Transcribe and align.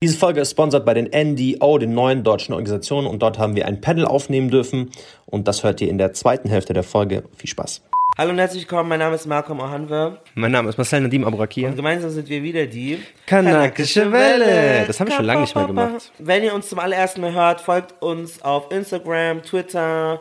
Diese 0.00 0.16
Folge 0.16 0.40
ist 0.40 0.52
sponsert 0.52 0.86
bei 0.86 0.94
den 0.94 1.06
NDO, 1.06 1.76
den 1.78 1.92
neuen 1.92 2.22
deutschen 2.22 2.52
Organisationen, 2.52 3.08
und 3.08 3.20
dort 3.20 3.36
haben 3.36 3.56
wir 3.56 3.66
ein 3.66 3.80
Panel 3.80 4.04
aufnehmen 4.04 4.48
dürfen. 4.48 4.92
Und 5.26 5.48
das 5.48 5.64
hört 5.64 5.80
ihr 5.80 5.88
in 5.88 5.98
der 5.98 6.12
zweiten 6.12 6.48
Hälfte 6.48 6.72
der 6.72 6.84
Folge. 6.84 7.24
Viel 7.36 7.50
Spaß. 7.50 7.82
Hallo 8.16 8.30
und 8.30 8.38
herzlich 8.38 8.62
willkommen, 8.62 8.90
mein 8.90 9.00
Name 9.00 9.16
ist 9.16 9.26
Malcolm 9.26 9.58
Ohanwe. 9.58 10.18
Mein 10.36 10.52
Name 10.52 10.68
ist 10.68 10.78
Marcel 10.78 11.00
Nadim 11.00 11.24
Abrakir. 11.24 11.66
Und 11.66 11.74
gemeinsam 11.74 12.10
sind 12.10 12.28
wir 12.28 12.44
wieder 12.44 12.66
die 12.66 13.00
Kanakische 13.26 14.12
Welle. 14.12 14.84
Das 14.86 15.00
habe 15.00 15.10
ich 15.10 15.16
schon 15.16 15.24
lange 15.24 15.40
nicht 15.40 15.56
mehr 15.56 15.66
gemacht. 15.66 16.12
Wenn 16.20 16.44
ihr 16.44 16.54
uns 16.54 16.68
zum 16.68 16.78
allerersten 16.78 17.20
Mal 17.20 17.32
hört, 17.32 17.60
folgt 17.60 18.00
uns 18.00 18.40
auf 18.40 18.70
Instagram, 18.70 19.42
Twitter, 19.42 20.20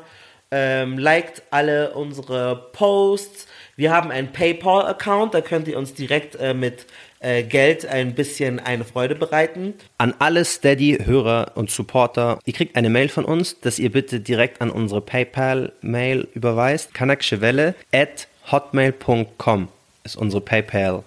ähm, 0.50 0.98
liked 0.98 1.44
alle 1.52 1.92
unsere 1.92 2.70
Posts. 2.72 3.46
Wir 3.76 3.94
haben 3.94 4.10
einen 4.10 4.32
PayPal-Account, 4.32 5.36
da 5.36 5.42
könnt 5.42 5.68
ihr 5.68 5.78
uns 5.78 5.94
direkt 5.94 6.36
äh, 6.36 6.56
mit 6.56 6.88
äh, 7.20 7.44
Geld 7.44 7.86
ein 7.86 8.16
bisschen 8.16 8.60
eine 8.60 8.84
Freude 8.84 9.16
bereiten. 9.16 9.74
An 9.98 10.14
alle 10.20 10.46
Steady-Hörer 10.46 11.54
und 11.56 11.70
Supporter, 11.70 12.40
ihr 12.46 12.54
kriegt 12.54 12.76
eine 12.76 12.90
Mail 12.90 13.10
von 13.10 13.26
uns, 13.26 13.60
dass 13.60 13.80
ihr 13.80 13.92
bitte 13.92 14.20
direkt 14.20 14.62
an 14.62 14.70
unsere 14.70 15.02
PayPal-Mail 15.02 16.28
überweist. 16.34 16.94
Kanakschewelle 16.94 17.76
at 17.92 18.28
hotmail.com 18.52 19.68
ist 20.04 20.16
unsere 20.16 20.42
PayPal. 20.42 21.04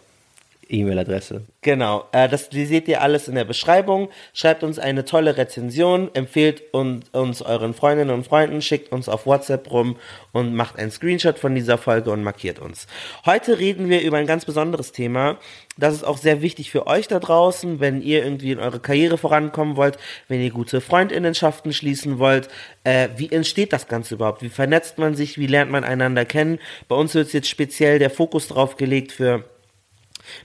E-Mail-Adresse. 0.71 1.43
Genau, 1.63 2.05
äh, 2.13 2.29
das 2.29 2.49
seht 2.51 2.89
ihr 2.89 3.03
alles 3.03 3.29
in 3.29 3.35
der 3.35 3.45
Beschreibung. 3.45 4.09
Schreibt 4.33 4.63
uns 4.63 4.79
eine 4.79 5.05
tolle 5.05 5.37
Rezension, 5.37 6.11
empfehlt 6.15 6.63
uns, 6.73 7.09
uns 7.11 7.43
euren 7.43 7.75
Freundinnen 7.75 8.15
und 8.15 8.25
Freunden, 8.25 8.63
schickt 8.63 8.93
uns 8.93 9.09
auf 9.09 9.27
WhatsApp 9.27 9.71
rum 9.71 9.97
und 10.33 10.55
macht 10.55 10.79
einen 10.79 10.91
Screenshot 10.91 11.39
von 11.39 11.55
dieser 11.55 11.77
Folge 11.77 12.11
und 12.11 12.23
markiert 12.23 12.59
uns. 12.59 12.87
Heute 13.27 13.59
reden 13.59 13.89
wir 13.89 14.01
über 14.03 14.17
ein 14.17 14.27
ganz 14.27 14.45
besonderes 14.45 14.93
Thema. 14.93 15.39
Das 15.77 15.95
ist 15.95 16.05
auch 16.05 16.19
sehr 16.19 16.43
wichtig 16.43 16.71
für 16.71 16.87
euch 16.87 17.09
da 17.09 17.19
draußen, 17.19 17.81
wenn 17.81 18.03
ihr 18.03 18.25
irgendwie 18.25 18.53
in 18.53 18.59
eure 18.59 18.81
Karriere 18.81 19.19
vorankommen 19.19 19.77
wollt, 19.77 19.99
wenn 20.29 20.41
ihr 20.41 20.51
gute 20.51 20.81
Freundinnenschaften 20.81 21.73
schließen 21.73 22.19
wollt. 22.19 22.49
Äh, 22.85 23.09
wie 23.17 23.31
entsteht 23.31 23.73
das 23.73 23.89
Ganze 23.89 24.15
überhaupt? 24.15 24.43
Wie 24.43 24.49
vernetzt 24.49 24.99
man 24.99 25.15
sich? 25.15 25.39
Wie 25.39 25.47
lernt 25.47 25.71
man 25.71 25.85
einander 25.85 26.25
kennen? 26.25 26.59
Bei 26.89 26.97
uns 26.97 27.15
wird 27.15 27.33
jetzt 27.33 27.49
speziell 27.49 27.99
der 27.99 28.11
Fokus 28.11 28.49
drauf 28.49 28.77
gelegt 28.77 29.13
für 29.13 29.45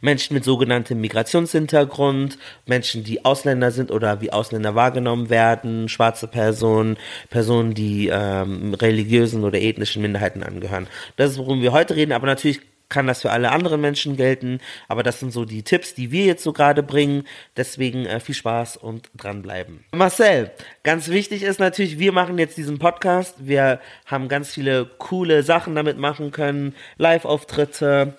Menschen 0.02 0.34
mit 0.34 0.44
sogenanntem 0.44 1.02
Migrationshintergrund, 1.02 2.38
Menschen, 2.66 3.04
die 3.04 3.26
Ausländer 3.26 3.72
sind 3.72 3.92
oder 3.92 4.22
wie 4.22 4.32
Ausländer 4.32 4.76
wahrgenommen 4.76 5.30
werden, 5.30 5.90
schwarze 5.90 6.28
Personen, 6.28 6.98
Personen, 7.30 7.74
die 7.74 8.10
ähm, 8.12 8.74
religiösen 8.74 9.44
oder 9.44 9.60
ethnischen 9.60 10.02
Minderheiten 10.02 10.44
angehören. 10.44 10.88
Das 11.18 11.32
ist, 11.32 11.38
worum 11.38 11.62
wir 11.62 11.72
heute 11.72 11.96
reden, 11.96 12.12
aber 12.12 12.28
natürlich 12.28 12.62
kann 12.90 13.08
das 13.08 13.22
für 13.22 13.32
alle 13.32 13.52
anderen 13.52 13.82
Menschen 13.82 14.16
gelten, 14.16 14.60
aber 14.88 15.04
das 15.04 15.20
sind 15.20 15.32
so 15.32 15.46
die 15.46 15.64
Tipps, 15.64 15.96
die 15.96 16.12
wir 16.12 16.26
jetzt 16.26 16.44
so 16.44 16.54
gerade 16.54 16.84
bringen. 16.84 17.24
Deswegen 17.58 18.06
äh, 18.06 18.20
viel 18.20 18.36
Spaß 18.36 18.78
und 18.78 19.10
dranbleiben. 19.16 19.84
Marcel, 19.92 20.52
ganz 20.84 21.10
wichtig 21.10 21.44
ist 21.44 21.60
natürlich, 21.60 22.00
wir 22.00 22.12
machen 22.12 22.38
jetzt 22.38 22.58
diesen 22.58 22.80
Podcast. 22.80 23.36
Wir 23.40 23.80
haben 24.06 24.28
ganz 24.28 24.54
viele 24.54 24.86
coole 24.98 25.44
Sachen 25.44 25.76
damit 25.76 25.98
machen 25.98 26.32
können, 26.32 26.76
Live-Auftritte. 26.98 28.14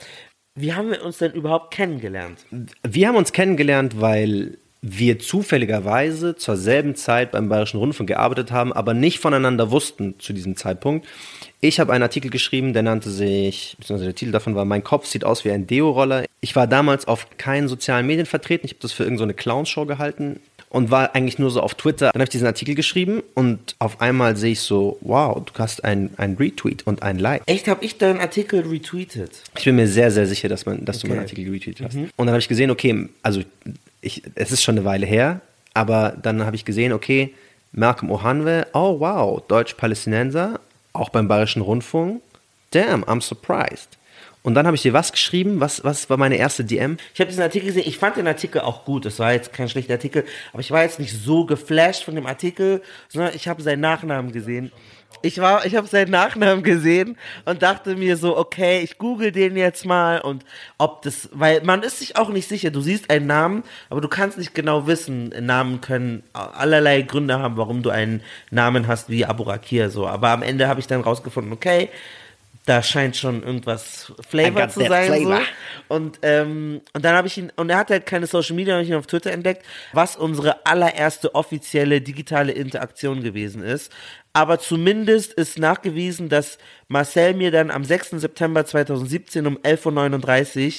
Wie 0.56 0.72
haben 0.72 0.90
wir 0.90 1.04
uns 1.04 1.18
denn 1.18 1.32
überhaupt 1.32 1.72
kennengelernt? 1.72 2.46
Wir 2.82 3.08
haben 3.08 3.16
uns 3.16 3.32
kennengelernt, 3.32 4.00
weil 4.00 4.56
wir 4.80 5.18
zufälligerweise 5.18 6.36
zur 6.36 6.56
selben 6.56 6.94
Zeit 6.94 7.32
beim 7.32 7.48
Bayerischen 7.48 7.78
Rundfunk 7.78 8.08
gearbeitet 8.08 8.52
haben, 8.52 8.72
aber 8.72 8.94
nicht 8.94 9.18
voneinander 9.18 9.70
wussten 9.70 10.18
zu 10.18 10.32
diesem 10.32 10.56
Zeitpunkt. 10.56 11.06
Ich 11.60 11.80
habe 11.80 11.92
einen 11.92 12.02
Artikel 12.02 12.30
geschrieben, 12.30 12.72
der 12.72 12.82
nannte 12.82 13.10
sich, 13.10 13.76
beziehungsweise 13.78 14.06
der 14.06 14.14
Titel 14.14 14.32
davon 14.32 14.54
war 14.54 14.64
Mein 14.64 14.84
Kopf 14.84 15.06
sieht 15.06 15.24
aus 15.24 15.44
wie 15.44 15.50
ein 15.50 15.66
Deo-Roller. 15.66 16.24
Ich 16.40 16.56
war 16.56 16.66
damals 16.66 17.08
auf 17.08 17.26
keinen 17.36 17.68
sozialen 17.68 18.06
Medien 18.06 18.26
vertreten. 18.26 18.64
Ich 18.64 18.72
habe 18.72 18.82
das 18.82 18.92
für 18.92 19.02
irgendeine 19.02 19.32
so 19.32 19.36
Clownshow 19.36 19.86
gehalten 19.86 20.40
und 20.70 20.90
war 20.90 21.14
eigentlich 21.14 21.38
nur 21.38 21.50
so 21.50 21.60
auf 21.60 21.74
Twitter. 21.74 22.10
Dann 22.12 22.20
habe 22.20 22.24
ich 22.24 22.30
diesen 22.30 22.46
Artikel 22.46 22.74
geschrieben 22.74 23.22
und 23.34 23.76
auf 23.78 24.00
einmal 24.00 24.36
sehe 24.36 24.52
ich 24.52 24.60
so, 24.60 24.98
wow, 25.00 25.42
du 25.44 25.52
hast 25.58 25.84
ein, 25.84 26.10
ein 26.16 26.34
Retweet 26.34 26.86
und 26.86 27.02
ein 27.02 27.18
Like. 27.18 27.42
Echt, 27.46 27.68
habe 27.68 27.84
ich 27.84 27.98
deinen 27.98 28.20
Artikel 28.20 28.60
retweetet? 28.66 29.42
Ich 29.56 29.64
bin 29.64 29.76
mir 29.76 29.88
sehr, 29.88 30.10
sehr 30.10 30.26
sicher, 30.26 30.48
dass, 30.48 30.66
man, 30.66 30.84
dass 30.84 30.98
okay. 30.98 31.06
du 31.06 31.14
meinen 31.14 31.22
Artikel 31.22 31.50
retweetet 31.50 31.86
hast. 31.86 31.94
Mhm. 31.94 32.10
Und 32.16 32.26
dann 32.26 32.30
habe 32.30 32.38
ich 32.38 32.48
gesehen, 32.48 32.70
okay, 32.70 33.08
also 33.22 33.42
ich, 34.00 34.22
es 34.34 34.52
ist 34.52 34.62
schon 34.62 34.76
eine 34.76 34.84
Weile 34.84 35.06
her, 35.06 35.40
aber 35.74 36.16
dann 36.20 36.44
habe 36.44 36.56
ich 36.56 36.64
gesehen, 36.64 36.92
okay, 36.92 37.34
Malcolm 37.72 38.10
Ohanwe, 38.10 38.66
oh 38.72 39.00
wow, 39.00 39.42
Deutsch-Palästinenser, 39.48 40.60
auch 40.92 41.10
beim 41.10 41.28
Bayerischen 41.28 41.62
Rundfunk. 41.62 42.22
Damn, 42.70 43.04
I'm 43.04 43.20
surprised. 43.20 43.96
Und 44.46 44.54
dann 44.54 44.64
habe 44.64 44.76
ich 44.76 44.82
dir 44.82 44.92
was 44.92 45.10
geschrieben? 45.10 45.58
Was, 45.58 45.82
was 45.82 46.08
war 46.08 46.18
meine 46.18 46.36
erste 46.36 46.64
DM? 46.64 46.98
Ich 47.12 47.18
habe 47.20 47.28
diesen 47.28 47.42
Artikel 47.42 47.66
gesehen. 47.66 47.82
Ich 47.84 47.98
fand 47.98 48.16
den 48.16 48.28
Artikel 48.28 48.60
auch 48.60 48.84
gut. 48.84 49.04
Es 49.04 49.18
war 49.18 49.32
jetzt 49.32 49.52
kein 49.52 49.68
schlechter 49.68 49.94
Artikel, 49.94 50.24
aber 50.52 50.60
ich 50.60 50.70
war 50.70 50.82
jetzt 50.82 51.00
nicht 51.00 51.12
so 51.20 51.46
geflasht 51.46 52.04
von 52.04 52.14
dem 52.14 52.28
Artikel, 52.28 52.80
sondern 53.08 53.34
ich 53.34 53.48
habe 53.48 53.60
seinen 53.60 53.80
Nachnamen 53.80 54.30
gesehen. 54.30 54.70
Ich 55.22 55.40
war, 55.40 55.66
ich 55.66 55.74
habe 55.74 55.88
seinen 55.88 56.12
Nachnamen 56.12 56.62
gesehen 56.62 57.16
und 57.44 57.62
dachte 57.62 57.96
mir 57.96 58.16
so, 58.16 58.36
okay, 58.36 58.82
ich 58.84 58.98
google 58.98 59.32
den 59.32 59.56
jetzt 59.56 59.84
mal 59.84 60.20
und 60.20 60.44
ob 60.78 61.02
das, 61.02 61.28
weil 61.32 61.62
man 61.62 61.82
ist 61.82 61.98
sich 61.98 62.16
auch 62.16 62.28
nicht 62.28 62.48
sicher. 62.48 62.70
Du 62.70 62.80
siehst 62.80 63.10
einen 63.10 63.26
Namen, 63.26 63.64
aber 63.90 64.00
du 64.00 64.06
kannst 64.06 64.38
nicht 64.38 64.54
genau 64.54 64.86
wissen. 64.86 65.30
Namen 65.40 65.80
können 65.80 66.22
allerlei 66.32 67.02
Gründe 67.02 67.40
haben, 67.40 67.56
warum 67.56 67.82
du 67.82 67.90
einen 67.90 68.22
Namen 68.52 68.86
hast 68.86 69.10
wie 69.10 69.24
Abu 69.24 69.42
Rakir 69.42 69.90
so. 69.90 70.06
Aber 70.06 70.28
am 70.28 70.42
Ende 70.42 70.68
habe 70.68 70.78
ich 70.78 70.86
dann 70.86 71.00
rausgefunden, 71.00 71.52
okay, 71.52 71.90
da 72.66 72.82
scheint 72.82 73.16
schon 73.16 73.44
irgendwas 73.44 74.12
Flavor 74.28 74.68
zu 74.68 74.80
sein. 74.80 75.06
Flavor. 75.06 75.38
So. 75.38 75.94
Und, 75.94 76.18
ähm, 76.22 76.80
und 76.92 77.04
dann 77.04 77.14
habe 77.14 77.28
ich 77.28 77.38
ihn, 77.38 77.52
und 77.54 77.70
er 77.70 77.78
hat 77.78 77.90
halt 77.90 78.06
keine 78.06 78.26
Social 78.26 78.56
Media, 78.56 78.74
habe 78.74 78.82
ich 78.82 78.90
ihn 78.90 78.96
auf 78.96 79.06
Twitter 79.06 79.30
entdeckt, 79.30 79.64
was 79.92 80.16
unsere 80.16 80.66
allererste 80.66 81.34
offizielle 81.36 82.00
digitale 82.00 82.50
Interaktion 82.52 83.22
gewesen 83.22 83.62
ist. 83.62 83.92
Aber 84.32 84.58
zumindest 84.58 85.32
ist 85.34 85.58
nachgewiesen, 85.58 86.28
dass 86.28 86.58
Marcel 86.88 87.34
mir 87.34 87.52
dann 87.52 87.70
am 87.70 87.84
6. 87.84 88.10
September 88.20 88.66
2017 88.66 89.46
um 89.46 89.58
11.39 89.58 90.66
Uhr 90.66 90.72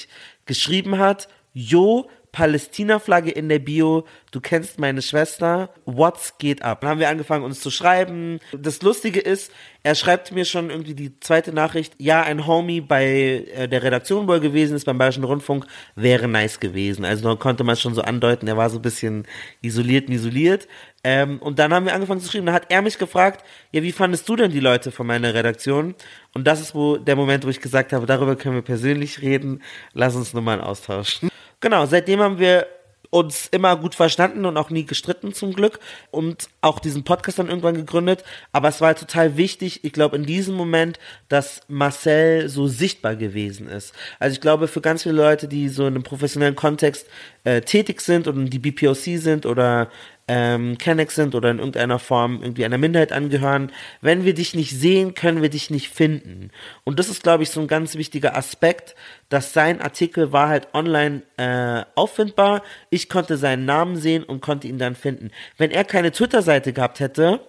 geschrieben 0.45 0.97
hat, 0.99 1.29
Jo, 1.53 2.09
Palästina-Flagge 2.33 3.31
in 3.31 3.49
der 3.49 3.59
Bio, 3.59 4.05
du 4.31 4.41
kennst 4.41 4.79
meine 4.79 5.01
Schwester, 5.01 5.69
what's 5.85 6.37
geht 6.37 6.61
ab? 6.61 6.81
Dann 6.81 6.91
haben 6.91 6.99
wir 6.99 7.09
angefangen, 7.09 7.43
uns 7.43 7.61
zu 7.61 7.71
schreiben. 7.71 8.39
Das 8.51 8.81
Lustige 8.81 9.19
ist, 9.19 9.51
er 9.83 9.95
schreibt 9.95 10.31
mir 10.31 10.45
schon 10.45 10.69
irgendwie 10.69 10.95
die 10.95 11.19
zweite 11.19 11.53
Nachricht, 11.53 11.93
ja, 11.97 12.21
ein 12.21 12.45
Homie 12.45 12.81
bei 12.81 13.45
äh, 13.53 13.67
der 13.67 13.83
Redaktion, 13.83 14.27
wo 14.27 14.39
gewesen 14.39 14.75
ist, 14.75 14.85
beim 14.85 14.97
Bayerischen 14.97 15.23
Rundfunk, 15.23 15.65
wäre 15.95 16.27
nice 16.27 16.59
gewesen. 16.59 17.05
Also 17.05 17.29
da 17.29 17.35
konnte 17.35 17.63
man 17.63 17.75
schon 17.77 17.93
so 17.93 18.01
andeuten, 18.01 18.47
er 18.47 18.57
war 18.57 18.69
so 18.69 18.79
ein 18.79 18.81
bisschen 18.81 19.25
isoliert, 19.61 20.09
isoliert. 20.09 20.67
Ähm, 21.03 21.39
und 21.39 21.57
dann 21.59 21.73
haben 21.73 21.85
wir 21.85 21.93
angefangen 21.93 22.19
zu 22.19 22.29
schreiben. 22.29 22.47
Dann 22.47 22.55
hat 22.55 22.69
er 22.69 22.81
mich 22.81 22.97
gefragt, 22.97 23.45
ja, 23.71 23.81
wie 23.81 23.91
fandest 23.91 24.27
du 24.27 24.35
denn 24.35 24.51
die 24.51 24.59
Leute 24.59 24.91
von 24.91 25.07
meiner 25.07 25.33
Redaktion? 25.33 25.95
Und 26.33 26.45
das 26.45 26.59
ist 26.59 26.75
wo 26.75 26.97
der 26.97 27.15
Moment, 27.15 27.45
wo 27.45 27.49
ich 27.49 27.61
gesagt 27.61 27.93
habe, 27.93 28.05
darüber 28.05 28.35
können 28.35 28.55
wir 28.55 28.61
persönlich 28.61 29.21
reden. 29.21 29.61
Lass 29.93 30.15
uns 30.15 30.33
nur 30.33 30.43
mal 30.43 30.59
austauschen. 30.59 31.29
Genau, 31.59 31.85
seitdem 31.85 32.19
haben 32.19 32.39
wir 32.39 32.67
uns 33.09 33.47
immer 33.51 33.75
gut 33.75 33.95
verstanden 33.95 34.45
und 34.45 34.57
auch 34.57 34.69
nie 34.69 34.85
gestritten 34.85 35.33
zum 35.33 35.53
Glück 35.53 35.79
und 36.11 36.49
auch 36.61 36.79
diesen 36.79 37.03
Podcast 37.03 37.39
dann 37.39 37.47
irgendwann 37.47 37.75
gegründet. 37.75 38.23
Aber 38.51 38.67
es 38.67 38.81
war 38.81 38.87
halt 38.87 38.99
total 38.99 39.37
wichtig, 39.37 39.83
ich 39.83 39.93
glaube 39.93 40.15
in 40.15 40.25
diesem 40.25 40.55
Moment, 40.55 40.99
dass 41.29 41.61
Marcel 41.67 42.49
so 42.49 42.67
sichtbar 42.67 43.15
gewesen 43.15 43.67
ist. 43.67 43.93
Also 44.19 44.33
ich 44.33 44.41
glaube 44.41 44.67
für 44.67 44.81
ganz 44.81 45.03
viele 45.03 45.15
Leute, 45.15 45.47
die 45.47 45.69
so 45.69 45.83
in 45.83 45.95
einem 45.95 46.03
professionellen 46.03 46.55
Kontext 46.55 47.07
äh, 47.43 47.61
tätig 47.61 48.01
sind 48.01 48.27
und 48.27 48.49
die 48.49 48.59
BPOC 48.59 49.17
sind 49.17 49.45
oder 49.45 49.89
ähm, 50.27 50.77
Kennex 50.77 51.15
sind 51.15 51.35
oder 51.35 51.51
in 51.51 51.59
irgendeiner 51.59 51.99
Form 51.99 52.41
irgendwie 52.41 52.65
einer 52.65 52.77
Minderheit 52.77 53.11
angehören, 53.11 53.71
wenn 54.01 54.25
wir 54.25 54.33
dich 54.33 54.53
nicht 54.55 54.77
sehen, 54.77 55.13
können 55.13 55.41
wir 55.41 55.49
dich 55.49 55.69
nicht 55.69 55.89
finden. 55.89 56.51
Und 56.83 56.99
das 56.99 57.09
ist, 57.09 57.23
glaube 57.23 57.43
ich, 57.43 57.49
so 57.49 57.61
ein 57.61 57.67
ganz 57.67 57.95
wichtiger 57.95 58.35
Aspekt, 58.35 58.95
dass 59.29 59.53
sein 59.53 59.81
Artikel 59.81 60.31
war 60.31 60.49
halt 60.49 60.67
online 60.73 61.21
äh, 61.37 61.83
auffindbar. 61.95 62.63
Ich 62.89 63.09
konnte 63.09 63.37
seinen 63.37 63.65
Namen 63.65 63.95
sehen 63.95 64.23
und 64.23 64.41
konnte 64.41 64.67
ihn 64.67 64.77
dann 64.77 64.95
finden. 64.95 65.31
Wenn 65.57 65.71
er 65.71 65.83
keine 65.83 66.11
Twitter-Seite 66.11 66.73
gehabt 66.73 66.99
hätte, 66.99 67.39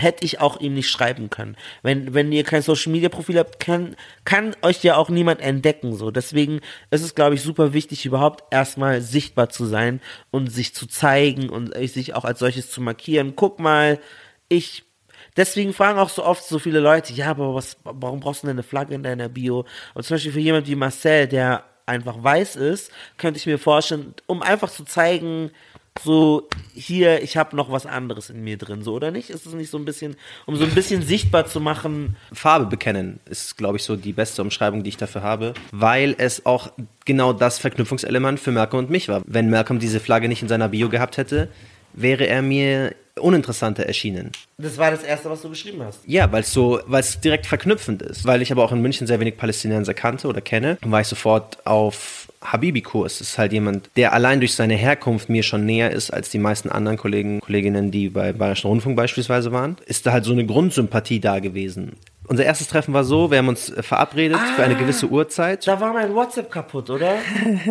hätte 0.00 0.24
ich 0.24 0.40
auch 0.40 0.60
ihm 0.60 0.74
nicht 0.74 0.90
schreiben 0.90 1.30
können. 1.30 1.56
Wenn, 1.82 2.14
wenn 2.14 2.32
ihr 2.32 2.44
kein 2.44 2.62
Social 2.62 2.92
Media 2.92 3.08
Profil 3.08 3.38
habt, 3.38 3.60
kann, 3.60 3.96
kann 4.24 4.54
euch 4.62 4.82
ja 4.82 4.96
auch 4.96 5.08
niemand 5.08 5.40
entdecken, 5.40 5.94
so. 5.94 6.10
Deswegen 6.10 6.60
ist 6.90 7.02
es, 7.02 7.14
glaube 7.14 7.34
ich, 7.34 7.42
super 7.42 7.72
wichtig, 7.72 8.06
überhaupt 8.06 8.44
erstmal 8.52 9.00
sichtbar 9.00 9.48
zu 9.48 9.66
sein 9.66 10.00
und 10.30 10.48
sich 10.48 10.74
zu 10.74 10.86
zeigen 10.86 11.48
und 11.48 11.74
sich 11.88 12.14
auch 12.14 12.24
als 12.24 12.38
solches 12.38 12.70
zu 12.70 12.80
markieren. 12.80 13.34
Guck 13.36 13.60
mal, 13.60 13.98
ich, 14.48 14.84
deswegen 15.36 15.72
fragen 15.72 15.98
auch 15.98 16.10
so 16.10 16.24
oft 16.24 16.44
so 16.44 16.58
viele 16.58 16.80
Leute, 16.80 17.12
ja, 17.12 17.30
aber 17.30 17.54
was, 17.54 17.76
warum 17.84 18.20
brauchst 18.20 18.42
du 18.42 18.46
denn 18.46 18.56
eine 18.56 18.62
Flagge 18.62 18.94
in 18.94 19.02
deiner 19.02 19.28
Bio? 19.28 19.66
Und 19.94 20.04
zum 20.04 20.14
Beispiel 20.14 20.32
für 20.32 20.40
jemand 20.40 20.66
wie 20.66 20.74
Marcel, 20.74 21.28
der 21.28 21.64
einfach 21.86 22.22
weiß 22.22 22.56
ist, 22.56 22.90
könnte 23.18 23.38
ich 23.38 23.46
mir 23.46 23.58
vorstellen, 23.58 24.14
um 24.26 24.42
einfach 24.42 24.70
zu 24.70 24.84
zeigen, 24.84 25.50
so 26.02 26.48
hier, 26.74 27.22
ich 27.22 27.36
habe 27.36 27.56
noch 27.56 27.70
was 27.70 27.86
anderes 27.86 28.30
in 28.30 28.42
mir 28.42 28.56
drin, 28.56 28.82
so 28.82 28.94
oder 28.94 29.10
nicht? 29.10 29.30
Ist 29.30 29.46
es 29.46 29.52
nicht 29.52 29.70
so 29.70 29.78
ein 29.78 29.84
bisschen, 29.84 30.16
um 30.46 30.56
so 30.56 30.64
ein 30.64 30.70
bisschen 30.70 31.02
sichtbar 31.02 31.46
zu 31.46 31.60
machen? 31.60 32.16
Farbe 32.32 32.66
bekennen 32.66 33.20
ist, 33.28 33.56
glaube 33.56 33.76
ich, 33.76 33.82
so 33.82 33.96
die 33.96 34.12
beste 34.12 34.42
Umschreibung, 34.42 34.82
die 34.82 34.90
ich 34.90 34.96
dafür 34.96 35.22
habe, 35.22 35.54
weil 35.72 36.14
es 36.18 36.46
auch 36.46 36.72
genau 37.04 37.32
das 37.32 37.58
Verknüpfungselement 37.58 38.40
für 38.40 38.52
Malcolm 38.52 38.84
und 38.84 38.90
mich 38.90 39.08
war. 39.08 39.22
Wenn 39.26 39.50
Malcolm 39.50 39.78
diese 39.78 40.00
Flagge 40.00 40.28
nicht 40.28 40.42
in 40.42 40.48
seiner 40.48 40.68
Bio 40.68 40.88
gehabt 40.88 41.16
hätte, 41.16 41.48
wäre 41.92 42.26
er 42.26 42.42
mir 42.42 42.94
uninteressanter 43.18 43.84
erschienen. 43.84 44.32
Das 44.58 44.78
war 44.78 44.90
das 44.90 45.02
erste, 45.02 45.30
was 45.30 45.42
du 45.42 45.50
geschrieben 45.50 45.82
hast. 45.82 46.00
Ja, 46.06 46.30
weil 46.32 46.42
es 46.42 46.52
so, 46.52 46.80
weil 46.86 47.00
es 47.00 47.20
direkt 47.20 47.46
verknüpfend 47.46 48.02
ist. 48.02 48.24
Weil 48.24 48.42
ich 48.42 48.52
aber 48.52 48.64
auch 48.64 48.72
in 48.72 48.80
München 48.80 49.06
sehr 49.06 49.20
wenig 49.20 49.36
Palästinenser 49.36 49.94
kannte 49.94 50.28
oder 50.28 50.40
kenne, 50.40 50.78
war 50.82 51.00
ich 51.00 51.06
sofort 51.06 51.64
auf 51.66 52.19
Habibi-Kurs. 52.42 53.18
Das 53.18 53.28
ist 53.30 53.38
halt 53.38 53.52
jemand, 53.52 53.90
der 53.96 54.12
allein 54.12 54.40
durch 54.40 54.54
seine 54.54 54.74
Herkunft 54.74 55.28
mir 55.28 55.42
schon 55.42 55.66
näher 55.66 55.90
ist 55.90 56.10
als 56.10 56.30
die 56.30 56.38
meisten 56.38 56.70
anderen 56.70 56.96
Kollegen, 56.96 57.40
Kolleginnen, 57.40 57.90
die 57.90 58.08
bei 58.08 58.32
Bayerischen 58.32 58.68
Rundfunk 58.68 58.96
beispielsweise 58.96 59.52
waren. 59.52 59.76
Ist 59.86 60.06
da 60.06 60.12
halt 60.12 60.24
so 60.24 60.32
eine 60.32 60.46
Grundsympathie 60.46 61.20
da 61.20 61.38
gewesen. 61.38 61.96
Unser 62.30 62.44
erstes 62.44 62.68
Treffen 62.68 62.94
war 62.94 63.02
so, 63.02 63.32
wir 63.32 63.38
haben 63.38 63.48
uns 63.48 63.72
verabredet 63.80 64.38
ah, 64.40 64.54
für 64.54 64.62
eine 64.62 64.76
gewisse 64.76 65.08
Uhrzeit. 65.08 65.66
Da 65.66 65.80
war 65.80 65.92
mein 65.92 66.14
WhatsApp 66.14 66.48
kaputt, 66.48 66.88
oder? 66.88 67.16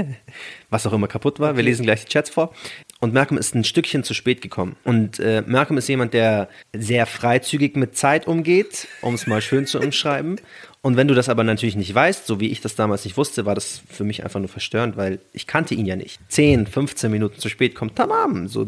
Was 0.70 0.86
auch 0.86 0.92
immer 0.92 1.08
kaputt 1.08 1.40
war. 1.40 1.52
Okay. 1.52 1.58
Wir 1.58 1.64
lesen 1.64 1.84
gleich 1.84 2.04
die 2.04 2.12
Chats 2.12 2.30
vor. 2.30 2.54
Und 3.00 3.14
Malcolm 3.14 3.38
ist 3.38 3.56
ein 3.56 3.64
Stückchen 3.64 4.04
zu 4.04 4.14
spät 4.14 4.42
gekommen. 4.42 4.76
Und 4.84 5.20
äh, 5.20 5.44
Malcolm 5.48 5.78
ist 5.78 5.88
jemand, 5.88 6.14
der 6.14 6.50
sehr 6.74 7.06
freizügig 7.06 7.78
mit 7.78 7.96
Zeit 7.96 8.28
umgeht, 8.28 8.90
um 9.02 9.14
es 9.14 9.26
mal 9.28 9.42
schön 9.42 9.66
zu 9.66 9.80
umschreiben. 9.80 10.42
Und 10.82 10.96
wenn 10.96 11.10
du 11.10 11.14
das 11.14 11.28
aber 11.28 11.44
natürlich 11.44 11.76
nicht 11.76 11.94
weißt, 11.94 12.26
so 12.26 12.40
wie 12.40 12.50
ich 12.50 12.62
das 12.62 12.76
damals 12.76 13.04
nicht 13.04 13.18
wusste, 13.18 13.46
war 13.46 13.54
das 13.54 13.82
für 13.90 14.06
mich 14.06 14.24
einfach 14.24 14.40
nur 14.40 14.48
verstörend, 14.48 14.96
weil 14.96 15.20
ich 15.34 15.46
kannte 15.46 15.76
ihn 15.76 15.86
ja 15.86 15.98
nicht. 15.98 16.20
10, 16.30 16.68
15 16.68 17.12
Minuten 17.12 17.40
zu 17.40 17.50
spät 17.50 17.76
kommt 17.76 17.98
tamam. 17.98 18.48
So, 18.48 18.66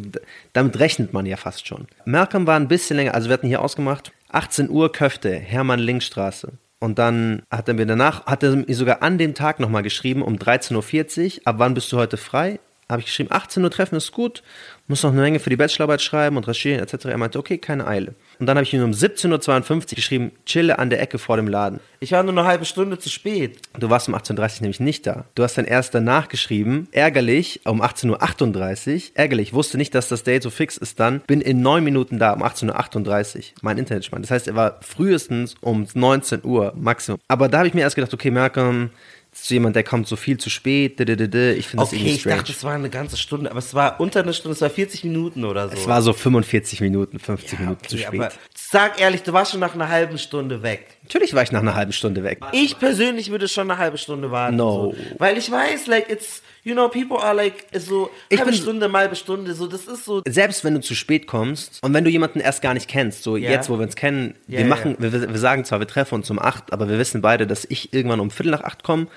damit 0.52 0.78
rechnet 0.80 1.14
man 1.14 1.26
ja 1.26 1.38
fast 1.38 1.68
schon. 1.68 1.88
Malcolm 2.04 2.46
war 2.48 2.58
ein 2.58 2.68
bisschen 2.68 2.98
länger, 2.98 3.14
also 3.14 3.30
wir 3.30 3.34
hatten 3.34 3.48
hier 3.48 3.62
ausgemacht, 3.62 4.12
18 4.30 4.70
Uhr 4.70 4.92
Köfte, 4.92 5.34
Hermann-Linkstraße. 5.34 6.54
Und 6.80 6.98
dann 7.00 7.44
hat 7.50 7.68
er 7.68 7.76
mir 7.76 7.86
danach, 7.86 8.26
hat 8.26 8.44
er 8.44 8.56
mir 8.56 8.76
sogar 8.76 9.02
an 9.04 9.18
dem 9.18 9.34
Tag 9.34 9.60
nochmal 9.60 9.84
geschrieben, 9.84 10.22
um 10.22 10.36
13.40 10.36 11.36
Uhr, 11.36 11.42
ab 11.46 11.56
wann 11.60 11.76
bist 11.76 11.92
du 11.92 11.98
heute 11.98 12.18
frei? 12.18 12.60
Habe 12.92 13.00
ich 13.00 13.08
geschrieben, 13.08 13.32
18 13.32 13.64
Uhr 13.64 13.72
treffen 13.72 13.96
ist 13.96 14.12
gut, 14.12 14.44
muss 14.88 15.04
noch 15.04 15.12
eine 15.12 15.22
Menge 15.22 15.40
für 15.40 15.50
die 15.50 15.56
Bachelorarbeit 15.56 16.02
schreiben 16.02 16.36
und 16.36 16.48
recherchieren 16.48 16.82
etc. 16.82 17.06
Er 17.06 17.18
meinte, 17.18 17.40
okay, 17.40 17.58
keine 17.58 17.88
Eile. 17.88 18.14
Und 18.40 18.48
dann 18.48 18.58
habe 18.58 18.66
ich 18.66 18.74
ihm 18.74 18.84
um 18.84 18.92
17.52 18.92 19.72
Uhr 19.72 19.96
geschrieben, 19.96 20.32
chille 20.46 20.78
an 20.78 20.90
der 20.90 21.02
Ecke 21.02 21.18
vor 21.18 21.38
dem 21.38 21.48
Laden. 21.48 21.80
Ich 22.02 22.12
war 22.12 22.22
nur 22.24 22.34
eine 22.34 22.44
halbe 22.44 22.66
Stunde 22.66 23.00
zu 23.00 23.10
spät. 23.10 23.60
Du 23.80 23.90
warst 23.90 24.10
um 24.10 24.16
18.30 24.16 24.56
Uhr 24.56 24.62
nämlich 24.62 24.80
nicht 24.80 25.08
da. 25.08 25.26
Du 25.36 25.44
hast 25.44 25.58
dann 25.58 25.66
erst 25.66 25.96
danach 25.96 26.28
geschrieben, 26.28 26.90
ärgerlich, 26.92 27.62
um 27.66 27.82
18.38 27.82 28.96
Uhr, 28.96 29.02
ärgerlich, 29.14 29.54
wusste 29.54 29.78
nicht, 29.78 29.96
dass 29.96 30.10
das 30.10 30.24
Date 30.24 30.44
so 30.44 30.50
fix 30.50 30.76
ist 30.76 31.00
dann, 31.00 31.22
bin 31.22 31.40
in 31.40 31.62
neun 31.62 31.84
Minuten 31.84 32.20
da, 32.20 32.34
um 32.34 32.44
18.38 32.44 33.38
Uhr, 33.38 33.44
mein 33.62 33.78
Internet 33.78 34.04
spannt. 34.04 34.26
Das 34.26 34.32
heißt, 34.32 34.48
er 34.50 34.56
war 34.56 34.80
frühestens 34.82 35.56
um 35.62 35.88
19 35.94 36.44
Uhr 36.44 36.74
Maximum. 36.76 37.20
Aber 37.30 37.48
da 37.48 37.60
habe 37.60 37.68
ich 37.70 37.74
mir 37.74 37.82
erst 37.82 37.96
gedacht, 37.96 38.14
okay, 38.14 38.32
Malcolm, 38.32 38.90
zu 39.32 39.54
jemand, 39.54 39.76
der 39.76 39.84
kommt 39.84 40.08
so 40.08 40.18
viel 40.18 40.38
zu 40.38 40.50
spät. 40.50 41.00
Ich 41.00 41.08
finde 41.08 41.18
das 41.18 41.54
okay, 41.58 41.60
irgendwie 41.62 41.88
strange. 41.88 42.14
ich 42.14 42.24
dachte, 42.24 42.52
es 42.52 42.64
war 42.64 42.74
eine 42.74 42.90
ganze 42.90 43.16
Stunde, 43.16 43.50
aber 43.50 43.60
es 43.60 43.74
war 43.74 44.00
unter 44.00 44.22
einer 44.22 44.34
Stunde, 44.34 44.56
es 44.56 44.62
war 44.62 44.70
40 44.70 45.06
Minuten 45.06 45.46
oder 45.46 45.70
so. 45.70 45.76
Es 45.76 45.88
war 45.88 46.02
so 46.02 46.12
45 46.12 46.82
Minuten, 46.82 47.18
50 47.18 47.54
ja, 47.54 47.60
Minuten 47.60 47.80
okay, 47.82 47.90
zu 47.90 47.98
spät. 47.98 48.40
sag 48.54 49.00
ehrlich, 49.00 49.24
du 49.24 49.32
warst 49.32 49.52
schon 49.52 49.62
nach 49.62 49.74
einer 49.74 49.88
halben 49.88 50.18
Stunde 50.18 50.64
weg. 50.64 50.98
Natürlich 51.12 51.34
war 51.34 51.44
ich 51.44 51.52
nach 51.52 51.60
einer 51.60 51.76
halben 51.76 51.92
Stunde 51.92 52.24
weg. 52.24 52.40
Ich 52.54 52.80
persönlich 52.80 53.32
würde 53.32 53.50
schon 53.50 53.70
eine 53.70 53.78
halbe 53.78 53.98
Stunde 53.98 54.32
warten. 54.32 54.56
No. 54.56 54.94
So. 54.96 54.96
Weil 55.18 55.38
ich 55.38 55.52
weiß, 55.52 55.88
like, 55.88 56.10
it's 56.10 56.42
you 56.64 56.74
know, 56.74 56.88
people 56.90 57.18
are 57.18 57.34
like, 57.34 57.66
so 57.78 58.10
ich 58.30 58.38
halbe 58.38 58.52
bin, 58.52 58.60
Stunde, 58.60 58.92
halbe 58.92 59.16
Stunde, 59.16 59.54
so, 59.54 59.68
das 59.68 59.88
ist 59.88 60.06
so. 60.06 60.22
Selbst 60.28 60.64
wenn 60.64 60.76
du 60.76 60.82
zu 60.82 60.96
spät 60.96 61.28
kommst 61.28 61.80
und 61.82 61.94
wenn 61.94 62.04
du 62.04 62.10
jemanden 62.10 62.40
erst 62.40 62.62
gar 62.62 62.74
nicht 62.74 62.88
kennst, 62.88 63.24
so 63.24 63.36
yeah. 63.36 63.52
jetzt, 63.52 63.70
wo 63.70 63.78
wir 63.78 63.84
uns 63.84 63.96
kennen, 63.96 64.36
yeah, 64.48 64.60
wir 64.60 64.66
machen, 64.66 64.98
yeah. 65.02 65.12
wir, 65.12 65.30
wir 65.30 65.40
sagen 65.40 65.66
zwar, 65.66 65.80
wir 65.80 65.88
treffen 65.88 66.16
uns 66.16 66.30
um 66.30 66.40
acht, 66.40 66.72
aber 66.72 66.88
wir 66.88 66.98
wissen 66.98 67.22
beide, 67.22 67.48
dass 67.48 67.66
ich 67.66 67.94
irgendwann 67.94 68.20
um 68.20 68.32
Viertel 68.32 68.52
nach 68.52 68.64
acht 68.64 68.84
komme 68.84 69.08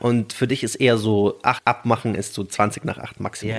und 0.00 0.32
für 0.32 0.46
dich 0.46 0.62
ist 0.62 0.76
eher 0.76 0.96
so, 0.96 1.38
acht 1.42 1.62
abmachen 1.64 2.14
ist 2.14 2.34
so 2.34 2.44
20 2.44 2.84
nach 2.84 2.98
acht 2.98 3.20
Maximum. 3.20 3.54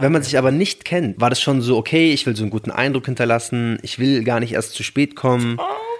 Wenn 0.00 0.12
man 0.12 0.22
sich 0.22 0.36
aber 0.36 0.50
nicht 0.50 0.84
kennt, 0.84 1.20
war 1.20 1.30
das 1.30 1.40
schon 1.40 1.62
so, 1.62 1.76
okay, 1.76 2.12
ich 2.12 2.26
will 2.26 2.36
so 2.36 2.42
einen 2.42 2.50
guten 2.50 2.70
Eindruck 2.70 3.06
hinterlassen, 3.06 3.78
ich 3.82 3.98
will 3.98 4.24
gar 4.24 4.40
nicht 4.40 4.52
erst 4.52 4.72
zu 4.72 4.82
spät 4.82 5.16
kommen. 5.16 5.56
Oh. 5.58 5.91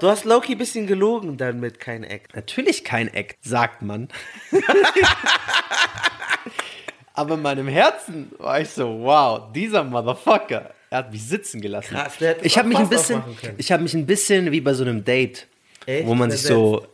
Du 0.00 0.08
hast 0.08 0.24
Loki 0.24 0.52
ein 0.52 0.58
bisschen 0.58 0.86
gelogen 0.86 1.36
dann 1.36 1.60
mit 1.60 1.78
kein 1.78 2.04
Act. 2.04 2.34
Natürlich 2.34 2.84
kein 2.84 3.12
Act, 3.12 3.36
sagt 3.42 3.82
man. 3.82 4.08
Aber 7.12 7.34
in 7.34 7.42
meinem 7.42 7.68
Herzen 7.68 8.32
war 8.38 8.60
ich 8.62 8.70
so, 8.70 9.00
wow, 9.00 9.52
dieser 9.52 9.84
Motherfucker, 9.84 10.70
er 10.88 10.98
hat 10.98 11.12
mich 11.12 11.22
sitzen 11.22 11.60
gelassen. 11.60 11.94
Krass, 11.94 12.16
der 12.16 12.42
ich 12.42 12.56
habe 12.56 12.68
mich 12.68 12.78
ein 12.78 12.88
bisschen, 12.88 13.22
ich 13.58 13.70
habe 13.70 13.82
mich 13.82 13.92
ein 13.92 14.06
bisschen 14.06 14.50
wie 14.50 14.62
bei 14.62 14.72
so 14.72 14.84
einem 14.84 15.04
Date 15.04 15.46
Echt? 15.86 16.06
Wo 16.06 16.14
man 16.14 16.30
sich 16.30 16.42
so, 16.42 16.86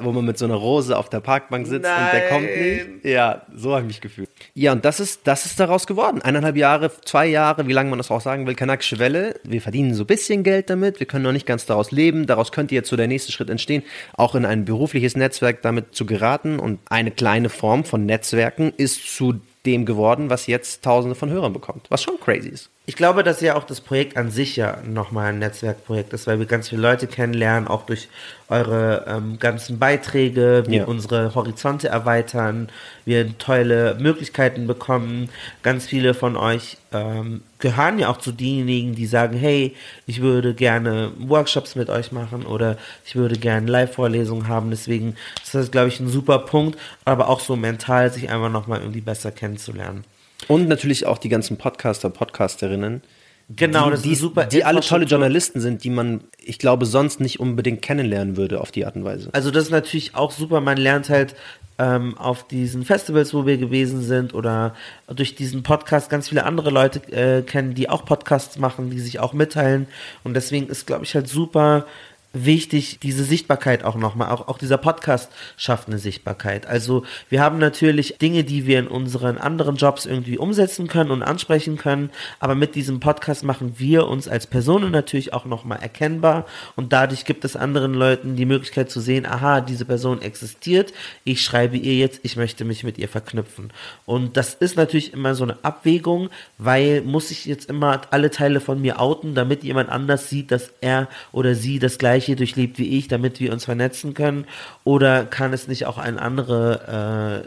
wo 0.00 0.12
man 0.12 0.24
mit 0.24 0.36
so 0.36 0.44
einer 0.44 0.56
Rose 0.56 0.96
auf 0.98 1.08
der 1.08 1.20
Parkbank 1.20 1.66
sitzt 1.66 1.84
Nein. 1.84 2.04
und 2.04 2.12
der 2.12 2.28
kommt 2.28 2.56
nicht. 2.56 3.04
Ja, 3.04 3.46
so 3.54 3.70
habe 3.70 3.82
ich 3.82 3.86
mich 3.86 4.00
gefühlt. 4.00 4.30
Ja, 4.54 4.72
und 4.72 4.84
das 4.84 5.00
ist, 5.00 5.22
das 5.24 5.46
ist 5.46 5.58
daraus 5.58 5.86
geworden. 5.86 6.20
Eineinhalb 6.20 6.56
Jahre, 6.56 6.90
zwei 7.06 7.26
Jahre, 7.26 7.66
wie 7.68 7.72
lange 7.72 7.88
man 7.88 7.98
das 7.98 8.10
auch 8.10 8.20
sagen 8.20 8.46
will, 8.46 8.54
kanakische 8.54 8.98
Welle. 8.98 9.40
Wir 9.44 9.62
verdienen 9.62 9.94
so 9.94 10.02
ein 10.02 10.06
bisschen 10.06 10.42
Geld 10.42 10.68
damit. 10.68 11.00
Wir 11.00 11.06
können 11.06 11.24
noch 11.24 11.32
nicht 11.32 11.46
ganz 11.46 11.64
daraus 11.64 11.90
leben. 11.90 12.26
Daraus 12.26 12.52
könnte 12.52 12.74
jetzt 12.74 12.90
so 12.90 12.96
der 12.96 13.08
nächste 13.08 13.32
Schritt 13.32 13.48
entstehen, 13.48 13.82
auch 14.12 14.34
in 14.34 14.44
ein 14.44 14.66
berufliches 14.66 15.16
Netzwerk 15.16 15.62
damit 15.62 15.94
zu 15.94 16.04
geraten. 16.04 16.58
Und 16.58 16.80
eine 16.90 17.10
kleine 17.10 17.48
Form 17.48 17.84
von 17.84 18.04
Netzwerken 18.04 18.74
ist 18.76 19.16
zu 19.16 19.40
dem 19.64 19.86
geworden, 19.86 20.28
was 20.28 20.46
jetzt 20.46 20.84
Tausende 20.84 21.14
von 21.14 21.30
Hörern 21.30 21.54
bekommt. 21.54 21.86
Was 21.88 22.02
schon 22.02 22.20
crazy 22.20 22.50
ist. 22.50 22.71
Ich 22.84 22.96
glaube, 22.96 23.22
dass 23.22 23.40
ja 23.40 23.54
auch 23.54 23.62
das 23.62 23.80
Projekt 23.80 24.16
an 24.16 24.32
sich 24.32 24.56
ja 24.56 24.78
nochmal 24.84 25.28
ein 25.28 25.38
Netzwerkprojekt 25.38 26.12
ist, 26.14 26.26
weil 26.26 26.40
wir 26.40 26.46
ganz 26.46 26.68
viele 26.68 26.82
Leute 26.82 27.06
kennenlernen, 27.06 27.68
auch 27.68 27.86
durch 27.86 28.08
eure 28.48 29.04
ähm, 29.06 29.38
ganzen 29.38 29.78
Beiträge, 29.78 30.64
wir 30.66 30.78
ja. 30.78 30.84
unsere 30.86 31.32
Horizonte 31.36 31.88
erweitern, 31.88 32.70
wir 33.04 33.38
tolle 33.38 33.96
Möglichkeiten 34.00 34.66
bekommen. 34.66 35.28
Ganz 35.62 35.86
viele 35.86 36.12
von 36.12 36.36
euch 36.36 36.76
ähm, 36.90 37.42
gehören 37.60 38.00
ja 38.00 38.08
auch 38.08 38.18
zu 38.18 38.32
denjenigen, 38.32 38.96
die 38.96 39.06
sagen, 39.06 39.36
hey, 39.38 39.76
ich 40.08 40.20
würde 40.20 40.52
gerne 40.52 41.12
Workshops 41.20 41.76
mit 41.76 41.88
euch 41.88 42.10
machen 42.10 42.44
oder 42.44 42.78
ich 43.04 43.14
würde 43.14 43.38
gerne 43.38 43.70
Live-Vorlesungen 43.70 44.48
haben. 44.48 44.70
Deswegen 44.70 45.14
ist 45.40 45.54
das, 45.54 45.70
glaube 45.70 45.86
ich, 45.86 46.00
ein 46.00 46.08
super 46.08 46.40
Punkt, 46.40 46.76
aber 47.04 47.28
auch 47.28 47.38
so 47.38 47.54
mental 47.54 48.12
sich 48.12 48.28
einfach 48.28 48.50
nochmal 48.50 48.80
irgendwie 48.80 49.02
besser 49.02 49.30
kennenzulernen. 49.30 50.02
Und 50.48 50.68
natürlich 50.68 51.06
auch 51.06 51.18
die 51.18 51.28
ganzen 51.28 51.56
Podcaster, 51.56 52.10
Podcasterinnen. 52.10 53.02
Genau, 53.48 53.86
die, 53.86 53.90
das 53.90 54.02
die, 54.02 54.12
ist 54.12 54.20
super. 54.20 54.46
Die 54.46 54.64
alle 54.64 54.80
tolle 54.80 55.04
Journalisten 55.04 55.60
sind, 55.60 55.84
die 55.84 55.90
man, 55.90 56.24
ich 56.38 56.58
glaube, 56.58 56.86
sonst 56.86 57.20
nicht 57.20 57.40
unbedingt 57.40 57.82
kennenlernen 57.82 58.36
würde 58.36 58.60
auf 58.60 58.70
die 58.70 58.86
Art 58.86 58.96
und 58.96 59.04
Weise. 59.04 59.30
Also 59.32 59.50
das 59.50 59.64
ist 59.64 59.70
natürlich 59.70 60.14
auch 60.14 60.30
super. 60.30 60.60
Man 60.60 60.76
lernt 60.76 61.08
halt 61.08 61.34
ähm, 61.78 62.16
auf 62.16 62.46
diesen 62.46 62.84
Festivals, 62.84 63.34
wo 63.34 63.46
wir 63.46 63.58
gewesen 63.58 64.02
sind 64.02 64.34
oder 64.34 64.74
durch 65.08 65.34
diesen 65.34 65.62
Podcast 65.62 66.10
ganz 66.10 66.28
viele 66.28 66.44
andere 66.44 66.70
Leute 66.70 67.00
äh, 67.12 67.42
kennen, 67.42 67.74
die 67.74 67.88
auch 67.88 68.04
Podcasts 68.04 68.58
machen, 68.58 68.90
die 68.90 69.00
sich 69.00 69.20
auch 69.20 69.32
mitteilen. 69.32 69.86
Und 70.24 70.34
deswegen 70.34 70.68
ist, 70.68 70.86
glaube 70.86 71.04
ich, 71.04 71.14
halt 71.14 71.28
super 71.28 71.86
wichtig, 72.32 72.98
diese 73.02 73.24
Sichtbarkeit 73.24 73.84
auch 73.84 73.96
nochmal. 73.96 74.30
Auch, 74.30 74.48
auch 74.48 74.58
dieser 74.58 74.78
Podcast 74.78 75.30
schafft 75.56 75.88
eine 75.88 75.98
Sichtbarkeit. 75.98 76.66
Also 76.66 77.04
wir 77.28 77.40
haben 77.40 77.58
natürlich 77.58 78.16
Dinge, 78.18 78.44
die 78.44 78.66
wir 78.66 78.78
in 78.78 78.88
unseren 78.88 79.38
anderen 79.38 79.76
Jobs 79.76 80.06
irgendwie 80.06 80.38
umsetzen 80.38 80.88
können 80.88 81.10
und 81.10 81.22
ansprechen 81.22 81.76
können, 81.76 82.10
aber 82.40 82.54
mit 82.54 82.74
diesem 82.74 83.00
Podcast 83.00 83.44
machen 83.44 83.74
wir 83.78 84.08
uns 84.08 84.28
als 84.28 84.46
Personen 84.46 84.90
natürlich 84.90 85.32
auch 85.32 85.44
nochmal 85.44 85.80
erkennbar 85.80 86.46
und 86.76 86.92
dadurch 86.92 87.24
gibt 87.24 87.44
es 87.44 87.56
anderen 87.56 87.94
Leuten 87.94 88.36
die 88.36 88.46
Möglichkeit 88.46 88.90
zu 88.90 89.00
sehen, 89.00 89.26
aha, 89.26 89.60
diese 89.60 89.84
Person 89.84 90.22
existiert, 90.22 90.92
ich 91.24 91.42
schreibe 91.42 91.76
ihr 91.76 91.96
jetzt, 91.96 92.20
ich 92.22 92.36
möchte 92.36 92.64
mich 92.64 92.84
mit 92.84 92.98
ihr 92.98 93.08
verknüpfen. 93.08 93.72
Und 94.06 94.36
das 94.36 94.54
ist 94.54 94.76
natürlich 94.76 95.12
immer 95.12 95.34
so 95.34 95.44
eine 95.44 95.62
Abwägung, 95.62 96.30
weil 96.58 97.02
muss 97.02 97.30
ich 97.30 97.44
jetzt 97.44 97.68
immer 97.68 98.00
alle 98.10 98.30
Teile 98.30 98.60
von 98.60 98.80
mir 98.80 99.00
outen, 99.00 99.34
damit 99.34 99.64
jemand 99.64 99.90
anders 99.90 100.30
sieht, 100.30 100.50
dass 100.50 100.72
er 100.80 101.08
oder 101.32 101.54
sie 101.54 101.78
das 101.78 101.98
gleiche 101.98 102.21
gleiche 102.22 102.36
durchlebt 102.36 102.78
wie 102.78 102.98
ich, 102.98 103.08
damit 103.08 103.40
wir 103.40 103.52
uns 103.52 103.64
vernetzen 103.64 104.14
können? 104.14 104.46
Oder 104.84 105.24
kann 105.24 105.52
es 105.52 105.66
nicht 105.66 105.86
auch 105.86 105.98
einen, 105.98 106.18
andere, 106.18 107.44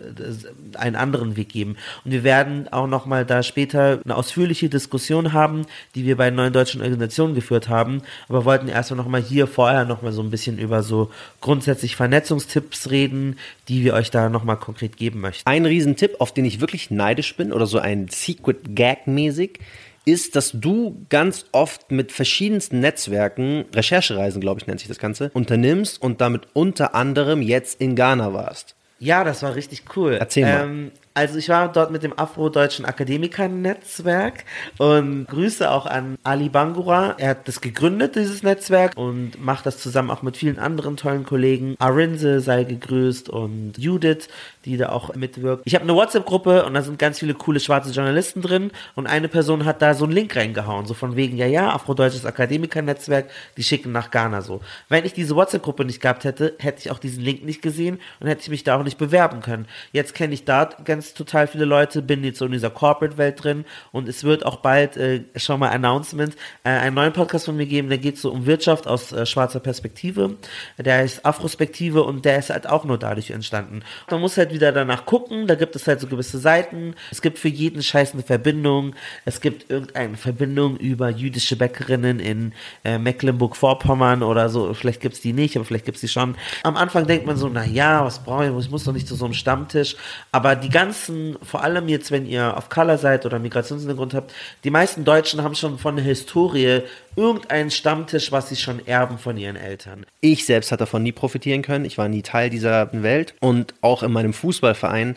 äh, 0.73 0.77
einen 0.77 0.95
anderen 0.95 1.37
Weg 1.37 1.49
geben? 1.49 1.77
Und 2.03 2.11
wir 2.11 2.23
werden 2.23 2.67
auch 2.71 2.87
nochmal 2.87 3.25
da 3.25 3.41
später 3.41 3.99
eine 4.03 4.15
ausführliche 4.15 4.69
Diskussion 4.69 5.31
haben, 5.33 5.65
die 5.95 6.05
wir 6.05 6.17
bei 6.17 6.29
neuen 6.29 6.51
deutschen 6.51 6.81
Organisationen 6.81 7.35
geführt 7.35 7.69
haben, 7.69 8.01
aber 8.27 8.43
wollten 8.45 8.67
erstmal 8.67 8.97
nochmal 8.97 9.21
hier 9.21 9.47
vorher 9.47 9.85
nochmal 9.85 10.11
so 10.11 10.21
ein 10.21 10.29
bisschen 10.29 10.57
über 10.57 10.83
so 10.83 11.09
grundsätzlich 11.39 11.95
Vernetzungstipps 11.95 12.91
reden, 12.91 13.37
die 13.69 13.83
wir 13.83 13.93
euch 13.93 14.11
da 14.11 14.29
nochmal 14.29 14.57
konkret 14.57 14.97
geben 14.97 15.21
möchten. 15.21 15.47
Ein 15.47 15.65
Riesentipp, 15.65 16.15
auf 16.19 16.33
den 16.33 16.45
ich 16.45 16.59
wirklich 16.59 16.91
neidisch 16.91 17.35
bin 17.37 17.53
oder 17.53 17.65
so 17.65 17.79
ein 17.79 18.07
Secret 18.09 18.75
Gag 18.75 19.07
mäßig, 19.07 19.59
ist, 20.05 20.35
dass 20.35 20.51
du 20.53 21.05
ganz 21.09 21.45
oft 21.51 21.91
mit 21.91 22.11
verschiedensten 22.11 22.79
Netzwerken, 22.79 23.65
Recherchereisen, 23.73 24.39
glaube 24.39 24.59
ich, 24.59 24.67
nennt 24.67 24.79
sich 24.79 24.87
das 24.87 24.99
Ganze, 24.99 25.31
unternimmst 25.33 26.01
und 26.01 26.21
damit 26.21 26.47
unter 26.53 26.95
anderem 26.95 27.41
jetzt 27.41 27.81
in 27.81 27.95
Ghana 27.95 28.33
warst. 28.33 28.75
Ja, 28.99 29.23
das 29.23 29.43
war 29.43 29.55
richtig 29.55 29.83
cool. 29.95 30.13
Erzähl 30.19 30.43
mal. 30.43 30.63
Ähm, 30.63 30.91
Also 31.17 31.37
ich 31.37 31.47
war 31.47 31.71
dort 31.71 31.91
mit 31.91 32.03
dem 32.03 32.19
Afro-Deutschen 32.19 32.83
Akademiker-Netzwerk 32.83 34.43
und 34.79 35.27
Grüße 35.27 35.71
auch 35.71 35.85
an 35.85 36.17
Ali 36.23 36.49
Bangura. 36.49 37.15
Er 37.17 37.29
hat 37.29 37.47
das 37.47 37.61
gegründet, 37.61 38.17
dieses 38.17 38.43
Netzwerk, 38.43 38.97
und 38.97 39.41
macht 39.41 39.65
das 39.65 39.77
zusammen 39.77 40.11
auch 40.11 40.23
mit 40.23 40.35
vielen 40.35 40.59
anderen 40.59 40.97
tollen 40.97 41.23
Kollegen. 41.23 41.75
Arinze 41.79 42.41
sei 42.41 42.65
gegrüßt 42.65 43.29
und 43.29 43.77
Judith, 43.77 44.27
die 44.65 44.75
da 44.75 44.89
auch 44.89 45.15
mitwirkt. 45.15 45.61
Ich 45.63 45.73
habe 45.73 45.83
eine 45.83 45.95
WhatsApp-Gruppe 45.95 46.65
und 46.65 46.73
da 46.73 46.81
sind 46.81 46.99
ganz 46.99 47.19
viele 47.19 47.33
coole 47.33 47.61
schwarze 47.61 47.91
Journalisten 47.91 48.41
drin 48.41 48.71
und 48.95 49.07
eine 49.07 49.29
Person 49.29 49.63
hat 49.63 49.81
da 49.81 49.93
so 49.93 50.03
einen 50.03 50.13
Link 50.13 50.35
reingehauen, 50.35 50.85
so 50.85 50.93
von 50.93 51.15
wegen, 51.15 51.37
ja, 51.37 51.45
ja, 51.45 51.69
Afrodeutsches 51.69 52.25
Akademiker-Netzwerk, 52.25 53.29
die 53.55 53.63
schicken 53.63 53.93
nach 53.93 54.11
Ghana 54.11 54.41
so. 54.41 54.59
Wenn 54.89 55.05
ich 55.05 55.13
diese 55.13 55.37
WhatsApp-Gruppe 55.37 55.85
nicht 55.85 56.01
gehabt 56.01 56.25
hätte, 56.25 56.55
hätte 56.59 56.79
ich 56.79 56.91
auch 56.91 56.99
diesen 56.99 57.23
Link 57.23 57.45
nicht 57.45 57.61
gesehen 57.61 58.01
und 58.19 58.27
hätte 58.27 58.41
ich 58.41 58.49
mich 58.49 58.65
da 58.65 58.77
auch 58.77 58.83
nicht 58.83 58.97
bewerben 58.97 59.39
können. 59.39 59.65
Jetzt 59.93 60.13
kenne 60.13 60.33
ich 60.33 60.43
da 60.43 60.67
ganz 60.83 61.04
total 61.13 61.47
viele 61.47 61.65
Leute, 61.65 62.01
bin 62.01 62.23
jetzt 62.23 62.39
so 62.39 62.45
in 62.45 62.51
dieser 62.51 62.69
Corporate-Welt 62.69 63.43
drin 63.43 63.65
und 63.91 64.07
es 64.07 64.23
wird 64.23 64.45
auch 64.45 64.57
bald, 64.57 64.97
äh, 64.97 65.23
schon 65.35 65.59
mal 65.59 65.69
Announcement, 65.69 66.35
äh, 66.63 66.69
einen 66.69 66.95
neuen 66.95 67.13
Podcast 67.13 67.45
von 67.45 67.55
mir 67.55 67.65
geben, 67.65 67.89
der 67.89 67.97
geht 67.97 68.17
so 68.17 68.31
um 68.31 68.45
Wirtschaft 68.45 68.87
aus 68.87 69.11
äh, 69.11 69.25
schwarzer 69.25 69.59
Perspektive. 69.59 70.35
Der 70.77 70.97
heißt 70.97 71.25
Afrospektive 71.25 72.03
und 72.03 72.25
der 72.25 72.39
ist 72.39 72.49
halt 72.49 72.67
auch 72.67 72.85
nur 72.85 72.97
dadurch 72.97 73.31
entstanden. 73.31 73.83
Man 74.09 74.21
muss 74.21 74.37
halt 74.37 74.53
wieder 74.53 74.71
danach 74.71 75.05
gucken, 75.05 75.47
da 75.47 75.55
gibt 75.55 75.75
es 75.75 75.87
halt 75.87 75.99
so 75.99 76.07
gewisse 76.07 76.39
Seiten. 76.39 76.95
Es 77.11 77.21
gibt 77.21 77.39
für 77.39 77.49
jeden 77.49 77.83
Scheiß 77.83 78.13
eine 78.13 78.23
Verbindung. 78.23 78.95
Es 79.25 79.41
gibt 79.41 79.69
irgendeine 79.69 80.17
Verbindung 80.17 80.77
über 80.77 81.09
jüdische 81.09 81.55
Bäckerinnen 81.55 82.19
in 82.19 82.53
äh, 82.83 82.97
Mecklenburg-Vorpommern 82.97 84.23
oder 84.23 84.49
so. 84.49 84.73
Vielleicht 84.73 85.01
gibt 85.01 85.15
es 85.15 85.21
die 85.21 85.33
nicht, 85.33 85.55
aber 85.55 85.65
vielleicht 85.65 85.85
gibt 85.85 85.95
es 85.95 86.01
die 86.01 86.07
schon. 86.07 86.35
Am 86.63 86.77
Anfang 86.77 87.07
denkt 87.07 87.25
man 87.25 87.37
so, 87.37 87.49
na 87.49 87.65
ja, 87.65 88.03
was 88.05 88.23
brauche 88.23 88.47
ich? 88.47 88.65
Ich 88.65 88.71
muss 88.71 88.83
doch 88.83 88.93
nicht 88.93 89.07
zu 89.07 89.15
so 89.15 89.25
einem 89.25 89.33
Stammtisch. 89.33 89.95
Aber 90.31 90.55
die 90.55 90.69
ganzen, 90.95 91.37
vor 91.43 91.63
allem 91.63 91.87
jetzt, 91.87 92.11
wenn 92.11 92.25
ihr 92.25 92.55
auf 92.55 92.69
Color 92.69 92.97
seid 92.97 93.25
oder 93.25 93.39
Migrationshintergrund 93.39 94.13
habt, 94.13 94.33
die 94.63 94.69
meisten 94.69 95.03
Deutschen 95.03 95.43
haben 95.43 95.55
schon 95.55 95.77
von 95.77 95.95
der 95.95 96.05
Historie 96.05 96.81
irgendeinen 97.15 97.71
Stammtisch, 97.71 98.31
was 98.31 98.49
sie 98.49 98.55
schon 98.55 98.85
erben 98.87 99.17
von 99.17 99.37
ihren 99.37 99.55
Eltern. 99.55 100.05
Ich 100.21 100.45
selbst 100.45 100.71
hatte 100.71 100.85
davon 100.85 101.03
nie 101.03 101.11
profitieren 101.11 101.61
können. 101.61 101.85
Ich 101.85 101.97
war 101.97 102.07
nie 102.07 102.21
Teil 102.21 102.49
dieser 102.49 102.89
Welt. 102.91 103.35
Und 103.39 103.73
auch 103.81 104.03
in 104.03 104.11
meinem 104.11 104.33
Fußballverein 104.33 105.15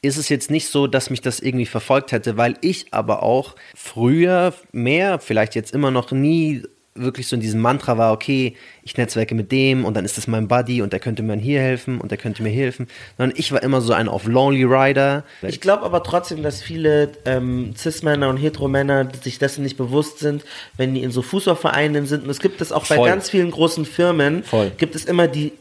ist 0.00 0.16
es 0.16 0.28
jetzt 0.28 0.50
nicht 0.50 0.68
so, 0.68 0.86
dass 0.86 1.10
mich 1.10 1.20
das 1.20 1.40
irgendwie 1.40 1.66
verfolgt 1.66 2.12
hätte, 2.12 2.36
weil 2.36 2.56
ich 2.60 2.94
aber 2.94 3.22
auch 3.22 3.56
früher 3.74 4.54
mehr, 4.72 5.18
vielleicht 5.18 5.54
jetzt 5.54 5.74
immer 5.74 5.90
noch 5.90 6.12
nie 6.12 6.62
wirklich 6.98 7.28
so 7.28 7.36
in 7.36 7.40
diesem 7.40 7.60
Mantra 7.60 7.98
war, 7.98 8.12
okay, 8.12 8.56
ich 8.82 8.96
netzwerke 8.96 9.34
mit 9.34 9.52
dem 9.52 9.84
und 9.84 9.96
dann 9.96 10.04
ist 10.04 10.16
das 10.16 10.26
mein 10.26 10.48
Buddy 10.48 10.82
und 10.82 10.92
der 10.92 11.00
könnte 11.00 11.22
mir 11.22 11.36
hier 11.36 11.60
helfen 11.60 12.00
und 12.00 12.10
der 12.10 12.18
könnte 12.18 12.42
mir 12.42 12.50
helfen. 12.50 12.88
Sondern 13.16 13.36
ich 13.38 13.52
war 13.52 13.62
immer 13.62 13.80
so 13.80 13.92
ein 13.92 14.08
auf 14.08 14.26
Lonely 14.26 14.64
Rider. 14.64 15.24
Ich 15.42 15.60
glaube 15.60 15.84
aber 15.84 16.02
trotzdem, 16.02 16.42
dass 16.42 16.62
viele 16.62 17.10
ähm, 17.24 17.74
Cis-Männer 17.76 18.28
und 18.28 18.36
Heteromänner 18.38 19.08
sich 19.22 19.38
dessen 19.38 19.62
nicht 19.62 19.76
bewusst 19.76 20.18
sind, 20.18 20.44
wenn 20.76 20.94
die 20.94 21.02
in 21.02 21.10
so 21.10 21.22
Fußballvereinen 21.22 22.06
sind. 22.06 22.24
Und 22.24 22.30
es 22.30 22.40
gibt 22.40 22.60
es 22.60 22.72
auch 22.72 22.86
bei 22.86 22.96
Voll. 22.96 23.08
ganz 23.08 23.28
vielen 23.30 23.50
großen 23.50 23.84
Firmen, 23.84 24.42
Voll. 24.44 24.72
gibt 24.76 24.94
es 24.94 25.04
immer 25.04 25.28
die 25.28 25.52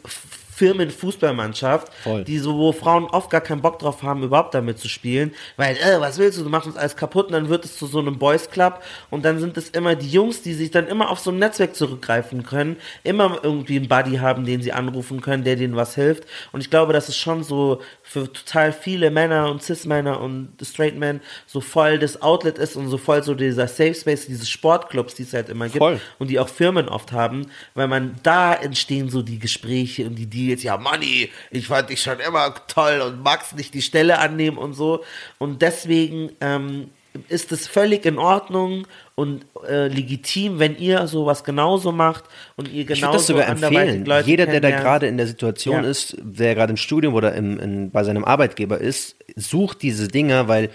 Firmenfußballmannschaft, 0.57 1.93
Voll. 2.03 2.23
die 2.23 2.39
so, 2.39 2.57
wo 2.57 2.71
Frauen 2.71 3.05
oft 3.05 3.29
gar 3.29 3.41
keinen 3.41 3.61
Bock 3.61 3.77
drauf 3.77 4.01
haben, 4.01 4.23
überhaupt 4.23 4.55
damit 4.55 4.79
zu 4.79 4.89
spielen, 4.89 5.35
weil, 5.55 5.75
äh, 5.77 5.99
was 5.99 6.17
willst 6.17 6.39
du, 6.39 6.43
du 6.43 6.49
machst 6.49 6.65
uns 6.65 6.77
alles 6.77 6.95
kaputt 6.95 7.27
und 7.27 7.33
dann 7.33 7.49
wird 7.49 7.63
es 7.63 7.77
zu 7.77 7.85
so 7.85 7.99
einem 7.99 8.17
Boys 8.17 8.49
Club 8.49 8.81
und 9.11 9.23
dann 9.23 9.39
sind 9.39 9.55
es 9.55 9.69
immer 9.69 9.95
die 9.95 10.09
Jungs, 10.09 10.41
die 10.41 10.53
sich 10.53 10.71
dann 10.71 10.87
immer 10.87 11.11
auf 11.11 11.19
so 11.19 11.29
ein 11.29 11.37
Netzwerk 11.37 11.75
zurückgreifen 11.75 12.41
können, 12.41 12.77
immer 13.03 13.39
irgendwie 13.43 13.77
einen 13.77 13.87
Buddy 13.87 14.17
haben, 14.17 14.45
den 14.45 14.63
sie 14.63 14.73
anrufen 14.73 15.21
können, 15.21 15.43
der 15.43 15.57
denen 15.57 15.75
was 15.75 15.93
hilft 15.93 16.23
und 16.51 16.61
ich 16.61 16.71
glaube, 16.71 16.91
das 16.91 17.07
ist 17.07 17.17
schon 17.17 17.43
so 17.43 17.79
für 18.01 18.31
total 18.33 18.73
viele 18.73 19.11
Männer 19.11 19.51
und 19.51 19.61
Cis-Männer 19.61 20.19
und 20.19 20.49
Straight 20.63 20.97
Men 20.97 21.21
so 21.45 21.61
voll 21.61 21.99
das 21.99 22.21
Outlet 22.23 22.57
ist 22.57 22.75
und 22.75 22.89
so 22.89 22.97
voll 22.97 23.21
so 23.21 23.35
dieser 23.35 23.67
Safe 23.67 23.93
Space, 23.93 24.25
diese 24.25 24.47
Sportclubs, 24.47 25.13
die 25.13 25.23
es 25.23 25.33
halt 25.33 25.49
immer 25.49 25.65
gibt 25.65 25.77
Voll. 25.77 25.99
und 26.17 26.29
die 26.29 26.39
auch 26.39 26.49
Firmen 26.49 26.89
oft 26.89 27.11
haben, 27.11 27.47
weil 27.75 27.87
man 27.87 28.15
da 28.23 28.55
entstehen 28.55 29.09
so 29.09 29.21
die 29.21 29.37
Gespräche 29.37 30.07
und 30.07 30.15
die 30.15 30.25
Deals, 30.25 30.46
ja 30.63 30.77
Manni, 30.77 31.29
ich 31.51 31.67
fand 31.67 31.89
dich 31.89 32.01
schon 32.01 32.19
immer 32.19 32.53
toll 32.67 33.01
und 33.01 33.23
magst 33.23 33.55
nicht 33.55 33.73
die 33.73 33.81
Stelle 33.81 34.19
annehmen 34.19 34.57
und 34.57 34.73
so 34.73 35.03
und 35.37 35.61
deswegen 35.61 36.31
ähm, 36.41 36.89
ist 37.29 37.51
es 37.51 37.67
völlig 37.67 38.05
in 38.05 38.17
Ordnung 38.17 38.85
und 39.15 39.45
äh, 39.67 39.87
legitim, 39.87 40.59
wenn 40.59 40.77
ihr 40.77 41.07
sowas 41.07 41.43
genauso 41.43 41.91
macht 41.91 42.25
und 42.55 42.71
ihr 42.71 42.81
Ich 42.81 42.87
genauso 42.87 43.19
sogar 43.19 43.47
anderweitig 43.47 43.79
empfehlen. 43.79 44.05
Leute 44.05 44.29
Jeder, 44.29 44.45
der 44.45 44.61
da 44.61 44.69
gerade 44.69 45.07
in 45.07 45.17
der 45.17 45.27
Situation 45.27 45.83
Ja. 45.83 45.89
ist, 45.89 46.15
der 46.21 46.53
gerade 46.55 46.71
im 46.71 46.77
Studium 46.77 47.15
oder 47.15 47.33
im, 47.33 47.59
in, 47.59 47.91
bei 47.91 48.03
seinem 48.03 48.23
Arbeitgeber 48.25 48.79
ist, 48.79 49.15
sucht 49.35 49.81
diese 49.81 50.07
Dinger, 50.07 50.47
weil 50.47 50.69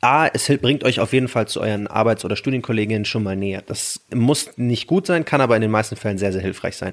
A, 0.00 0.28
es 0.28 0.46
bringt 0.60 0.84
euch 0.84 1.00
auf 1.00 1.12
jeden 1.12 1.26
Fall 1.26 1.48
zu 1.48 1.60
euren 1.60 1.88
Arbeits- 1.88 2.24
oder 2.24 2.36
Studienkolleginnen 2.36 3.04
schon 3.04 3.24
mal 3.24 3.34
näher. 3.34 3.62
Das 3.66 4.00
muss 4.14 4.50
nicht 4.56 4.86
gut 4.86 5.06
sein, 5.06 5.24
kann 5.24 5.40
aber 5.40 5.56
in 5.56 5.62
den 5.62 5.70
meisten 5.72 5.96
Fällen 5.96 6.16
sehr, 6.16 6.32
sehr 6.32 6.42
hilfreich 6.42 6.76
sein. 6.76 6.92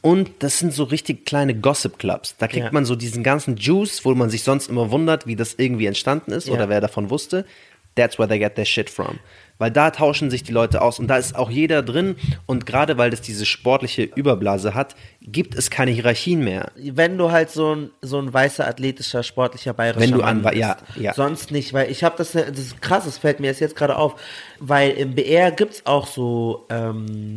Und 0.00 0.30
das 0.38 0.60
sind 0.60 0.72
so 0.72 0.84
richtig 0.84 1.26
kleine 1.26 1.56
Gossip-Clubs. 1.56 2.36
Da 2.38 2.46
kriegt 2.46 2.66
Ja. 2.66 2.72
man 2.72 2.84
so 2.84 2.94
diesen 2.94 3.24
ganzen 3.24 3.56
Juice, 3.56 4.04
wo 4.04 4.14
man 4.14 4.30
sich 4.30 4.44
sonst 4.44 4.68
immer 4.68 4.92
wundert, 4.92 5.26
wie 5.26 5.34
das 5.34 5.54
irgendwie 5.58 5.86
entstanden 5.86 6.30
ist 6.30 6.46
Ja. 6.46 6.54
oder 6.54 6.68
wer 6.68 6.80
davon 6.80 7.10
wusste. 7.10 7.44
That's 7.96 8.16
where 8.18 8.28
they 8.28 8.38
get 8.38 8.54
their 8.54 8.64
shit 8.64 8.88
from. 8.88 9.18
Weil 9.60 9.70
da 9.70 9.90
tauschen 9.90 10.30
sich 10.30 10.42
die 10.42 10.50
Leute 10.52 10.82
aus 10.82 10.98
und 10.98 11.06
da 11.06 11.16
ist 11.18 11.36
auch 11.36 11.50
jeder 11.50 11.82
drin. 11.82 12.16
Und 12.46 12.66
gerade 12.66 12.98
weil 12.98 13.10
das 13.10 13.20
diese 13.20 13.46
sportliche 13.46 14.02
Überblase 14.02 14.74
hat, 14.74 14.96
gibt 15.22 15.54
es 15.54 15.70
keine 15.70 15.92
Hierarchien 15.92 16.42
mehr. 16.42 16.72
wenn 16.76 17.16
du 17.18 17.30
halt 17.30 17.50
so 17.50 17.74
ein, 17.76 17.90
so 18.00 18.18
ein 18.18 18.32
weißer, 18.32 18.66
athletischer, 18.66 19.22
sportlicher 19.22 19.74
bayerischer 19.74 20.00
Wenn 20.00 20.10
du 20.12 20.18
Mann 20.18 20.38
an- 20.38 20.42
bist. 20.42 20.56
ja, 20.56 20.76
ja. 20.98 21.14
Sonst 21.14 21.50
nicht, 21.52 21.72
weil 21.74 21.90
ich 21.90 22.02
habe 22.02 22.16
das, 22.18 22.32
das 22.32 22.48
ist 22.58 22.80
krass, 22.82 23.04
das 23.04 23.18
fällt 23.18 23.38
mir 23.38 23.52
jetzt 23.52 23.76
gerade 23.76 23.96
auf, 23.96 24.16
weil 24.58 24.92
im 24.92 25.14
BR 25.14 25.50
gibt's 25.50 25.82
auch 25.84 26.06
so, 26.06 26.64
ähm, 26.70 27.36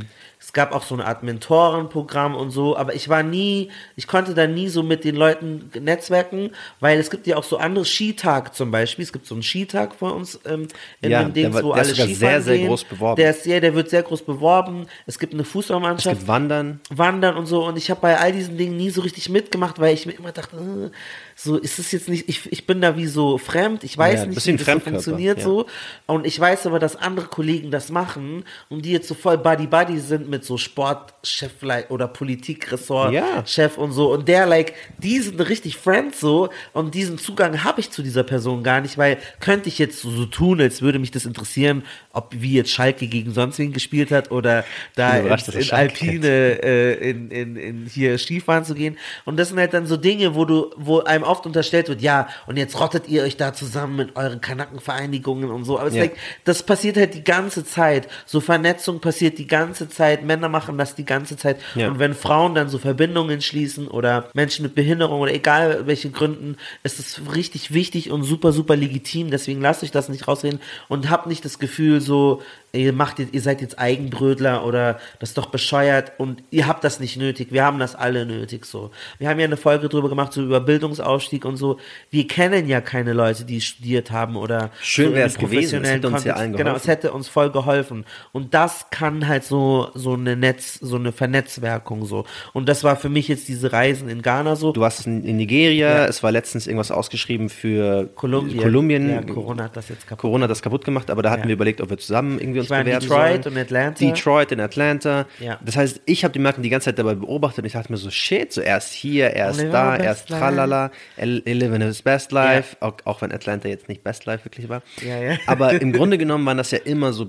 es 0.53 0.55
gab 0.55 0.71
auch 0.71 0.83
so 0.83 0.93
eine 0.93 1.07
Art 1.07 1.23
Mentorenprogramm 1.23 2.35
und 2.35 2.51
so, 2.51 2.77
aber 2.77 2.93
ich 2.93 3.09
war 3.09 3.23
nie, 3.23 3.71
ich 3.95 4.05
konnte 4.05 4.35
da 4.35 4.45
nie 4.45 4.67
so 4.69 4.83
mit 4.83 5.03
den 5.03 5.15
Leuten 5.15 5.71
netzwerken, 5.81 6.51
weil 6.79 6.99
es 6.99 7.09
gibt 7.09 7.25
ja 7.25 7.37
auch 7.37 7.43
so 7.43 7.57
andere 7.57 7.85
Skitag 7.85 8.53
zum 8.53 8.69
Beispiel, 8.69 9.01
es 9.01 9.11
gibt 9.11 9.25
so 9.25 9.33
einen 9.33 9.41
Skitag 9.41 9.97
bei 9.97 10.07
uns 10.09 10.39
ähm, 10.45 10.67
in 11.01 11.09
Ja, 11.09 11.23
dem 11.23 11.33
Dings, 11.33 11.63
wo 11.63 11.71
alle 11.71 11.85
Skifahren 11.85 12.13
sehr, 12.15 12.41
sehr 12.43 12.57
gehen. 12.59 12.67
groß 12.67 12.83
beworben. 12.83 13.15
Der 13.19 13.31
ist 13.31 13.43
sehr, 13.43 13.61
der 13.61 13.73
wird 13.73 13.89
sehr 13.89 14.03
groß 14.03 14.21
beworben. 14.21 14.85
Es 15.07 15.17
gibt 15.17 15.33
eine 15.33 15.41
Es 15.41 15.49
Fußballmannschaft. 15.49 16.17
gibt 16.17 16.27
Wandern. 16.27 16.79
Wandern 16.91 17.35
und 17.35 17.47
so 17.47 17.65
und 17.65 17.75
ich 17.75 17.89
habe 17.89 18.01
bei 18.01 18.19
all 18.19 18.31
diesen 18.31 18.55
Dingen 18.55 18.77
nie 18.77 18.91
so 18.91 19.01
richtig 19.01 19.29
mitgemacht, 19.29 19.79
weil 19.79 19.95
ich 19.95 20.05
mir 20.05 20.13
immer 20.13 20.33
dachte, 20.33 20.55
äh, 20.55 20.95
so 21.35 21.57
ist 21.57 21.79
es 21.79 21.91
jetzt 21.91 22.09
nicht, 22.09 22.29
ich, 22.29 22.51
ich 22.51 22.65
bin 22.67 22.81
da 22.81 22.97
wie 22.97 23.07
so 23.07 23.37
fremd, 23.37 23.83
ich 23.83 23.97
weiß 23.97 24.21
Ja, 24.21 24.25
nicht, 24.27 24.45
wie 24.45 24.55
das 24.57 24.65
so 24.65 24.79
funktioniert 24.79 25.39
ja. 25.39 25.43
so 25.43 25.65
und 26.05 26.25
ich 26.25 26.39
weiß 26.39 26.67
aber, 26.67 26.79
dass 26.79 26.95
andere 26.95 27.27
Kollegen 27.27 27.71
das 27.71 27.89
machen 27.89 28.43
und 28.69 28.85
die 28.85 28.91
jetzt 28.91 29.07
so 29.07 29.15
voll 29.15 29.37
Buddy-Buddy 29.37 29.99
sind 29.99 30.29
mit 30.29 30.43
so 30.43 30.57
Sportchef 30.57 31.51
oder 31.89 32.07
Politikressort 32.07 33.13
Ja. 33.13 33.43
Und 33.77 33.91
so 33.91 34.11
und 34.13 34.27
der 34.27 34.45
like, 34.45 34.73
die 34.97 35.19
sind 35.19 35.39
richtig 35.39 35.77
Friends 35.77 36.19
so 36.19 36.49
und 36.73 36.93
diesen 36.93 37.17
Zugang 37.17 37.63
habe 37.63 37.79
ich 37.79 37.91
zu 37.91 38.03
dieser 38.03 38.23
Person 38.23 38.63
gar 38.63 38.81
nicht, 38.81 38.97
weil 38.97 39.17
könnte 39.39 39.69
ich 39.69 39.79
jetzt 39.79 39.99
so, 40.01 40.09
so 40.11 40.25
tun, 40.25 40.61
als 40.61 40.81
würde 40.81 40.99
mich 40.99 41.11
das 41.11 41.25
interessieren, 41.25 41.83
ob 42.11 42.33
wie 42.37 42.53
jetzt 42.53 42.71
Schalke 42.71 43.07
gegen 43.07 43.31
sonst 43.31 43.59
wen 43.59 43.73
gespielt 43.73 44.11
hat 44.11 44.31
oder 44.31 44.65
da 44.95 45.17
in, 45.17 45.27
in 45.27 45.71
Alpine 45.71 46.27
äh, 46.27 47.09
in, 47.09 47.31
in, 47.31 47.55
in 47.55 47.85
hier 47.85 48.17
Skifahren 48.17 48.65
zu 48.65 48.75
gehen. 48.75 48.97
Und 49.25 49.37
das 49.37 49.49
sind 49.49 49.59
halt 49.59 49.73
dann 49.73 49.87
so 49.87 49.97
Dinge, 49.97 50.35
wo 50.35 50.45
du, 50.45 50.71
wo 50.77 50.99
einem 50.99 51.22
oft 51.23 51.45
unterstellt 51.45 51.89
wird, 51.89 52.01
ja, 52.01 52.27
und 52.47 52.57
jetzt 52.57 52.79
rottet 52.79 53.07
ihr 53.07 53.23
euch 53.23 53.37
da 53.37 53.53
zusammen 53.53 53.95
mit 53.95 54.15
euren 54.15 54.41
Kanackenvereinigungen 54.41 55.49
und 55.51 55.63
so. 55.65 55.79
Aber 55.79 55.87
es 55.87 55.95
Ja. 55.95 56.03
ist 56.03 56.09
like, 56.11 56.19
das 56.43 56.63
passiert 56.63 56.97
halt 56.97 57.13
die 57.13 57.23
ganze 57.23 57.63
Zeit. 57.65 58.07
So 58.25 58.39
Vernetzung 58.41 58.99
passiert 58.99 59.37
die 59.37 59.47
ganze 59.47 59.89
Zeit. 59.89 60.23
Männer 60.23 60.49
machen 60.49 60.77
das 60.77 60.95
die 60.95 61.05
ganze 61.05 61.37
Zeit. 61.37 61.57
Ja. 61.75 61.87
Und 61.87 61.99
wenn 61.99 62.13
Frauen 62.13 62.55
dann 62.55 62.69
so 62.69 62.77
Verbindungen 62.77 63.41
schließen 63.41 63.87
oder 63.87 64.29
Menschen 64.33 64.63
mit 64.63 64.75
Behinderung 64.75 65.21
oder 65.21 65.33
egal 65.33 65.85
welche 65.87 66.09
Gründen, 66.11 66.57
ist 66.83 66.99
es 66.99 67.21
richtig 67.35 67.73
wichtig 67.73 68.11
und 68.11 68.23
super, 68.23 68.51
super 68.51 68.75
legitim. 68.75 69.31
Deswegen 69.31 69.61
lasst 69.61 69.83
euch 69.83 69.91
das 69.91 70.09
nicht 70.09 70.27
rausreden 70.27 70.59
und 70.89 71.09
habt 71.09 71.27
nicht 71.27 71.45
das 71.45 71.59
Gefühl 71.59 72.01
so, 72.01 72.41
ihr 72.75 72.91
macht 72.91 73.19
jetzt, 73.19 73.33
ihr 73.35 73.41
seid 73.41 73.61
jetzt 73.61 73.77
Eigenbrötler 73.77 74.65
oder 74.65 74.99
das 75.19 75.29
ist 75.29 75.37
doch 75.37 75.45
bescheuert 75.45 76.13
und 76.17 76.41
ihr 76.49 76.67
habt 76.67 76.83
das 76.83 76.99
nicht 76.99 77.17
nötig. 77.17 77.49
Wir 77.51 77.63
haben 77.63 77.77
das 77.77 77.93
alle 77.93 78.25
nötig 78.25 78.65
so. 78.65 78.89
Wir 79.19 79.29
haben 79.29 79.39
ja 79.39 79.45
eine 79.45 79.57
Folge 79.57 79.89
drüber 79.89 80.09
gemacht, 80.09 80.33
so 80.33 80.41
über 80.41 80.59
Bildungsausstieg 80.59 81.45
und 81.45 81.57
so. 81.57 81.77
Wir 82.09 82.27
kennen 82.27 82.67
ja 82.67 82.81
keine 82.81 83.13
Leute, 83.13 83.45
die 83.45 83.61
studiert 83.61 84.09
haben 84.09 84.35
oder 84.35 84.71
Schön 84.81 85.09
so 85.09 85.13
wär's 85.13 85.37
einem 85.37 85.49
gewesen. 85.49 85.83
Es 85.83 85.91
hätte 85.91 86.07
uns 86.07 86.23
ja 86.23 86.33
allen 86.33 86.53
Genau, 86.53 86.71
es 86.75 86.83
geholfen. 86.83 86.89
hätte 86.89 87.13
uns 87.13 87.27
voll 87.27 87.51
geholfen. 87.51 88.05
Und 88.31 88.55
das 88.55 88.87
kann 88.89 89.27
halt 89.27 89.43
so, 89.43 89.89
so 89.93 90.13
eine 90.13 90.35
Netz, 90.35 90.79
so 90.81 90.95
eine 90.95 91.11
Vernetzwerkung 91.11 92.05
so. 92.05 92.25
Und 92.53 92.67
das 92.69 92.83
war 92.83 92.95
für 92.95 93.09
mich 93.09 93.27
jetzt 93.27 93.47
diese 93.47 93.71
Reisen 93.71 94.09
in 94.09 94.23
Ghana 94.23 94.55
so. 94.55 94.71
Du 94.71 94.81
warst 94.81 95.05
in, 95.05 95.23
in 95.23 95.37
Nigeria, 95.37 95.89
Ja. 95.99 96.05
es 96.07 96.23
war 96.23 96.31
letztens 96.31 96.65
irgendwas 96.65 96.89
ausgeschrieben 96.89 97.49
für 97.49 98.07
Kolumbien. 98.15 98.59
Kolumbien. 98.61 99.09
Ja, 99.11 99.21
Corona 99.21 99.65
hat 99.65 99.77
das 99.77 99.89
jetzt 99.89 100.07
kaputt. 100.07 100.21
Corona 100.21 100.45
hat 100.45 100.51
das 100.51 100.63
kaputt 100.63 100.83
gemacht, 100.85 101.11
aber 101.11 101.21
da 101.21 101.29
hatten 101.29 101.43
Ja. 101.43 101.47
wir 101.49 101.53
überlegt, 101.53 101.79
ob 101.79 101.91
wir 101.91 101.99
zusammen 101.99 102.39
irgendwie 102.39 102.62
uns 102.63 102.67
Ich 102.67 102.69
war 102.71 102.79
in 102.79 102.85
bewerben 102.85 103.01
Detroit 103.07 103.43
sollen. 103.43 103.55
und 103.55 103.61
Atlanta. 103.61 104.05
Detroit 104.05 104.51
in 104.51 104.59
Atlanta. 104.59 105.25
Ja. 105.39 105.59
Das 105.63 105.75
heißt, 105.75 106.01
ich 106.05 106.23
habe 106.23 106.31
die 106.31 106.39
Malcolm 106.39 106.63
die 106.63 106.69
ganze 106.69 106.85
Zeit 106.85 106.99
dabei 106.99 107.15
beobachtet 107.15 107.59
und 107.59 107.65
ich 107.65 107.73
dachte 107.73 107.91
mir 107.91 107.97
so, 107.97 108.09
shit, 108.09 108.51
so 108.51 108.61
er 108.61 108.77
ist 108.77 108.91
hier, 108.93 109.27
er 109.31 109.51
Living 109.51 109.71
da, 109.71 109.95
er 109.95 110.03
life. 110.11 110.25
tralala, 110.27 110.91
living 111.17 111.81
his 111.81 112.01
best 112.01 112.31
life, 112.31 112.75
auch, 112.79 112.95
auch 113.05 113.21
wenn 113.21 113.31
Atlanta 113.31 113.67
jetzt 113.67 113.87
nicht 113.89 114.03
best 114.03 114.25
life 114.25 114.45
wirklich 114.45 114.69
war. 114.69 114.81
Ja, 115.01 115.19
ja. 115.19 115.37
Aber 115.47 115.73
im 115.79 115.91
Grunde 115.91 116.17
genommen 116.17 116.45
waren 116.45 116.57
das 116.57 116.71
ja 116.71 116.79
immer 116.79 117.13
so 117.13 117.27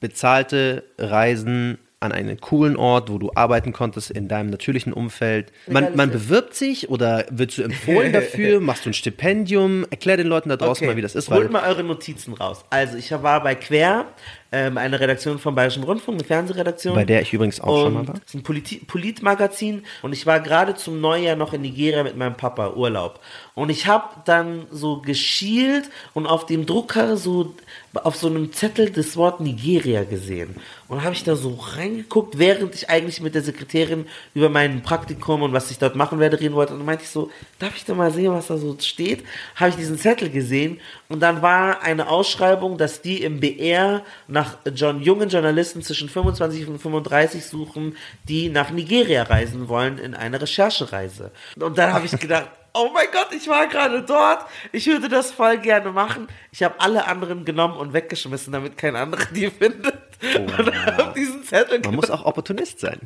bezahlte 0.00 0.84
Reisen 0.98 1.78
an 1.98 2.12
einen 2.12 2.38
coolen 2.40 2.76
Ort, 2.76 3.10
wo 3.10 3.18
du 3.18 3.32
arbeiten 3.34 3.72
konntest 3.72 4.10
in 4.10 4.28
deinem 4.28 4.50
natürlichen 4.50 4.92
Umfeld. 4.92 5.50
Man, 5.66 5.96
man 5.96 6.10
bewirbt 6.10 6.54
sich 6.54 6.90
oder 6.90 7.24
wirst 7.30 7.56
du 7.56 7.62
empfohlen 7.62 8.12
dafür? 8.12 8.60
Machst 8.60 8.84
du 8.84 8.90
ein 8.90 8.94
Stipendium? 8.94 9.86
Erklär 9.90 10.18
den 10.18 10.26
Leuten 10.26 10.50
da 10.50 10.56
draußen 10.56 10.86
mal, 10.86 10.96
wie 10.96 11.02
das 11.02 11.14
ist. 11.14 11.30
Holt 11.30 11.50
mal 11.50 11.66
eure 11.66 11.82
Notizen 11.84 12.34
raus. 12.34 12.64
Also, 12.68 12.98
ich 12.98 13.10
war 13.10 13.42
bei 13.42 13.54
Quer, 13.54 14.06
ähm, 14.52 14.78
eine 14.78 15.00
Redaktion 15.00 15.38
vom 15.38 15.54
Bayerischen 15.54 15.82
Rundfunk, 15.82 16.18
eine 16.18 16.26
Fernsehredaktion. 16.26 16.94
bei 16.94 17.04
der 17.04 17.22
ich 17.22 17.32
übrigens 17.32 17.60
auch 17.60 17.82
schon 17.82 17.94
mal 17.94 18.00
Und 18.00 18.08
war. 18.08 18.14
es 18.16 18.22
ist 18.28 18.34
ein 18.34 18.42
Politi 18.42 18.76
Politmagazin 18.86 19.84
und 20.02 20.12
ich 20.12 20.26
war 20.26 20.40
gerade 20.40 20.74
zum 20.74 21.00
Neujahr 21.00 21.36
noch 21.36 21.52
in 21.52 21.62
Nigeria 21.62 22.02
mit 22.02 22.16
meinem 22.16 22.36
Papa 22.36 22.70
Urlaub. 22.74 23.20
Und 23.54 23.70
ich 23.70 23.86
habe 23.86 24.08
dann 24.24 24.66
so 24.70 25.00
geschielt 25.00 25.88
und 26.14 26.26
auf 26.26 26.46
dem 26.46 26.66
Drucker 26.66 27.16
so 27.16 27.54
auf 27.94 28.16
so 28.16 28.28
einem 28.28 28.52
Zettel 28.52 28.90
das 28.90 29.16
Wort 29.16 29.40
Nigeria 29.40 30.04
gesehen. 30.04 30.56
Und 30.88 31.02
habe 31.02 31.14
ich 31.14 31.24
da 31.24 31.34
so 31.34 31.54
reingeguckt, 31.54 32.38
während 32.38 32.74
ich 32.74 32.90
eigentlich 32.90 33.20
mit 33.20 33.34
der 33.34 33.42
Sekretärin 33.42 34.06
über 34.34 34.48
mein 34.48 34.82
Praktikum 34.82 35.42
und 35.42 35.52
was 35.52 35.70
ich 35.70 35.78
dort 35.78 35.96
machen 35.96 36.18
werde 36.18 36.38
reden 36.38 36.54
wollte. 36.54 36.74
Und 36.74 36.80
dann 36.80 36.86
meinte 36.86 37.04
ich 37.04 37.10
so, 37.10 37.30
darf 37.58 37.76
ich 37.76 37.84
da 37.84 37.94
mal 37.94 38.12
sehen, 38.12 38.32
was 38.32 38.48
da 38.48 38.56
so 38.58 38.76
steht? 38.78 39.24
Habe 39.56 39.70
ich 39.70 39.76
diesen 39.76 39.98
Zettel 39.98 40.30
gesehen 40.30 40.80
und 41.08 41.20
dann 41.20 41.42
war 41.42 41.82
eine 41.82 42.08
Ausschreibung, 42.08 42.78
dass 42.78 43.00
die 43.00 43.22
im 43.22 43.40
BR 43.40 44.02
nach 44.26 44.56
John, 44.74 45.00
jungen 45.00 45.28
Journalisten 45.28 45.82
zwischen 45.82 46.08
25 46.08 46.66
und 46.66 46.78
35 46.78 47.44
suchen, 47.46 47.96
die 48.28 48.48
nach 48.48 48.70
Nigeria 48.70 49.22
reisen 49.22 49.68
wollen 49.68 49.98
in 49.98 50.14
eine 50.14 50.40
Recherchereise. 50.40 51.30
Und 51.60 51.78
dann 51.78 51.92
habe 51.92 52.06
ich 52.06 52.12
gedacht, 52.18 52.48
oh 52.74 52.90
mein 52.92 53.06
Gott, 53.12 53.28
ich 53.32 53.48
war 53.48 53.66
gerade 53.68 54.02
dort. 54.02 54.44
Ich 54.72 54.86
würde 54.86 55.08
das 55.08 55.30
voll 55.30 55.58
gerne 55.58 55.92
machen. 55.92 56.28
Ich 56.50 56.62
habe 56.62 56.74
alle 56.78 57.06
anderen 57.06 57.44
genommen 57.44 57.76
und 57.76 57.92
weggeschmissen, 57.92 58.52
damit 58.52 58.76
kein 58.76 58.96
anderer 58.96 59.26
die 59.26 59.50
findet. 59.50 59.94
Und 60.34 60.56
habe 60.86 61.12
diesen 61.14 61.44
Zettel 61.44 61.80
Man 61.84 61.94
muss 61.94 62.10
auch 62.10 62.24
Opportunist 62.24 62.80
sein. 62.80 63.00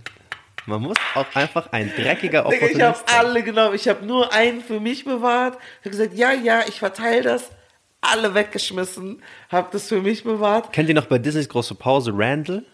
Man 0.67 0.83
muss 0.83 0.97
auch 1.15 1.27
einfach 1.35 1.73
ein 1.73 1.93
dreckiger 1.97 2.45
Digga, 2.45 2.51
ich 2.51 2.75
habe 2.75 2.95
Opportunist 2.97 3.09
sein. 3.09 3.19
alle 3.19 3.43
genommen. 3.43 3.75
Ich 3.75 3.89
habe 3.89 4.05
nur 4.07 4.33
einen 4.33 4.63
für 4.63 4.79
mich 4.79 5.05
bewahrt. 5.05 5.59
Ich 5.81 5.87
habe 5.87 5.91
gesagt, 5.91 6.15
ja, 6.15 6.33
ja, 6.33 6.63
ich 6.67 6.79
verteile 6.79 7.23
das. 7.23 7.51
Alle 8.03 8.35
weggeschmissen. 8.35 9.23
Habe 9.51 9.69
das 9.73 9.89
für 9.89 10.01
mich 10.01 10.25
bewahrt. 10.25 10.73
Kennt 10.73 10.89
ihr 10.89 10.95
noch 10.95 11.07
bei 11.07 11.19
Disneys 11.19 11.49
große 11.49 11.75
Pause 11.75 12.13
Randall, 12.15 12.65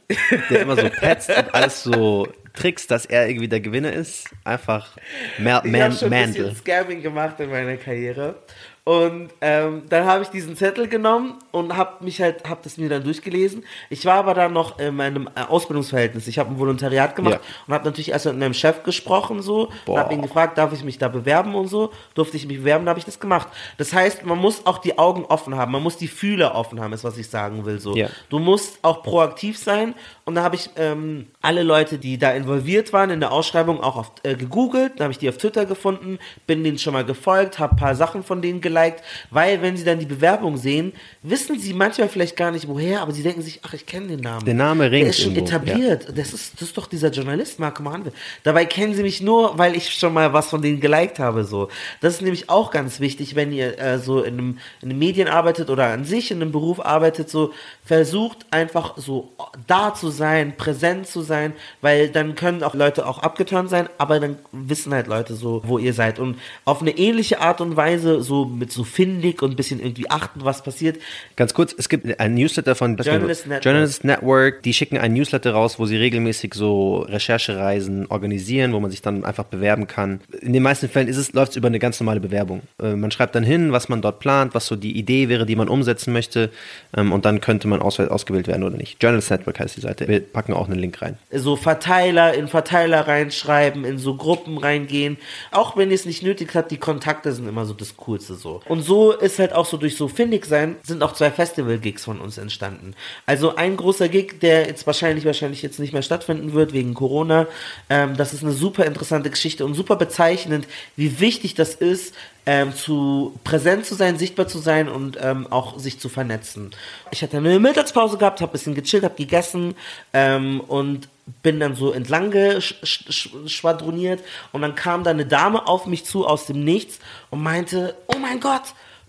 der 0.50 0.60
immer 0.62 0.76
so 0.76 0.88
petzt 0.88 1.30
und 1.30 1.52
alles 1.54 1.82
so 1.82 2.28
trickst, 2.54 2.90
dass 2.90 3.06
er 3.06 3.28
irgendwie 3.28 3.48
der 3.48 3.60
Gewinner 3.60 3.92
ist? 3.92 4.30
Einfach 4.44 4.96
Ma 5.38 5.62
Ich 5.64 5.74
habe 5.80 5.92
schon 5.94 6.12
ein 6.12 6.20
Mandel. 6.26 6.42
bisschen 6.44 6.56
Scamming 6.56 7.02
gemacht 7.02 7.40
in 7.40 7.50
meiner 7.50 7.76
Karriere. 7.76 8.36
Und 8.86 9.30
ähm, 9.40 9.82
dann 9.88 10.06
habe 10.06 10.22
ich 10.22 10.28
diesen 10.28 10.54
Zettel 10.56 10.86
genommen 10.86 11.34
und 11.50 11.76
habe 11.76 12.04
mich 12.04 12.20
halt, 12.20 12.48
habe 12.48 12.60
das 12.62 12.76
mir 12.78 12.88
dann 12.88 13.02
durchgelesen. 13.02 13.64
Ich 13.90 14.06
war 14.06 14.14
aber 14.14 14.32
dann 14.32 14.52
noch 14.52 14.78
in 14.78 14.94
meinem 14.94 15.28
äh, 15.34 15.40
Ausbildungsverhältnis. 15.40 16.28
Ich 16.28 16.38
habe 16.38 16.50
ein 16.50 16.58
Volontariat 16.60 17.16
gemacht 17.16 17.34
Ja. 17.34 17.40
und 17.66 17.74
habe 17.74 17.84
natürlich 17.84 18.12
erst 18.12 18.26
mit 18.26 18.38
meinem 18.38 18.54
Chef 18.54 18.84
gesprochen 18.84 19.42
so 19.42 19.72
und 19.86 19.98
habe 19.98 20.14
ihn 20.14 20.22
gefragt, 20.22 20.56
darf 20.56 20.72
ich 20.72 20.84
mich 20.84 20.98
da 20.98 21.08
bewerben 21.08 21.56
und 21.56 21.66
so. 21.66 21.90
Durfte 22.14 22.36
ich 22.36 22.46
mich 22.46 22.58
bewerben, 22.58 22.84
da 22.84 22.90
habe 22.90 23.00
ich 23.00 23.04
das 23.04 23.18
gemacht. 23.18 23.48
Das 23.76 23.92
heißt, 23.92 24.24
man 24.24 24.38
muss 24.38 24.64
auch 24.66 24.78
die 24.78 24.96
Augen 24.98 25.24
offen 25.24 25.56
haben, 25.56 25.72
man 25.72 25.82
muss 25.82 25.96
die 25.96 26.06
Fühler 26.06 26.54
offen 26.54 26.80
haben, 26.80 26.92
ist 26.92 27.02
was 27.02 27.18
ich 27.18 27.28
sagen 27.28 27.64
will 27.66 27.80
so. 27.80 27.96
Ja. 27.96 28.08
Du 28.30 28.38
musst 28.38 28.78
auch 28.82 29.02
proaktiv 29.02 29.58
sein. 29.58 29.96
Und 30.24 30.36
da 30.36 30.44
habe 30.44 30.54
ich 30.54 30.70
ähm, 30.76 31.26
alle 31.42 31.64
Leute, 31.64 31.98
die 31.98 32.18
da 32.18 32.30
involviert 32.30 32.92
waren 32.92 33.10
in 33.10 33.18
der 33.18 33.32
Ausschreibung, 33.32 33.80
auch 33.80 33.96
auf, 33.96 34.12
äh, 34.22 34.36
gegoogelt. 34.36 34.92
Da 34.98 35.04
habe 35.04 35.12
ich 35.12 35.18
die 35.18 35.28
auf 35.28 35.38
Twitter 35.38 35.66
gefunden, 35.66 36.20
bin 36.46 36.62
denen 36.62 36.78
schon 36.78 36.92
mal 36.92 37.04
gefolgt, 37.04 37.58
habe 37.58 37.74
ein 37.74 37.78
paar 37.78 37.94
Sachen 37.96 38.22
von 38.22 38.42
denen 38.42 38.60
geliked, 38.76 39.02
weil 39.30 39.62
wenn 39.62 39.76
sie 39.76 39.84
dann 39.84 39.98
die 39.98 40.06
Bewerbung 40.06 40.56
sehen, 40.56 40.92
wissen 41.22 41.58
sie 41.58 41.72
manchmal 41.72 42.08
vielleicht 42.08 42.36
gar 42.36 42.50
nicht 42.50 42.68
woher, 42.68 43.00
aber 43.00 43.12
sie 43.12 43.22
denken 43.22 43.42
sich, 43.42 43.60
ach, 43.62 43.74
ich 43.74 43.86
kenne 43.86 44.08
den 44.08 44.20
Namen. 44.20 44.44
Der 44.44 44.54
Name 44.54 44.90
ringt 44.90 45.02
Der 45.02 45.10
ist 45.10 45.20
schon 45.20 45.34
irgendwo, 45.34 45.56
etabliert. 45.56 46.06
Das, 46.14 46.32
ist, 46.32 46.54
das 46.54 46.68
ist 46.68 46.76
doch 46.76 46.86
dieser 46.86 47.10
Journalist, 47.10 47.58
Marco 47.58 47.82
Mahnke. 47.82 48.12
Dabei 48.42 48.64
kennen 48.64 48.94
sie 48.94 49.02
mich 49.02 49.20
nur, 49.20 49.58
weil 49.58 49.76
ich 49.76 49.92
schon 49.92 50.12
mal 50.12 50.32
was 50.32 50.48
von 50.48 50.62
denen 50.62 50.80
geliked 50.80 51.18
habe. 51.18 51.44
So. 51.44 51.68
Das 52.00 52.14
ist 52.14 52.22
nämlich 52.22 52.48
auch 52.50 52.70
ganz 52.70 53.00
wichtig, 53.00 53.34
wenn 53.34 53.52
ihr 53.52 53.78
äh, 53.78 53.98
so 53.98 54.22
in, 54.22 54.34
einem, 54.34 54.58
in 54.82 54.90
den 54.90 54.98
Medien 54.98 55.28
arbeitet 55.28 55.70
oder 55.70 55.86
an 55.86 56.04
sich 56.04 56.30
in 56.30 56.42
einem 56.42 56.52
Beruf 56.52 56.84
arbeitet, 56.84 57.30
so 57.30 57.52
versucht 57.84 58.46
einfach 58.50 58.96
so 58.96 59.30
da 59.66 59.94
zu 59.94 60.10
sein, 60.10 60.56
präsent 60.56 61.06
zu 61.06 61.22
sein, 61.22 61.52
weil 61.80 62.08
dann 62.08 62.34
können 62.34 62.62
auch 62.62 62.74
Leute 62.74 63.06
auch 63.06 63.20
abgeturnt 63.20 63.70
sein, 63.70 63.88
aber 63.98 64.20
dann 64.20 64.36
wissen 64.52 64.92
halt 64.92 65.06
Leute 65.06 65.34
so, 65.34 65.62
wo 65.64 65.78
ihr 65.78 65.92
seid. 65.92 66.18
Und 66.18 66.38
auf 66.64 66.80
eine 66.80 66.96
ähnliche 66.96 67.40
Art 67.40 67.60
und 67.60 67.76
Weise, 67.76 68.22
so 68.22 68.44
mit 68.44 68.65
so 68.72 68.84
findig 68.84 69.42
und 69.42 69.50
ein 69.50 69.56
bisschen 69.56 69.80
irgendwie 69.80 70.10
achten, 70.10 70.44
was 70.44 70.62
passiert. 70.62 70.98
Ganz 71.36 71.54
kurz, 71.54 71.74
es 71.76 71.88
gibt 71.88 72.18
ein 72.18 72.34
Newsletter 72.34 72.74
von 72.74 72.96
Journalist 72.96 73.46
Network. 73.46 73.64
Journalist 73.64 74.04
Network, 74.04 74.62
die 74.62 74.72
schicken 74.72 74.98
ein 74.98 75.12
Newsletter 75.12 75.52
raus, 75.52 75.78
wo 75.78 75.86
sie 75.86 75.96
regelmäßig 75.96 76.54
so 76.54 76.98
Recherchereisen 76.98 78.06
organisieren, 78.06 78.72
wo 78.72 78.80
man 78.80 78.90
sich 78.90 79.02
dann 79.02 79.24
einfach 79.24 79.44
bewerben 79.44 79.86
kann. 79.86 80.20
In 80.40 80.52
den 80.52 80.62
meisten 80.62 80.88
Fällen 80.88 81.08
ist 81.08 81.16
es, 81.16 81.32
läuft 81.32 81.52
es 81.52 81.56
über 81.56 81.68
eine 81.68 81.78
ganz 81.78 82.00
normale 82.00 82.20
Bewerbung. 82.20 82.62
Äh, 82.80 82.94
man 82.96 83.10
schreibt 83.10 83.34
dann 83.34 83.44
hin, 83.44 83.72
was 83.72 83.88
man 83.88 84.02
dort 84.02 84.20
plant, 84.20 84.54
was 84.54 84.66
so 84.66 84.76
die 84.76 84.96
Idee 84.96 85.28
wäre, 85.28 85.46
die 85.46 85.56
man 85.56 85.68
umsetzen 85.68 86.12
möchte 86.12 86.50
ähm, 86.96 87.12
und 87.12 87.24
dann 87.24 87.40
könnte 87.40 87.68
man 87.68 87.82
aus, 87.82 87.98
ausgewählt 88.00 88.48
werden 88.48 88.62
oder 88.62 88.76
nicht. 88.76 89.02
Journalist 89.02 89.30
Network 89.30 89.60
heißt 89.60 89.76
die 89.76 89.80
Seite. 89.80 90.08
Wir 90.08 90.20
packen 90.20 90.52
auch 90.52 90.68
einen 90.68 90.78
Link 90.78 91.00
rein. 91.02 91.18
so 91.32 91.56
Verteiler 91.56 92.34
in 92.34 92.48
Verteiler 92.48 93.06
reinschreiben, 93.08 93.84
in 93.84 93.98
so 93.98 94.16
Gruppen 94.16 94.58
reingehen. 94.58 95.16
Auch 95.50 95.76
wenn 95.76 95.90
ihr 95.90 95.94
es 95.94 96.06
nicht 96.06 96.22
nötig 96.22 96.54
habt, 96.54 96.70
die 96.70 96.76
Kontakte 96.76 97.32
sind 97.32 97.48
immer 97.48 97.64
so 97.64 97.74
das 97.74 97.96
Coolste 97.96 98.34
so. 98.34 98.55
Und 98.66 98.82
so 98.82 99.12
ist 99.12 99.38
halt 99.38 99.52
auch 99.52 99.66
so 99.66 99.76
durch 99.76 99.96
so 99.96 100.08
findig 100.08 100.46
sein, 100.46 100.76
sind 100.82 101.02
auch 101.02 101.12
zwei 101.12 101.30
Festival-Gigs 101.30 102.04
von 102.04 102.20
uns 102.20 102.38
entstanden. 102.38 102.94
Also 103.26 103.56
ein 103.56 103.76
großer 103.76 104.08
Gig, 104.08 104.40
der 104.40 104.66
jetzt 104.66 104.86
wahrscheinlich, 104.86 105.24
wahrscheinlich 105.24 105.62
jetzt 105.62 105.78
nicht 105.78 105.92
mehr 105.92 106.02
stattfinden 106.02 106.52
wird 106.52 106.72
wegen 106.72 106.94
Corona. 106.94 107.46
Ähm, 107.90 108.16
das 108.16 108.32
ist 108.32 108.42
eine 108.42 108.52
super 108.52 108.84
interessante 108.84 109.30
Geschichte 109.30 109.64
und 109.64 109.74
super 109.74 109.96
bezeichnend, 109.96 110.66
wie 110.96 111.20
wichtig 111.20 111.54
das 111.54 111.74
ist, 111.74 112.14
ähm, 112.46 112.74
zu 112.74 113.38
präsent 113.42 113.84
zu 113.84 113.94
sein, 113.94 114.18
sichtbar 114.18 114.46
zu 114.46 114.58
sein 114.58 114.88
und 114.88 115.18
ähm, 115.20 115.46
auch 115.50 115.78
sich 115.78 115.98
zu 115.98 116.08
vernetzen. 116.08 116.70
Ich 117.10 117.22
hatte 117.22 117.38
eine 117.38 117.58
Mittagspause 117.58 118.18
gehabt, 118.18 118.40
habe 118.40 118.50
ein 118.50 118.52
bisschen 118.52 118.74
gechillt, 118.74 119.02
habe 119.02 119.16
gegessen 119.16 119.74
ähm, 120.12 120.60
und 120.60 121.08
bin 121.42 121.58
dann 121.58 121.74
so 121.74 121.92
entlang 121.92 122.30
geschwadroniert 122.30 124.22
und 124.52 124.62
dann 124.62 124.74
kam 124.74 125.02
da 125.02 125.10
eine 125.10 125.26
Dame 125.26 125.66
auf 125.66 125.86
mich 125.86 126.04
zu 126.04 126.26
aus 126.26 126.46
dem 126.46 126.62
Nichts 126.62 127.00
und 127.30 127.42
meinte, 127.42 127.96
oh 128.06 128.18
mein 128.18 128.40
Gott, 128.40 128.62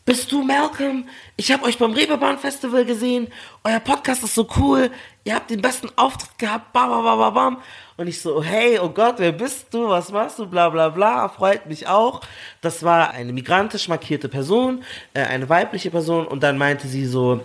bist 0.08 0.32
du 0.32 0.42
Malcolm? 0.42 1.10
Ich 1.36 1.52
habe 1.52 1.66
euch 1.66 1.78
beim 1.78 1.92
Reeperbahn 1.92 2.38
Festival 2.38 2.86
gesehen. 2.86 3.28
Euer 3.66 3.82
Podcast 3.82 4.24
ist 4.24 4.36
so 4.36 4.48
cool. 4.56 4.90
Ihr 5.26 5.36
habt 5.36 5.50
den 5.50 5.62
besten 5.62 5.90
Auftritt 5.98 6.38
gehabt. 6.38 6.72
Bam, 6.72 6.90
bam, 6.90 7.04
bam, 7.04 7.34
bam. 7.34 7.58
Und 7.98 8.08
ich 8.08 8.22
so, 8.22 8.42
hey, 8.42 8.80
oh 8.80 8.88
Gott, 8.88 9.16
wer 9.18 9.34
bist 9.34 9.74
du? 9.74 9.90
Was 9.90 10.10
machst 10.14 10.40
du? 10.40 10.48
Bla, 10.48 10.70
bla, 10.70 10.88
bla. 10.88 11.28
Freut 11.28 11.66
mich 11.66 11.88
auch. 11.88 12.22
Das 12.62 12.84
war 12.84 13.12
eine 13.12 13.34
migrantisch 13.34 13.90
markierte 13.90 14.30
Person, 14.30 14.82
äh, 15.14 15.24
eine 15.24 15.50
weibliche 15.50 15.92
Person. 15.92 16.26
Und 16.26 16.42
dann 16.42 16.58
meinte 16.58 16.88
sie 16.88 17.06
so, 17.06 17.42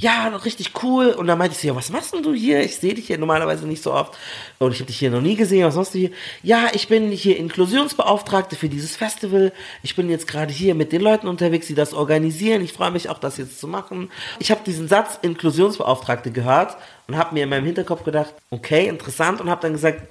ja, 0.00 0.28
richtig 0.28 0.72
cool. 0.82 1.08
Und 1.08 1.26
dann 1.26 1.36
meinte 1.36 1.54
ich 1.54 1.60
so, 1.60 1.68
ja, 1.68 1.76
was 1.76 1.90
machst 1.90 2.14
denn 2.14 2.22
du 2.22 2.32
hier? 2.32 2.62
Ich 2.62 2.76
sehe 2.76 2.94
dich 2.94 3.08
hier 3.08 3.18
normalerweise 3.18 3.66
nicht 3.66 3.82
so 3.82 3.92
oft. 3.92 4.16
Und 4.58 4.72
ich 4.72 4.78
habe 4.78 4.86
dich 4.86 4.98
hier 4.98 5.10
noch 5.10 5.20
nie 5.20 5.36
gesehen. 5.36 5.66
Was 5.66 5.76
machst 5.76 5.92
du 5.92 5.98
hier? 5.98 6.10
Ja, 6.42 6.68
ich 6.72 6.88
bin 6.88 7.10
hier 7.10 7.36
Inklusionsbeauftragte 7.36 8.56
für 8.56 8.70
dieses 8.70 8.96
Festival. 8.96 9.52
Ich 9.82 9.96
bin 9.96 10.08
jetzt 10.08 10.26
gerade 10.26 10.52
hier 10.52 10.74
mit 10.74 10.92
den 10.92 11.02
Leuten 11.02 11.28
unterwegs, 11.28 11.66
die 11.66 11.74
das 11.74 11.92
organisieren. 11.92 12.62
Ich 12.62 12.72
freue 12.72 12.90
mich 12.90 13.10
auch, 13.10 13.18
das 13.18 13.36
jetzt 13.36 13.60
zu 13.60 13.68
machen. 13.68 14.10
Ich 14.38 14.50
habe 14.50 14.62
diesen 14.64 14.88
Satz 14.88 15.18
Inklusionsbeauftragte 15.20 16.30
gehört 16.30 16.78
und 17.06 17.18
habe 17.18 17.34
mir 17.34 17.44
in 17.44 17.50
meinem 17.50 17.66
Hinterkopf 17.66 18.02
gedacht, 18.02 18.32
okay, 18.50 18.88
interessant. 18.88 19.42
Und 19.42 19.50
habe 19.50 19.60
dann 19.60 19.72
gesagt, 19.72 20.02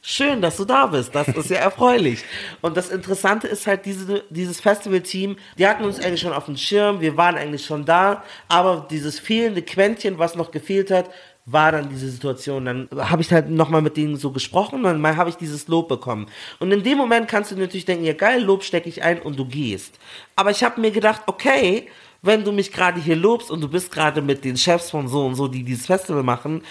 Schön, 0.00 0.40
dass 0.40 0.56
du 0.56 0.64
da 0.64 0.86
bist. 0.86 1.14
Das 1.14 1.28
ist 1.28 1.50
ja 1.50 1.58
erfreulich. 1.58 2.24
Und 2.60 2.76
das 2.76 2.90
Interessante 2.90 3.48
ist 3.48 3.66
halt, 3.66 3.84
diese, 3.84 4.22
dieses 4.30 4.60
Festival-Team, 4.60 5.36
die 5.58 5.66
hatten 5.66 5.84
uns 5.84 5.98
eigentlich 5.98 6.20
schon 6.20 6.32
auf 6.32 6.44
dem 6.44 6.56
Schirm, 6.56 7.00
wir 7.00 7.16
waren 7.16 7.36
eigentlich 7.36 7.66
schon 7.66 7.84
da, 7.84 8.22
aber 8.48 8.86
dieses 8.90 9.18
fehlende 9.18 9.62
Quäntchen, 9.62 10.18
was 10.18 10.36
noch 10.36 10.52
gefehlt 10.52 10.90
hat, 10.92 11.10
war 11.46 11.72
dann 11.72 11.88
diese 11.88 12.08
Situation. 12.10 12.64
Dann 12.64 12.88
habe 12.96 13.22
ich 13.22 13.32
halt 13.32 13.50
nochmal 13.50 13.82
mit 13.82 13.96
denen 13.96 14.16
so 14.16 14.30
gesprochen 14.30 14.84
und 14.84 15.02
dann 15.02 15.16
habe 15.16 15.30
ich 15.30 15.36
dieses 15.36 15.66
Lob 15.66 15.88
bekommen. 15.88 16.26
Und 16.60 16.70
in 16.70 16.84
dem 16.84 16.98
Moment 16.98 17.26
kannst 17.26 17.50
du 17.50 17.56
natürlich 17.56 17.86
denken, 17.86 18.04
ja 18.04 18.12
geil, 18.12 18.42
Lob 18.42 18.62
stecke 18.62 18.88
ich 18.88 19.02
ein 19.02 19.20
und 19.20 19.38
du 19.38 19.46
gehst. 19.46 19.98
Aber 20.36 20.50
ich 20.50 20.62
habe 20.62 20.80
mir 20.80 20.92
gedacht, 20.92 21.22
okay, 21.26 21.88
wenn 22.22 22.44
du 22.44 22.52
mich 22.52 22.72
gerade 22.72 23.00
hier 23.00 23.16
lobst 23.16 23.50
und 23.50 23.60
du 23.60 23.68
bist 23.68 23.90
gerade 23.90 24.22
mit 24.22 24.44
den 24.44 24.56
Chefs 24.56 24.90
von 24.90 25.08
so 25.08 25.26
und 25.26 25.34
so, 25.34 25.48
die 25.48 25.62
dieses 25.62 25.86
Festival 25.86 26.22
machen, 26.22 26.62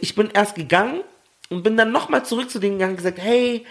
ich 0.00 0.14
bin 0.14 0.30
erst 0.32 0.54
gegangen 0.54 1.02
und 1.50 1.62
bin 1.62 1.76
dann 1.76 1.92
nochmal 1.92 2.24
zurück 2.24 2.50
zu 2.50 2.58
denen 2.58 2.78
gegangen 2.78 2.92
und 2.92 2.98
gesagt, 2.98 3.18
hey, 3.18 3.64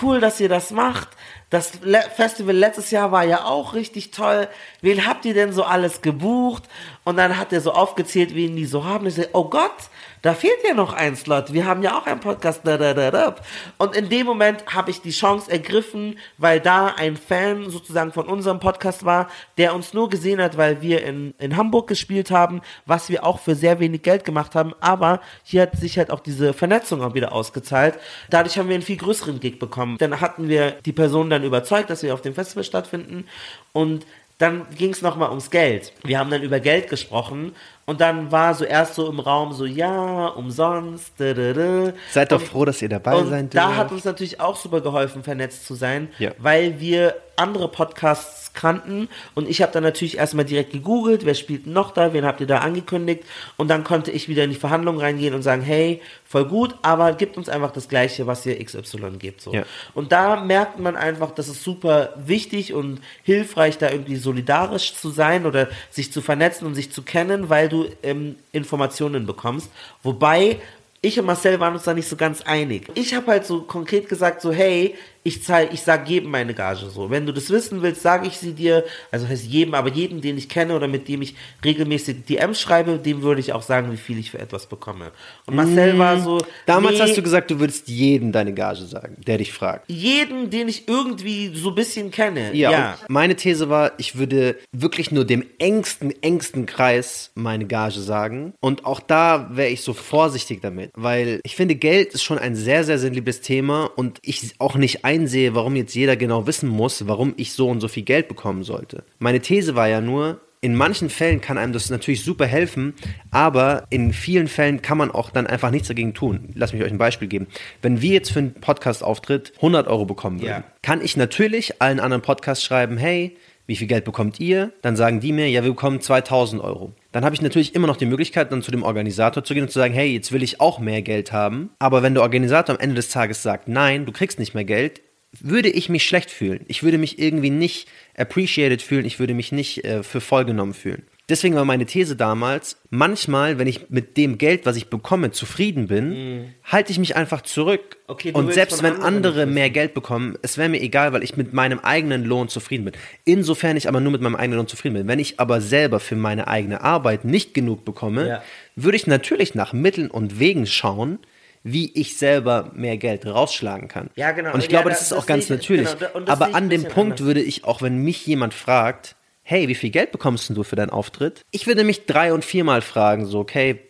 cool, 0.00 0.20
dass 0.20 0.40
ihr 0.40 0.48
das 0.48 0.70
macht. 0.70 1.08
Das 1.50 1.72
Festival 2.16 2.56
letztes 2.56 2.90
Jahr 2.90 3.12
war 3.12 3.24
ja 3.24 3.44
auch 3.44 3.74
richtig 3.74 4.10
toll. 4.10 4.48
Wen 4.80 5.06
habt 5.06 5.24
ihr 5.26 5.34
denn 5.34 5.52
so 5.52 5.64
alles 5.64 6.00
gebucht? 6.00 6.62
Und 7.04 7.16
dann 7.18 7.36
hat 7.36 7.52
er 7.52 7.60
so 7.60 7.72
aufgezählt, 7.72 8.34
wen 8.34 8.56
die 8.56 8.64
so 8.64 8.84
haben. 8.84 9.06
Ich 9.06 9.16
so, 9.16 9.22
oh 9.34 9.44
Gott, 9.44 9.76
da 10.22 10.34
fehlt 10.34 10.58
ja 10.64 10.72
noch 10.72 10.92
ein 10.92 11.16
Slot. 11.16 11.52
Wir 11.52 11.66
haben 11.66 11.82
ja 11.82 11.98
auch 11.98 12.06
einen 12.06 12.20
Podcast. 12.20 12.60
Da, 12.64 12.78
da, 12.78 12.94
da, 12.94 13.10
da. 13.10 13.34
Und 13.76 13.96
in 13.96 14.08
dem 14.08 14.24
Moment 14.24 14.64
habe 14.66 14.90
ich 14.90 15.02
die 15.02 15.10
Chance 15.10 15.50
ergriffen, 15.50 16.16
weil 16.38 16.60
da 16.60 16.94
ein 16.96 17.16
Fan 17.16 17.68
sozusagen 17.70 18.12
von 18.12 18.26
unserem 18.26 18.60
Podcast 18.60 19.04
war, 19.04 19.28
der 19.58 19.74
uns 19.74 19.94
nur 19.94 20.08
gesehen 20.08 20.40
hat, 20.40 20.56
weil 20.56 20.80
wir 20.80 21.04
in, 21.04 21.34
in 21.38 21.56
Hamburg 21.56 21.88
gespielt 21.88 22.30
haben, 22.30 22.62
was 22.86 23.08
wir 23.08 23.26
auch 23.26 23.40
für 23.40 23.56
sehr 23.56 23.80
wenig 23.80 24.02
Geld 24.02 24.24
gemacht 24.24 24.54
haben. 24.54 24.74
Aber 24.80 25.20
hier 25.42 25.62
hat 25.62 25.76
sich 25.76 25.98
halt 25.98 26.12
auch 26.12 26.20
diese 26.20 26.52
Vernetzung 26.52 27.02
auch 27.02 27.14
wieder 27.14 27.32
ausgezahlt. 27.32 27.98
Dadurch 28.30 28.56
haben 28.58 28.68
wir 28.68 28.76
einen 28.76 28.84
viel 28.84 28.98
größeren 28.98 29.40
Gig 29.40 29.58
bekommen. 29.58 29.98
Dann 29.98 30.20
hatten 30.20 30.48
wir 30.48 30.72
die 30.86 30.92
Person 30.92 31.30
dann 31.30 31.42
überzeugt, 31.42 31.90
dass 31.90 32.04
wir 32.04 32.14
auf 32.14 32.22
dem 32.22 32.34
Festival 32.34 32.62
stattfinden. 32.62 33.26
Und 33.72 34.06
dann 34.42 34.66
ging 34.76 34.90
es 34.90 35.02
nochmal 35.02 35.30
ums 35.30 35.50
Geld. 35.50 35.92
Wir 36.02 36.18
haben 36.18 36.30
dann 36.30 36.42
über 36.42 36.58
Geld 36.58 36.90
gesprochen 36.90 37.54
und 37.86 38.00
dann 38.00 38.30
war 38.30 38.54
so 38.54 38.64
erst 38.64 38.94
so 38.94 39.08
im 39.10 39.18
Raum 39.20 39.52
so, 39.52 39.64
ja, 39.64 40.26
umsonst. 40.28 41.12
Da, 41.18 41.34
da, 41.34 41.52
da. 41.52 41.92
Seid 42.12 42.32
doch 42.32 42.40
Und- 42.40 42.46
froh, 42.46 42.64
dass 42.64 42.80
ihr 42.82 42.88
dabei 42.88 43.14
und 43.16 43.30
seid. 43.30 43.54
da 43.54 43.74
hat 43.76 43.90
uns 43.92 44.04
natürlich 44.04 44.40
auch 44.40 44.56
super 44.56 44.80
geholfen, 44.80 45.22
vernetzt 45.22 45.66
zu 45.66 45.74
sein, 45.74 46.08
Ja. 46.18 46.30
weil 46.38 46.78
wir 46.80 47.14
andere 47.36 47.68
Podcasts 47.68 48.52
kannten 48.54 49.08
und 49.34 49.48
ich 49.48 49.62
habe 49.62 49.72
dann 49.72 49.82
natürlich 49.82 50.18
erstmal 50.18 50.44
direkt 50.44 50.72
gegoogelt, 50.72 51.24
wer 51.24 51.34
spielt 51.34 51.66
noch 51.66 51.90
da, 51.92 52.12
wen 52.12 52.24
habt 52.24 52.40
ihr 52.40 52.46
da 52.46 52.58
angekündigt 52.58 53.24
und 53.56 53.68
dann 53.68 53.84
konnte 53.84 54.10
ich 54.10 54.28
wieder 54.28 54.44
in 54.44 54.50
die 54.50 54.56
Verhandlungen 54.56 55.00
reingehen 55.00 55.34
und 55.34 55.42
sagen, 55.42 55.62
hey, 55.62 56.02
voll 56.24 56.44
gut, 56.44 56.74
aber 56.82 57.12
gibt 57.14 57.36
uns 57.36 57.48
einfach 57.48 57.70
das 57.70 57.88
gleiche, 57.88 58.26
was 58.26 58.44
ihr 58.46 58.62
XY 58.62 59.18
gibt. 59.18 59.40
So. 59.40 59.52
Ja. 59.52 59.64
Und 59.94 60.12
da 60.12 60.40
merkt 60.40 60.78
man 60.78 60.96
einfach, 60.96 61.30
das 61.30 61.48
ist 61.48 61.62
super 61.62 62.14
wichtig 62.16 62.74
und 62.74 63.00
hilfreich, 63.22 63.78
da 63.78 63.90
irgendwie 63.90 64.16
solidarisch 64.16 64.94
zu 64.94 65.10
sein 65.10 65.46
oder 65.46 65.68
sich 65.90 66.12
zu 66.12 66.20
vernetzen 66.20 66.66
und 66.66 66.74
sich 66.74 66.92
zu 66.92 67.02
kennen, 67.02 67.48
weil 67.48 67.68
du 67.68 67.86
ähm, 68.02 68.36
Informationen 68.52 69.26
bekommst. 69.26 69.70
Wobei 70.02 70.58
ich 71.04 71.18
und 71.18 71.26
Marcel 71.26 71.58
waren 71.58 71.74
uns 71.74 71.82
da 71.82 71.94
nicht 71.94 72.08
so 72.08 72.14
ganz 72.14 72.42
einig. 72.42 72.86
Ich 72.94 73.12
habe 73.12 73.26
halt 73.26 73.44
so 73.44 73.62
konkret 73.62 74.08
gesagt, 74.08 74.40
so 74.40 74.52
hey, 74.52 74.94
ich 75.24 75.42
zahl, 75.42 75.68
ich 75.72 75.82
sag 75.82 76.08
jedem 76.08 76.30
meine 76.30 76.54
Gage 76.54 76.90
so. 76.90 77.10
Wenn 77.10 77.26
du 77.26 77.32
das 77.32 77.50
wissen 77.50 77.82
willst, 77.82 78.02
sage 78.02 78.26
ich 78.26 78.38
sie 78.38 78.52
dir. 78.52 78.84
Also 79.10 79.28
heißt 79.28 79.44
jedem, 79.44 79.74
aber 79.74 79.90
jedem, 79.90 80.20
den 80.20 80.36
ich 80.36 80.48
kenne 80.48 80.74
oder 80.74 80.88
mit 80.88 81.08
dem 81.08 81.22
ich 81.22 81.36
regelmäßig 81.64 82.24
DMs 82.24 82.60
schreibe, 82.60 82.98
dem 82.98 83.22
würde 83.22 83.40
ich 83.40 83.52
auch 83.52 83.62
sagen, 83.62 83.92
wie 83.92 83.96
viel 83.96 84.18
ich 84.18 84.30
für 84.32 84.38
etwas 84.38 84.66
bekomme. 84.66 85.12
Und 85.46 85.54
Marcel 85.54 85.98
war 85.98 86.18
so. 86.20 86.38
Damals 86.66 86.96
nee, 86.96 87.02
hast 87.02 87.16
du 87.16 87.22
gesagt, 87.22 87.50
du 87.50 87.60
würdest 87.60 87.88
jedem 87.88 88.32
deine 88.32 88.52
Gage 88.52 88.84
sagen, 88.84 89.16
der 89.26 89.38
dich 89.38 89.52
fragt. 89.52 89.90
jeden, 89.90 90.50
den 90.50 90.68
ich 90.68 90.88
irgendwie 90.88 91.52
so 91.54 91.70
ein 91.70 91.74
bisschen 91.74 92.10
kenne. 92.10 92.54
Ja, 92.54 92.70
Ja. 92.70 92.98
Meine 93.08 93.36
These 93.36 93.68
war, 93.68 93.92
ich 93.98 94.16
würde 94.16 94.56
wirklich 94.72 95.10
nur 95.10 95.24
dem 95.24 95.44
engsten, 95.58 96.12
engsten 96.22 96.66
Kreis 96.66 97.30
meine 97.34 97.66
Gage 97.66 98.00
sagen. 98.00 98.54
Und 98.60 98.84
auch 98.84 99.00
da 99.00 99.50
wäre 99.52 99.68
ich 99.68 99.82
so 99.82 99.92
vorsichtig 99.92 100.60
damit, 100.62 100.90
weil 100.94 101.40
ich 101.44 101.56
finde, 101.56 101.74
Geld 101.74 102.12
ist 102.14 102.22
schon 102.22 102.38
ein 102.38 102.56
sehr, 102.56 102.84
sehr 102.84 102.98
sensibles 102.98 103.40
Thema 103.40 103.90
und 103.96 104.18
ich 104.22 104.54
auch 104.58 104.76
nicht 104.76 105.04
einsehe, 105.12 105.54
warum 105.54 105.76
jetzt 105.76 105.94
jeder 105.94 106.16
genau 106.16 106.46
wissen 106.46 106.68
muss, 106.68 107.06
warum 107.06 107.34
ich 107.36 107.52
so 107.52 107.68
und 107.68 107.80
so 107.80 107.88
viel 107.88 108.02
Geld 108.04 108.28
bekommen 108.28 108.62
sollte. 108.64 109.04
Meine 109.18 109.40
These 109.40 109.74
war 109.74 109.88
ja 109.88 110.00
nur, 110.00 110.40
in 110.64 110.76
manchen 110.76 111.10
Fällen 111.10 111.40
kann 111.40 111.58
einem 111.58 111.72
das 111.72 111.90
natürlich 111.90 112.22
super 112.22 112.46
helfen, 112.46 112.94
aber 113.32 113.84
in 113.90 114.12
vielen 114.12 114.46
Fällen 114.46 114.80
kann 114.80 114.96
man 114.96 115.10
auch 115.10 115.30
dann 115.30 115.46
einfach 115.48 115.70
nichts 115.72 115.88
dagegen 115.88 116.14
tun. 116.14 116.50
Lass 116.54 116.72
mich 116.72 116.82
euch 116.82 116.90
ein 116.92 116.98
Beispiel 116.98 117.26
geben. 117.28 117.48
Wenn 117.82 118.00
wir 118.00 118.12
jetzt 118.12 118.30
für 118.30 118.38
einen 118.38 118.54
Podcast-Auftritt 118.54 119.52
100 119.56 119.88
Euro 119.88 120.04
bekommen 120.04 120.40
würden, 120.40 120.48
Ja. 120.62 120.64
kann 120.82 121.00
ich 121.02 121.16
natürlich 121.16 121.82
allen 121.82 121.98
anderen 122.00 122.22
Podcasts 122.22 122.64
schreiben, 122.64 122.96
hey, 122.96 123.36
wie 123.66 123.76
viel 123.76 123.86
Geld 123.86 124.04
bekommt 124.04 124.40
ihr? 124.40 124.72
Dann 124.82 124.96
sagen 124.96 125.20
die 125.20 125.32
mir, 125.32 125.48
ja, 125.48 125.62
wir 125.62 125.70
bekommen 125.70 126.00
2000 126.00 126.62
Euro. 126.62 126.92
Dann 127.12 127.24
habe 127.24 127.34
ich 127.34 127.42
natürlich 127.42 127.74
immer 127.74 127.86
noch 127.86 127.96
die 127.96 128.06
Möglichkeit, 128.06 128.50
dann 128.50 128.62
zu 128.62 128.70
dem 128.70 128.82
Organisator 128.82 129.44
zu 129.44 129.54
gehen 129.54 129.64
und 129.64 129.70
zu 129.70 129.78
sagen, 129.78 129.94
hey, 129.94 130.12
jetzt 130.12 130.32
will 130.32 130.42
ich 130.42 130.60
auch 130.60 130.78
mehr 130.78 131.02
Geld 131.02 131.32
haben. 131.32 131.70
Aber 131.78 132.02
wenn 132.02 132.14
der 132.14 132.22
Organisator 132.22 132.74
am 132.74 132.80
Ende 132.80 132.96
des 132.96 133.08
Tages 133.08 133.42
sagt, 133.42 133.68
nein, 133.68 134.06
du 134.06 134.12
kriegst 134.12 134.38
nicht 134.38 134.54
mehr 134.54 134.64
Geld, 134.64 135.00
würde 135.40 135.70
ich 135.70 135.88
mich 135.88 136.04
schlecht 136.04 136.30
fühlen. 136.30 136.64
Ich 136.68 136.82
würde 136.82 136.98
mich 136.98 137.18
irgendwie 137.18 137.50
nicht 137.50 137.88
appreciated 138.16 138.82
fühlen, 138.82 139.06
ich 139.06 139.18
würde 139.18 139.34
mich 139.34 139.52
nicht 139.52 139.84
äh, 139.84 140.02
für 140.02 140.20
voll 140.20 140.44
genommen 140.44 140.74
fühlen. 140.74 141.04
Deswegen 141.28 141.54
war 141.54 141.64
meine 141.64 141.86
These 141.86 142.16
damals, 142.16 142.76
manchmal, 142.90 143.58
wenn 143.58 143.68
ich 143.68 143.88
mit 143.90 144.16
dem 144.16 144.38
Geld, 144.38 144.66
was 144.66 144.76
ich 144.76 144.88
bekomme, 144.90 145.30
zufrieden 145.30 145.86
bin, 145.86 146.52
halte 146.64 146.90
ich 146.90 146.98
mich 146.98 147.14
einfach 147.14 147.42
zurück. 147.42 147.96
Okay, 148.08 148.32
und 148.32 148.52
selbst 148.52 148.82
wenn 148.82 149.00
andere 149.00 149.46
mehr 149.46 149.70
Geld 149.70 149.94
bekommen, 149.94 150.36
es 150.42 150.58
wäre 150.58 150.68
mir 150.68 150.80
egal, 150.82 151.12
weil 151.12 151.22
ich 151.22 151.36
mit 151.36 151.52
meinem 151.52 151.78
eigenen 151.78 152.24
Lohn 152.24 152.48
zufrieden 152.48 152.84
bin. 152.84 152.94
Insofern 153.24 153.76
ich 153.76 153.88
aber 153.88 154.00
nur 154.00 154.10
mit 154.12 154.20
meinem 154.20 154.34
eigenen 154.34 154.58
Lohn 154.58 154.66
zufrieden 154.66 154.94
bin. 154.94 155.06
Wenn 155.08 155.20
ich 155.20 155.38
aber 155.38 155.60
selber 155.60 156.00
für 156.00 156.16
meine 156.16 156.48
eigene 156.48 156.80
Arbeit 156.82 157.24
nicht 157.24 157.54
genug 157.54 157.84
bekomme, 157.84 158.26
Ja. 158.28 158.42
würde 158.74 158.96
ich 158.96 159.06
natürlich 159.06 159.54
nach 159.54 159.72
Mitteln 159.72 160.10
und 160.10 160.40
Wegen 160.40 160.66
schauen, 160.66 161.20
wie 161.62 161.92
ich 161.94 162.18
selber 162.18 162.72
mehr 162.74 162.96
Geld 162.98 163.24
rausschlagen 163.24 163.86
kann. 163.86 164.10
Ja, 164.16 164.32
genau. 164.32 164.52
Und 164.52 164.58
ich 164.58 164.64
Ja, 164.64 164.70
glaube, 164.70 164.88
das- 164.90 164.98
das 164.98 165.02
ist 165.06 165.12
das 165.12 165.18
auch 165.20 165.26
ganz 165.26 165.46
sehe 165.46 165.56
ich- 165.56 165.62
natürlich. 165.62 165.98
genau, 165.98 166.20
das 166.26 166.28
aber 166.40 166.56
an 166.56 166.68
dem 166.68 166.82
Punkt 166.82 167.12
anders. 167.12 167.20
würde 167.26 167.40
ich, 167.42 167.62
auch 167.64 167.80
wenn 167.80 167.98
mich 167.98 168.26
jemand 168.26 168.52
fragt, 168.52 169.14
hey, 169.42 169.68
wie 169.68 169.74
viel 169.74 169.90
Geld 169.90 170.12
bekommst 170.12 170.48
denn 170.48 170.56
du 170.56 170.62
für 170.62 170.76
deinen 170.76 170.90
Auftritt? 170.90 171.42
Ich 171.50 171.66
würde 171.66 171.84
mich 171.84 172.06
drei- 172.06 172.32
und 172.32 172.44
viermal 172.44 172.80
fragen, 172.80 173.26
so, 173.26 173.40
okay, 173.40 173.80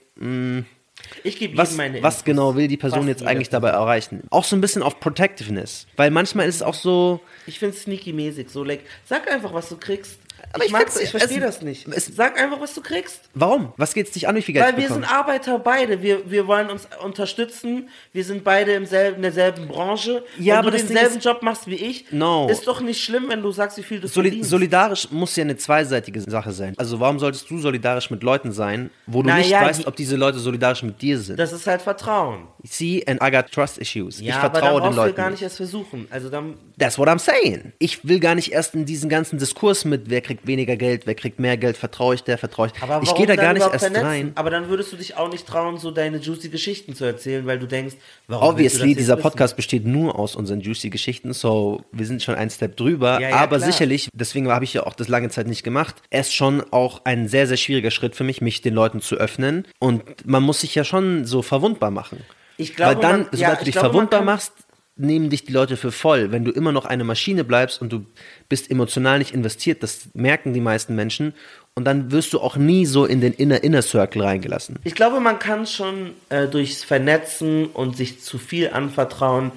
Ich 1.25 1.39
gebe 1.39 1.57
was, 1.57 1.77
meine 1.77 2.03
was 2.03 2.25
genau 2.25 2.55
will 2.55 2.69
die 2.69 2.77
Person 2.77 3.09
jetzt 3.09 3.25
eigentlich 3.25 3.49
dabei 3.49 3.71
erreichen? 3.71 4.23
Auch 4.31 4.45
so 4.45 4.57
ein 4.57 4.61
bisschen 4.61 4.83
auf 4.83 5.01
Protectiveness. 5.01 5.87
Weil 5.97 6.11
manchmal 6.11 6.49
ist 6.49 6.57
es 6.57 6.63
auch 6.63 6.75
so, 6.75 7.21
Ich 7.47 7.59
finde 7.59 7.77
es 7.77 7.83
sneaky-mäßig. 7.83 8.49
So, 8.49 8.65
like, 8.65 8.81
sag 9.05 9.31
einfach, 9.31 9.53
was 9.53 9.69
du 9.69 9.77
kriegst. 9.77 10.19
Aber 10.53 10.65
ich, 10.65 10.73
ich 10.73 11.03
ich 11.05 11.11
verstehe 11.11 11.39
es- 11.39 11.45
das 11.57 11.63
nicht. 11.63 11.89
es- 11.89 12.07
sag 12.07 12.39
einfach, 12.41 12.61
was 12.61 12.75
du 12.75 12.81
kriegst. 12.83 13.21
warum? 13.35 13.73
Was 13.77 13.95
geht's 13.95 14.11
dich 14.13 14.29
an, 14.29 14.35
wie 14.37 14.43
viel 14.43 14.53
Geld 14.55 14.65
Weil 14.67 14.77
wir 14.77 14.89
bekommst? 14.89 15.09
sind 15.09 15.17
Arbeiter 15.19 15.59
beide. 15.59 16.03
Wir, 16.03 16.31
wir 16.31 16.47
wollen 16.47 16.69
uns 16.71 16.87
unterstützen. 17.03 17.89
Wir 18.13 18.25
sind 18.25 18.45
beide 18.45 18.73
im 18.73 18.87
selben, 18.87 19.17
in 19.17 19.23
derselben 19.23 19.69
Branche. 19.69 20.25
Ja, 20.39 20.55
wenn 20.55 20.59
aber 20.61 20.71
du 20.73 20.77
denselben 20.79 21.17
ist- 21.17 21.25
Job 21.25 21.43
machst 21.43 21.67
wie 21.67 21.77
ich, 21.77 22.07
No. 22.11 22.49
ist 22.51 22.67
doch 22.67 22.81
nicht 22.81 23.03
schlimm, 23.03 23.27
wenn 23.29 23.43
du 23.43 23.51
sagst, 23.53 23.79
wie 23.79 23.83
viel 23.83 24.01
du 24.01 24.09
Soli 24.09 24.29
verdienst. 24.29 24.51
solidarisch 24.51 25.11
muss 25.11 25.35
ja 25.37 25.43
eine 25.45 25.57
zweiseitige 25.57 26.21
Sache 26.21 26.53
sein. 26.53 26.75
Also 26.77 26.99
warum 27.01 27.19
solltest 27.19 27.49
du 27.51 27.59
solidarisch 27.59 28.11
mit 28.11 28.23
Leuten 28.23 28.53
sein, 28.53 28.91
wo 29.07 29.23
du 29.23 29.29
Na 29.29 29.37
nicht 29.39 29.51
ja, 29.51 29.63
weißt, 29.63 29.83
die- 29.83 29.87
ob 29.87 29.97
diese 29.97 30.17
Leute 30.17 30.39
solidarisch 30.39 30.83
mit 30.83 31.01
dir 31.01 31.19
sind? 31.19 31.39
das 31.39 31.53
ist 31.53 31.67
halt 31.67 31.83
Vertrauen. 31.83 32.47
See, 32.65 33.03
and 33.07 33.21
I 33.23 33.31
got 33.31 33.51
trust 33.51 33.79
issues. 33.79 34.21
Ja, 34.21 34.27
ich 34.27 34.35
aber 34.35 34.61
vertraue 34.61 34.81
dann 34.81 34.91
den 34.91 34.97
Leuten 34.97 35.17
gar 35.17 35.31
nicht. 35.31 35.43
erst 35.43 35.57
versuchen. 35.57 36.07
Also 36.11 36.29
dann, 36.29 36.55
That's 36.79 36.99
what 36.99 37.09
I'm 37.09 37.19
saying. 37.19 37.73
Ich 37.79 38.05
will 38.07 38.21
gar 38.21 38.35
nicht 38.35 38.53
erst 38.53 38.75
in 38.75 38.85
diesen 38.85 39.09
ganzen 39.09 39.39
Diskurs 39.39 39.85
mit, 39.85 40.11
wer 40.11 40.21
kriegt 40.21 40.47
weniger 40.47 40.77
Geld, 40.77 41.07
wer 41.07 41.15
kriegt 41.15 41.41
mehr 41.41 41.57
Geld, 41.57 41.77
vertraue 41.77 42.15
ich 42.15 42.23
der, 42.23 42.39
vertraue 42.39 42.69
ich. 42.69 42.83
aber 42.83 43.03
ich 43.03 43.15
gehe 43.15 43.27
da 43.27 43.35
dann 43.35 43.45
gar 43.45 43.53
nicht 43.55 43.63
erst 43.63 43.79
vernetzen? 43.81 44.07
rein. 44.07 44.33
Aber 44.37 44.51
dann 44.51 44.69
würdest 44.69 44.93
du 44.93 44.97
dich 44.97 45.17
auch 45.17 45.31
nicht 45.31 45.47
trauen, 45.47 45.79
so 45.79 45.91
deine 45.91 46.19
juicy 46.19 46.49
Geschichten 46.51 46.95
zu 46.95 47.05
erzählen, 47.05 47.47
weil 47.47 47.59
du 47.59 47.67
denkst, 47.67 47.97
warum 48.29 48.51
Obviously, 48.51 48.95
dieser 48.95 49.17
wissen? 49.17 49.23
Podcast 49.23 49.57
besteht 49.57 49.85
nur 49.85 50.19
aus 50.19 50.37
unseren 50.37 50.61
juicy 50.61 50.91
Geschichten, 50.91 51.33
so 51.33 51.83
wir 51.93 52.07
sind 52.07 52.23
schon 52.23 52.35
einen 52.35 52.51
Step 52.51 52.77
drüber. 52.77 53.21
Ja, 53.21 53.31
ja, 53.31 53.37
aber 53.37 53.59
klar. 53.59 53.71
sicherlich, 53.71 54.09
deswegen 54.15 54.49
habe 54.49 54.65
ich 54.65 54.75
ja 54.75 54.87
auch 54.87 54.95
das 54.95 55.09
lange 55.09 55.29
Zeit 55.31 55.47
nicht 55.47 55.63
gemacht, 55.63 55.97
es 56.11 56.29
ist 56.29 56.35
schon 56.35 56.63
auch 56.71 57.03
ein 57.05 57.29
sehr, 57.29 57.47
sehr 57.47 57.57
schwieriger 57.57 57.91
Schritt 57.91 58.15
für 58.15 58.25
mich, 58.25 58.41
mich 58.41 58.63
den 58.63 58.75
Leuten 58.75 59.01
zu 59.01 59.17
öffnen. 59.17 59.67
Und 59.79 60.03
man 60.27 60.43
muss 60.43 60.61
sich 60.61 60.75
ja 60.75 60.85
schon 60.85 61.25
so 61.25 61.43
verwundbar 61.43 61.91
machen. 61.91 62.19
Ich 62.63 62.77
glaube, 62.77 62.97
Weil 62.97 63.03
dann, 63.03 63.21
man- 63.23 63.29
ja, 63.33 63.39
sobald 63.39 63.57
du 63.59 63.61
ich 63.61 63.65
dich 63.67 63.73
glaube, 63.75 63.89
verwundbar 63.91 64.23
machst, 64.23 64.53
nehmen 64.97 65.31
dich 65.31 65.45
die 65.45 65.53
Leute 65.53 65.77
für 65.77 65.91
voll. 65.91 66.33
Wenn 66.33 66.45
du 66.45 66.51
immer 66.53 66.71
noch 66.71 66.85
eine 66.85 67.03
Maschine 67.05 67.45
bleibst 67.45 67.81
und 67.81 67.93
du 67.93 68.05
bist 68.49 68.71
emotional 68.71 69.19
nicht 69.19 69.33
investiert, 69.33 69.83
das 69.83 70.09
merken 70.15 70.53
die 70.53 70.61
meisten 70.61 70.95
Menschen. 70.95 71.35
Und 71.75 71.85
dann 71.87 72.13
wirst 72.13 72.35
du 72.35 72.41
auch 72.41 72.57
nie 72.57 72.85
so 72.85 73.07
in 73.07 73.23
den 73.23 73.33
Inner 73.33 73.65
Inner 73.65 73.81
Circle 73.81 74.21
reingelassen. 74.23 74.79
Ich 74.85 74.95
glaube, 74.95 75.21
man 75.21 75.39
kann 75.39 75.67
schon 75.67 76.11
äh, 76.29 76.47
durchs 76.47 76.85
Vernetzen 76.85 77.67
und 77.67 77.97
sich 77.97 78.21
zu 78.23 78.37
viel 78.39 78.69
anvertrauen, 78.71 79.53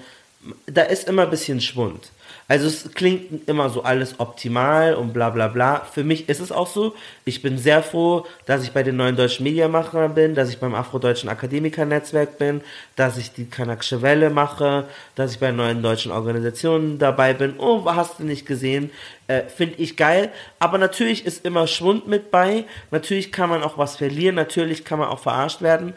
da 0.67 0.83
ist 0.83 1.09
immer 1.09 1.23
ein 1.23 1.29
bisschen 1.29 1.59
Schwund. 1.59 2.11
Also 2.47 2.67
es 2.67 2.93
klingt 2.93 3.49
immer 3.49 3.69
so 3.71 3.81
alles 3.81 4.19
optimal 4.19 4.93
und 4.93 5.13
bla 5.13 5.31
bla 5.31 5.47
bla. 5.47 5.79
Für 5.79 6.03
mich 6.03 6.29
ist 6.29 6.39
es 6.39 6.51
auch 6.51 6.67
so. 6.67 6.93
Ich 7.25 7.41
bin 7.41 7.57
sehr 7.57 7.81
froh, 7.81 8.27
dass 8.45 8.63
ich 8.63 8.71
bei 8.71 8.83
den 8.83 8.97
neuen 8.97 9.15
deutschen 9.15 9.45
Mediamachern 9.45 10.13
bin, 10.13 10.35
dass 10.35 10.49
ich 10.49 10.59
beim 10.59 10.75
Afrodeutschen 10.75 11.27
Akademikernetzwerk 11.27 12.37
bin, 12.37 12.61
dass 12.95 13.17
ich 13.17 13.33
die 13.33 13.45
Kanakische 13.45 14.03
Welle 14.03 14.29
mache, 14.29 14.85
dass 15.15 15.31
ich 15.31 15.39
bei 15.39 15.51
neuen 15.51 15.81
deutschen 15.81 16.11
Organisationen 16.11 16.99
dabei 16.99 17.33
bin. 17.33 17.55
Oh, 17.57 17.83
hast 17.85 18.19
du 18.19 18.23
nicht 18.23 18.45
gesehen? 18.45 18.91
Äh, 19.27 19.43
Finde 19.43 19.75
ich 19.79 19.97
geil. 19.97 20.31
Aber 20.59 20.77
natürlich 20.77 21.25
ist 21.25 21.45
immer 21.45 21.65
Schwund 21.65 22.07
mit 22.07 22.29
bei. 22.29 22.65
Natürlich 22.91 23.31
kann 23.31 23.49
man 23.49 23.63
auch 23.63 23.79
was 23.79 23.95
verlieren. 23.95 24.35
Natürlich 24.35 24.85
kann 24.85 24.99
man 24.99 25.09
auch 25.09 25.19
verarscht 25.19 25.63
werden. 25.63 25.95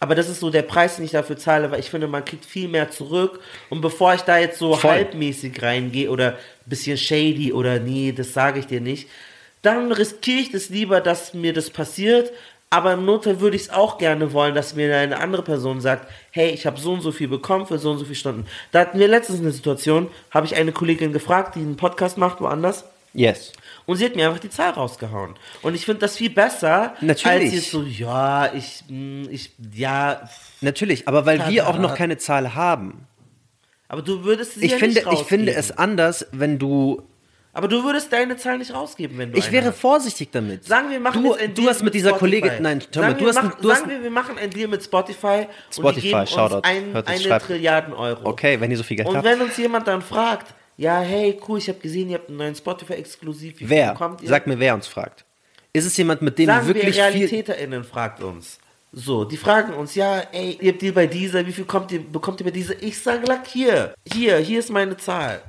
Aber 0.00 0.14
das 0.14 0.28
ist 0.28 0.40
so 0.40 0.50
der 0.50 0.62
Preis, 0.62 0.96
den 0.96 1.04
ich 1.04 1.12
dafür 1.12 1.36
zahle, 1.38 1.70
weil 1.70 1.80
ich 1.80 1.88
finde, 1.90 2.08
man 2.08 2.24
kriegt 2.24 2.44
viel 2.44 2.68
mehr 2.68 2.90
zurück. 2.90 3.40
Und 3.70 3.80
bevor 3.80 4.12
ich 4.14 4.22
da 4.22 4.38
jetzt 4.38 4.58
so 4.58 4.74
Voll. 4.74 4.90
halbmäßig 4.90 5.62
reingehe 5.62 6.10
oder 6.10 6.32
ein 6.32 6.36
bisschen 6.66 6.98
shady 6.98 7.52
oder 7.52 7.78
nee, 7.78 8.12
das 8.12 8.32
sage 8.32 8.58
ich 8.58 8.66
dir 8.66 8.80
nicht, 8.80 9.08
dann 9.62 9.92
riskiere 9.92 10.40
ich 10.40 10.50
das 10.50 10.68
lieber, 10.68 11.00
dass 11.00 11.32
mir 11.32 11.52
das 11.54 11.70
passiert, 11.70 12.32
Aber 12.70 12.92
im 12.94 13.04
Notfall 13.04 13.38
würde 13.38 13.54
ich 13.54 13.62
es 13.62 13.70
auch 13.70 13.98
gerne 13.98 14.32
wollen, 14.32 14.52
dass 14.56 14.74
mir 14.74 14.96
eine 14.96 15.20
andere 15.20 15.42
Person 15.42 15.80
sagt, 15.80 16.10
hey, 16.32 16.50
ich 16.50 16.66
habe 16.66 16.80
so 16.80 16.92
und 16.92 17.02
so 17.02 17.12
viel 17.12 17.28
bekommen 17.28 17.66
für 17.66 17.78
so 17.78 17.92
und 17.92 17.98
so 17.98 18.04
viele 18.04 18.16
Stunden. 18.16 18.46
Da 18.72 18.80
hatten 18.80 18.98
wir 18.98 19.06
letztens 19.06 19.38
eine 19.38 19.52
Situation, 19.52 20.10
habe 20.32 20.46
ich 20.46 20.56
eine 20.56 20.72
Kollegin 20.72 21.12
gefragt, 21.12 21.54
die 21.54 21.60
einen 21.60 21.76
Podcast 21.76 22.18
macht 22.18 22.40
woanders. 22.40 22.84
Yes. 23.12 23.52
Und 23.86 23.96
sie 23.96 24.04
hat 24.06 24.16
mir 24.16 24.26
einfach 24.28 24.40
die 24.40 24.48
Zahl 24.50 24.70
rausgehauen. 24.70 25.34
Und 25.62 25.74
ich 25.74 25.84
finde 25.84 26.00
das 26.00 26.16
viel 26.16 26.30
besser, 26.30 26.94
Natürlich. 27.02 27.44
als 27.44 27.54
jetzt 27.54 27.70
so, 27.70 27.82
ja, 27.82 28.52
ich, 28.54 28.82
mh, 28.88 29.28
ich, 29.30 29.52
ja, 29.74 30.28
Natürlich, 30.62 31.06
aber 31.06 31.26
weil 31.26 31.46
wir 31.50 31.68
auch 31.68 31.78
noch 31.78 31.94
keine 31.94 32.16
Zahl 32.16 32.54
haben. 32.54 33.06
aber 33.88 34.00
du 34.02 34.24
würdest 34.24 34.54
sie 34.54 34.64
Ich 34.64 34.72
ja 34.72 34.78
finde, 34.78 34.94
nicht 35.00 35.12
ich 35.12 35.26
finde 35.26 35.52
rausgeben. 35.52 35.58
es 35.60 35.78
anders, 35.78 36.26
wenn 36.32 36.58
du. 36.58 37.02
Aber 37.56 37.68
du 37.68 37.84
würdest 37.84 38.12
deine 38.12 38.36
Zahl 38.36 38.58
nicht 38.58 38.72
rausgeben, 38.74 39.16
wenn 39.18 39.30
du 39.32 39.38
Ich 39.38 39.52
wäre 39.52 39.66
hast. 39.68 39.78
vorsichtig 39.78 40.30
damit. 40.32 40.64
Sagen 40.64 40.90
wir 40.90 40.98
machen 40.98 41.22
du, 41.22 41.36
du 41.54 41.68
hast 41.68 41.84
mit 41.84 41.94
dieser 41.94 42.08
Spotify. 42.16 42.40
Kollegin. 42.40 42.62
Nein, 42.62 42.78
mal, 42.78 42.90
sagen 43.02 43.14
du 43.18 43.20
wir, 43.20 43.28
hast, 43.28 43.34
machen, 43.36 43.52
du 43.60 43.70
hast 43.70 43.78
sagen 43.80 43.90
wir, 43.90 44.02
wir 44.02 44.10
machen 44.10 44.38
einen 44.38 44.50
Deal 44.50 44.66
mit 44.68 44.82
Spotify 44.82 45.46
und 45.46 45.74
Spotify, 45.74 46.00
die 46.00 46.08
geben 46.08 46.20
uns 46.20 46.30
Shoutout. 46.30 46.60
ein, 46.64 46.92
Hört 46.94 47.06
es, 47.08 47.14
eine 47.14 47.20
schreibt. 47.22 47.46
Trilliarden 47.46 47.94
Euro. 47.94 48.28
Okay, 48.30 48.58
wenn 48.60 48.70
ihr 48.72 48.76
so 48.76 48.82
viel 48.82 48.96
Geld 48.96 49.08
Und 49.08 49.16
habt. 49.16 49.24
wenn 49.26 49.40
uns 49.40 49.56
jemand 49.56 49.86
dann 49.86 50.02
fragt, 50.02 50.52
ja, 50.76 51.00
hey, 51.00 51.38
cool, 51.48 51.58
ich 51.58 51.68
habe 51.68 51.78
gesehen, 51.78 52.10
ihr 52.10 52.18
habt 52.18 52.28
einen 52.28 52.38
neuen 52.38 52.54
Spotify-Exklusiv, 52.54 53.54
Wer? 53.60 53.96
Sag 54.22 54.46
mir, 54.46 54.58
wer 54.58 54.74
uns 54.74 54.86
fragt. 54.86 55.24
Ist 55.72 55.86
es 55.86 55.96
jemand, 55.96 56.22
mit 56.22 56.38
dem 56.38 56.46
Sagen 56.46 56.66
wirklich 56.66 56.96
wir. 56.96 57.04
RealitäterInnen 57.04 57.84
fragt 57.84 58.22
uns. 58.22 58.58
So, 58.96 59.24
die 59.24 59.36
fragen 59.36 59.74
uns, 59.74 59.96
ja, 59.96 60.20
ey, 60.30 60.56
ihr 60.60 60.72
habt 60.72 60.82
Deal 60.82 60.92
bei 60.92 61.08
dieser, 61.08 61.44
wie 61.44 61.52
viel 61.52 61.64
kommt 61.64 61.90
ihr, 61.90 62.00
bekommt 62.00 62.40
ihr 62.40 62.44
bei 62.44 62.52
dieser? 62.52 62.80
Ich 62.80 62.96
sage, 62.96 63.26
lack 63.26 63.46
hier, 63.48 63.92
hier, 64.06 64.38
hier 64.38 64.60
ist 64.60 64.70
meine 64.70 64.96
Zahl. 64.96 65.42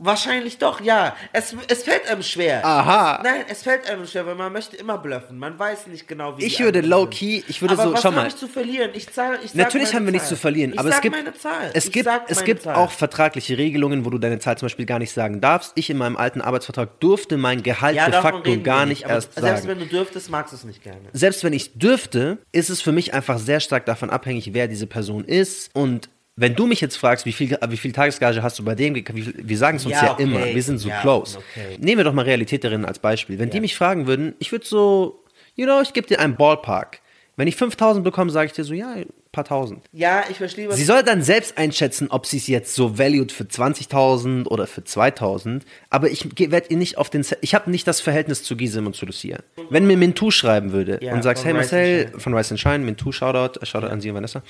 Wahrscheinlich 0.00 0.58
doch, 0.58 0.80
ja. 0.80 1.16
Es, 1.32 1.56
es 1.66 1.82
fällt 1.82 2.08
einem 2.08 2.22
schwer. 2.22 2.64
Aha. 2.64 3.20
Nein, 3.24 3.44
es 3.48 3.62
fällt 3.64 3.90
einem 3.90 4.06
schwer, 4.06 4.24
weil 4.26 4.36
man 4.36 4.52
möchte 4.52 4.76
immer 4.76 4.96
bluffen. 4.96 5.38
Man 5.38 5.58
weiß 5.58 5.88
nicht 5.88 6.06
genau, 6.06 6.38
wie 6.38 6.44
Ich 6.44 6.60
würde 6.60 6.82
low-key- 6.82 7.42
ich 7.48 7.60
würde 7.60 7.74
Aber 7.74 7.82
so- 7.82 7.92
was 7.94 8.02
schau 8.02 8.12
mal. 8.12 8.28
ich 8.28 8.36
zu 8.36 8.46
verlieren? 8.46 8.90
Ich 8.94 9.12
zahle, 9.12 9.40
ich 9.44 9.54
Natürlich 9.54 9.94
haben 9.94 10.04
wir 10.04 10.12
nichts 10.12 10.28
Zahl. 10.28 10.36
zu 10.36 10.40
verlieren, 10.40 10.72
ich 10.72 10.78
aber 10.78 10.90
es 10.90 11.00
gibt, 11.00 11.16
meine 11.16 11.34
Zahl. 11.34 11.70
es 11.74 11.90
gibt, 11.90 12.08
es 12.28 12.44
gibt 12.44 12.62
Zahl. 12.62 12.76
auch 12.76 12.92
vertragliche 12.92 13.58
Regelungen, 13.58 14.04
wo 14.04 14.10
du 14.10 14.18
deine 14.18 14.38
Zahl 14.38 14.56
zum 14.56 14.66
Beispiel 14.66 14.86
gar 14.86 15.00
nicht 15.00 15.12
sagen 15.12 15.40
darfst. 15.40 15.72
Ich 15.74 15.90
in 15.90 15.96
meinem 15.96 16.16
alten 16.16 16.40
Arbeitsvertrag 16.42 17.00
durfte 17.00 17.36
mein 17.36 17.64
Gehalt 17.64 17.96
ja, 17.96 18.08
de 18.08 18.20
facto 18.20 18.60
gar 18.60 18.86
nicht 18.86 19.04
aber 19.04 19.14
erst 19.14 19.34
Selbst 19.34 19.64
sagen. 19.64 19.68
wenn 19.68 19.78
du 19.80 19.86
dürftest, 19.86 20.30
magst 20.30 20.52
du 20.52 20.56
es 20.58 20.64
nicht 20.64 20.84
gerne. 20.84 21.00
Selbst 21.12 21.42
wenn 21.42 21.52
ich 21.52 21.76
dürfte, 21.76 22.38
ist 22.52 22.70
es 22.70 22.80
für 22.80 22.92
mich 22.92 23.14
einfach 23.14 23.38
sehr 23.38 23.58
stark 23.58 23.84
davon 23.86 24.10
abhängig, 24.10 24.50
wer 24.54 24.68
diese 24.68 24.86
Person 24.86 25.24
ist 25.24 25.74
und 25.74 26.08
wenn 26.40 26.54
du 26.54 26.66
mich 26.66 26.80
jetzt 26.80 26.96
fragst, 26.96 27.26
wie 27.26 27.32
viel, 27.32 27.58
wie 27.68 27.76
viel 27.76 27.92
Tagesgage 27.92 28.42
hast 28.42 28.58
du 28.58 28.64
bei 28.64 28.74
dem, 28.74 28.94
viel, 28.94 29.34
wir 29.36 29.58
sagen 29.58 29.76
es 29.78 29.84
uns 29.84 29.94
Ja, 29.94 30.04
ja, 30.06 30.12
okay. 30.12 30.22
immer, 30.22 30.44
wir 30.44 30.62
sind 30.62 30.78
so 30.78 30.88
Ja, 30.88 31.00
close. 31.00 31.38
okay. 31.38 31.76
Nehmen 31.80 31.98
wir 31.98 32.04
doch 32.04 32.12
mal 32.12 32.24
Realitäterinnen 32.24 32.86
als 32.86 32.98
Beispiel. 33.00 33.38
Wenn 33.38 33.50
die 33.50 33.60
mich 33.60 33.74
fragen 33.76 34.06
würden, 34.06 34.34
ich 34.38 34.52
würde 34.52 34.64
so, 34.64 35.24
you 35.56 35.64
know, 35.66 35.80
ich 35.80 35.92
gebe 35.92 36.06
dir 36.06 36.20
einen 36.20 36.36
Ballpark. 36.36 37.00
Wenn 37.36 37.46
ich 37.48 37.56
5000 37.56 38.02
bekomme, 38.04 38.30
sage 38.32 38.46
ich 38.46 38.52
dir 38.52 38.64
so, 38.64 38.74
ja, 38.74 38.90
ein 38.94 39.06
paar 39.30 39.44
tausend. 39.44 39.84
Ja, 39.92 40.24
ich 40.28 40.38
verstehe, 40.38 40.68
was 40.68 40.74
Sie 40.76 40.82
soll 40.84 41.04
dann 41.04 41.22
selbst 41.22 41.56
einschätzen, 41.56 42.08
ob 42.10 42.26
sie 42.26 42.38
es 42.38 42.48
jetzt 42.48 42.74
so 42.74 42.98
valued 42.98 43.30
für 43.30 43.44
20.000 43.44 44.46
oder 44.48 44.66
für 44.66 44.80
2.000. 44.80 45.60
Aber 45.88 46.10
ich 46.10 46.26
werde 46.50 46.66
ihr 46.70 46.76
nicht 46.76 46.98
auf 46.98 47.10
den. 47.10 47.24
Ich 47.40 47.54
habe 47.54 47.70
nicht 47.70 47.86
das 47.86 48.00
Verhältnis 48.00 48.42
zu 48.42 48.56
Gisim 48.56 48.86
und 48.86 48.96
zu 48.96 49.06
Lucia. 49.06 49.38
Wenn 49.70 49.86
mir 49.86 49.96
Mintu 49.96 50.32
schreiben 50.32 50.72
würde 50.72 50.98
Ja, 51.00 51.14
und 51.14 51.22
sagst, 51.22 51.44
hey 51.44 51.52
Marcel, 51.52 52.10
von 52.18 52.34
Rice 52.34 52.50
and 52.50 52.60
Shine, 52.60 52.78
Mintu, 52.80 53.12
Shoutout, 53.12 53.64
Shoutout 53.64 53.86
an 53.86 54.00
Sie 54.00 54.08
und 54.10 54.16
Vanessa. 54.16 54.42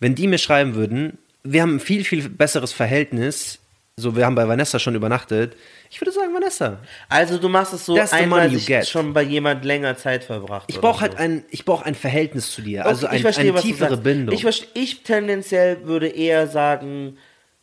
Wenn 0.00 0.16
die 0.16 0.26
mir 0.26 0.38
schreiben 0.38 0.74
würden, 0.74 1.18
wir 1.44 1.62
haben 1.62 1.76
ein 1.76 1.80
viel, 1.80 2.04
viel 2.04 2.28
besseres 2.28 2.72
Verhältnis. 2.72 3.58
So, 3.96 4.16
wir 4.16 4.24
haben 4.24 4.34
bei 4.34 4.48
Vanessa 4.48 4.78
schon 4.78 4.94
übernachtet. 4.94 5.54
Ich 5.90 6.00
würde 6.00 6.12
sagen, 6.12 6.32
Vanessa. 6.32 6.78
Also 7.10 7.36
du 7.36 7.48
machst 7.50 7.74
es 7.74 7.84
so 7.84 7.94
That's 7.94 8.10
the 8.10 8.16
einmal 8.16 8.40
money 8.44 8.52
you 8.54 8.58
sich 8.58 8.66
get. 8.68 8.88
schon 8.88 9.12
bei 9.12 9.22
jemand 9.22 9.66
länger 9.66 9.96
Zeit 9.98 10.24
verbracht. 10.24 10.64
Ich 10.68 10.80
brauche 10.80 11.02
halt 11.02 11.12
so. 11.12 11.18
ein, 11.18 11.44
ich 11.50 11.66
brauche 11.66 11.84
ein 11.84 11.94
Verhältnis 11.94 12.50
zu 12.52 12.62
dir. 12.62 12.86
Also 12.86 13.06
Okay, 13.06 13.16
ein, 13.18 13.24
was 13.24 13.36
eine 13.38 13.52
du 13.52 13.60
tiefere. 13.60 13.96
Bindung. 13.98 14.34
Ich, 14.34 14.70
ich 14.74 15.02
tendenziell 15.02 15.84
würde 15.84 16.08
eher 16.08 16.46
sagen, 16.46 17.18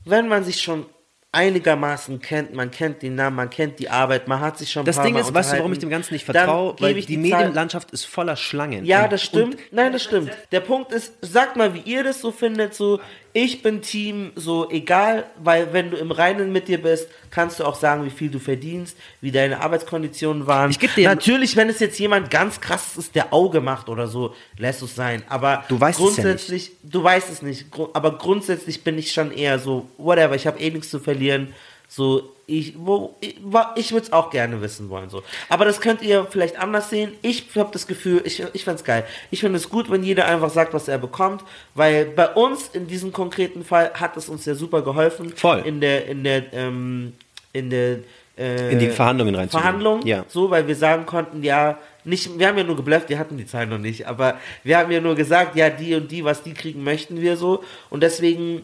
wenn 0.06 0.28
man 0.28 0.44
sich 0.44 0.62
schon 0.62 0.86
einigermaßen 1.32 2.20
kennt, 2.22 2.54
man 2.56 2.72
kennt 2.72 3.02
den 3.04 3.16
Namen, 3.16 3.36
man 3.36 3.50
kennt 3.50 3.78
die 3.80 3.90
Arbeit, 3.90 4.28
man 4.28 4.40
hat 4.40 4.58
sich 4.58 4.72
schon 4.72 4.82
ein 4.84 4.86
das 4.86 5.00
Ding 5.02 5.14
Mal 5.14 5.20
ist, 5.22 5.34
weißt 5.34 5.54
du, 5.54 5.58
warum 5.58 5.72
ich 5.74 5.80
dem 5.80 5.90
Ganzen 5.90 6.14
nicht 6.14 6.26
vertraue? 6.26 6.76
Weil 6.80 6.96
die, 6.96 7.06
die 7.06 7.18
Medienlandschaft 7.18 7.92
ist 7.92 8.06
voller 8.06 8.36
Schlangen. 8.36 8.84
Ja, 8.86 9.04
Und- 9.04 9.14
das 9.14 9.24
stimmt. 9.24 9.58
Nein, 9.72 9.94
das 9.94 10.04
stimmt. 10.04 10.32
Der 10.52 10.60
Punkt 10.60 10.92
ist, 10.92 11.14
sagt 11.22 11.56
mal, 11.56 11.74
wie 11.76 11.82
ihr 11.82 12.04
das 12.04 12.22
so 12.22 12.32
findet, 12.32 12.74
so, 12.74 13.00
ich 13.34 13.62
bin 13.62 13.82
Team, 13.82 14.32
so, 14.36 14.70
egal, 14.70 15.26
weil 15.44 15.72
wenn 15.74 15.92
du 15.92 15.98
im 15.98 16.12
Reinen 16.12 16.52
mit 16.52 16.68
dir 16.68 16.82
bist, 16.82 17.08
kannst 17.32 17.60
du 17.60 17.64
auch 17.66 17.76
sagen, 17.76 18.06
wie 18.06 18.10
viel 18.10 18.30
du 18.30 18.40
verdienst, 18.40 18.98
wie 19.22 19.32
deine 19.32 19.62
Arbeitskonditionen 19.62 20.48
waren. 20.48 20.72
Ich 20.72 20.80
geb 20.80 20.94
dir- 20.96 21.08
Natürlich, 21.08 21.56
wenn 21.56 21.70
es 21.70 21.80
jetzt 21.80 22.00
jemand 22.00 22.32
ganz 22.32 22.60
krass 22.60 22.98
ist, 22.98 23.16
der 23.16 23.34
Auge 23.34 23.62
macht 23.62 23.88
oder 23.90 24.08
so, 24.08 24.34
lässt 24.58 24.82
es 24.82 24.96
sein. 24.96 25.24
Aber 25.30 25.64
Du 25.68 25.80
weißt 25.80 26.00
es 26.00 26.04
ja 26.04 26.08
nicht. 26.10 26.16
grundsätzlich, 26.24 26.72
du 26.84 27.04
weißt 27.04 27.30
es 27.32 27.42
nicht, 27.42 27.66
aber 27.94 28.18
grundsätzlich 28.18 28.84
bin 28.84 28.98
ich 28.98 29.12
schon 29.12 29.32
eher 29.32 29.60
so, 29.60 29.88
whatever, 29.98 30.36
ich 30.36 30.48
habe 30.48 30.60
eh 30.60 30.70
nichts 30.72 30.90
zu 30.90 31.00
verlieren. 31.00 31.54
So, 31.88 32.32
ich, 32.50 32.74
wo, 32.78 33.16
ich, 33.22 33.36
ich 33.76 33.92
würde 33.92 34.06
es 34.08 34.12
auch 34.14 34.30
gerne 34.32 34.62
wissen 34.62 34.90
wollen. 34.90 35.10
So. 35.10 35.22
Aber 35.50 35.66
das 35.66 35.80
könnt 35.80 36.02
ihr 36.02 36.26
vielleicht 36.30 36.58
anders 36.58 36.90
sehen. 36.90 37.12
Ich 37.22 37.46
habe 37.56 37.70
das 37.72 37.86
Gefühl, 37.88 38.22
ich, 38.26 38.44
ich 38.54 38.64
find's 38.64 38.84
geil. 38.84 39.06
Ich 39.32 39.42
finde 39.42 39.58
es 39.58 39.70
gut, 39.70 39.90
wenn 39.92 40.04
jeder 40.04 40.26
einfach 40.26 40.50
sagt, 40.50 40.74
was 40.74 40.88
er 40.88 40.98
bekommt, 40.98 41.44
weil 41.76 42.06
bei 42.06 42.28
uns 42.30 42.70
in 42.74 42.88
diesem 42.88 43.14
konkreten 43.14 43.64
Fall 43.64 43.92
hat 43.94 44.18
es 44.18 44.30
uns 44.30 44.46
ja 44.46 44.56
super 44.56 44.82
geholfen. 44.82 45.32
Voll. 45.36 45.60
In 45.66 45.80
der, 45.80 46.08
in 46.08 46.24
der, 46.24 46.52
ähm, 46.54 47.14
in 47.54 47.70
der, 47.70 47.98
äh, 48.38 48.72
In 48.72 48.80
die 48.80 48.90
Verhandlungen 48.90 49.36
reinzugehen. 49.36 49.62
Verhandlung, 49.64 50.02
Ja. 50.06 50.26
so, 50.28 50.50
weil 50.50 50.68
wir 50.68 50.76
sagen 50.76 51.06
konnten, 51.06 51.44
ja, 51.44 51.78
nicht, 52.06 52.40
wir 52.40 52.48
haben 52.48 52.58
ja 52.58 52.64
nur 52.64 52.78
geblufft, 52.78 53.10
wir 53.10 53.20
hatten 53.20 53.38
die 53.38 53.46
Zahlen 53.46 53.70
noch 53.70 53.78
nicht, 53.78 54.08
aber 54.08 54.40
wir 54.64 54.78
haben 54.78 54.90
ja 54.92 55.02
nur 55.02 55.14
gesagt, 55.16 55.56
ja, 55.56 55.70
die 55.70 55.94
und 55.96 56.10
die, 56.10 56.24
was 56.24 56.42
die 56.42 56.54
kriegen, 56.54 56.84
möchten 56.84 57.22
wir 57.22 57.38
so. 57.38 57.64
Und 57.90 58.02
deswegen 58.02 58.62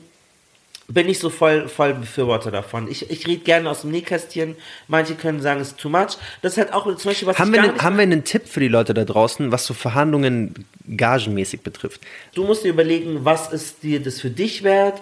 bin 0.88 1.10
ich 1.10 1.20
so 1.20 1.30
voll, 1.30 1.68
voll 1.68 1.94
Befürworter 1.96 2.52
davon. 2.52 2.90
Ich, 2.90 3.10
ich 3.10 3.26
rede 3.28 3.44
gerne 3.44 3.70
aus 3.70 3.82
dem 3.82 3.92
Nähkästchen. 3.92 4.56
Manche 4.88 5.16
können 5.16 5.42
sagen, 5.42 5.60
es 5.62 5.70
ist 5.70 5.80
too 5.80 5.90
much. 5.90 6.18
Das 6.42 6.58
halt 6.58 6.74
auch 6.74 6.84
zum 6.96 7.10
Beispiel, 7.10 7.28
was 7.28 7.40
Haben 7.40 7.54
wir, 7.54 7.64
einen, 7.64 7.82
haben 7.82 7.96
wir 7.96 8.04
einen 8.04 8.24
Tipp 8.24 8.48
für 8.48 8.60
die 8.60 8.68
Leute 8.68 8.94
da 8.94 9.04
draußen, 9.04 9.52
was 9.52 9.66
so 9.66 9.74
Verhandlungen 9.74 10.66
gagenmäßig 10.96 11.62
betrifft? 11.62 12.02
Du 12.36 12.44
musst 12.44 12.64
dir 12.64 12.70
überlegen, 12.70 13.26
was 13.26 13.52
ist 13.52 13.82
dir 13.84 14.02
das 14.02 14.22
für 14.22 14.30
dich 14.30 14.64
wert. 14.64 15.02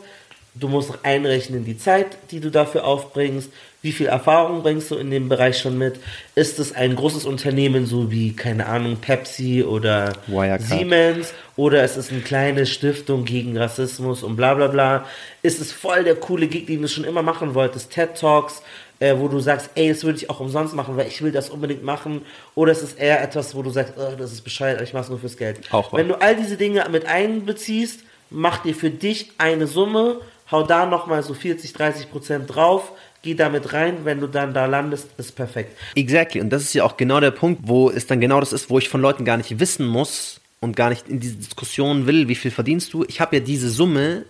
Du 0.55 0.67
musst 0.67 0.91
einrechnen 1.03 1.65
die 1.65 1.77
Zeit, 1.77 2.17
die 2.31 2.39
du 2.39 2.49
dafür 2.49 2.85
aufbringst. 2.85 3.51
Wie 3.83 3.91
viel 3.91 4.07
Erfahrung 4.07 4.63
bringst 4.63 4.89
du 4.91 4.95
in 4.95 5.11
dem 5.11 5.27
Bereich 5.27 5.59
schon 5.59 5.77
mit? 5.77 5.99
Ist 6.35 6.57
es 6.57 6.73
ein 6.73 6.95
großes 6.95 7.25
Unternehmen, 7.25 7.85
so 7.85 8.09
wie, 8.09 8.33
keine 8.33 8.65
Ahnung, 8.65 8.95
Pepsi 8.95 9.61
oder 9.61 10.13
Wirecard. 10.27 10.61
Siemens? 10.61 11.33
Oder 11.57 11.83
ist 11.83 11.97
es 11.97 12.09
eine 12.09 12.21
kleine 12.21 12.65
Stiftung 12.65 13.25
gegen 13.25 13.57
Rassismus 13.57 14.23
und 14.23 14.37
bla 14.37 14.53
bla 14.53 14.67
bla? 14.67 15.05
Ist 15.41 15.59
es 15.59 15.73
voll 15.73 16.05
der 16.05 16.15
coole 16.15 16.47
Gig, 16.47 16.65
den 16.65 16.81
du 16.81 16.87
schon 16.87 17.03
immer 17.03 17.23
machen 17.23 17.55
wolltest? 17.55 17.91
TED 17.91 18.17
Talks, 18.17 18.63
äh, 18.99 19.15
wo 19.17 19.27
du 19.27 19.41
sagst, 19.41 19.71
ey, 19.75 19.89
das 19.89 20.05
würde 20.05 20.17
ich 20.17 20.29
auch 20.29 20.39
umsonst 20.39 20.73
machen, 20.73 20.95
weil 20.95 21.07
ich 21.07 21.21
will 21.21 21.33
das 21.33 21.49
unbedingt 21.49 21.83
machen. 21.83 22.21
Oder 22.55 22.71
ist 22.71 22.83
es 22.83 22.93
eher 22.93 23.21
etwas, 23.21 23.53
wo 23.53 23.63
du 23.63 23.69
sagst, 23.69 23.95
oh, 23.97 24.15
das 24.17 24.31
ist 24.31 24.43
bescheuert, 24.45 24.79
ich 24.79 24.93
mach's 24.93 25.09
nur 25.09 25.19
fürs 25.19 25.35
Geld. 25.35 25.59
Auch 25.73 25.91
wahr. 25.91 25.99
Wenn 25.99 26.07
du 26.07 26.15
all 26.21 26.37
diese 26.37 26.55
Dinge 26.55 26.87
mit 26.89 27.05
einbeziehst, 27.05 27.99
mach 28.29 28.63
dir 28.63 28.73
für 28.73 28.91
dich 28.91 29.33
eine 29.39 29.67
Summe, 29.67 30.21
hau 30.49 30.63
da 30.63 30.85
nochmal 30.85 31.21
so 31.21 31.33
40, 31.33 31.73
30 31.73 32.11
Prozent 32.11 32.55
drauf, 32.55 32.93
geh 33.23 33.33
damit 33.33 33.73
rein, 33.73 33.99
wenn 34.03 34.19
du 34.19 34.27
dann 34.27 34.53
da 34.53 34.65
landest, 34.67 35.07
ist 35.17 35.35
perfekt. 35.35 35.75
Exactly. 35.95 36.41
Und 36.41 36.49
das 36.51 36.61
ist 36.63 36.73
ja 36.73 36.83
auch 36.83 36.97
genau 36.97 37.19
der 37.19 37.31
Punkt, 37.31 37.61
wo 37.65 37.89
es 37.89 38.05
dann 38.05 38.21
genau 38.21 38.39
das 38.39 38.53
ist, 38.53 38.69
wo 38.69 38.77
ich 38.77 38.89
von 38.89 39.01
Leuten 39.01 39.25
gar 39.25 39.37
nicht 39.37 39.59
wissen 39.59 39.87
muss 39.87 40.39
und 40.59 40.75
gar 40.75 40.89
nicht 40.89 41.07
in 41.09 41.19
diese 41.19 41.35
Diskussion 41.35 42.05
will, 42.05 42.27
wie 42.27 42.35
viel 42.35 42.51
verdienst 42.51 42.93
du. 42.93 43.03
Ich 43.07 43.19
habe 43.19 43.37
ja 43.37 43.41
diese 43.41 43.69
Summe 43.69 44.25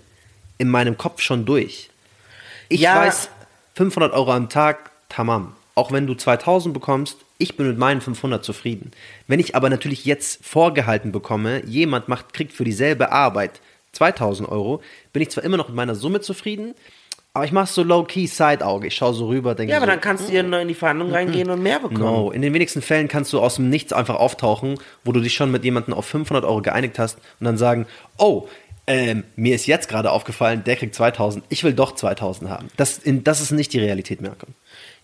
in 0.58 0.70
meinem 0.70 0.98
Kopf 0.98 1.22
schon 1.22 1.46
durch. 1.46 1.90
Ich 2.70 2.82
Ja. 2.82 2.96
weiß, 2.96 3.30
500 3.76 4.14
Euro 4.14 4.32
am 4.32 4.48
Tag, 4.50 4.92
tamam. 5.10 5.56
Auch 5.76 5.92
wenn 5.92 6.06
du 6.06 6.14
2000 6.14 6.74
bekommst, 6.74 7.18
ich 7.40 7.58
bin 7.58 7.68
mit 7.68 7.80
meinen 7.80 8.00
500 8.00 8.46
zufrieden. 8.46 8.92
Wenn 9.28 9.40
ich 9.40 9.56
aber 9.56 9.70
natürlich 9.72 10.06
jetzt 10.06 10.46
vorgehalten 10.46 11.12
bekomme, 11.12 11.66
jemand 11.66 12.08
macht, 12.08 12.34
kriegt 12.34 12.54
für 12.54 12.64
dieselbe 12.64 13.12
Arbeit 13.12 13.60
2000 13.94 14.48
Euro, 14.50 14.82
bin 15.14 15.24
ich 15.24 15.32
zwar 15.32 15.44
immer 15.44 15.58
noch 15.58 15.68
mit 15.68 15.76
meiner 15.76 15.96
Summe 15.96 16.22
zufrieden, 16.22 16.76
aber 17.34 17.46
ich 17.46 17.52
mache 17.52 17.66
so 17.72 17.82
low-key 17.84 18.28
Side-Auge. 18.28 18.88
Ich 18.88 18.96
schaue 18.96 19.14
so 19.14 19.28
rüber, 19.28 19.56
denke 19.56 19.72
Ja, 19.72 19.78
aber 19.78 19.88
so, 19.88 19.92
dann 19.92 20.02
kannst 20.02 20.30
du 20.30 20.34
ja 20.34 20.44
noch 20.44 20.60
in 20.60 20.68
die 20.68 20.76
Verhandlung 20.76 21.12
reingehen 21.12 21.50
und 21.50 21.64
mehr 21.64 21.80
bekommen. 21.80 22.00
No, 22.00 22.32
in 22.32 22.42
den 22.44 22.54
wenigsten 22.54 22.82
Fällen 22.84 23.08
kannst 23.08 23.34
du 23.34 23.40
aus 23.40 23.56
dem 23.56 23.70
Nichts 23.70 23.92
einfach 23.92 24.16
auftauchen, 24.16 24.78
wo 25.04 25.12
du 25.12 25.20
dich 25.20 25.34
schon 25.34 25.52
mit 25.52 25.64
jemandem 25.64 25.94
auf 25.96 26.06
500 26.06 26.46
Euro 26.46 26.62
geeinigt 26.62 27.00
hast 27.00 27.18
und 27.40 27.46
dann 27.46 27.58
sagen, 27.58 27.88
oh, 28.18 28.48
ähm, 28.86 29.24
mir 29.36 29.56
ist 29.56 29.66
jetzt 29.66 29.88
gerade 29.88 30.12
aufgefallen, 30.12 30.64
der 30.66 30.76
kriegt 30.76 30.94
2000, 30.94 31.46
ich 31.50 31.64
will 31.64 31.74
doch 31.74 31.96
2000 31.96 32.50
haben. 32.50 32.68
Das, 32.76 32.98
in, 32.98 33.24
das 33.24 33.40
ist 33.42 33.52
nicht 33.52 33.72
die 33.74 33.80
Realität, 33.80 34.22
Malcolm. 34.22 34.54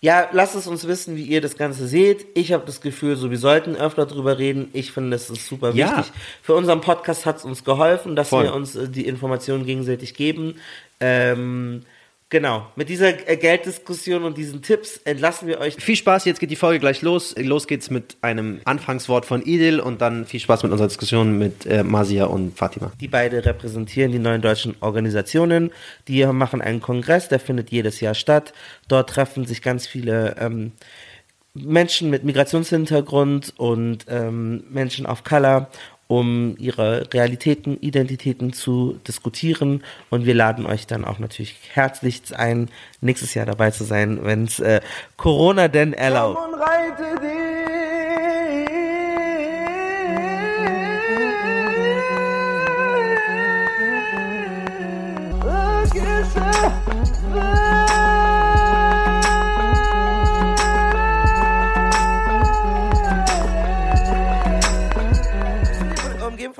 Ja, 0.02 0.28
lasst 0.32 0.54
es 0.54 0.66
uns 0.66 0.86
wissen, 0.86 1.16
wie 1.16 1.24
ihr 1.24 1.40
das 1.40 1.56
Ganze 1.56 1.88
seht. 1.88 2.26
Ich 2.34 2.52
habe 2.52 2.64
das 2.66 2.80
Gefühl, 2.80 3.16
so 3.16 3.30
wir 3.30 3.38
sollten 3.38 3.74
öfter 3.76 4.06
drüber 4.06 4.38
reden. 4.38 4.68
Ich 4.72 4.92
finde, 4.92 5.10
das 5.10 5.30
ist 5.30 5.46
super 5.46 5.72
Ja. 5.72 5.96
wichtig. 5.98 6.12
Für 6.42 6.54
unseren 6.54 6.80
Podcast 6.80 7.26
hat 7.26 7.38
es 7.38 7.44
uns 7.44 7.64
geholfen, 7.64 8.16
dass 8.16 8.28
Voll. 8.28 8.44
wir 8.44 8.54
uns 8.54 8.76
äh, 8.76 8.88
die 8.88 9.06
Informationen 9.06 9.64
gegenseitig 9.66 10.14
geben. 10.14 10.56
Ähm, 11.00 11.82
Genau, 12.30 12.64
mit 12.76 12.88
dieser 12.88 13.28
äh, 13.28 13.36
Gelddiskussion 13.36 14.22
und 14.22 14.38
diesen 14.38 14.62
Tipps 14.62 14.98
entlassen 14.98 15.48
wir 15.48 15.58
euch. 15.58 15.74
Viel 15.74 15.96
Spaß, 15.96 16.24
jetzt 16.26 16.38
geht 16.38 16.52
die 16.52 16.56
Folge 16.56 16.78
gleich 16.78 17.02
los. 17.02 17.34
Los 17.36 17.66
geht's 17.66 17.90
mit 17.90 18.16
einem 18.22 18.60
Anfangswort 18.64 19.26
von 19.26 19.42
Idil 19.42 19.80
und 19.80 20.00
dann 20.00 20.26
viel 20.26 20.38
Spaß 20.38 20.62
mit 20.62 20.70
unserer 20.70 20.86
Diskussion 20.86 21.38
mit 21.38 21.66
äh, 21.66 21.82
Masia 21.82 22.26
und 22.26 22.56
Fatima. 22.56 22.92
Die 23.00 23.08
beide 23.08 23.44
repräsentieren 23.44 24.12
die 24.12 24.20
neuen 24.20 24.42
deutschen 24.42 24.76
Organisationen. 24.78 25.72
Die 26.06 26.24
machen 26.24 26.62
einen 26.62 26.80
Kongress, 26.80 27.28
der 27.28 27.40
findet 27.40 27.70
jedes 27.70 28.00
Jahr 28.00 28.14
statt. 28.14 28.52
Dort 28.86 29.10
treffen 29.10 29.44
sich 29.44 29.60
ganz 29.60 29.88
viele 29.88 30.36
ähm, 30.38 30.70
Menschen 31.54 32.10
mit 32.10 32.22
Migrationshintergrund 32.22 33.54
und 33.56 34.06
ähm, 34.08 34.62
Menschen 34.70 35.04
of 35.04 35.24
Color 35.24 35.68
um 36.10 36.56
ihre 36.58 37.08
Realitäten, 37.14 37.78
Identitäten 37.80 38.52
zu 38.52 38.98
diskutieren. 39.06 39.84
Und 40.10 40.26
wir 40.26 40.34
laden 40.34 40.66
euch 40.66 40.88
dann 40.88 41.04
auch 41.04 41.20
natürlich 41.20 41.54
herzlichst 41.72 42.34
ein, 42.34 42.68
nächstes 43.00 43.34
Jahr 43.34 43.46
dabei 43.46 43.70
zu 43.70 43.84
sein, 43.84 44.18
wenn 44.24 44.42
es 44.44 44.58
äh, 44.58 44.80
Corona 45.16 45.68
denn 45.68 45.92
erlaubt. 45.92 46.40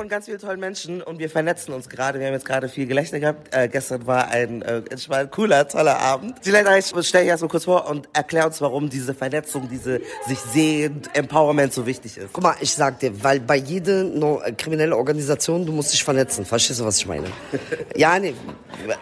Von 0.01 0.09
ganz 0.09 0.25
vielen 0.25 0.39
tollen 0.39 0.61
Menschen 0.61 1.03
und 1.03 1.19
wir 1.19 1.29
vernetzen 1.29 1.75
uns 1.75 1.91
gerade. 1.91 2.19
Wir 2.19 2.27
haben 2.27 2.33
jetzt 2.33 2.47
gerade 2.47 2.71
viel 2.71 2.87
Gelächter 2.87 3.21
gehabt. 3.21 3.55
Äh, 3.55 3.69
gestern 3.69 4.07
war 4.07 4.29
ein, 4.29 4.63
äh, 4.63 4.81
ein 5.11 5.31
cooler, 5.31 5.69
toller 5.69 5.99
Abend. 5.99 6.43
Silena, 6.43 6.79
ich 6.79 6.87
stelle 6.87 7.25
dich 7.25 7.29
erstmal 7.29 7.51
kurz 7.51 7.67
vor 7.67 7.87
und 7.87 8.09
erklär 8.15 8.47
uns, 8.47 8.63
warum 8.63 8.89
diese 8.89 9.13
Vernetzung, 9.13 9.69
diese 9.69 10.01
sich 10.27 10.39
sehend 10.39 11.15
Empowerment 11.15 11.75
so 11.75 11.85
wichtig 11.85 12.17
ist. 12.17 12.33
Guck 12.33 12.43
mal, 12.43 12.55
ich 12.61 12.73
sag 12.73 12.99
dir, 13.01 13.23
weil 13.23 13.41
bei 13.41 13.57
jeder 13.57 14.05
no, 14.05 14.41
äh, 14.41 14.53
kriminelle 14.53 14.97
Organisation, 14.97 15.67
du 15.67 15.73
musst 15.73 15.93
dich 15.93 16.03
vernetzen. 16.03 16.47
Verstehst 16.47 16.81
du, 16.81 16.87
was 16.87 16.97
ich 16.97 17.07
meine? 17.07 17.27
ja, 17.95 18.19
nee, 18.19 18.33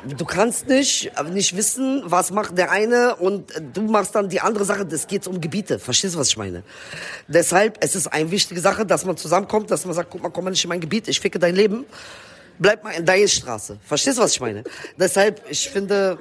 du 0.04 0.24
kannst 0.24 0.68
nicht, 0.68 1.10
äh, 1.16 1.22
nicht 1.24 1.56
wissen, 1.56 2.02
was 2.04 2.30
macht 2.30 2.56
der 2.56 2.70
eine 2.70 3.16
und 3.16 3.52
du 3.72 3.82
machst 3.82 4.14
dann 4.14 4.28
die 4.28 4.40
andere 4.40 4.64
Sache. 4.64 4.86
Das 4.86 5.06
geht 5.06 5.26
um 5.26 5.40
Gebiete. 5.40 5.78
Verstehst 5.78 6.14
du, 6.14 6.18
was 6.18 6.28
ich 6.28 6.36
meine? 6.36 6.62
Deshalb, 7.26 7.78
es 7.80 7.94
ist 7.94 8.06
eine 8.06 8.30
wichtige 8.30 8.60
Sache, 8.60 8.86
dass 8.86 9.04
man 9.04 9.16
zusammenkommt, 9.16 9.70
dass 9.70 9.84
man 9.84 9.94
sagt, 9.94 10.10
guck 10.10 10.22
mal, 10.22 10.30
komm 10.30 10.44
mal 10.44 10.50
nicht 10.50 10.64
in 10.64 10.68
mein 10.68 10.80
Gebiet 10.80 11.08
ich 11.08 11.20
ficke 11.20 11.38
dein 11.38 11.54
Leben, 11.54 11.86
bleib 12.58 12.84
mal 12.84 12.90
in 12.90 13.04
deiner 13.04 13.28
Straße. 13.28 13.78
Verstehst 13.84 14.18
du, 14.18 14.22
was 14.22 14.32
ich 14.32 14.40
meine? 14.40 14.64
Deshalb, 14.96 15.42
ich 15.48 15.68
finde, 15.68 16.18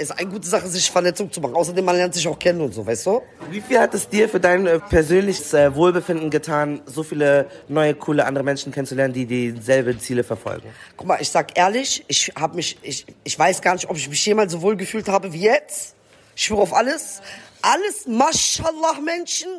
ist 0.00 0.10
eine 0.10 0.30
gute 0.30 0.48
Sache, 0.48 0.66
sich 0.68 0.90
Vernetzung 0.90 1.30
zu 1.30 1.40
machen. 1.40 1.54
Außerdem, 1.54 1.84
man 1.84 1.96
lernt 1.96 2.14
sich 2.14 2.26
auch 2.26 2.38
kennen 2.38 2.60
und 2.60 2.72
so, 2.72 2.86
weißt 2.86 3.06
du? 3.06 3.22
Wie 3.50 3.60
viel 3.60 3.78
hat 3.78 3.94
es 3.94 4.08
dir 4.08 4.28
für 4.28 4.40
dein 4.40 4.66
äh, 4.66 4.78
persönliches 4.78 5.52
äh, 5.52 5.74
Wohlbefinden 5.74 6.30
getan, 6.30 6.80
so 6.86 7.02
viele 7.02 7.46
neue, 7.68 7.94
coole 7.94 8.24
andere 8.24 8.44
Menschen 8.44 8.72
kennenzulernen, 8.72 9.12
die 9.14 9.26
dieselben 9.26 10.00
Ziele 10.00 10.24
verfolgen? 10.24 10.68
Guck 10.96 11.06
mal, 11.06 11.18
ich 11.20 11.28
sag 11.28 11.56
ehrlich, 11.56 12.04
ich 12.08 12.32
habe 12.36 12.56
mich, 12.56 12.78
ich, 12.82 13.06
ich 13.24 13.38
weiß 13.38 13.60
gar 13.60 13.74
nicht, 13.74 13.88
ob 13.88 13.96
ich 13.96 14.08
mich 14.08 14.24
jemals 14.24 14.52
so 14.52 14.62
wohl 14.62 14.76
gefühlt 14.76 15.08
habe 15.08 15.32
wie 15.32 15.42
jetzt. 15.42 15.94
Ich 16.34 16.44
schwöre 16.44 16.62
auf 16.62 16.74
alles. 16.74 17.20
Alles, 17.62 18.06
mashallah, 18.06 19.00
Menschen. 19.04 19.50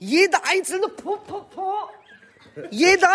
Jeder 0.00 0.40
einzelne, 0.50 0.88
po, 0.88 1.18
po, 1.26 1.44
po. 1.54 1.72
Jeder, 2.70 3.08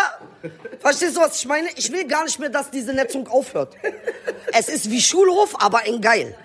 verstehst 0.79 1.15
du, 1.15 1.21
was 1.21 1.37
ich 1.39 1.45
meine? 1.45 1.67
Ich 1.75 1.91
will 1.91 2.05
gar 2.07 2.23
nicht 2.23 2.39
mehr, 2.39 2.49
dass 2.49 2.69
diese 2.69 2.93
Netzung 2.93 3.27
aufhört. 3.27 3.75
Es 4.51 4.69
ist 4.69 4.89
wie 4.89 5.01
Schulhof, 5.01 5.55
aber 5.59 5.85
in 5.85 6.01
geil. 6.01 6.35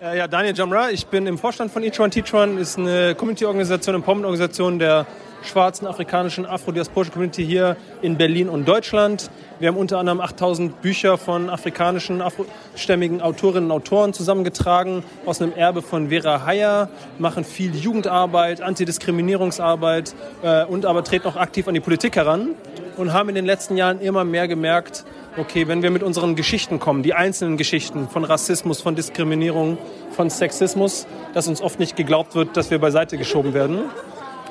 Ja, 0.00 0.28
Daniel 0.28 0.54
Jamra, 0.56 0.90
ich 0.90 1.06
bin 1.06 1.26
im 1.26 1.38
Vorstand 1.38 1.72
von 1.72 1.82
Each 1.82 1.98
One 1.98 2.10
Teach 2.10 2.32
One, 2.32 2.60
ist 2.60 2.78
eine 2.78 3.14
Community-Organisation, 3.14 3.96
Empowerment-Organisation 3.96 4.78
der 4.78 5.06
schwarzen 5.42 5.86
afrikanischen 5.86 6.46
afrodiasporischen 6.46 7.12
Community 7.12 7.44
hier 7.44 7.76
in 8.02 8.16
Berlin 8.16 8.48
und 8.48 8.66
Deutschland. 8.66 9.30
Wir 9.58 9.68
haben 9.68 9.76
unter 9.76 9.98
anderem 9.98 10.20
8000 10.20 10.80
Bücher 10.82 11.18
von 11.18 11.50
afrikanischen, 11.50 12.20
afrostämmigen 12.22 13.20
Autorinnen 13.20 13.70
und 13.70 13.76
Autoren 13.76 14.12
zusammengetragen 14.12 15.02
aus 15.26 15.40
einem 15.40 15.52
Erbe 15.54 15.82
von 15.82 16.10
Vera 16.10 16.44
Heyer, 16.44 16.88
machen 17.18 17.44
viel 17.44 17.74
Jugendarbeit, 17.74 18.60
Antidiskriminierungsarbeit 18.60 20.14
äh, 20.42 20.64
und 20.64 20.86
aber 20.86 21.04
treten 21.04 21.28
auch 21.28 21.36
aktiv 21.36 21.66
an 21.68 21.74
die 21.74 21.80
Politik 21.80 22.16
heran 22.16 22.54
und 22.96 23.12
haben 23.12 23.28
in 23.28 23.34
den 23.34 23.46
letzten 23.46 23.76
Jahren 23.76 24.00
immer 24.00 24.24
mehr 24.24 24.48
gemerkt, 24.48 25.04
okay, 25.36 25.68
wenn 25.68 25.82
wir 25.82 25.90
mit 25.90 26.02
unseren 26.02 26.34
Geschichten 26.34 26.80
kommen, 26.80 27.02
die 27.02 27.14
einzelnen 27.14 27.56
Geschichten 27.56 28.08
von 28.08 28.24
Rassismus, 28.24 28.80
von 28.80 28.96
Diskriminierung, 28.96 29.78
von 30.10 30.30
Sexismus, 30.30 31.06
dass 31.32 31.46
uns 31.46 31.62
oft 31.62 31.78
nicht 31.78 31.96
geglaubt 31.96 32.34
wird, 32.34 32.56
dass 32.56 32.70
wir 32.70 32.78
beiseite 32.78 33.16
geschoben 33.16 33.54
werden. 33.54 33.82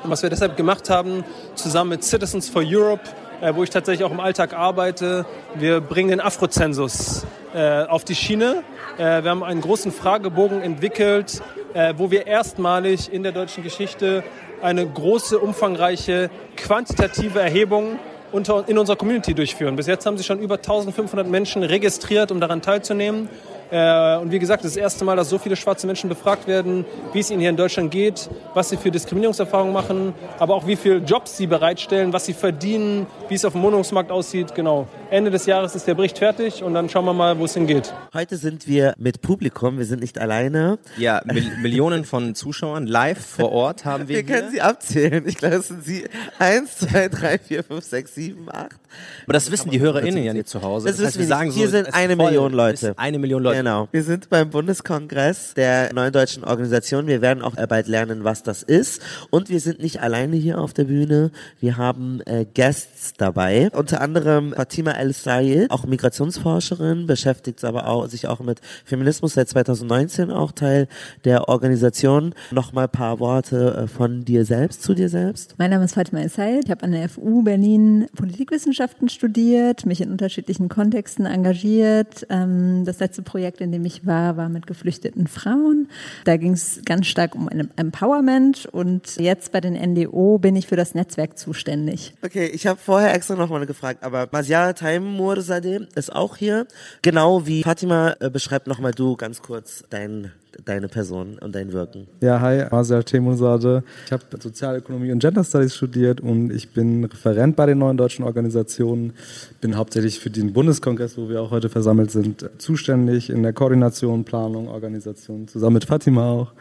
Und 0.03 0.09
was 0.09 0.23
wir 0.23 0.29
deshalb 0.29 0.57
gemacht 0.57 0.89
haben, 0.89 1.23
zusammen 1.55 1.91
mit 1.91 2.03
Citizens 2.03 2.49
for 2.49 2.63
Europe, 2.65 3.03
äh, 3.41 3.53
wo 3.55 3.63
ich 3.63 3.69
tatsächlich 3.69 4.05
auch 4.05 4.11
im 4.11 4.19
Alltag 4.19 4.53
arbeite, 4.53 5.25
wir 5.55 5.81
bringen 5.81 6.09
den 6.09 6.21
Afrozensus 6.21 7.25
äh, 7.53 7.83
auf 7.83 8.03
die 8.03 8.15
Schiene. 8.15 8.63
Äh, 8.97 9.23
wir 9.23 9.31
haben 9.31 9.43
einen 9.43 9.61
großen 9.61 9.91
Fragebogen 9.91 10.61
entwickelt, 10.61 11.41
äh, 11.73 11.93
wo 11.97 12.11
wir 12.11 12.27
erstmalig 12.27 13.11
in 13.11 13.23
der 13.23 13.31
deutschen 13.31 13.63
Geschichte 13.63 14.23
eine 14.61 14.87
große, 14.87 15.37
umfangreiche, 15.37 16.29
quantitative 16.55 17.39
Erhebung 17.39 17.99
unter, 18.31 18.65
in 18.67 18.77
unserer 18.77 18.95
Community 18.97 19.33
durchführen. 19.33 19.75
Bis 19.75 19.87
jetzt 19.87 20.05
haben 20.05 20.17
sich 20.17 20.25
schon 20.25 20.39
über 20.39 20.55
1500 20.55 21.27
Menschen 21.27 21.63
registriert, 21.63 22.31
um 22.31 22.39
daran 22.39 22.61
teilzunehmen. 22.61 23.29
Äh, 23.69 24.17
und 24.17 24.31
wie 24.31 24.39
gesagt, 24.39 24.63
das, 24.63 24.77
erste 24.77 25.03
Mal, 25.03 25.15
dass 25.15 25.29
so 25.29 25.37
viele 25.37 25.55
schwarze 25.55 25.87
Menschen 25.87 26.09
befragt 26.09 26.47
werden, 26.47 26.85
wie 27.13 27.19
es 27.19 27.29
ihnen 27.29 27.41
hier 27.41 27.49
in 27.49 27.57
Deutschland 27.57 27.91
geht, 27.91 28.29
was 28.53 28.69
sie 28.69 28.77
für 28.77 28.91
Diskriminierungserfahrungen 28.91 29.73
machen, 29.73 30.13
aber 30.39 30.55
auch 30.55 30.67
wie 30.67 30.75
viele 30.75 30.97
Jobs 30.97 31.35
sie 31.35 31.47
bereitstellen, 31.47 32.13
was 32.13 32.25
sie 32.25 32.33
verdienen, 32.33 33.07
wie 33.27 33.35
es 33.35 33.43
auf 33.43 33.53
dem 33.53 33.63
Wohnungsmarkt 33.63 34.11
aussieht. 34.11 34.55
Genau. 34.55 34.87
Ende 35.09 35.31
des 35.31 35.45
Jahres 35.45 35.73
ist 35.73 35.87
der 35.87 35.95
Bericht 35.95 36.17
fertig 36.17 36.63
und 36.63 36.73
dann 36.73 36.89
schauen 36.89 37.05
wir 37.05 37.13
mal, 37.13 37.39
wo 37.39 37.45
es 37.45 37.53
hingeht. 37.53 37.93
Heute 38.13 38.35
sind 38.35 38.67
wir 38.67 38.93
mit 38.97 39.21
Publikum, 39.21 39.77
wir 39.77 39.85
sind 39.85 40.01
nicht 40.01 40.19
alleine. 40.19 40.79
Ja, 40.97 41.21
Mil 41.25 41.49
Millionen 41.61 42.03
von 42.03 42.35
Zuschauern 42.35 42.87
live 42.87 43.25
vor 43.25 43.51
Ort 43.51 43.85
haben 43.85 44.09
wir. 44.09 44.17
Wir 44.17 44.23
hier. 44.23 44.35
können 44.35 44.51
sie 44.51 44.61
abzählen. 44.61 45.23
Ich 45.25 45.37
glaube, 45.37 45.55
es 45.55 45.69
sind 45.69 45.85
sie 45.85 46.05
eins, 46.39 46.77
zwei, 46.77 47.07
drei, 47.07 47.37
vier, 47.37 47.63
fünf, 47.63 47.85
sechs, 47.85 48.15
sieben, 48.15 48.49
acht. 48.51 48.75
Aber 49.23 49.33
das 49.33 49.49
wissen 49.51 49.69
die 49.69 49.79
HörerInnen 49.79 50.23
ja 50.23 50.33
nicht 50.33 50.49
zu 50.49 50.61
Hause. 50.61 50.87
Das, 50.87 50.97
das 50.97 51.07
heißt, 51.07 51.19
wir 51.19 51.27
sagen 51.27 51.51
hier 51.51 51.67
so, 51.67 51.77
sind 51.77 51.93
eine 51.93 52.15
Million 52.15 52.51
Leute. 52.51 52.93
Eine 52.97 53.19
Million 53.19 53.43
Leute. 53.43 53.59
Genau. 53.59 53.87
Wir 53.91 54.03
sind 54.03 54.29
beim 54.29 54.49
Bundeskongress 54.49 55.53
der 55.53 55.93
neuen 55.93 56.11
deutschen 56.11 56.43
Organisation. 56.43 57.07
Wir 57.07 57.21
werden 57.21 57.43
auch 57.43 57.55
bald 57.55 57.87
lernen, 57.87 58.23
was 58.23 58.43
das 58.43 58.63
ist. 58.63 59.01
Und 59.29 59.49
wir 59.49 59.59
sind 59.59 59.79
nicht 59.79 60.01
alleine 60.01 60.35
hier 60.35 60.59
auf 60.59 60.73
der 60.73 60.85
Bühne. 60.85 61.31
Wir 61.59 61.77
haben 61.77 62.21
äh, 62.25 62.45
Guests 62.53 63.13
dabei. 63.17 63.69
Unter 63.73 64.01
anderem 64.01 64.53
Fatima 64.53 64.96
El 64.97 65.13
Sayed, 65.13 65.71
auch 65.71 65.85
Migrationsforscherin, 65.85 67.07
beschäftigt 67.07 67.63
aber 67.63 67.87
auch, 67.87 68.07
sich 68.07 68.27
auch 68.27 68.39
mit 68.39 68.61
Feminismus 68.85 69.33
seit 69.33 69.49
2019 69.49 70.31
auch 70.31 70.51
Teil 70.51 70.87
der 71.25 71.49
Organisation. 71.49 72.33
Nochmal 72.51 72.87
paar 72.87 73.19
Worte 73.19 73.83
äh, 73.83 73.87
von 73.87 74.25
dir 74.25 74.45
selbst 74.45 74.81
zu 74.83 74.93
dir 74.93 75.09
selbst. 75.09 75.55
Mein 75.57 75.71
Name 75.71 75.85
ist 75.85 75.93
Fatima 75.93 76.21
El 76.21 76.29
Sayed. 76.29 76.65
Ich 76.65 76.71
habe 76.71 76.83
an 76.83 76.91
der 76.91 77.07
FU 77.09 77.43
Berlin 77.43 78.07
Politikwissenschaften 78.15 79.09
studiert, 79.09 79.85
mich 79.85 80.01
in 80.01 80.11
unterschiedlichen 80.11 80.69
Kontexten 80.69 81.25
engagiert. 81.25 82.25
Ähm, 82.29 82.85
das 82.85 82.99
letzte 82.99 83.21
Projekt, 83.21 83.61
in 83.61 83.71
dem 83.71 83.85
ich 83.85 84.05
war, 84.05 84.37
war 84.37 84.49
mit 84.49 84.67
geflüchteten 84.67 85.27
Frauen. 85.27 85.89
Da 86.25 86.37
ging 86.37 86.53
es 86.53 86.81
ganz 86.85 87.07
stark 87.07 87.35
um 87.35 87.49
Empowerment 87.75 88.65
und 88.71 89.17
jetzt 89.17 89.51
bei 89.51 89.61
den 89.61 89.73
NDO 89.73 90.37
bin 90.39 90.55
ich 90.55 90.67
für 90.67 90.75
das 90.75 90.95
Netzwerk 90.95 91.37
zuständig. 91.37 92.13
Okay, 92.23 92.47
ich 92.47 92.67
habe 92.67 92.79
vorher 92.79 93.13
extra 93.13 93.35
nochmal 93.35 93.65
gefragt, 93.65 94.03
aber 94.03 94.27
Masia 94.31 94.73
Taimur-Sadeh 94.87 95.81
ist 95.95 96.15
auch 96.15 96.37
hier. 96.37 96.65
Genau 97.01 97.45
wie 97.45 97.63
Fatima, 97.63 98.15
äh, 98.21 98.29
beschreib 98.29 98.67
nochmal 98.67 98.93
du 98.93 99.17
ganz 99.17 99.41
kurz 99.41 99.83
dein 99.89 100.31
deine 100.65 100.87
Person 100.87 101.37
und 101.39 101.53
dein 101.53 101.71
Wirken. 101.71 102.07
Ja, 102.19 102.39
hi, 102.39 102.65
Masia 102.71 103.03
Temusade. 103.03 103.83
Ich 104.05 104.11
habe 104.11 104.23
Sozialökonomie 104.39 105.11
und 105.11 105.19
Gender 105.19 105.43
Studies 105.43 105.75
studiert 105.75 106.19
und 106.19 106.51
ich 106.51 106.69
bin 106.69 107.03
Referent 107.03 107.55
bei 107.55 107.67
den 107.67 107.77
neuen 107.77 107.97
deutschen 107.97 108.23
Organisationen. 108.23 109.13
Bin 109.61 109.77
hauptsächlich 109.77 110.19
für 110.19 110.31
den 110.31 110.53
Bundeskongress, 110.53 111.15
wo 111.15 111.29
wir 111.29 111.41
auch 111.41 111.51
heute 111.51 111.69
versammelt 111.69 112.09
sind, 112.09 112.49
zuständig 112.57 113.29
in 113.29 113.43
der 113.43 113.53
Koordination, 113.53 114.23
Planung, 114.23 114.67
Organisation, 114.67 115.47
zusammen 115.47 115.75
mit 115.75 115.85
Fatima 115.85 116.27
auch. 116.27 116.53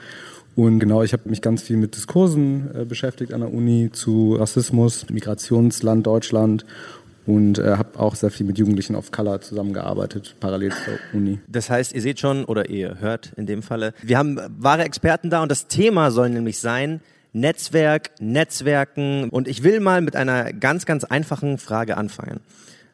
Und 0.56 0.78
genau, 0.78 1.02
ich 1.02 1.12
habe 1.12 1.28
mich 1.28 1.42
ganz 1.42 1.62
viel 1.62 1.76
mit 1.76 1.94
Diskursen 1.96 2.70
äh, 2.74 2.84
beschäftigt 2.86 3.34
an 3.34 3.40
der 3.40 3.52
Uni 3.52 3.90
zu 3.92 4.36
Rassismus, 4.36 5.04
Migrationsland 5.10 6.06
Deutschland 6.06 6.64
und 7.26 7.58
äh, 7.58 7.76
habe 7.76 7.98
auch 7.98 8.14
sehr 8.14 8.30
viel 8.30 8.46
mit 8.46 8.58
Jugendlichen 8.58 8.94
of 8.94 9.10
Color 9.10 9.40
zusammengearbeitet, 9.40 10.36
parallel 10.40 10.70
zur 10.70 10.94
Uni. 11.12 11.40
Das 11.48 11.68
heißt, 11.70 11.92
ihr 11.92 12.02
seht 12.02 12.20
schon 12.20 12.44
oder 12.44 12.70
ihr 12.70 13.00
hört 13.00 13.32
in 13.36 13.46
dem 13.46 13.62
Falle, 13.62 13.92
wir 14.02 14.18
haben 14.18 14.38
wahre 14.58 14.84
Experten 14.84 15.30
da 15.30 15.42
und 15.42 15.50
das 15.50 15.66
Thema 15.66 16.10
soll 16.10 16.30
nämlich 16.30 16.58
sein, 16.58 17.00
Netzwerk, 17.32 18.12
Netzwerken 18.18 19.28
und 19.28 19.46
ich 19.46 19.62
will 19.62 19.80
mal 19.80 20.00
mit 20.00 20.16
einer 20.16 20.52
ganz, 20.52 20.86
ganz 20.86 21.04
einfachen 21.04 21.58
Frage 21.58 21.96
anfangen. 21.96 22.40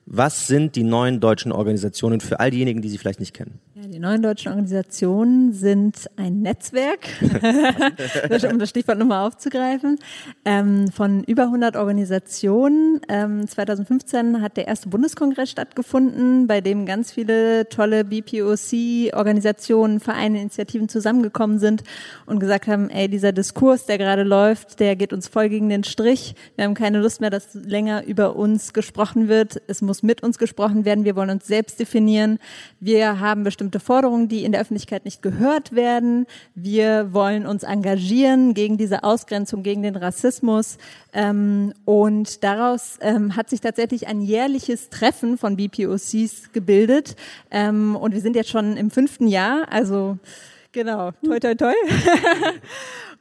Was 0.07 0.49
sind 0.49 0.75
die 0.75 0.83
neuen 0.83 1.21
deutschen 1.21 1.53
Organisationen 1.53 2.21
für 2.21 2.41
all 2.41 2.51
diejenigen, 2.51 2.83
die 2.83 2.89
sie 2.89 2.99
vielleicht 2.99 3.21
nicht 3.21 3.35
kennen? 3.35 3.61
Ja, 3.75 3.89
die 3.89 3.99
neuen 3.99 4.23
deutschen 4.23 4.49
Organisationen 4.49 5.53
sind 5.53 6.09
ein 6.17 6.41
Netzwerk, 6.43 7.09
um 8.51 8.59
das 8.59 8.71
Stichwort 8.71 8.99
nochmal 8.99 9.27
aufzugreifen, 9.27 9.99
ähm, 10.45 10.89
von 10.93 11.25
über 11.25 11.45
100 11.45 11.77
Organisationen. 11.77 13.01
Ähm, 13.09 13.47
2015 13.47 14.41
hat 14.41 14.57
der 14.57 14.69
erste 14.69 14.89
Bundeskongress 14.89 15.51
stattgefunden, 15.51 16.47
bei 16.47 16.61
dem 16.61 16.87
ganz 16.87 17.13
viele 17.13 17.69
tolle 17.69 18.05
BPOC-Organisationen, 18.05 20.01
Vereine, 20.01 20.41
Initiativen 20.41 20.89
zusammengekommen 20.89 21.59
sind 21.59 21.83
und 22.27 22.41
gesagt 22.41 22.67
haben, 22.67 22.91
ey, 22.91 23.09
dieser 23.09 23.33
Diskurs, 23.33 23.87
der 23.87 23.99
gerade 23.99 24.23
läuft, 24.23 24.81
der 24.81 24.97
geht 24.97 25.13
uns 25.13 25.29
voll 25.29 25.49
gegen 25.49 25.69
den 25.69 25.85
Strich. 25.85 26.35
Wir 26.57 26.65
haben 26.65 26.75
keine 26.75 27.01
Lust 27.01 27.21
mehr, 27.21 27.31
dass 27.31 27.55
länger 27.55 28.05
über 28.05 28.37
uns 28.37 28.73
gesprochen 28.73 29.29
wird. 29.29 29.61
Es 29.67 29.83
muss 29.83 29.92
mit 30.01 30.23
uns 30.23 30.39
gesprochen 30.39 30.85
werden. 30.85 31.05
Wir 31.05 31.17
wollen 31.17 31.31
uns 31.31 31.47
selbst 31.47 31.81
definieren. 31.81 32.39
Wir 32.81 33.19
haben 33.21 33.45
bestimmt 33.45 33.73
bestimmte 33.73 33.81
Forderungen, 33.81 34.29
die 34.29 34.45
in 34.45 34.53
der 34.53 34.61
Öffentlichkeit 34.61 35.05
nicht 35.05 35.23
gehört 35.23 35.73
werden. 35.73 36.27
Wir 36.55 37.13
wollen 37.13 37.47
uns 37.47 37.63
engagieren 37.63 38.55
gegen 38.55 38.77
diese 38.77 39.05
Ausgrenzung, 39.05 39.63
gegen 39.63 39.83
den 39.83 39.97
Rassismus. 39.97 40.79
Ähm, 41.13 41.73
und 41.85 42.43
daraus 42.43 42.99
ähm, 43.01 43.37
hat 43.37 43.51
sich 43.51 43.61
tatsächlich 43.61 44.09
ein 44.09 44.21
jährliches 44.21 44.91
Treffen 44.91 45.39
von 45.39 45.57
BPOCs 45.57 46.53
gebildet. 46.53 47.17
Ähm, 47.51 47.97
und 47.97 48.15
wir 48.15 48.21
sind 48.21 48.37
jetzt 48.37 48.51
schon 48.51 48.77
im 48.77 48.91
fünften 48.91 49.29
Jahr, 49.29 49.67
also 49.71 50.19
genau, 50.73 51.13
toi 51.25 51.39
toi 51.39 51.55
toi. 51.55 51.75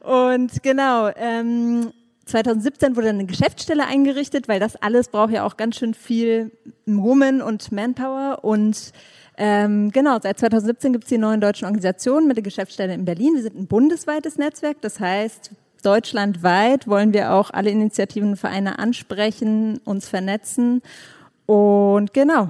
und 0.00 0.62
genau, 0.62 1.10
ähm, 1.16 1.92
2017 2.26 2.96
wurde 2.96 3.08
eine 3.08 3.26
Geschäftsstelle 3.26 3.86
eingerichtet, 3.86 4.48
weil 4.48 4.60
das 4.60 4.76
alles 4.76 5.08
braucht 5.08 5.32
ja 5.32 5.44
auch 5.44 5.56
ganz 5.56 5.76
schön 5.76 5.94
viel 5.94 6.50
Woman 6.86 7.42
und 7.42 7.72
Manpower 7.72 8.38
und 8.42 8.92
ähm, 9.38 9.90
genau, 9.90 10.18
seit 10.22 10.38
2017 10.38 10.92
gibt 10.92 11.04
es 11.04 11.08
die 11.08 11.18
neuen 11.18 11.40
deutschen 11.40 11.64
Organisationen 11.64 12.28
mit 12.28 12.36
der 12.36 12.44
Geschäftsstelle 12.44 12.92
in 12.92 13.04
Berlin. 13.04 13.34
Wir 13.34 13.42
sind 13.42 13.58
ein 13.58 13.66
bundesweites 13.66 14.36
Netzwerk, 14.36 14.80
das 14.82 15.00
heißt, 15.00 15.50
deutschlandweit 15.82 16.86
wollen 16.86 17.12
wir 17.12 17.32
auch 17.32 17.50
alle 17.50 17.70
Initiativen 17.70 18.30
und 18.30 18.36
Vereine 18.36 18.78
ansprechen, 18.78 19.80
uns 19.84 20.08
vernetzen 20.08 20.82
und 21.46 22.12
genau. 22.12 22.48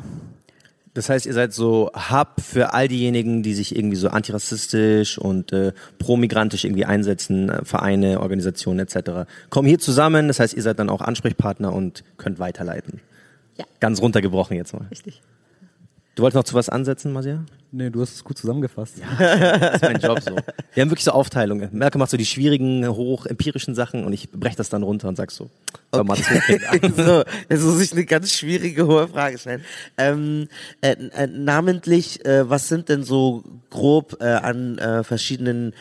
Das 0.94 1.08
heißt, 1.08 1.24
ihr 1.24 1.32
seid 1.32 1.54
so 1.54 1.90
Hub 1.94 2.40
für 2.40 2.74
all 2.74 2.86
diejenigen, 2.86 3.42
die 3.42 3.54
sich 3.54 3.74
irgendwie 3.74 3.96
so 3.96 4.08
antirassistisch 4.08 5.16
und 5.16 5.52
äh, 5.52 5.72
pro-migrantisch 5.98 6.64
irgendwie 6.64 6.84
einsetzen, 6.84 7.48
äh, 7.48 7.64
Vereine, 7.64 8.20
Organisationen 8.20 8.80
etc. 8.80 9.26
Kommen 9.48 9.68
hier 9.68 9.78
zusammen, 9.78 10.28
das 10.28 10.38
heißt, 10.38 10.54
ihr 10.54 10.62
seid 10.62 10.78
dann 10.78 10.90
auch 10.90 11.00
Ansprechpartner 11.00 11.72
und 11.72 12.04
könnt 12.18 12.38
weiterleiten. 12.38 13.00
Ja. 13.56 13.64
Ganz 13.80 14.02
runtergebrochen 14.02 14.56
jetzt 14.56 14.74
mal. 14.74 14.86
Richtig. 14.90 15.22
Du 16.14 16.22
wolltest 16.22 16.36
noch 16.36 16.44
zu 16.44 16.54
was 16.54 16.68
ansetzen, 16.68 17.12
Masia? 17.12 17.44
Nee, 17.74 17.88
du 17.88 18.02
hast 18.02 18.14
es 18.14 18.22
gut 18.22 18.36
zusammengefasst. 18.36 18.98
Ja, 18.98 19.58
das 19.58 19.74
ist 19.76 19.82
mein 19.82 19.98
Job 19.98 20.20
so. 20.20 20.36
Wir 20.74 20.82
haben 20.82 20.90
wirklich 20.90 21.04
so 21.04 21.12
Aufteilungen. 21.12 21.70
Merke 21.72 21.96
macht 21.96 22.10
so 22.10 22.18
die 22.18 22.26
schwierigen, 22.26 22.86
hoch 22.86 23.24
empirischen 23.24 23.74
Sachen 23.74 24.04
und 24.04 24.12
ich 24.12 24.30
breche 24.30 24.56
das 24.56 24.68
dann 24.68 24.82
runter 24.82 25.08
und 25.08 25.16
sag 25.16 25.30
so, 25.30 25.48
okay. 25.90 26.04
mal 26.04 26.16
so, 26.96 27.22
jetzt 27.48 27.62
muss 27.62 27.80
ich 27.80 27.92
eine 27.92 28.04
ganz 28.04 28.30
schwierige, 28.30 28.86
hohe 28.86 29.08
Frage 29.08 29.38
stellen. 29.38 29.62
Ähm, 29.96 30.48
äh, 30.82 30.92
äh, 30.92 31.26
namentlich, 31.26 32.22
äh, 32.26 32.48
was 32.48 32.68
sind 32.68 32.90
denn 32.90 33.04
so 33.04 33.42
grob 33.70 34.18
äh, 34.20 34.26
an 34.26 34.76
äh, 34.76 35.04
verschiedenen 35.04 35.72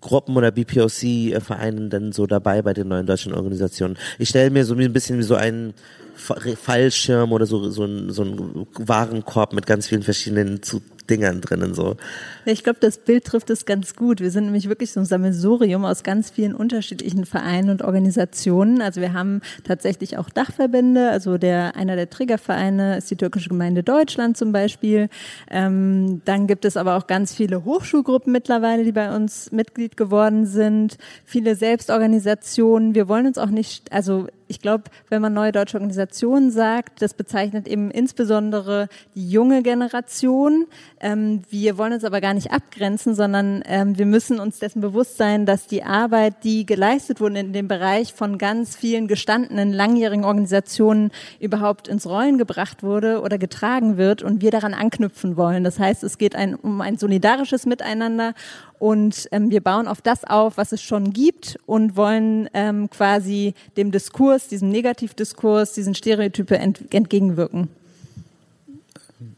Gruppen 0.00 0.34
oder 0.34 0.50
BPOC-Vereinen 0.50 1.90
denn 1.90 2.12
so 2.12 2.26
dabei 2.26 2.62
bei 2.62 2.72
den 2.72 2.88
neuen 2.88 3.04
deutschen 3.04 3.34
Organisationen? 3.34 3.98
Ich 4.18 4.30
stelle 4.30 4.48
mir 4.48 4.64
so 4.64 4.74
ein 4.74 4.92
bisschen 4.94 5.18
wie 5.18 5.24
so 5.24 5.34
einen 5.34 5.74
Fallschirm 6.16 7.32
oder 7.32 7.46
so, 7.46 7.68
so, 7.70 7.84
ein, 7.84 8.10
so 8.10 8.22
ein 8.22 8.66
Warenkorb 8.74 9.52
mit 9.52 9.66
ganz 9.66 9.88
vielen 9.88 10.02
verschiedenen 10.02 10.62
zu 10.62 10.80
Dingern 11.08 11.40
drinnen 11.40 11.74
so. 11.74 11.96
Ich 12.44 12.64
glaube, 12.64 12.78
das 12.80 12.98
Bild 12.98 13.24
trifft 13.24 13.50
es 13.50 13.66
ganz 13.66 13.94
gut. 13.94 14.20
Wir 14.20 14.30
sind 14.30 14.44
nämlich 14.44 14.68
wirklich 14.68 14.92
so 14.92 15.00
ein 15.00 15.06
Sammelsurium 15.06 15.84
aus 15.84 16.02
ganz 16.02 16.30
vielen 16.30 16.54
unterschiedlichen 16.54 17.26
Vereinen 17.26 17.70
und 17.70 17.82
Organisationen. 17.82 18.80
Also 18.80 19.00
wir 19.00 19.12
haben 19.12 19.40
tatsächlich 19.64 20.16
auch 20.16 20.30
Dachverbände. 20.30 21.10
Also 21.10 21.38
der 21.38 21.76
einer 21.76 21.96
der 21.96 22.08
Trägervereine 22.08 22.98
ist 22.98 23.10
die 23.10 23.16
türkische 23.16 23.48
Gemeinde 23.48 23.82
Deutschland 23.82 24.36
zum 24.36 24.52
Beispiel. 24.52 25.08
Ähm, 25.50 26.22
dann 26.24 26.46
gibt 26.46 26.64
es 26.64 26.76
aber 26.76 26.96
auch 26.96 27.06
ganz 27.06 27.34
viele 27.34 27.64
Hochschulgruppen 27.64 28.32
mittlerweile, 28.32 28.84
die 28.84 28.92
bei 28.92 29.14
uns 29.14 29.52
Mitglied 29.52 29.96
geworden 29.96 30.46
sind. 30.46 30.96
Viele 31.24 31.54
Selbstorganisationen. 31.54 32.94
Wir 32.94 33.08
wollen 33.08 33.26
uns 33.26 33.38
auch 33.38 33.50
nicht, 33.50 33.92
also 33.92 34.28
ich 34.48 34.60
glaube, 34.60 34.84
wenn 35.08 35.22
man 35.22 35.32
neue 35.32 35.52
deutsche 35.52 35.76
Organisationen 35.76 36.50
sagt, 36.50 37.00
das 37.02 37.14
bezeichnet 37.14 37.66
eben 37.66 37.90
insbesondere 37.90 38.88
die 39.14 39.28
junge 39.28 39.62
Generation. 39.62 40.66
Ähm, 41.00 41.42
wir 41.50 41.78
wollen 41.78 41.92
uns 41.92 42.04
aber 42.04 42.20
gar 42.20 42.34
nicht 42.34 42.52
abgrenzen, 42.52 43.14
sondern 43.14 43.62
ähm, 43.66 43.96
wir 43.98 44.06
müssen 44.06 44.40
uns 44.40 44.58
dessen 44.58 44.80
bewusst 44.80 45.16
sein, 45.16 45.46
dass 45.46 45.66
die 45.66 45.82
Arbeit, 45.82 46.44
die 46.44 46.66
geleistet 46.66 47.20
wurde 47.20 47.38
in 47.38 47.52
dem 47.52 47.68
Bereich 47.68 48.12
von 48.12 48.38
ganz 48.38 48.76
vielen 48.76 49.08
gestandenen, 49.08 49.72
langjährigen 49.72 50.24
Organisationen 50.24 51.10
überhaupt 51.40 51.88
ins 51.88 52.06
Rollen 52.06 52.38
gebracht 52.38 52.82
wurde 52.82 53.20
oder 53.20 53.38
getragen 53.38 53.96
wird 53.96 54.22
und 54.22 54.42
wir 54.42 54.50
daran 54.50 54.74
anknüpfen 54.74 55.36
wollen. 55.36 55.64
Das 55.64 55.78
heißt, 55.78 56.04
es 56.04 56.18
geht 56.18 56.36
ein, 56.36 56.54
um 56.54 56.80
ein 56.80 56.98
solidarisches 56.98 57.66
Miteinander 57.66 58.34
und 58.78 59.28
ähm, 59.32 59.50
wir 59.50 59.60
bauen 59.60 59.86
auf 59.88 60.02
das 60.02 60.24
auf, 60.24 60.56
was 60.56 60.72
es 60.72 60.82
schon 60.82 61.12
gibt 61.12 61.58
und 61.66 61.96
wollen 61.96 62.48
ähm, 62.54 62.90
quasi 62.90 63.54
dem 63.76 63.90
Diskurs, 63.90 64.48
diesem 64.48 64.70
Negativdiskurs, 64.70 65.72
diesen 65.72 65.94
Stereotype 65.94 66.58
ent 66.58 66.92
entgegenwirken. 66.92 67.68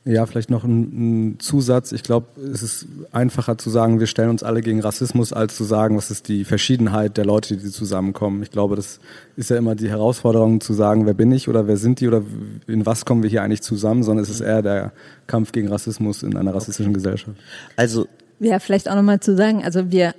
Ja, 0.05 0.24
vielleicht 0.24 0.51
noch 0.51 0.62
ein, 0.62 1.32
ein 1.32 1.41
Zusatz. 1.41 1.91
Ich 1.91 2.05
glaube, 2.05 2.26
es 2.41 2.62
ist 2.62 2.87
einfacher 3.11 3.59
zu 3.59 3.70
sagen, 3.70 3.99
wir 3.99 4.07
stellen 4.07 4.30
uns 4.30 4.45
alle 4.45 4.61
gegen 4.61 4.80
Rassismus, 4.80 5.32
als 5.32 5.57
zu 5.57 5.64
sagen, 5.64 5.97
was 5.97 6.12
ist 6.12 6.28
die 6.28 6.45
Verschiedenheit 6.45 7.16
der 7.16 7.24
Leute, 7.24 7.57
die 7.57 7.70
zusammenkommen. 7.70 8.41
Ich 8.43 8.53
glaube, 8.53 8.76
das 8.76 9.01
ist 9.37 9.51
ja 9.51 9.57
immer 9.57 9.74
die 9.74 9.89
Herausforderung 9.89 10.61
zu 10.61 10.74
sagen, 10.74 11.07
wer 11.07 11.14
bin 11.14 11.32
ich 11.32 11.49
oder 11.49 11.66
wer 11.66 11.76
sind 11.76 12.01
die 12.01 12.07
oder 12.07 12.22
in 12.68 12.87
was 12.87 13.05
kommen 13.05 13.24
wir 13.24 13.30
hier 13.30 13.43
eigentlich 13.43 13.62
zusammen, 13.62 14.05
sondern 14.05 14.22
es 14.22 14.30
ist 14.30 14.41
eher 14.41 14.62
der 14.62 14.93
Kampf 15.26 15.51
gegen 15.51 15.68
Rassismus 15.68 16.22
in 16.22 16.37
einer 16.37 16.55
rassistischen 16.55 16.93
okay. 16.93 17.03
Gesellschaft. 17.03 17.37
Also 17.74 18.07
ja, 18.41 18.59
vielleicht 18.59 18.89
auch 18.91 18.95
nochmal 18.95 19.20
zu 19.20 19.37
sagen, 19.37 19.64
also 19.64 19.91
wir 19.91 20.14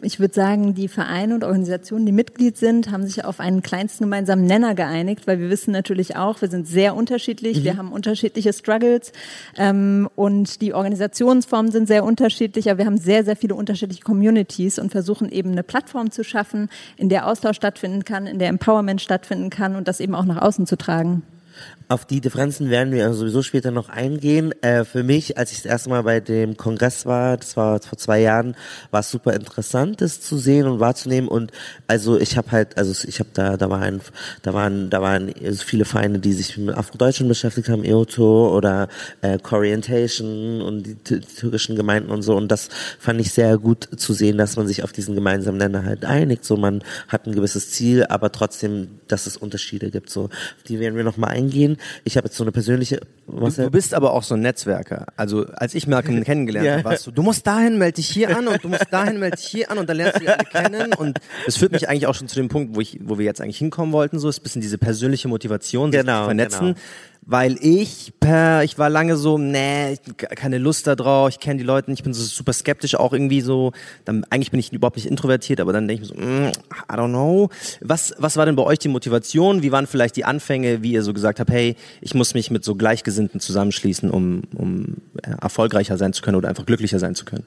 ich 0.00 0.20
würde 0.20 0.34
sagen, 0.34 0.74
die 0.74 0.88
Vereine 0.88 1.34
und 1.34 1.44
Organisationen, 1.44 2.06
die 2.06 2.12
Mitglied 2.12 2.56
sind, 2.56 2.90
haben 2.90 3.06
sich 3.06 3.24
auf 3.24 3.40
einen 3.40 3.62
kleinsten 3.62 4.04
gemeinsamen 4.04 4.44
Nenner 4.44 4.74
geeinigt, 4.74 5.26
weil 5.26 5.40
wir 5.40 5.50
wissen 5.50 5.72
natürlich 5.72 6.16
auch, 6.16 6.40
wir 6.40 6.48
sind 6.48 6.68
sehr 6.68 6.94
unterschiedlich, 6.94 7.60
mhm. 7.60 7.64
wir 7.64 7.76
haben 7.76 7.92
unterschiedliche 7.92 8.52
Struggles 8.52 9.12
ähm, 9.56 10.08
und 10.14 10.60
die 10.60 10.74
Organisationsformen 10.74 11.72
sind 11.72 11.88
sehr 11.88 12.04
unterschiedlich, 12.04 12.70
aber 12.70 12.78
wir 12.78 12.86
haben 12.86 12.98
sehr, 12.98 13.24
sehr 13.24 13.36
viele 13.36 13.54
unterschiedliche 13.54 14.02
Communities 14.02 14.78
und 14.78 14.92
versuchen 14.92 15.30
eben 15.30 15.52
eine 15.52 15.62
Plattform 15.62 16.10
zu 16.10 16.22
schaffen, 16.22 16.68
in 16.96 17.08
der 17.08 17.26
Austausch 17.26 17.56
stattfinden 17.56 18.04
kann, 18.04 18.26
in 18.26 18.38
der 18.38 18.48
Empowerment 18.48 19.00
stattfinden 19.00 19.50
kann 19.50 19.74
und 19.76 19.88
das 19.88 20.00
eben 20.00 20.14
auch 20.14 20.24
nach 20.24 20.40
außen 20.42 20.66
zu 20.66 20.76
tragen. 20.76 21.22
Auf 21.92 22.06
die 22.06 22.22
Differenzen 22.22 22.70
werden 22.70 22.94
wir 22.94 23.12
sowieso 23.12 23.42
später 23.42 23.70
noch 23.70 23.90
eingehen. 23.90 24.54
Äh, 24.62 24.86
für 24.86 25.02
mich, 25.02 25.36
als 25.36 25.52
ich 25.52 25.58
das 25.58 25.66
erste 25.66 25.90
Mal 25.90 26.04
bei 26.04 26.20
dem 26.20 26.56
Kongress 26.56 27.04
war, 27.04 27.36
das 27.36 27.54
war 27.58 27.82
vor 27.82 27.98
zwei 27.98 28.22
Jahren, 28.22 28.56
war 28.90 29.00
es 29.00 29.10
super 29.10 29.34
interessant, 29.34 30.00
das 30.00 30.22
zu 30.22 30.38
sehen 30.38 30.66
und 30.66 30.80
wahrzunehmen. 30.80 31.28
Und 31.28 31.52
also 31.88 32.18
ich 32.18 32.38
habe 32.38 32.50
halt, 32.50 32.78
also 32.78 33.06
ich 33.06 33.18
habe 33.20 33.28
da, 33.34 33.58
da 33.58 33.68
waren, 33.68 34.00
da 34.40 34.54
waren, 34.54 34.88
da 34.88 35.02
waren 35.02 35.34
viele 35.58 35.84
Vereine, 35.84 36.18
die 36.18 36.32
sich 36.32 36.56
mit 36.56 36.74
Afrodeutschen 36.74 37.28
beschäftigt 37.28 37.68
haben, 37.68 37.84
EOTO 37.84 38.56
oder 38.56 38.88
äh, 39.20 39.36
Corientation 39.36 40.62
und 40.62 40.86
die 40.86 40.94
türkischen 40.94 41.76
Gemeinden 41.76 42.10
und 42.10 42.22
so. 42.22 42.34
Und 42.34 42.48
das 42.48 42.70
fand 42.98 43.20
ich 43.20 43.34
sehr 43.34 43.58
gut 43.58 43.86
zu 43.98 44.14
sehen, 44.14 44.38
dass 44.38 44.56
man 44.56 44.66
sich 44.66 44.82
auf 44.82 44.92
diesen 44.92 45.14
gemeinsamen 45.14 45.58
Nenner 45.58 45.84
halt 45.84 46.06
einigt. 46.06 46.46
So 46.46 46.56
man 46.56 46.82
hat 47.08 47.26
ein 47.26 47.34
gewisses 47.34 47.70
Ziel, 47.70 48.06
aber 48.06 48.32
trotzdem, 48.32 49.00
dass 49.08 49.26
es 49.26 49.36
Unterschiede 49.36 49.90
gibt. 49.90 50.08
So, 50.08 50.30
die 50.68 50.80
werden 50.80 50.96
wir 50.96 51.04
noch 51.04 51.18
mal 51.18 51.28
eingehen. 51.28 51.76
Ich 52.04 52.16
habe 52.16 52.26
jetzt 52.26 52.36
so 52.36 52.44
eine 52.44 52.52
persönliche. 52.52 53.00
Du, 53.26 53.48
du, 53.48 53.70
bist 53.70 53.94
aber 53.94 54.12
auch 54.12 54.22
so 54.22 54.34
ein 54.34 54.40
Netzwerker. 54.40 55.06
Also 55.16 55.46
als 55.54 55.74
ich 55.74 55.86
Malcolm 55.86 56.22
kennengelernt 56.24 56.66
ja. 56.66 56.72
habe, 56.74 56.84
warst 56.84 57.06
du, 57.06 57.10
du 57.10 57.22
musst 57.22 57.46
dahin, 57.46 57.78
melde 57.78 57.96
dich 57.96 58.08
hier 58.08 58.36
an 58.36 58.48
und 58.48 58.62
du 58.62 58.68
musst 58.68 58.86
dahin, 58.90 59.18
melde 59.18 59.36
dich 59.36 59.46
hier 59.46 59.70
an 59.70 59.78
und 59.78 59.88
dann 59.88 59.96
lernst 59.96 60.16
du 60.16 60.20
die 60.20 60.28
alle 60.28 60.44
kennen. 60.44 60.94
Und 60.94 61.18
das 61.46 61.56
führt 61.56 61.72
mich 61.72 61.88
eigentlich 61.88 62.06
auch 62.06 62.14
schon 62.14 62.28
zu 62.28 62.36
dem 62.36 62.48
Punkt, 62.48 62.76
wo 62.76 62.80
ich, 62.80 62.98
wo 63.02 63.18
wir 63.18 63.24
jetzt 63.24 63.40
eigentlich 63.40 63.58
hinkommen 63.58 63.92
wollten. 63.92 64.18
So 64.18 64.28
ist 64.28 64.40
ein 64.40 64.42
bisschen 64.42 64.62
diese 64.62 64.78
persönliche 64.78 65.28
Motivation, 65.28 65.92
sich 65.92 66.00
genau, 66.00 66.20
zu 66.20 66.24
vernetzen. 66.26 66.66
Genau 66.66 66.78
weil 67.24 67.56
ich 67.60 68.12
per, 68.18 68.64
ich 68.64 68.78
war 68.78 68.90
lange 68.90 69.16
so, 69.16 69.38
nee, 69.38 69.96
keine 70.16 70.58
Lust 70.58 70.88
da 70.88 70.96
drauf, 70.96 71.28
ich 71.30 71.38
kenne 71.38 71.58
die 71.58 71.64
Leute, 71.64 71.92
ich 71.92 72.02
bin 72.02 72.12
so 72.12 72.22
super 72.24 72.52
skeptisch, 72.52 72.96
auch 72.96 73.12
irgendwie 73.12 73.40
so, 73.40 73.72
dann, 74.04 74.24
eigentlich 74.30 74.50
bin 74.50 74.58
ich 74.58 74.72
überhaupt 74.72 74.96
nicht 74.96 75.06
introvertiert, 75.06 75.60
aber 75.60 75.72
dann 75.72 75.86
denke 75.86 76.02
ich 76.02 76.14
mir 76.14 76.16
so, 76.16 76.20
mm, 76.20 76.48
I 76.48 76.96
don't 76.96 77.10
know. 77.10 77.48
Was, 77.80 78.12
was 78.18 78.36
war 78.36 78.44
denn 78.44 78.56
bei 78.56 78.64
euch 78.64 78.80
die 78.80 78.88
Motivation? 78.88 79.62
Wie 79.62 79.70
waren 79.70 79.86
vielleicht 79.86 80.16
die 80.16 80.24
Anfänge, 80.24 80.82
wie 80.82 80.92
ihr 80.92 81.04
so 81.04 81.12
gesagt 81.12 81.38
habt, 81.38 81.50
hey, 81.50 81.76
ich 82.00 82.14
muss 82.14 82.34
mich 82.34 82.50
mit 82.50 82.64
so 82.64 82.74
Gleichgesinnten 82.74 83.38
zusammenschließen, 83.38 84.10
um, 84.10 84.42
um 84.56 84.96
erfolgreicher 85.22 85.96
sein 85.96 86.12
zu 86.12 86.22
können 86.22 86.36
oder 86.36 86.48
einfach 86.48 86.66
glücklicher 86.66 86.98
sein 86.98 87.14
zu 87.14 87.24
können? 87.24 87.46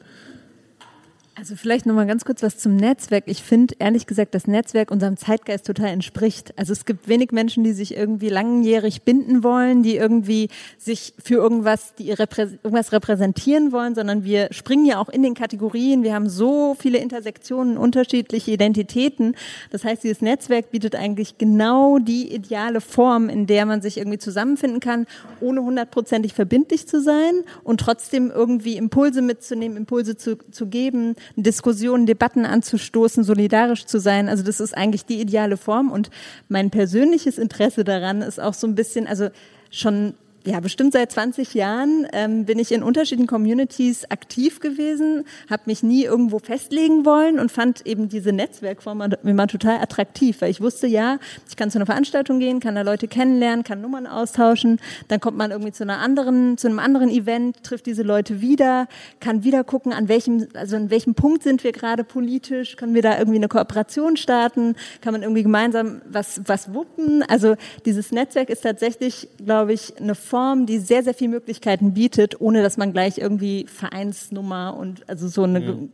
Also 1.38 1.58
vielleicht 1.58 1.86
nochmal 1.86 2.08
ganz 2.08 2.24
kurz 2.24 2.42
was 2.44 2.58
zum 2.58 2.78
Netzwerk. 2.78 3.26
Ich 3.28 3.44
finde 3.44 3.76
ehrlich 3.80 4.08
gesagt, 4.08 4.34
das 4.34 4.48
Netzwerk 4.48 4.90
unserem 4.90 5.18
Zeitgeist 5.18 5.68
total 5.68 5.90
entspricht. 5.90 6.58
Also 6.58 6.72
es 6.72 6.86
gibt 6.86 7.10
wenig 7.10 7.34
Menschen, 7.34 7.66
die 7.66 7.74
sich 7.74 7.98
irgendwie 7.98 8.30
langjährig 8.30 9.02
binden 9.02 9.44
wollen, 9.44 9.84
die 9.84 9.98
irgendwie 9.98 10.48
sich 10.78 11.14
für 11.22 11.34
irgendwas, 11.34 11.94
die 11.96 12.08
irgendwas 12.08 12.94
repräsentieren 12.94 13.74
wollen, 13.74 13.96
sondern 13.96 14.24
wir 14.24 14.48
springen 14.52 14.86
ja 14.86 14.98
auch 14.98 15.10
in 15.10 15.24
den 15.24 15.34
Kategorien. 15.34 16.04
Wir 16.04 16.14
haben 16.14 16.30
so 16.30 16.74
viele 16.80 17.00
Intersektionen, 17.00 17.78
unterschiedliche 17.78 18.52
Identitäten. 18.52 19.36
Das 19.72 19.84
heißt, 19.84 20.06
dieses 20.06 20.22
Netzwerk 20.22 20.72
bietet 20.72 20.96
eigentlich 20.96 21.38
genau 21.38 22.00
die 22.00 22.34
ideale 22.34 22.80
Form, 22.80 23.28
in 23.28 23.46
der 23.46 23.66
man 23.66 23.82
sich 23.82 23.98
irgendwie 23.98 24.20
zusammenfinden 24.20 24.80
kann, 24.80 25.06
ohne 25.42 25.62
hundertprozentig 25.62 26.34
verbindlich 26.34 26.88
zu 26.88 27.02
sein 27.02 27.44
und 27.66 27.82
trotzdem 27.82 28.32
irgendwie 28.32 28.78
Impulse 28.78 29.22
mitzunehmen, 29.22 29.76
Impulse 29.76 30.16
zu, 30.16 30.38
zu 30.50 30.68
geben, 30.68 31.18
Diskussionen, 31.36 32.06
Debatten 32.06 32.46
anzustoßen, 32.46 33.24
solidarisch 33.24 33.86
zu 33.86 34.00
sein. 34.00 34.30
Also 34.30 34.44
das 34.44 34.60
ist 34.60 34.76
eigentlich 34.76 35.06
die 35.06 35.20
ideale 35.20 35.58
Form. 35.58 35.92
Und 35.92 36.10
mein 36.50 36.70
persönliches 36.70 37.38
Interesse 37.38 37.84
daran 37.84 38.22
ist 38.22 38.40
auch 38.40 38.54
so 38.54 38.68
ein 38.68 38.76
bisschen, 38.76 39.08
also 39.08 39.30
schon 39.70 40.14
ja, 40.46 40.60
bestimmt 40.60 40.94
seit 40.94 41.12
20 41.12 41.56
Jahren 41.56 42.08
ähm, 42.14 42.46
bin 42.46 42.60
ich 42.60 42.72
in 42.72 42.84
unterschiedlichen 42.84 43.28
Communities 43.28 44.10
aktiv 44.12 44.60
gewesen, 44.60 45.26
habe 45.50 45.64
mich 45.66 45.82
nie 45.82 46.04
irgendwo 46.04 46.38
festlegen 46.38 47.04
wollen 47.04 47.40
und 47.40 47.52
fand 47.52 47.86
eben 47.88 48.10
diese 48.10 48.32
Netzwerkform 48.32 49.02
immer 49.24 49.48
total 49.48 49.82
attraktiv, 49.82 50.42
weil 50.42 50.52
ich 50.52 50.62
wusste, 50.62 50.86
ja, 50.86 51.18
ich 51.50 51.56
kann 51.56 51.72
zu 51.72 51.80
einer 51.80 51.88
Veranstaltung 51.88 52.40
gehen, 52.40 52.60
kann 52.60 52.76
da 52.76 52.84
Leute 52.84 53.08
kennenlernen, 53.08 53.64
kann 53.64 53.82
Nummern 53.82 54.06
austauschen, 54.06 54.80
dann 55.08 55.20
kommt 55.20 55.38
man 55.38 55.50
irgendwie 55.50 55.72
zu 55.72 55.84
einer 55.84 55.98
anderen, 55.98 56.58
zu 56.60 56.68
einem 56.68 56.80
anderen 56.80 57.10
Event, 57.10 57.64
trifft 57.64 57.88
diese 57.88 58.04
Leute 58.04 58.40
wieder, 58.40 58.88
kann 59.20 59.44
wieder 59.44 59.64
gucken, 59.64 59.94
an 59.94 60.08
welchem, 60.10 60.48
also 60.54 60.76
an 60.76 60.92
welchem 60.92 61.16
Punkt 61.16 61.42
sind 61.42 61.64
wir 61.64 61.72
gerade 61.72 62.04
politisch, 62.04 62.76
können 62.76 62.94
wir 62.94 63.02
da 63.02 63.18
irgendwie 63.18 63.40
eine 63.40 63.48
Kooperation 63.48 64.16
starten, 64.16 64.76
kann 65.02 65.14
man 65.14 65.24
irgendwie 65.24 65.44
gemeinsam 65.44 66.02
was, 66.08 66.42
was 66.46 66.72
wuppen. 66.72 67.24
Also 67.24 67.56
dieses 67.86 68.12
Netzwerk 68.12 68.50
ist 68.50 68.62
tatsächlich, 68.62 69.28
glaube 69.44 69.74
ich, 69.74 69.98
eine 69.98 70.14
Form, 70.14 70.35
Form, 70.36 70.66
die 70.66 70.80
sehr, 70.80 71.02
sehr 71.02 71.14
viele 71.14 71.30
Möglichkeiten 71.30 71.94
bietet, 71.94 72.42
ohne 72.42 72.62
dass 72.62 72.76
man 72.76 72.92
gleich 72.92 73.20
irgendwie 73.20 73.68
Vereinsnummer 73.70 74.76
und 74.78 75.08
also 75.08 75.30
so 75.30 75.44
eine. 75.44 75.62
Mhm. 75.62 75.90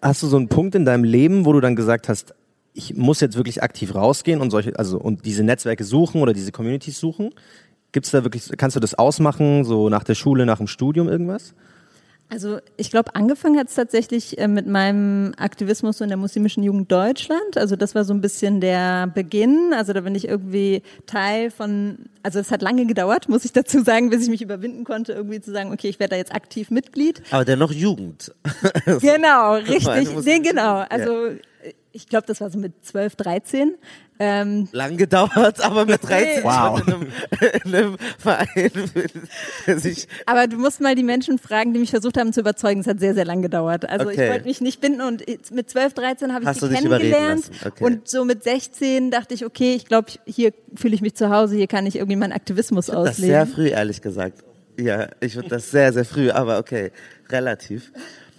Hast 0.00 0.22
du 0.22 0.28
so 0.28 0.36
einen 0.36 0.46
Punkt 0.46 0.76
in 0.76 0.84
deinem 0.84 1.02
Leben, 1.02 1.44
wo 1.44 1.52
du 1.52 1.60
dann 1.60 1.74
gesagt 1.74 2.08
hast, 2.08 2.32
ich 2.72 2.94
muss 2.94 3.20
jetzt 3.20 3.36
wirklich 3.36 3.64
aktiv 3.64 3.96
rausgehen 3.96 4.40
und 4.40 4.52
solche, 4.52 4.78
also 4.78 4.96
und 4.96 5.24
diese 5.24 5.42
Netzwerke 5.42 5.82
suchen 5.82 6.22
oder 6.22 6.32
diese 6.32 6.52
Communities 6.52 7.00
suchen? 7.00 7.30
Gibt's 7.90 8.12
da 8.12 8.22
wirklich, 8.22 8.48
kannst 8.56 8.76
du 8.76 8.80
das 8.80 8.94
ausmachen, 8.94 9.64
so 9.64 9.88
nach 9.88 10.04
der 10.04 10.14
Schule, 10.14 10.46
nach 10.46 10.58
dem 10.58 10.68
Studium 10.68 11.08
irgendwas? 11.08 11.52
Also 12.30 12.58
ich 12.76 12.90
glaube, 12.90 13.14
angefangen 13.16 13.58
hat 13.58 13.68
es 13.68 13.74
tatsächlich 13.74 14.38
äh, 14.38 14.46
mit 14.46 14.66
meinem 14.66 15.34
Aktivismus 15.36 16.00
in 16.00 16.08
der 16.08 16.16
muslimischen 16.16 16.62
Jugend 16.62 16.90
Deutschland. 16.90 17.56
Also 17.56 17.74
das 17.74 17.94
war 17.96 18.04
so 18.04 18.14
ein 18.14 18.20
bisschen 18.20 18.60
der 18.60 19.08
Beginn. 19.08 19.72
Also 19.74 19.92
da 19.92 20.00
bin 20.00 20.14
ich 20.14 20.28
irgendwie 20.28 20.82
Teil 21.06 21.50
von, 21.50 21.98
also 22.22 22.38
es 22.38 22.52
hat 22.52 22.62
lange 22.62 22.86
gedauert, 22.86 23.28
muss 23.28 23.44
ich 23.44 23.52
dazu 23.52 23.82
sagen, 23.82 24.10
bis 24.10 24.22
ich 24.22 24.30
mich 24.30 24.42
überwinden 24.42 24.84
konnte, 24.84 25.12
irgendwie 25.12 25.40
zu 25.40 25.50
sagen, 25.50 25.72
okay, 25.72 25.88
ich 25.88 25.98
werde 25.98 26.10
da 26.10 26.16
jetzt 26.16 26.32
aktiv 26.32 26.70
Mitglied. 26.70 27.20
Aber 27.32 27.44
dennoch 27.44 27.72
Jugend. 27.72 28.32
genau, 29.00 29.54
richtig. 29.54 30.24
Nee, 30.24 30.38
genau. 30.38 30.84
Also 30.88 31.26
ja 31.26 31.32
ich 31.92 32.08
glaube, 32.08 32.26
das 32.26 32.40
war 32.40 32.50
so 32.50 32.58
mit 32.58 32.84
12, 32.84 33.16
13. 33.16 33.74
Ähm, 34.22 34.68
Lang 34.72 34.98
gedauert, 34.98 35.64
aber 35.64 35.86
mit 35.86 36.06
13 36.06 36.44
wow. 36.44 36.80
in, 36.80 36.92
einem, 36.92 37.06
in 37.64 37.74
einem 37.74 37.96
Verein. 38.18 38.70
sich 39.78 40.06
aber 40.26 40.46
du 40.46 40.58
musst 40.58 40.80
mal 40.82 40.94
die 40.94 41.02
Menschen 41.02 41.38
fragen, 41.38 41.72
die 41.72 41.80
mich 41.80 41.90
versucht 41.90 42.18
haben 42.18 42.32
zu 42.32 42.40
überzeugen. 42.40 42.80
Es 42.80 42.86
hat 42.86 43.00
sehr, 43.00 43.14
sehr 43.14 43.24
lang 43.24 43.40
gedauert. 43.40 43.88
Also 43.88 44.08
okay. 44.08 44.24
ich 44.24 44.30
wollte 44.30 44.44
mich 44.46 44.60
nicht 44.60 44.80
binden 44.80 45.00
und 45.00 45.24
mit 45.52 45.70
12, 45.70 45.94
13 45.94 46.34
habe 46.34 46.44
ich 46.44 46.60
sie 46.60 46.68
kennengelernt. 46.68 47.50
Okay. 47.64 47.82
Und 47.82 48.08
so 48.08 48.26
mit 48.26 48.44
16 48.44 49.10
dachte 49.10 49.32
ich, 49.32 49.46
okay, 49.46 49.74
ich 49.74 49.86
glaube, 49.86 50.08
hier 50.26 50.52
fühle 50.74 50.94
ich 50.94 51.00
mich 51.00 51.14
zu 51.14 51.30
Hause, 51.30 51.56
hier 51.56 51.66
kann 51.66 51.86
ich 51.86 51.96
irgendwie 51.96 52.16
meinen 52.16 52.32
Aktivismus 52.32 52.88
ich 52.88 52.94
ausleben. 52.94 53.32
Das 53.32 53.46
sehr 53.46 53.46
früh, 53.46 53.68
ehrlich 53.68 54.02
gesagt. 54.02 54.44
Ja, 54.78 55.08
ich 55.20 55.32
finde 55.32 55.48
das 55.48 55.70
sehr, 55.70 55.92
sehr 55.92 56.04
früh, 56.04 56.30
aber 56.30 56.58
okay, 56.58 56.92
relativ. 57.30 57.90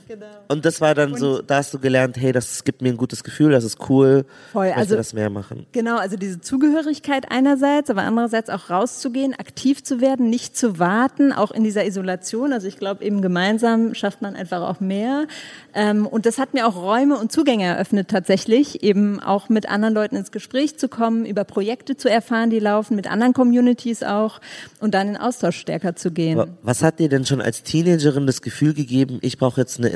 Genau. 0.07 0.27
Und 0.51 0.65
das 0.65 0.81
war 0.81 0.93
dann 0.93 1.13
und 1.13 1.19
so, 1.19 1.41
da 1.41 1.57
hast 1.57 1.73
du 1.73 1.79
gelernt, 1.79 2.17
hey, 2.17 2.31
das 2.31 2.63
gibt 2.63 2.81
mir 2.81 2.89
ein 2.89 2.97
gutes 2.97 3.23
Gefühl, 3.23 3.51
das 3.51 3.63
ist 3.63 3.89
cool, 3.89 4.25
voll, 4.51 4.67
ich 4.67 4.75
also, 4.75 4.95
das 4.95 5.13
mehr 5.13 5.29
machen. 5.29 5.65
Genau, 5.71 5.97
also 5.97 6.17
diese 6.17 6.41
Zugehörigkeit 6.41 7.31
einerseits, 7.31 7.89
aber 7.89 8.01
andererseits 8.01 8.49
auch 8.49 8.69
rauszugehen, 8.69 9.33
aktiv 9.33 9.83
zu 9.83 10.01
werden, 10.01 10.29
nicht 10.29 10.57
zu 10.57 10.77
warten, 10.77 11.31
auch 11.31 11.51
in 11.51 11.63
dieser 11.63 11.85
Isolation. 11.85 12.51
Also 12.53 12.67
ich 12.67 12.77
glaube, 12.77 13.03
eben 13.03 13.21
gemeinsam 13.21 13.93
schafft 13.93 14.21
man 14.21 14.35
einfach 14.35 14.61
auch 14.61 14.79
mehr. 14.79 15.27
Ähm, 15.73 16.05
und 16.05 16.25
das 16.25 16.37
hat 16.37 16.53
mir 16.53 16.67
auch 16.67 16.75
Räume 16.75 17.17
und 17.17 17.31
Zugänge 17.31 17.65
eröffnet 17.65 18.09
tatsächlich, 18.09 18.83
eben 18.83 19.19
auch 19.19 19.47
mit 19.47 19.69
anderen 19.69 19.93
Leuten 19.93 20.15
ins 20.15 20.31
Gespräch 20.31 20.77
zu 20.77 20.89
kommen, 20.89 21.25
über 21.25 21.43
Projekte 21.43 21.95
zu 21.95 22.09
erfahren, 22.09 22.49
die 22.49 22.59
laufen, 22.59 22.95
mit 22.95 23.09
anderen 23.09 23.33
Communities 23.33 24.03
auch 24.03 24.41
und 24.79 24.93
dann 24.93 25.09
in 25.09 25.17
Austausch 25.17 25.57
stärker 25.57 25.95
zu 25.95 26.11
gehen. 26.11 26.41
Was 26.61 26.83
hat 26.83 26.99
dir 26.99 27.07
denn 27.07 27.25
schon 27.25 27.41
als 27.41 27.63
Teenagerin 27.63 28.27
das 28.27 28.41
Gefühl 28.41 28.73
gegeben, 28.73 29.19
ich 29.21 29.37
brauche 29.37 29.61
jetzt 29.61 29.79
eine 29.79 29.89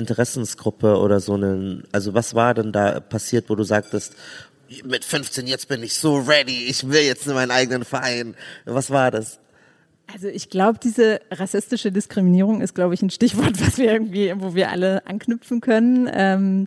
Interessensgruppe 0.45 0.97
oder 0.99 1.19
so 1.19 1.33
einen, 1.33 1.83
also 1.91 2.13
was 2.13 2.35
war 2.35 2.53
denn 2.53 2.71
da 2.71 2.99
passiert, 2.99 3.49
wo 3.49 3.55
du 3.55 3.63
sagtest, 3.63 4.15
mit 4.83 5.03
15 5.03 5.47
jetzt 5.47 5.67
bin 5.67 5.83
ich 5.83 5.95
so 5.95 6.17
ready, 6.17 6.65
ich 6.67 6.87
will 6.89 7.01
jetzt 7.01 7.27
in 7.27 7.33
meinen 7.33 7.51
eigenen 7.51 7.83
Verein. 7.83 8.35
Was 8.65 8.89
war 8.89 9.11
das? 9.11 9.39
Also 10.13 10.27
ich 10.27 10.49
glaube, 10.49 10.79
diese 10.81 11.19
rassistische 11.31 11.91
Diskriminierung 11.91 12.61
ist, 12.61 12.75
glaube 12.75 12.93
ich, 12.93 13.01
ein 13.01 13.09
Stichwort, 13.09 13.59
was 13.65 13.77
wir 13.77 13.91
irgendwie, 13.91 14.33
wo 14.37 14.55
wir 14.55 14.69
alle 14.69 15.05
anknüpfen 15.07 15.61
können. 15.61 16.09
Ähm, 16.13 16.65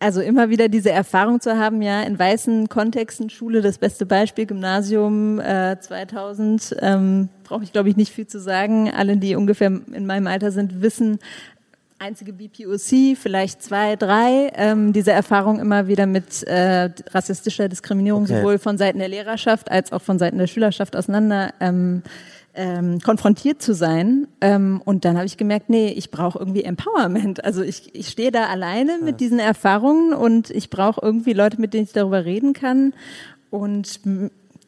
also 0.00 0.20
immer 0.20 0.50
wieder 0.50 0.68
diese 0.68 0.90
Erfahrung 0.90 1.40
zu 1.40 1.56
haben, 1.56 1.80
ja, 1.80 2.02
in 2.02 2.18
weißen 2.18 2.68
Kontexten, 2.68 3.30
Schule, 3.30 3.62
das 3.62 3.78
beste 3.78 4.04
Beispiel, 4.04 4.44
Gymnasium 4.44 5.40
äh, 5.40 5.78
2000, 5.80 6.76
ähm, 6.80 7.30
brauche 7.42 7.64
ich 7.64 7.72
glaube 7.72 7.88
ich 7.88 7.96
nicht 7.96 8.12
viel 8.12 8.26
zu 8.26 8.38
sagen. 8.38 8.90
Alle, 8.90 9.16
die 9.16 9.34
ungefähr 9.34 9.68
in 9.68 10.04
meinem 10.04 10.26
Alter 10.26 10.52
sind, 10.52 10.82
wissen, 10.82 11.20
einzige 12.04 12.34
BPOC, 12.34 13.16
vielleicht 13.16 13.62
zwei, 13.62 13.96
drei, 13.96 14.52
ähm, 14.56 14.92
diese 14.92 15.10
Erfahrung 15.10 15.58
immer 15.58 15.88
wieder 15.88 16.04
mit 16.04 16.42
äh, 16.42 16.90
rassistischer 17.10 17.68
Diskriminierung 17.70 18.24
okay. 18.24 18.36
sowohl 18.36 18.58
von 18.58 18.76
Seiten 18.76 18.98
der 18.98 19.08
Lehrerschaft 19.08 19.70
als 19.70 19.90
auch 19.90 20.02
von 20.02 20.18
Seiten 20.18 20.36
der 20.36 20.46
Schülerschaft 20.46 20.96
auseinander 20.96 21.54
ähm, 21.60 22.02
ähm, 22.54 23.00
konfrontiert 23.00 23.62
zu 23.62 23.72
sein. 23.74 24.28
Ähm, 24.42 24.82
und 24.84 25.06
dann 25.06 25.16
habe 25.16 25.24
ich 25.24 25.38
gemerkt, 25.38 25.70
nee, 25.70 25.88
ich 25.88 26.10
brauche 26.10 26.38
irgendwie 26.38 26.62
Empowerment. 26.62 27.42
Also 27.42 27.62
ich, 27.62 27.94
ich 27.94 28.08
stehe 28.08 28.30
da 28.30 28.48
alleine 28.48 28.98
mit 29.02 29.20
diesen 29.20 29.38
Erfahrungen 29.38 30.12
und 30.12 30.50
ich 30.50 30.68
brauche 30.68 31.00
irgendwie 31.02 31.32
Leute, 31.32 31.58
mit 31.58 31.72
denen 31.72 31.84
ich 31.84 31.92
darüber 31.92 32.26
reden 32.26 32.52
kann. 32.52 32.92
Und 33.50 34.00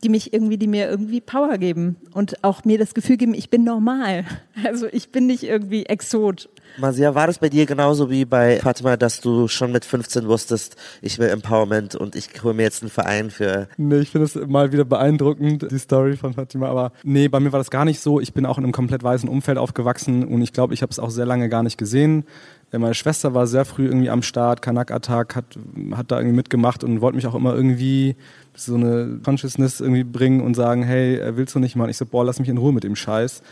die 0.03 0.09
mich 0.09 0.33
irgendwie, 0.33 0.57
die 0.57 0.69
mir 0.69 0.89
irgendwie 0.89 1.21
Power 1.21 1.59
geben 1.59 1.97
und 2.13 2.45
auch 2.45 2.65
mir 2.65 2.79
das 2.79 2.95
Gefühl 2.95 3.17
geben, 3.17 3.35
ich 3.35 3.51
bin 3.51 3.65
normal. 3.65 4.25
Also 4.65 4.87
ich 4.91 5.11
bin 5.11 5.27
nicht 5.27 5.43
irgendwie 5.43 5.85
Exot. 5.85 6.49
Masia, 6.79 7.15
war 7.15 7.27
das 7.27 7.39
bei 7.39 7.49
dir 7.49 7.67
genauso 7.67 8.11
wie 8.11 8.25
bei 8.25 8.59
Fatima, 8.61 8.97
dass 8.97 9.21
du 9.21 9.49
schon 9.49 9.73
mit 9.73 9.85
15 9.85 10.27
wusstest, 10.27 10.77
ich 11.01 11.19
will 11.19 11.29
Empowerment 11.29 11.95
und 11.95 12.15
ich 12.17 12.29
hole 12.43 12.55
mir 12.55 12.65
jetzt 12.65 12.83
einen 12.83 12.91
Verein 12.91 13.31
für. 13.31 13.69
Nee, 13.77 13.99
ich 13.99 14.11
finde 14.11 14.27
es 14.27 14.35
mal 14.35 14.73
wieder 14.73 14.85
beeindruckend, 14.85 15.71
die 15.71 15.79
Story 15.79 16.17
von 16.17 16.35
Fatima, 16.35 16.69
aber 16.69 16.93
nee, 17.03 17.29
bei 17.29 17.41
mir 17.41 17.53
war 17.53 17.61
das 17.61 17.71
gar 17.71 17.85
nicht 17.85 18.01
so. 18.01 18.21
Ich 18.21 18.35
bin 18.35 18.45
auch 18.45 18.59
in 18.59 18.65
einem 18.65 18.73
komplett 18.73 19.03
weißen 19.03 19.29
Umfeld 19.29 19.59
aufgewachsen 19.59 20.25
und 20.25 20.43
ich 20.43 20.53
glaube, 20.53 20.75
ich 20.75 20.83
habe 20.83 20.91
es 20.91 20.99
auch 20.99 21.11
sehr 21.11 21.27
lange 21.27 21.49
gar 21.49 21.63
nicht 21.63 21.79
gesehen. 21.79 22.25
Äh, 22.73 22.79
meine 22.79 22.95
Schwester 22.95 23.35
war 23.35 23.47
sehr 23.47 23.65
früh 23.65 23.87
irgendwie 23.87 24.11
am 24.11 24.23
Start, 24.23 24.63
Kanak 24.63 24.91
Attack 24.91 25.37
hat, 25.37 25.59
hat 25.93 26.11
da 26.11 26.19
irgendwie 26.19 26.37
mitgemacht 26.37 26.85
und 26.85 27.01
wollte 27.01 27.17
mich 27.17 27.27
auch 27.27 27.35
immer 27.35 27.55
irgendwie 27.55 28.17
so 28.55 28.75
eine 28.75 29.21
Consciousness 29.25 29.81
irgendwie 29.81 30.05
bringen 30.05 30.41
und 30.41 30.55
sagen, 30.55 30.83
hey, 30.83 31.17
äh, 31.17 31.37
willst 31.37 31.55
du 31.55 31.59
nicht 31.59 31.77
mal? 31.77 31.91
Ich 31.91 31.97
so, 31.97 32.07
boah, 32.07 32.25
lass 32.25 32.39
mich 32.39 32.49
in 32.49 32.59
Ruhe 32.59 32.73
mit 32.73 32.85
dem 32.85 32.97
Scheiß. 32.97 33.43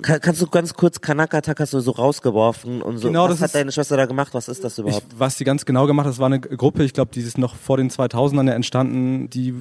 Kann, 0.00 0.20
kannst 0.20 0.40
du 0.40 0.46
ganz 0.46 0.74
kurz, 0.74 1.00
Kanaka-Attack 1.00 1.60
hast 1.60 1.72
du 1.72 1.80
so 1.80 1.90
rausgeworfen 1.90 2.82
und 2.82 2.98
so. 2.98 3.08
Genau, 3.08 3.28
was 3.28 3.40
hat 3.42 3.54
deine 3.54 3.72
Schwester 3.72 3.96
da 3.96 4.06
gemacht? 4.06 4.32
Was 4.32 4.48
ist 4.48 4.64
das 4.64 4.78
überhaupt? 4.78 5.04
Ich, 5.12 5.18
was 5.18 5.36
sie 5.36 5.44
ganz 5.44 5.66
genau 5.66 5.86
gemacht 5.86 6.06
hat, 6.06 6.12
das 6.12 6.18
war 6.18 6.26
eine 6.26 6.40
Gruppe, 6.40 6.84
ich 6.84 6.92
glaube, 6.92 7.10
die 7.12 7.20
ist 7.20 7.38
noch 7.38 7.56
vor 7.56 7.76
den 7.76 7.90
2000ern 7.90 8.50
entstanden, 8.50 9.28
die 9.30 9.54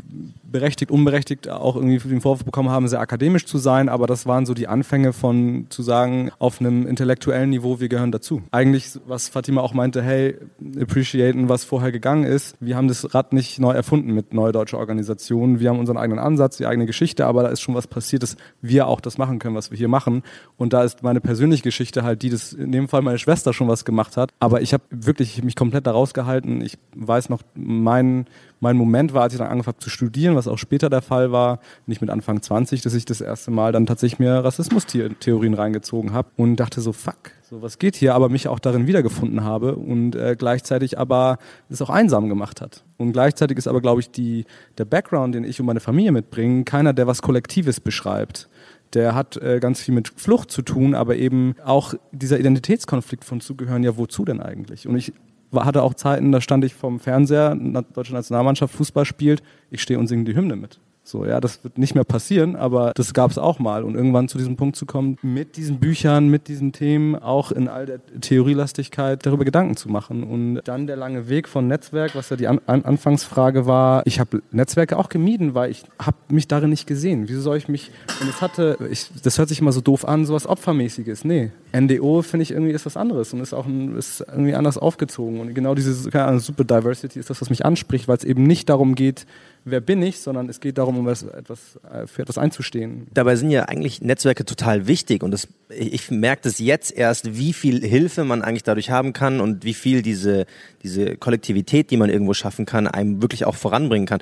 berechtigt, 0.44 0.92
unberechtigt 0.92 1.50
auch 1.50 1.76
irgendwie 1.76 1.98
den 1.98 2.22
Vorwurf 2.22 2.46
bekommen 2.46 2.70
haben, 2.70 2.88
sehr 2.88 3.00
akademisch 3.00 3.46
zu 3.46 3.58
sein, 3.58 3.90
aber 3.90 4.08
das 4.08 4.26
waren 4.26 4.46
so 4.46 4.54
die 4.54 4.68
Anfänge 4.68 5.14
von 5.14 5.68
zu 5.70 5.84
sagen, 5.84 6.32
auf 6.40 6.60
einem 6.60 6.88
intellektuellen 6.88 7.50
Niveau, 7.50 7.80
wir 7.80 7.90
gehören 7.90 8.12
dazu. 8.12 8.42
Eigentlich, 8.52 9.00
was 9.06 9.30
Fatima 9.30 9.62
auch 9.62 9.74
meinte, 9.74 10.02
hey, 10.02 10.38
appreciaten, 10.80 11.50
was 11.50 11.64
vorher 11.64 11.92
gegangen 11.92 12.24
ist. 12.24 12.56
Wir 12.60 12.76
haben 12.76 12.88
das 12.88 13.14
Rad 13.14 13.34
nicht 13.34 13.60
neu 13.60 13.72
erfunden 13.72 14.14
mit 14.14 14.34
Neue 14.34 14.52
Deutsche 14.52 14.78
Organisationen. 14.78 15.60
Wir 15.60 15.70
haben 15.70 15.80
unseren 15.80 15.98
eigenen 15.98 16.20
Ansatz, 16.20 16.58
die 16.58 16.66
eigene 16.66 16.86
Geschichte, 16.86 17.26
aber 17.26 17.44
da 17.44 17.50
ist 17.50 17.62
schon 17.62 17.76
was 17.76 17.88
passiert, 17.88 18.24
dass 18.24 18.38
wir 18.62 18.88
auch 18.88 19.02
das 19.02 19.18
machen 19.18 19.40
können, 19.40 19.56
was 19.56 19.72
wir 19.72 19.78
hier 19.78 19.88
machen. 19.88 20.21
Und 20.58 20.74
da 20.74 20.84
ist 20.84 21.04
meine 21.04 21.22
persönliche 21.22 21.64
Geschichte 21.64 22.04
halt 22.04 22.22
die, 22.22 22.30
dass 22.30 22.54
in 22.54 22.72
dem 22.72 22.88
Fall 22.88 23.02
meine 23.02 23.18
Schwester 23.18 23.54
schon 23.54 23.68
was 23.68 23.86
gemacht 23.86 24.18
hat. 24.18 24.32
Aber 24.40 24.62
ich 24.62 24.74
habe 24.74 24.84
wirklich 24.90 25.44
mich 25.44 25.56
komplett 25.56 25.88
da 25.88 25.92
rausgehalten. 25.92 26.62
Ich 26.62 26.78
weiß 26.96 27.30
noch, 27.30 27.42
mein, 27.56 28.26
mein 28.60 28.78
Moment 28.78 29.14
war, 29.14 29.24
als 29.24 29.34
ich 29.34 29.40
dann 29.40 29.48
angefangen 29.48 29.76
habe 29.76 29.84
zu 29.84 29.90
studieren, 29.90 30.36
was 30.36 30.48
auch 30.48 30.58
später 30.58 30.90
der 30.90 31.02
Fall 31.02 31.32
war, 31.32 31.60
nicht 31.88 32.02
mit 32.02 32.10
Anfang 32.10 32.42
20, 32.42 32.82
dass 32.82 32.94
ich 32.94 33.06
das 33.06 33.22
erste 33.22 33.52
Mal 33.52 33.72
dann 33.72 33.86
tatsächlich 33.86 34.20
mir 34.20 34.44
Rassismustheorien 34.44 35.54
reingezogen 35.54 36.14
habe 36.14 36.30
und 36.38 36.58
dachte 36.58 36.82
so, 36.82 36.94
fuck, 36.94 37.32
so 37.52 37.62
was 37.62 37.80
geht 37.80 37.98
hier, 37.98 38.16
aber 38.16 38.30
mich 38.30 38.48
auch 38.48 38.60
darin 38.60 38.88
wiedergefunden 38.88 39.44
habe 39.44 39.76
und 39.76 40.16
äh, 40.16 40.38
gleichzeitig 40.38 40.98
aber 40.98 41.38
es 41.70 41.82
auch 41.82 41.90
einsam 41.90 42.30
gemacht 42.30 42.62
hat. 42.62 42.86
Und 42.98 43.12
gleichzeitig 43.12 43.58
ist 43.58 43.68
aber, 43.68 43.82
glaube 43.82 44.00
ich, 44.00 44.10
die, 44.10 44.46
der 44.78 44.86
Background, 44.86 45.36
den 45.36 45.44
ich 45.44 45.60
und 45.60 45.66
meine 45.66 45.82
Familie 45.82 46.14
mitbringen, 46.14 46.64
keiner, 46.64 46.94
der 46.94 47.08
was 47.08 47.22
Kollektives 47.22 47.82
beschreibt. 47.82 48.48
Der 48.94 49.16
hat 49.16 49.38
äh, 49.38 49.60
ganz 49.60 49.82
viel 49.82 49.94
mit 49.94 50.10
Flucht 50.10 50.52
zu 50.52 50.62
tun, 50.62 50.96
aber 50.96 51.16
eben 51.16 51.56
auch 51.64 51.94
dieser 52.12 52.40
Identitätskonflikt 52.40 53.24
von 53.24 53.40
zugehören, 53.40 53.84
ja, 53.84 53.98
wozu 53.98 54.26
denn 54.26 54.42
eigentlich? 54.42 54.88
Und 54.88 54.98
ich 54.98 55.14
hatte 55.54 55.84
auch 55.84 55.94
Zeiten, 55.94 56.32
da 56.32 56.42
stand 56.42 56.64
ich 56.66 56.74
vom 56.74 57.00
Fernseher, 57.00 57.56
deutsche 57.94 58.14
Nationalmannschaft 58.14 58.74
Fußball 58.76 59.06
spielt, 59.06 59.44
ich 59.70 59.82
stehe 59.82 60.00
und 60.00 60.08
singe 60.08 60.26
die 60.26 60.36
Hymne 60.36 60.56
mit. 60.56 60.80
So, 61.12 61.26
ja, 61.26 61.42
das 61.42 61.62
wird 61.66 61.78
nicht 61.78 61.94
mehr 61.94 62.06
passieren, 62.06 62.56
aber 62.56 62.94
das 62.96 63.14
gab 63.14 63.32
es 63.32 63.38
auch 63.38 63.60
mal. 63.60 63.84
Und 63.84 63.96
irgendwann 63.96 64.30
zu 64.30 64.38
diesem 64.38 64.56
Punkt 64.56 64.78
zu 64.78 64.86
kommen, 64.86 65.18
mit 65.22 65.58
diesen 65.58 65.80
Büchern, 65.80 66.30
mit 66.30 66.48
diesen 66.48 66.72
Themen, 66.72 67.18
auch 67.18 67.52
in 67.52 67.68
all 67.68 67.86
der 67.86 68.00
Theorielastigkeit 68.22 69.26
darüber 69.26 69.44
Gedanken 69.44 69.76
zu 69.76 69.90
machen. 69.90 70.24
Und 70.24 70.62
dann 70.64 70.88
der 70.88 70.96
lange 70.96 71.28
Weg 71.28 71.50
von 71.50 71.68
Netzwerk, 71.68 72.16
was 72.16 72.30
ja 72.30 72.38
die 72.38 72.48
An 72.48 72.62
An 72.66 72.86
Anfangsfrage 72.86 73.66
war. 73.66 74.04
Ich 74.06 74.22
habe 74.22 74.42
Netzwerke 74.52 74.98
auch 74.98 75.10
gemieden, 75.10 75.54
weil 75.54 75.70
ich 75.70 75.84
habe 76.00 76.16
mich 76.30 76.48
darin 76.48 76.70
nicht 76.70 76.88
gesehen. 76.88 77.28
Wieso 77.28 77.42
soll 77.42 77.58
ich 77.58 77.68
mich, 77.68 77.92
und 78.22 78.30
es 78.30 78.42
hatte, 78.42 78.78
ich, 78.90 79.08
das 79.22 79.38
hört 79.38 79.50
sich 79.50 79.60
immer 79.60 79.74
so 79.74 79.82
doof 79.82 80.08
an, 80.08 80.26
sowas 80.26 80.48
Opfermäßiges. 80.48 81.26
Nee, 81.26 81.52
NDO 81.76 82.22
finde 82.22 82.44
ich 82.44 82.52
irgendwie 82.52 82.72
ist 82.72 82.86
was 82.86 82.96
anderes 82.96 83.34
und 83.34 83.42
ist 83.42 83.54
auch 83.54 83.66
ein, 83.66 83.98
ist 83.98 84.22
irgendwie 84.22 84.56
anders 84.56 84.78
aufgezogen. 84.78 85.42
Und 85.42 85.54
genau 85.54 85.76
diese 85.76 86.10
keine 86.10 86.26
Ahnung, 86.26 86.40
Super 86.40 86.64
Diversity 86.64 87.20
ist 87.20 87.30
das, 87.30 87.42
was 87.42 87.50
mich 87.50 87.66
anspricht, 87.66 88.08
weil 88.08 88.16
es 88.18 88.24
eben 88.24 88.44
nicht 88.44 88.70
darum 88.70 88.96
geht, 88.96 89.26
wer 89.66 89.82
bin 89.82 90.02
ich, 90.02 90.20
sondern 90.20 90.50
es 90.50 90.60
geht 90.60 90.78
darum, 90.78 90.98
um 90.98 91.08
etwas, 91.08 91.80
äh, 91.92 92.08
für 92.08 92.22
etwas 92.22 92.38
einzustehen. 92.38 93.08
Dabei 93.14 93.36
sind 93.36 93.52
ja 93.52 93.64
eigentlich 93.66 94.02
Netzwerke 94.02 94.46
total 94.46 94.88
wichtig 94.88 95.24
und 95.24 95.32
das, 95.32 95.48
ich 95.70 96.12
merke 96.12 96.44
das 96.44 96.60
jetzt 96.60 96.92
erst, 96.92 97.38
wie 97.38 97.54
viel 97.54 97.86
Hilfe 97.86 98.24
man 98.24 98.42
eigentlich 98.42 98.64
dadurch 98.64 98.90
haben 98.90 99.14
kann 99.14 99.40
und 99.40 99.64
wie 99.64 99.74
viel 99.74 100.02
diese, 100.02 100.46
diese 100.84 101.16
Kollektivität, 101.18 101.92
die 101.92 101.98
man 101.98 102.10
irgendwo 102.10 102.34
schaffen 102.34 102.66
kann, 102.66 102.88
einem 102.88 103.22
wirklich 103.22 103.46
auch 103.46 103.56
voranbringen 103.56 104.08
kann. 104.08 104.22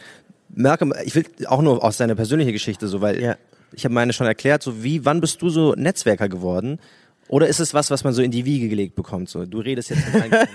Merke, 0.49 0.89
ich 1.05 1.15
will 1.15 1.25
auch 1.45 1.61
nur 1.61 1.83
aus 1.83 1.97
deiner 1.97 2.15
persönlichen 2.15 2.51
Geschichte 2.51 2.87
so, 2.87 3.01
weil 3.01 3.21
ja. 3.21 3.35
ich 3.73 3.85
habe 3.85 3.93
meine 3.93 4.13
schon 4.13 4.27
erklärt, 4.27 4.63
so 4.63 4.83
wie, 4.83 5.05
wann 5.05 5.21
bist 5.21 5.41
du 5.41 5.49
so 5.49 5.73
Netzwerker 5.75 6.27
geworden? 6.27 6.79
Oder 7.29 7.47
ist 7.47 7.59
es 7.59 7.75
was, 7.75 7.91
was 7.91 8.03
man 8.03 8.11
so 8.11 8.23
in 8.23 8.31
die 8.31 8.43
Wiege 8.43 8.69
gelegt 8.69 8.95
bekommt? 8.95 9.29
So, 9.29 9.45
du 9.45 9.59
redest 9.59 9.91
jetzt 9.91 10.01
mit 10.11 10.33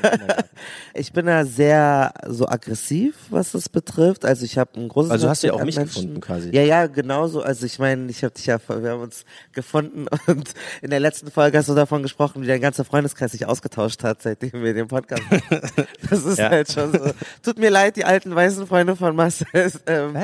Ich 0.94 1.12
bin 1.12 1.26
da 1.26 1.44
sehr 1.44 2.12
so 2.26 2.48
aggressiv, 2.48 3.14
was 3.30 3.52
das 3.52 3.68
betrifft. 3.68 4.24
Also 4.24 4.44
ich 4.44 4.58
habe 4.58 4.80
ein 4.80 4.88
großes. 4.88 5.10
Also 5.12 5.28
hast 5.28 5.44
du 5.44 5.48
ja 5.48 5.52
auch 5.52 5.62
mich 5.62 5.76
Menschen. 5.76 5.94
gefunden 5.94 6.20
quasi. 6.20 6.50
Ja, 6.50 6.62
ja, 6.62 6.86
genauso. 6.88 7.42
Also 7.42 7.64
ich 7.64 7.78
meine, 7.78 8.10
ich 8.10 8.24
habe 8.24 8.34
dich 8.34 8.46
ja, 8.46 8.58
wir 8.66 8.90
haben 8.90 9.02
uns 9.02 9.24
gefunden 9.52 10.06
und 10.26 10.52
in 10.82 10.90
der 10.90 10.98
letzten 10.98 11.30
Folge 11.30 11.58
hast 11.58 11.68
du 11.68 11.76
davon 11.76 12.02
gesprochen, 12.02 12.42
wie 12.42 12.46
dein 12.48 12.60
ganzer 12.60 12.84
Freundeskreis 12.84 13.30
sich 13.30 13.46
ausgetauscht 13.46 14.02
hat, 14.02 14.22
seitdem 14.22 14.64
wir 14.64 14.74
den 14.74 14.88
Podcast. 14.88 15.22
das 16.10 16.24
ist 16.24 16.38
ja. 16.38 16.50
halt 16.50 16.72
schon 16.72 16.92
so. 16.92 17.10
Tut 17.44 17.58
mir 17.60 17.70
leid, 17.70 17.94
die 17.94 18.04
alten 18.04 18.34
weißen 18.34 18.66
Freunde 18.66 18.96
von 18.96 19.14
Marcel. 19.14 19.46
Ähm, 19.86 20.16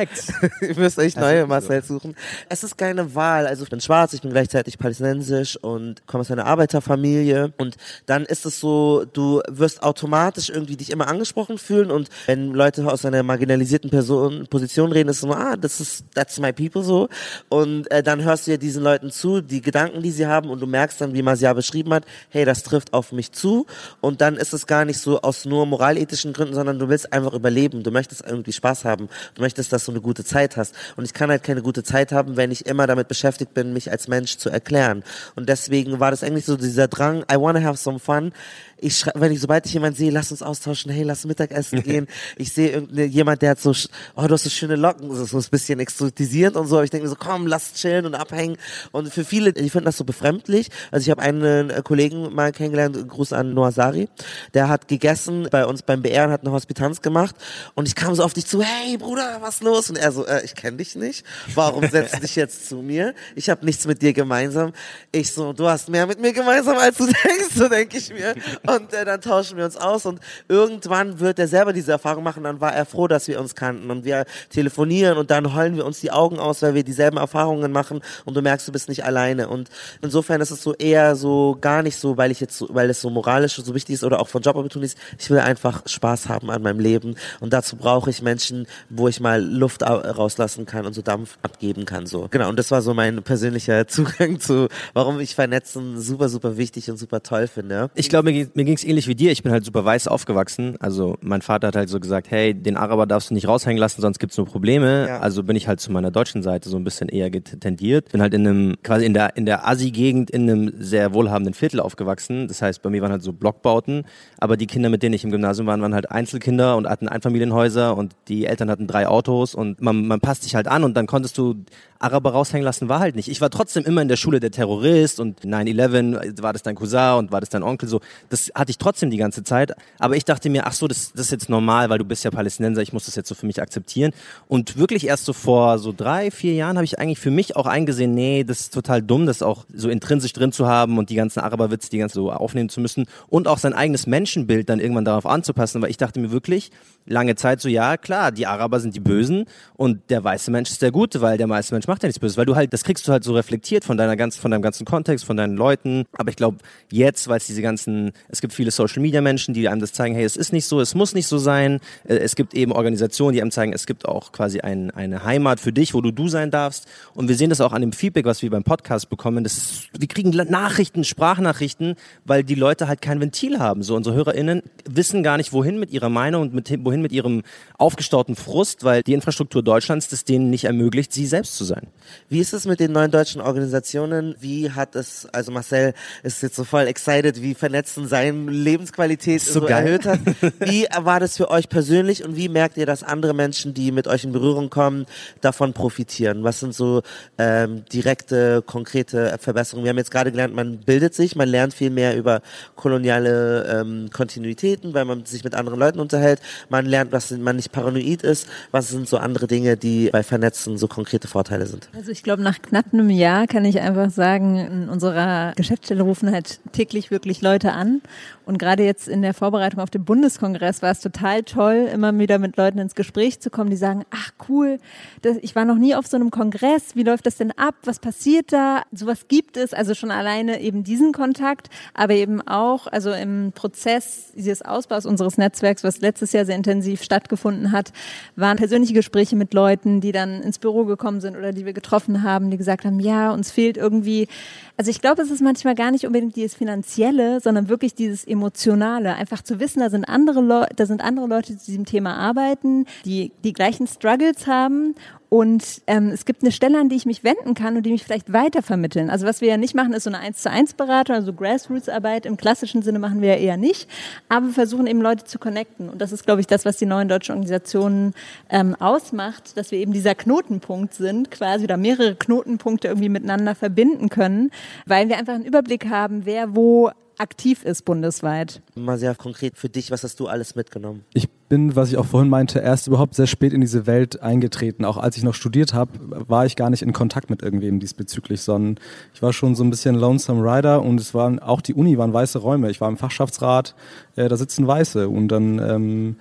ihr 0.60 0.76
müsst 0.76 0.98
euch 0.98 1.14
neue 1.14 1.46
Marcel 1.46 1.84
suchen. 1.84 2.16
Es 2.48 2.64
ist 2.64 2.76
keine 2.76 3.14
Wahl. 3.14 3.46
Also 3.46 3.62
ich 3.62 3.70
bin 3.70 3.80
schwarz, 3.80 4.14
ich 4.14 4.22
bin 4.22 4.32
gleichzeitig 4.32 4.78
palästinensisch 4.78 5.56
und 5.56 6.04
komme 6.08 6.22
aus 6.22 6.30
einer 6.30 6.39
eine 6.40 6.48
Arbeiterfamilie 6.48 7.52
und 7.58 7.76
dann 8.06 8.24
ist 8.24 8.46
es 8.46 8.60
so, 8.60 9.04
du 9.12 9.40
wirst 9.48 9.82
automatisch 9.82 10.50
irgendwie 10.50 10.76
dich 10.76 10.90
immer 10.90 11.08
angesprochen 11.08 11.58
fühlen 11.58 11.90
und 11.90 12.08
wenn 12.26 12.52
Leute 12.52 12.86
aus 12.90 13.04
einer 13.04 13.22
marginalisierten 13.22 13.90
Person, 13.90 14.46
Position 14.48 14.92
reden, 14.92 15.08
ist 15.08 15.16
es 15.16 15.22
so, 15.22 15.32
ah, 15.32 15.56
das 15.56 15.80
ist, 15.80 16.04
that's 16.14 16.38
my 16.38 16.52
people 16.52 16.82
so. 16.82 17.08
Und 17.48 17.90
äh, 17.90 18.02
dann 18.02 18.22
hörst 18.22 18.46
du 18.46 18.52
ja 18.52 18.56
diesen 18.56 18.82
Leuten 18.82 19.10
zu, 19.10 19.40
die 19.40 19.60
Gedanken, 19.60 20.02
die 20.02 20.10
sie 20.10 20.26
haben 20.26 20.50
und 20.50 20.60
du 20.60 20.66
merkst 20.66 21.00
dann, 21.00 21.14
wie 21.14 21.22
Masia 21.22 21.52
beschrieben 21.52 21.92
hat, 21.92 22.04
hey, 22.30 22.44
das 22.44 22.62
trifft 22.62 22.92
auf 22.92 23.12
mich 23.12 23.32
zu. 23.32 23.66
Und 24.00 24.20
dann 24.20 24.36
ist 24.36 24.52
es 24.52 24.66
gar 24.66 24.84
nicht 24.84 24.98
so 24.98 25.20
aus 25.22 25.44
nur 25.44 25.66
moralethischen 25.66 26.32
Gründen, 26.32 26.54
sondern 26.54 26.78
du 26.78 26.88
willst 26.88 27.12
einfach 27.12 27.34
überleben, 27.34 27.82
du 27.82 27.90
möchtest 27.90 28.24
irgendwie 28.26 28.52
Spaß 28.52 28.84
haben, 28.84 29.08
du 29.34 29.42
möchtest, 29.42 29.72
dass 29.72 29.84
du 29.84 29.92
eine 29.92 30.00
gute 30.00 30.24
Zeit 30.24 30.56
hast. 30.56 30.74
Und 30.96 31.04
ich 31.04 31.12
kann 31.12 31.30
halt 31.30 31.42
keine 31.42 31.62
gute 31.62 31.82
Zeit 31.82 32.12
haben, 32.12 32.36
wenn 32.36 32.50
ich 32.50 32.66
immer 32.66 32.86
damit 32.86 33.08
beschäftigt 33.08 33.54
bin, 33.54 33.72
mich 33.72 33.90
als 33.90 34.08
Mensch 34.08 34.36
zu 34.38 34.50
erklären. 34.50 35.02
Und 35.36 35.48
deswegen 35.48 36.00
war 36.00 36.10
das 36.10 36.22
eigentlich 36.30 36.44
so 36.44 36.56
dieser 36.56 36.88
Drang, 36.88 37.24
I 37.30 37.36
wanna 37.36 37.60
have 37.60 37.76
some 37.76 37.98
fun 37.98 38.32
ich 38.80 38.96
schreibe, 38.96 39.20
wenn 39.20 39.32
ich, 39.32 39.40
sobald 39.40 39.66
ich 39.66 39.72
jemanden 39.72 39.96
sehe, 39.96 40.10
lass 40.10 40.30
uns 40.30 40.42
austauschen, 40.42 40.90
hey, 40.90 41.02
lass 41.02 41.24
Mittagessen 41.24 41.82
gehen. 41.84 42.06
Ich 42.36 42.52
sehe 42.52 42.86
jemand, 43.06 43.42
der 43.42 43.50
hat 43.50 43.60
so, 43.60 43.72
oh, 44.16 44.26
du 44.26 44.34
hast 44.34 44.44
so 44.44 44.50
schöne 44.50 44.76
Locken, 44.76 45.14
so, 45.14 45.24
so 45.24 45.38
ein 45.38 45.44
bisschen 45.50 45.80
exotisierend 45.80 46.56
und 46.56 46.66
so. 46.66 46.76
Aber 46.76 46.84
ich 46.84 46.90
denke 46.90 47.04
mir 47.04 47.10
so, 47.10 47.16
komm, 47.18 47.46
lass 47.46 47.74
chillen 47.74 48.06
und 48.06 48.14
abhängen. 48.14 48.56
Und 48.92 49.12
für 49.12 49.24
viele, 49.24 49.52
die 49.52 49.70
finden 49.70 49.86
das 49.86 49.96
so 49.96 50.04
befremdlich. 50.04 50.68
Also 50.90 51.04
ich 51.04 51.10
habe 51.10 51.22
einen 51.22 51.70
äh, 51.70 51.82
Kollegen 51.84 52.34
mal 52.34 52.52
kennengelernt, 52.52 53.08
Gruß 53.08 53.32
an 53.32 53.54
Noah 53.54 53.72
Sari, 53.72 54.08
der 54.54 54.68
hat 54.68 54.88
gegessen 54.88 55.48
bei 55.50 55.66
uns 55.66 55.82
beim 55.82 56.02
BR 56.02 56.26
und 56.26 56.32
hat 56.32 56.42
eine 56.42 56.52
Hospitanz 56.52 57.02
gemacht. 57.02 57.34
Und 57.74 57.88
ich 57.88 57.94
kam 57.94 58.14
so 58.14 58.22
auf 58.22 58.34
dich 58.34 58.46
zu, 58.46 58.62
hey 58.62 58.96
Bruder, 58.96 59.38
was 59.40 59.60
los? 59.60 59.90
Und 59.90 59.96
er 59.96 60.12
so, 60.12 60.26
äh, 60.26 60.44
ich 60.44 60.54
kenne 60.54 60.78
dich 60.78 60.96
nicht. 60.96 61.24
Warum 61.54 61.88
setzt 61.88 62.14
du 62.16 62.20
dich 62.20 62.36
jetzt 62.36 62.68
zu 62.68 62.76
mir? 62.76 63.14
Ich 63.34 63.50
habe 63.50 63.64
nichts 63.64 63.86
mit 63.86 64.02
dir 64.02 64.12
gemeinsam. 64.12 64.72
Ich 65.12 65.32
so, 65.32 65.52
du 65.52 65.68
hast 65.68 65.88
mehr 65.88 66.06
mit 66.06 66.20
mir 66.20 66.32
gemeinsam, 66.32 66.78
als 66.78 66.96
du 66.96 67.06
denkst, 67.24 67.54
so 67.54 67.68
denke 67.68 67.98
ich 67.98 68.10
mir. 68.10 68.34
Und 68.76 68.92
äh, 68.92 69.04
dann 69.04 69.20
tauschen 69.20 69.56
wir 69.56 69.64
uns 69.64 69.76
aus 69.76 70.06
und 70.06 70.20
irgendwann 70.48 71.18
wird 71.18 71.38
er 71.38 71.48
selber 71.48 71.72
diese 71.72 71.92
Erfahrung 71.92 72.22
machen. 72.22 72.44
Dann 72.44 72.60
war 72.60 72.72
er 72.72 72.86
froh, 72.86 73.08
dass 73.08 73.26
wir 73.26 73.40
uns 73.40 73.54
kannten 73.54 73.90
und 73.90 74.04
wir 74.04 74.24
telefonieren 74.50 75.18
und 75.18 75.30
dann 75.30 75.54
heulen 75.54 75.76
wir 75.76 75.84
uns 75.84 76.00
die 76.00 76.12
Augen 76.12 76.38
aus, 76.38 76.62
weil 76.62 76.74
wir 76.74 76.84
dieselben 76.84 77.16
Erfahrungen 77.16 77.72
machen 77.72 78.00
und 78.24 78.36
du 78.36 78.42
merkst, 78.42 78.68
du 78.68 78.72
bist 78.72 78.88
nicht 78.88 79.04
alleine. 79.04 79.48
Und 79.48 79.70
insofern 80.02 80.40
ist 80.40 80.50
es 80.50 80.62
so 80.62 80.74
eher 80.74 81.16
so 81.16 81.56
gar 81.60 81.82
nicht 81.82 81.96
so, 81.96 82.16
weil 82.16 82.30
ich 82.30 82.40
jetzt, 82.40 82.56
so, 82.56 82.68
weil 82.70 82.90
es 82.90 83.00
so 83.00 83.10
moralisch 83.10 83.56
so 83.56 83.74
wichtig 83.74 83.94
ist 83.94 84.04
oder 84.04 84.20
auch 84.20 84.28
von 84.28 84.42
Jobopportunities. 84.42 84.96
Ich 85.18 85.30
will 85.30 85.40
einfach 85.40 85.82
Spaß 85.86 86.28
haben 86.28 86.50
an 86.50 86.62
meinem 86.62 86.80
Leben 86.80 87.16
und 87.40 87.52
dazu 87.52 87.76
brauche 87.76 88.10
ich 88.10 88.22
Menschen, 88.22 88.66
wo 88.88 89.08
ich 89.08 89.20
mal 89.20 89.42
Luft 89.42 89.82
rauslassen 89.82 90.66
kann 90.66 90.86
und 90.86 90.94
so 90.94 91.02
Dampf 91.02 91.38
abgeben 91.42 91.84
kann. 91.86 92.06
So 92.06 92.28
genau. 92.30 92.48
Und 92.48 92.58
das 92.58 92.70
war 92.70 92.82
so 92.82 92.94
mein 92.94 93.22
persönlicher 93.22 93.86
Zugang 93.88 94.38
zu, 94.38 94.68
warum 94.94 95.18
ich 95.20 95.34
Vernetzen 95.34 96.00
super 96.00 96.28
super 96.28 96.56
wichtig 96.56 96.90
und 96.90 96.96
super 96.96 97.22
toll 97.22 97.48
finde. 97.48 97.90
Ich 97.94 98.08
glaube, 98.08 98.30
mir, 98.30 98.48
mir 98.60 98.64
ging 98.64 98.74
es 98.74 98.84
ähnlich 98.84 99.08
wie 99.08 99.14
dir. 99.14 99.32
Ich 99.32 99.42
bin 99.42 99.52
halt 99.52 99.64
super 99.64 99.84
weiß 99.84 100.06
aufgewachsen. 100.06 100.76
Also 100.80 101.16
mein 101.22 101.40
Vater 101.40 101.68
hat 101.68 101.76
halt 101.76 101.88
so 101.88 101.98
gesagt, 101.98 102.30
hey, 102.30 102.52
den 102.52 102.76
Araber 102.76 103.06
darfst 103.06 103.30
du 103.30 103.34
nicht 103.34 103.48
raushängen 103.48 103.78
lassen, 103.78 104.02
sonst 104.02 104.18
gibt's 104.18 104.36
nur 104.36 104.46
Probleme. 104.46 105.06
Ja. 105.08 105.20
Also 105.20 105.42
bin 105.42 105.56
ich 105.56 105.66
halt 105.66 105.80
zu 105.80 105.90
meiner 105.90 106.10
deutschen 106.10 106.42
Seite 106.42 106.68
so 106.68 106.76
ein 106.76 106.84
bisschen 106.84 107.08
eher 107.08 107.30
tendiert. 107.30 108.12
Bin 108.12 108.20
halt 108.20 108.34
in 108.34 108.46
einem, 108.46 108.76
quasi 108.82 109.06
in 109.06 109.14
der, 109.14 109.36
in 109.36 109.46
der 109.46 109.66
Assi-Gegend 109.66 110.30
in 110.30 110.42
einem 110.42 110.72
sehr 110.78 111.14
wohlhabenden 111.14 111.54
Viertel 111.54 111.80
aufgewachsen. 111.80 112.48
Das 112.48 112.60
heißt, 112.60 112.82
bei 112.82 112.90
mir 112.90 113.00
waren 113.00 113.12
halt 113.12 113.22
so 113.22 113.32
Blockbauten. 113.32 114.04
Aber 114.38 114.58
die 114.58 114.66
Kinder, 114.66 114.90
mit 114.90 115.02
denen 115.02 115.14
ich 115.14 115.24
im 115.24 115.30
Gymnasium 115.30 115.66
war, 115.66 115.80
waren 115.80 115.94
halt 115.94 116.10
Einzelkinder 116.10 116.76
und 116.76 116.86
hatten 116.86 117.08
Einfamilienhäuser 117.08 117.96
und 117.96 118.12
die 118.28 118.44
Eltern 118.44 118.70
hatten 118.70 118.86
drei 118.86 119.08
Autos 119.08 119.54
und 119.54 119.80
man, 119.80 120.06
man 120.06 120.20
passt 120.20 120.42
sich 120.42 120.54
halt 120.54 120.68
an 120.68 120.84
und 120.84 120.94
dann 120.98 121.06
konntest 121.06 121.38
du 121.38 121.54
Araber 122.00 122.32
raushängen 122.32 122.64
lassen, 122.64 122.88
war 122.88 122.98
halt 122.98 123.14
nicht. 123.14 123.28
Ich 123.28 123.40
war 123.40 123.50
trotzdem 123.50 123.84
immer 123.84 124.00
in 124.00 124.08
der 124.08 124.16
Schule 124.16 124.40
der 124.40 124.50
Terrorist 124.50 125.20
und 125.20 125.42
9-11 125.44 126.42
war 126.42 126.52
das 126.54 126.62
dein 126.62 126.74
Cousin 126.74 127.18
und 127.18 127.30
war 127.30 127.40
das 127.40 127.50
dein 127.50 127.62
Onkel 127.62 127.88
so. 127.88 128.00
Das 128.30 128.49
hatte 128.54 128.70
ich 128.70 128.78
trotzdem 128.78 129.10
die 129.10 129.16
ganze 129.16 129.42
Zeit. 129.42 129.72
Aber 129.98 130.16
ich 130.16 130.24
dachte 130.24 130.50
mir, 130.50 130.66
ach 130.66 130.72
so, 130.72 130.88
das, 130.88 131.12
das 131.12 131.26
ist 131.26 131.32
jetzt 131.32 131.48
normal, 131.48 131.90
weil 131.90 131.98
du 131.98 132.04
bist 132.04 132.24
ja 132.24 132.30
Palästinenser, 132.30 132.82
ich 132.82 132.92
muss 132.92 133.06
das 133.06 133.16
jetzt 133.16 133.28
so 133.28 133.34
für 133.34 133.46
mich 133.46 133.60
akzeptieren. 133.60 134.12
Und 134.48 134.76
wirklich 134.76 135.06
erst 135.06 135.24
so 135.24 135.32
vor 135.32 135.78
so 135.78 135.92
drei, 135.96 136.30
vier 136.30 136.54
Jahren 136.54 136.76
habe 136.76 136.84
ich 136.84 136.98
eigentlich 136.98 137.18
für 137.18 137.30
mich 137.30 137.56
auch 137.56 137.66
eingesehen, 137.66 138.14
nee, 138.14 138.44
das 138.44 138.60
ist 138.60 138.74
total 138.74 139.02
dumm, 139.02 139.26
das 139.26 139.42
auch 139.42 139.64
so 139.72 139.88
intrinsisch 139.88 140.32
drin 140.32 140.52
zu 140.52 140.66
haben 140.66 140.98
und 140.98 141.10
die 141.10 141.14
ganzen 141.14 141.40
Araberwitze 141.40 141.90
die 141.90 141.98
ganze 141.98 142.14
so 142.14 142.32
aufnehmen 142.32 142.68
zu 142.68 142.80
müssen 142.80 143.06
und 143.28 143.48
auch 143.48 143.58
sein 143.58 143.72
eigenes 143.72 144.06
Menschenbild 144.06 144.68
dann 144.68 144.80
irgendwann 144.80 145.04
darauf 145.04 145.26
anzupassen, 145.26 145.80
weil 145.82 145.90
ich 145.90 145.96
dachte 145.96 146.20
mir 146.20 146.30
wirklich 146.30 146.70
lange 147.06 147.34
Zeit 147.34 147.60
so, 147.60 147.68
ja, 147.68 147.96
klar, 147.96 148.32
die 148.32 148.46
Araber 148.46 148.80
sind 148.80 148.94
die 148.94 149.00
Bösen 149.00 149.46
und 149.74 150.10
der 150.10 150.22
weiße 150.22 150.50
Mensch 150.50 150.70
ist 150.70 150.82
der 150.82 150.90
Gute, 150.90 151.20
weil 151.20 151.38
der 151.38 151.48
weiße 151.48 151.74
Mensch 151.74 151.86
macht 151.86 152.02
ja 152.02 152.06
nichts 152.06 152.20
Böses, 152.20 152.36
weil 152.36 152.46
du 152.46 152.56
halt, 152.56 152.72
das 152.72 152.84
kriegst 152.84 153.06
du 153.06 153.12
halt 153.12 153.24
so 153.24 153.34
reflektiert 153.34 153.84
von 153.84 153.96
deiner 153.96 154.16
ganzen, 154.16 154.40
von 154.40 154.50
deinem 154.50 154.62
ganzen 154.62 154.84
Kontext, 154.84 155.24
von 155.24 155.36
deinen 155.36 155.56
Leuten. 155.56 156.04
Aber 156.16 156.30
ich 156.30 156.36
glaube, 156.36 156.58
jetzt, 156.90 157.28
weil 157.28 157.38
es 157.38 157.46
diese 157.46 157.62
ganzen, 157.62 158.12
es 158.28 158.39
gibt 158.40 158.52
viele 158.52 158.70
Social 158.70 159.00
Media 159.00 159.20
Menschen, 159.20 159.54
die 159.54 159.68
einem 159.68 159.80
das 159.80 159.92
zeigen, 159.92 160.14
hey, 160.14 160.24
es 160.24 160.36
ist 160.36 160.52
nicht 160.52 160.66
so, 160.66 160.80
es 160.80 160.94
muss 160.94 161.14
nicht 161.14 161.26
so 161.26 161.38
sein. 161.38 161.80
Äh, 162.04 162.16
es 162.16 162.36
gibt 162.36 162.54
eben 162.54 162.72
Organisationen, 162.72 163.32
die 163.32 163.42
einem 163.42 163.50
zeigen, 163.50 163.72
es 163.72 163.86
gibt 163.86 164.06
auch 164.06 164.32
quasi 164.32 164.60
ein, 164.60 164.90
eine 164.90 165.24
Heimat 165.24 165.58
für 165.58 165.72
dich, 165.72 165.94
wo 165.94 166.00
du 166.00 166.12
du 166.12 166.28
sein 166.28 166.50
darfst. 166.50 166.86
Und 167.14 167.28
wir 167.28 167.36
sehen 167.36 167.50
das 167.50 167.60
auch 167.60 167.72
an 167.72 167.80
dem 167.80 167.92
Feedback, 167.92 168.26
was 168.26 168.42
wir 168.42 168.50
beim 168.50 168.64
Podcast 168.64 169.08
bekommen. 169.08 169.42
Das 169.42 169.56
ist, 169.56 169.88
wir 169.98 170.08
kriegen 170.08 170.30
Nachrichten, 170.30 171.04
Sprachnachrichten, 171.04 171.94
weil 172.24 172.44
die 172.44 172.54
Leute 172.54 172.88
halt 172.88 173.00
kein 173.00 173.20
Ventil 173.20 173.58
haben. 173.58 173.82
So 173.82 173.96
unsere 173.96 174.14
HörerInnen 174.14 174.62
wissen 174.88 175.22
gar 175.22 175.38
nicht, 175.38 175.52
wohin 175.52 175.78
mit 175.78 175.90
ihrer 175.90 176.08
Meinung 176.08 176.42
und 176.42 176.54
mit, 176.54 176.84
wohin 176.84 177.02
mit 177.02 177.12
ihrem 177.12 177.42
aufgestauten 177.78 178.36
Frust, 178.36 178.84
weil 178.84 179.02
die 179.02 179.14
Infrastruktur 179.14 179.62
Deutschlands 179.62 180.08
das 180.08 180.24
denen 180.24 180.50
nicht 180.50 180.64
ermöglicht, 180.64 181.12
sie 181.12 181.26
selbst 181.26 181.56
zu 181.56 181.64
sein. 181.64 181.70
sein. 181.70 181.88
Wie 182.28 182.40
ist 182.40 182.52
es 182.52 182.66
mit 182.66 182.80
den 182.80 182.92
neuen 182.92 183.10
deutschen 183.10 183.40
Organisationen? 183.40 184.34
Wie 184.40 184.70
hat 184.70 184.96
es, 184.96 185.26
also 185.26 185.52
Marcel 185.52 185.94
ist 186.22 186.42
jetzt 186.42 186.56
so 186.56 186.64
voll 186.64 186.86
excited, 186.86 187.42
wie 187.42 187.54
Vernetzen 187.54 188.06
seine 188.20 188.50
Lebensqualität 188.50 189.40
so, 189.40 189.60
So 189.60 189.66
erhöht 189.66 190.06
hat. 190.06 190.20
Wie 190.60 190.86
war 190.98 191.20
das 191.20 191.36
für 191.36 191.50
euch 191.50 191.68
persönlich 191.68 192.24
und 192.24 192.36
wie 192.36 192.48
merkt 192.48 192.76
ihr, 192.76 192.86
dass 192.86 193.02
andere 193.02 193.34
Menschen, 193.34 193.74
die 193.74 193.92
mit 193.92 194.06
euch 194.06 194.24
in 194.24 194.32
Berührung 194.32 194.70
kommen, 194.70 195.06
davon 195.40 195.72
profitieren? 195.72 196.44
Was 196.44 196.60
sind 196.60 196.74
so 196.74 197.02
ähm, 197.38 197.84
direkte, 197.92 198.62
konkrete 198.64 199.36
Verbesserungen? 199.38 199.84
Wir 199.84 199.90
haben 199.90 199.98
jetzt 199.98 200.10
gerade 200.10 200.30
gelernt, 200.30 200.54
man 200.54 200.78
bildet 200.78 201.14
sich, 201.14 201.36
man 201.36 201.48
lernt 201.48 201.74
viel 201.74 201.90
mehr 201.90 202.16
über 202.16 202.42
koloniale 202.76 203.80
ähm, 203.80 204.10
Kontinuitäten, 204.12 204.94
weil 204.94 205.04
man 205.04 205.24
sich 205.24 205.44
mit 205.44 205.54
anderen 205.54 205.78
Leuten 205.78 206.00
unterhält. 206.00 206.40
Man 206.68 206.86
lernt, 206.86 207.12
dass 207.12 207.30
man 207.30 207.56
nicht 207.56 207.72
paranoid 207.72 208.22
ist. 208.22 208.48
Was 208.70 208.88
sind 208.88 209.08
so 209.08 209.16
andere 209.16 209.46
Dinge, 209.46 209.76
die 209.76 210.10
bei 210.10 210.22
Vernetzen 210.22 210.78
so 210.78 210.88
konkrete 210.88 211.28
Vorteile 211.28 211.66
sind? 211.66 211.88
Also 211.94 212.10
ich 212.10 212.22
glaube, 212.22 212.42
nach 212.42 212.60
knapp 212.60 212.86
einem 212.92 213.10
Jahr 213.10 213.46
kann 213.46 213.64
ich 213.64 213.80
einfach 213.80 214.10
sagen, 214.10 214.56
in 214.56 214.88
unserer 214.88 215.52
Geschäftsstelle 215.56 216.02
rufen 216.02 216.30
halt 216.30 216.60
täglich 216.72 217.10
wirklich 217.10 217.42
Leute 217.42 217.72
an. 217.72 218.00
Und 218.46 218.58
gerade 218.58 218.84
jetzt 218.84 219.08
in 219.08 219.22
der 219.22 219.34
Vorbereitung 219.34 219.80
auf 219.80 219.90
den 219.90 220.04
Bundeskongress 220.04 220.82
war 220.82 220.90
es 220.90 221.00
total 221.00 221.42
toll, 221.42 221.88
immer 221.92 222.16
wieder 222.18 222.38
mit 222.38 222.56
Leuten 222.56 222.78
ins 222.78 222.94
Gespräch 222.94 223.40
zu 223.40 223.50
kommen, 223.50 223.70
die 223.70 223.76
sagen, 223.76 224.04
ach 224.10 224.32
cool, 224.48 224.78
das, 225.22 225.36
ich 225.40 225.54
war 225.54 225.64
noch 225.64 225.76
nie 225.76 225.94
auf 225.94 226.06
so 226.06 226.16
einem 226.16 226.30
Kongress, 226.30 226.96
wie 226.96 227.02
läuft 227.02 227.26
das 227.26 227.36
denn 227.36 227.52
ab, 227.52 227.74
was 227.84 228.00
passiert 228.00 228.52
da, 228.52 228.82
sowas 228.92 229.26
gibt 229.28 229.56
es, 229.56 229.72
also 229.72 229.94
schon 229.94 230.10
alleine 230.10 230.60
eben 230.60 230.82
diesen 230.82 231.12
Kontakt, 231.12 231.68
aber 231.94 232.14
eben 232.14 232.40
auch, 232.46 232.86
also 232.86 233.12
im 233.12 233.52
Prozess 233.54 234.32
dieses 234.34 234.62
Ausbaus 234.62 235.06
unseres 235.06 235.38
Netzwerks, 235.38 235.84
was 235.84 236.00
letztes 236.00 236.32
Jahr 236.32 236.44
sehr 236.44 236.56
intensiv 236.56 237.02
stattgefunden 237.02 237.72
hat, 237.72 237.92
waren 238.36 238.56
persönliche 238.56 238.94
Gespräche 238.94 239.36
mit 239.36 239.54
Leuten, 239.54 240.00
die 240.00 240.12
dann 240.12 240.42
ins 240.42 240.58
Büro 240.58 240.84
gekommen 240.84 241.20
sind 241.20 241.36
oder 241.36 241.52
die 241.52 241.66
wir 241.66 241.72
getroffen 241.72 242.22
haben, 242.22 242.50
die 242.50 242.56
gesagt 242.56 242.84
haben, 242.84 243.00
ja, 243.00 243.32
uns 243.32 243.50
fehlt 243.50 243.76
irgendwie, 243.76 244.28
also 244.76 244.90
ich 244.90 245.00
glaube, 245.00 245.22
es 245.22 245.30
ist 245.30 245.42
manchmal 245.42 245.74
gar 245.74 245.90
nicht 245.90 246.06
unbedingt 246.06 246.36
dieses 246.36 246.54
Finanzielle, 246.54 247.40
sondern 247.40 247.68
wirklich 247.68 247.94
dieses 248.00 248.24
Emotionale. 248.24 249.14
Einfach 249.14 249.42
zu 249.42 249.60
wissen, 249.60 249.80
da 249.80 249.90
sind 249.90 250.04
andere 250.04 250.40
Leute, 250.40 250.74
da 250.74 250.86
sind 250.86 251.02
andere 251.02 251.26
Leute, 251.26 251.52
die 251.52 251.58
zu 251.58 251.66
diesem 251.66 251.84
Thema 251.84 252.16
arbeiten, 252.16 252.86
die 253.04 253.30
die 253.44 253.52
gleichen 253.52 253.86
Struggles 253.86 254.46
haben 254.46 254.94
und 255.30 255.82
ähm, 255.86 256.08
es 256.08 256.24
gibt 256.24 256.42
eine 256.42 256.50
Stelle, 256.50 256.80
an 256.80 256.88
die 256.88 256.96
ich 256.96 257.06
mich 257.06 257.22
wenden 257.22 257.54
kann 257.54 257.76
und 257.76 257.84
die 257.84 257.92
mich 257.92 258.02
vielleicht 258.02 258.32
weitervermitteln. 258.32 259.10
Also 259.10 259.28
was 259.28 259.40
wir 259.40 259.48
ja 259.48 259.56
nicht 259.56 259.76
machen, 259.76 259.92
ist 259.92 260.02
so 260.02 260.10
eine 260.10 260.18
1 260.18 260.42
zu 260.42 260.50
1 260.50 260.74
Beratung, 260.74 261.14
also 261.14 261.32
Grassroots-Arbeit 261.32 262.26
im 262.26 262.36
klassischen 262.36 262.82
Sinne 262.82 262.98
machen 262.98 263.22
wir 263.22 263.28
ja 263.28 263.36
eher 263.36 263.56
nicht. 263.56 263.88
Aber 264.28 264.46
wir 264.46 264.52
versuchen 264.52 264.88
eben 264.88 265.00
Leute 265.00 265.24
zu 265.24 265.38
connecten. 265.38 265.88
Und 265.88 266.00
das 266.00 266.10
ist, 266.10 266.26
glaube 266.26 266.40
ich, 266.40 266.48
das, 266.48 266.64
was 266.64 266.78
die 266.78 266.86
neuen 266.86 267.06
deutschen 267.06 267.36
Organisationen 267.36 268.12
ähm, 268.48 268.74
ausmacht, 268.74 269.56
dass 269.56 269.70
wir 269.70 269.78
eben 269.78 269.92
dieser 269.92 270.16
Knotenpunkt 270.16 270.94
sind, 270.94 271.30
quasi 271.30 271.62
oder 271.62 271.76
mehrere 271.76 272.16
Knotenpunkte 272.16 272.88
irgendwie 272.88 273.08
miteinander 273.08 273.54
verbinden 273.54 274.08
können, 274.08 274.50
weil 274.84 275.08
wir 275.08 275.16
einfach 275.16 275.34
einen 275.34 275.44
Überblick 275.44 275.88
haben, 275.88 276.26
wer 276.26 276.56
wo 276.56 276.90
aktiv 277.20 277.64
ist 277.64 277.84
bundesweit. 277.84 278.62
Mal 278.74 278.98
sehr 278.98 279.14
konkret 279.14 279.56
für 279.56 279.68
dich, 279.68 279.90
was 279.90 280.02
hast 280.02 280.18
du 280.20 280.26
alles 280.26 280.54
mitgenommen? 280.54 281.04
Ich 281.12 281.28
bin, 281.50 281.76
was 281.76 281.90
ich 281.90 281.98
auch 281.98 282.06
vorhin 282.06 282.30
meinte, 282.30 282.60
erst 282.60 282.86
überhaupt 282.86 283.14
sehr 283.14 283.26
spät 283.26 283.52
in 283.52 283.60
diese 283.60 283.86
Welt 283.86 284.22
eingetreten. 284.22 284.84
Auch 284.84 284.96
als 284.96 285.16
ich 285.16 285.22
noch 285.22 285.34
studiert 285.34 285.74
habe, 285.74 285.90
war 286.28 286.46
ich 286.46 286.56
gar 286.56 286.70
nicht 286.70 286.82
in 286.82 286.92
Kontakt 286.92 287.28
mit 287.28 287.42
irgendwem 287.42 287.78
diesbezüglich, 287.80 288.40
sondern 288.40 288.82
ich 289.14 289.20
war 289.20 289.32
schon 289.32 289.54
so 289.54 289.62
ein 289.64 289.70
bisschen 289.70 289.96
Lonesome 289.96 290.42
Rider 290.42 290.82
und 290.82 291.00
es 291.00 291.12
waren 291.12 291.38
auch 291.38 291.60
die 291.60 291.74
Uni 291.74 291.98
waren 291.98 292.12
weiße 292.12 292.38
Räume. 292.38 292.70
Ich 292.70 292.80
war 292.80 292.88
im 292.88 292.96
Fachschaftsrat, 292.96 293.74
äh, 294.16 294.28
da 294.28 294.36
sitzen 294.36 294.66
Weiße 294.66 295.08
und 295.08 295.28
dann 295.28 295.58
ähm, 295.58 296.16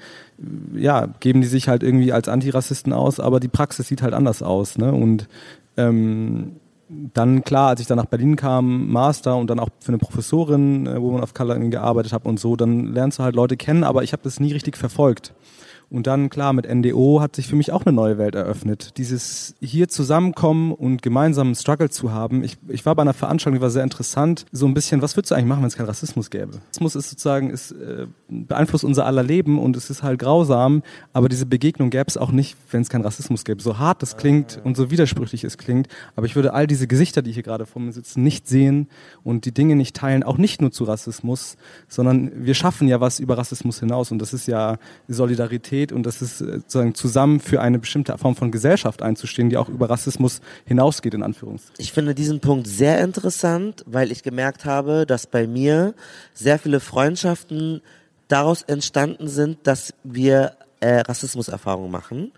ja 0.73 1.07
geben 1.19 1.41
die 1.41 1.47
sich 1.47 1.69
halt 1.69 1.83
irgendwie 1.83 2.11
als 2.11 2.27
Antirassisten 2.27 2.91
aus, 2.91 3.19
aber 3.19 3.39
die 3.39 3.47
Praxis 3.47 3.87
sieht 3.87 4.01
halt 4.01 4.13
anders 4.13 4.41
aus. 4.41 4.77
Ne? 4.77 4.91
Und 4.91 5.27
ähm, 5.77 6.55
dann 6.89 7.43
klar, 7.43 7.69
als 7.69 7.81
ich 7.81 7.87
dann 7.87 7.97
nach 7.97 8.05
Berlin 8.05 8.35
kam, 8.35 8.91
Master 8.91 9.35
und 9.35 9.49
dann 9.49 9.59
auch 9.59 9.69
für 9.79 9.89
eine 9.89 9.99
Professorin, 9.99 10.87
äh, 10.87 10.99
wo 10.99 11.11
man 11.11 11.21
auf 11.21 11.33
Color 11.33 11.59
gearbeitet 11.59 12.13
habe 12.13 12.27
und 12.27 12.39
so, 12.39 12.55
dann 12.55 12.93
lernst 12.93 13.19
du 13.19 13.23
halt 13.23 13.35
Leute 13.35 13.57
kennen, 13.57 13.83
aber 13.83 14.03
ich 14.03 14.11
habe 14.11 14.23
das 14.23 14.39
nie 14.39 14.51
richtig 14.51 14.75
verfolgt. 14.75 15.33
Und 15.91 16.05
dann, 16.05 16.29
klar, 16.29 16.53
mit 16.53 16.71
NDO 16.71 17.19
hat 17.19 17.35
sich 17.35 17.47
für 17.47 17.55
mich 17.55 17.71
auch 17.71 17.85
eine 17.85 17.93
neue 17.93 18.19
Welt 18.19 18.35
eröffnet. 18.35 18.97
Dieses 18.97 19.55
hier 19.59 19.87
zusammenkommen 19.87 20.71
und 20.71 21.01
gemeinsam 21.01 21.47
einen 21.47 21.55
Struggle 21.55 21.89
zu 21.89 22.11
haben. 22.11 22.43
Ich, 22.43 22.57
ich 22.67 22.85
war 22.85 22.93
bei 22.93 23.01
einer 23.01 23.13
Veranstaltung, 23.13 23.57
die 23.57 23.61
war 23.61 23.71
sehr 23.71 23.83
interessant. 23.83 24.45
So 24.51 24.67
ein 24.67 24.75
bisschen, 24.75 25.01
was 25.01 25.17
würdest 25.17 25.31
du 25.31 25.35
eigentlich 25.35 25.47
machen, 25.47 25.61
wenn 25.61 25.67
es 25.67 25.75
keinen 25.75 25.87
Rassismus 25.87 26.29
gäbe? 26.29 26.59
Rassismus 26.67 26.95
ist 26.95 27.09
sozusagen, 27.09 27.49
ist, 27.49 27.71
äh, 27.71 28.05
beeinflusst 28.27 28.83
unser 28.83 29.07
aller 29.07 29.23
Leben 29.23 29.57
und 29.57 29.75
es 29.75 29.89
ist 29.89 30.03
halt 30.03 30.19
grausam, 30.19 30.83
aber 31.11 31.27
diese 31.27 31.47
Begegnung 31.47 31.89
gäbe 31.89 32.05
es 32.07 32.17
auch 32.17 32.31
nicht, 32.31 32.55
wenn 32.69 32.83
es 32.83 32.89
keinen 32.89 33.01
Rassismus 33.01 33.43
gäbe. 33.43 33.61
So 33.61 33.79
hart 33.79 34.03
das 34.03 34.15
klingt 34.15 34.61
und 34.63 34.77
so 34.77 34.91
widersprüchlich 34.91 35.43
es 35.43 35.57
klingt, 35.57 35.87
aber 36.15 36.27
ich 36.27 36.35
würde 36.35 36.53
all 36.53 36.67
diese 36.67 36.85
Gesichter, 36.85 37.23
die 37.23 37.31
hier 37.31 37.43
gerade 37.43 37.65
vor 37.65 37.81
mir 37.81 37.93
sitzen, 37.93 38.21
nicht 38.21 38.47
sehen 38.47 38.87
und 39.23 39.45
die 39.45 39.53
Dinge 39.53 39.75
nicht 39.75 39.95
teilen, 39.95 40.21
auch 40.21 40.37
nicht 40.37 40.61
nur 40.61 40.71
zu 40.71 40.83
Rassismus, 40.83 41.57
sondern 41.87 42.31
wir 42.45 42.53
schaffen 42.53 42.87
ja 42.87 43.01
was 43.01 43.19
über 43.19 43.39
Rassismus 43.39 43.79
hinaus 43.79 44.11
und 44.11 44.19
das 44.19 44.33
ist 44.33 44.47
ja 44.47 44.77
Solidarität 45.07 45.78
und 45.91 46.03
das 46.03 46.21
ist 46.21 46.41
äh, 46.41 46.59
sozusagen 46.59 46.95
zusammen 46.95 47.39
für 47.39 47.61
eine 47.61 47.79
bestimmte 47.79 48.17
Form 48.17 48.35
von 48.35 48.51
Gesellschaft 48.51 49.01
einzustehen, 49.01 49.49
die 49.49 49.57
auch 49.57 49.69
über 49.69 49.89
Rassismus 49.89 50.41
hinausgeht, 50.65 51.13
in 51.13 51.23
Anführungszeichen. 51.23 51.75
Ich 51.77 51.91
finde 51.91 52.13
diesen 52.13 52.39
Punkt 52.39 52.67
sehr 52.67 53.01
interessant, 53.01 53.83
weil 53.85 54.11
ich 54.11 54.23
gemerkt 54.23 54.65
habe, 54.65 55.05
dass 55.05 55.27
bei 55.27 55.47
mir 55.47 55.93
sehr 56.33 56.59
viele 56.59 56.79
Freundschaften 56.79 57.81
daraus 58.27 58.61
entstanden 58.61 59.27
sind, 59.27 59.59
dass 59.63 59.93
wir 60.03 60.53
äh, 60.79 60.99
Rassismuserfahrungen 60.99 61.91
machen. 61.91 62.31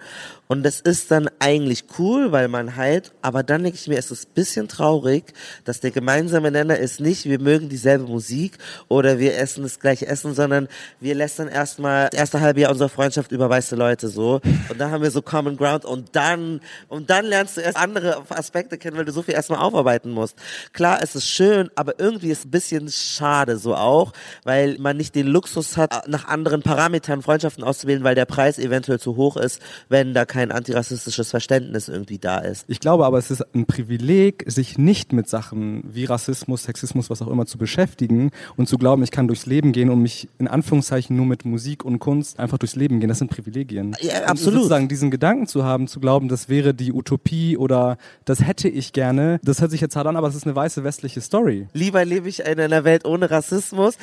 Und 0.51 0.63
das 0.63 0.81
ist 0.81 1.11
dann 1.11 1.29
eigentlich 1.39 1.85
cool, 1.97 2.33
weil 2.33 2.49
man 2.49 2.75
heilt, 2.75 3.13
aber 3.21 3.41
dann 3.41 3.63
denke 3.63 3.77
ich 3.79 3.87
mir, 3.87 3.97
es 3.97 4.11
ist 4.11 4.27
ein 4.27 4.33
bisschen 4.33 4.67
traurig, 4.67 5.31
dass 5.63 5.79
der 5.79 5.91
gemeinsame 5.91 6.51
Nenner 6.51 6.77
ist 6.77 6.99
nicht, 6.99 7.23
wir 7.23 7.39
mögen 7.39 7.69
dieselbe 7.69 8.03
Musik 8.03 8.57
oder 8.89 9.17
wir 9.17 9.37
essen 9.37 9.63
das 9.63 9.79
gleiche 9.79 10.07
Essen, 10.07 10.33
sondern 10.33 10.67
wir 10.99 11.15
lästern 11.15 11.47
erstmal 11.47 12.09
das 12.09 12.19
erste 12.19 12.41
halbe 12.41 12.59
Jahr 12.59 12.71
unserer 12.71 12.89
Freundschaft 12.89 13.31
über 13.31 13.49
weiße 13.49 13.77
Leute 13.77 14.09
so. 14.09 14.41
Und 14.67 14.77
dann 14.77 14.91
haben 14.91 15.01
wir 15.01 15.11
so 15.11 15.21
Common 15.21 15.55
Ground 15.55 15.85
und 15.85 16.17
dann, 16.17 16.59
und 16.89 17.09
dann 17.09 17.23
lernst 17.23 17.55
du 17.55 17.61
erst 17.61 17.77
andere 17.77 18.21
Aspekte 18.27 18.77
kennen, 18.77 18.97
weil 18.97 19.05
du 19.05 19.13
so 19.13 19.21
viel 19.21 19.35
erstmal 19.35 19.59
aufarbeiten 19.59 20.11
musst. 20.11 20.35
Klar, 20.73 20.99
es 21.01 21.15
ist 21.15 21.29
schön, 21.29 21.69
aber 21.75 21.97
irgendwie 21.97 22.29
ist 22.29 22.39
es 22.39 22.45
ein 22.47 22.51
bisschen 22.51 22.89
schade 22.89 23.57
so 23.57 23.73
auch, 23.73 24.11
weil 24.43 24.77
man 24.79 24.97
nicht 24.97 25.15
den 25.15 25.27
Luxus 25.27 25.77
hat, 25.77 26.09
nach 26.09 26.27
anderen 26.27 26.61
Parametern 26.61 27.21
Freundschaften 27.21 27.63
auszuwählen, 27.63 28.03
weil 28.03 28.15
der 28.15 28.25
Preis 28.25 28.59
eventuell 28.59 28.99
zu 28.99 29.15
hoch 29.15 29.37
ist, 29.37 29.61
wenn 29.87 30.13
da 30.13 30.25
kein 30.25 30.40
antirassistisches 30.49 31.29
Verständnis 31.29 31.89
irgendwie 31.89 32.17
da 32.17 32.39
ist. 32.39 32.63
Ich 32.67 32.79
glaube 32.79 33.05
aber, 33.05 33.17
es 33.17 33.29
ist 33.29 33.43
ein 33.53 33.65
Privileg, 33.65 34.43
sich 34.47 34.77
nicht 34.77 35.13
mit 35.13 35.27
Sachen 35.27 35.83
wie 35.83 36.05
Rassismus, 36.05 36.63
Sexismus, 36.63 37.09
was 37.09 37.21
auch 37.21 37.27
immer 37.27 37.45
zu 37.45 37.57
beschäftigen 37.57 38.31
und 38.55 38.67
zu 38.69 38.77
glauben, 38.77 39.03
ich 39.03 39.11
kann 39.11 39.27
durchs 39.27 39.45
Leben 39.45 39.73
gehen 39.73 39.89
und 39.89 40.01
mich 40.01 40.29
in 40.39 40.47
Anführungszeichen 40.47 41.15
nur 41.15 41.25
mit 41.25 41.43
Musik 41.43 41.83
und 41.83 41.99
Kunst 41.99 42.39
einfach 42.39 42.57
durchs 42.57 42.75
Leben 42.75 42.99
gehen. 43.01 43.09
Das 43.09 43.19
sind 43.19 43.29
Privilegien. 43.29 43.95
Ja, 43.99 44.19
Und 44.21 44.29
absolut. 44.29 44.59
sozusagen 44.61 44.87
diesen 44.87 45.11
Gedanken 45.11 45.47
zu 45.47 45.65
haben, 45.65 45.87
zu 45.87 45.99
glauben, 45.99 46.29
das 46.29 46.47
wäre 46.47 46.73
die 46.73 46.93
Utopie 46.93 47.57
oder 47.57 47.97
das 48.25 48.41
hätte 48.45 48.69
ich 48.69 48.93
gerne, 48.93 49.39
das 49.43 49.59
hört 49.59 49.71
sich 49.71 49.81
jetzt 49.81 49.95
hart 49.95 50.07
an, 50.07 50.15
aber 50.15 50.27
es 50.29 50.35
ist 50.35 50.45
eine 50.45 50.55
weiße 50.55 50.83
westliche 50.83 51.19
Story. 51.19 51.67
Lieber 51.73 52.05
lebe 52.05 52.29
ich 52.29 52.39
in 52.45 52.59
einer 52.59 52.83
Welt 52.83 53.05
ohne 53.05 53.29
Rassismus, 53.29 53.95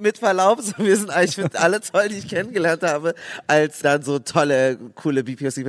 mit 0.00 0.18
Verlaub, 0.18 0.60
so, 0.60 0.72
wir 0.78 0.96
sind, 0.96 1.10
ich 1.22 1.34
finde 1.34 1.58
alle 1.58 1.80
toll, 1.80 2.08
die 2.08 2.16
ich 2.18 2.28
kennengelernt 2.28 2.82
habe, 2.82 3.14
als 3.46 3.80
dann 3.80 4.02
so 4.02 4.18
tolle, 4.18 4.78
coole 4.94 5.24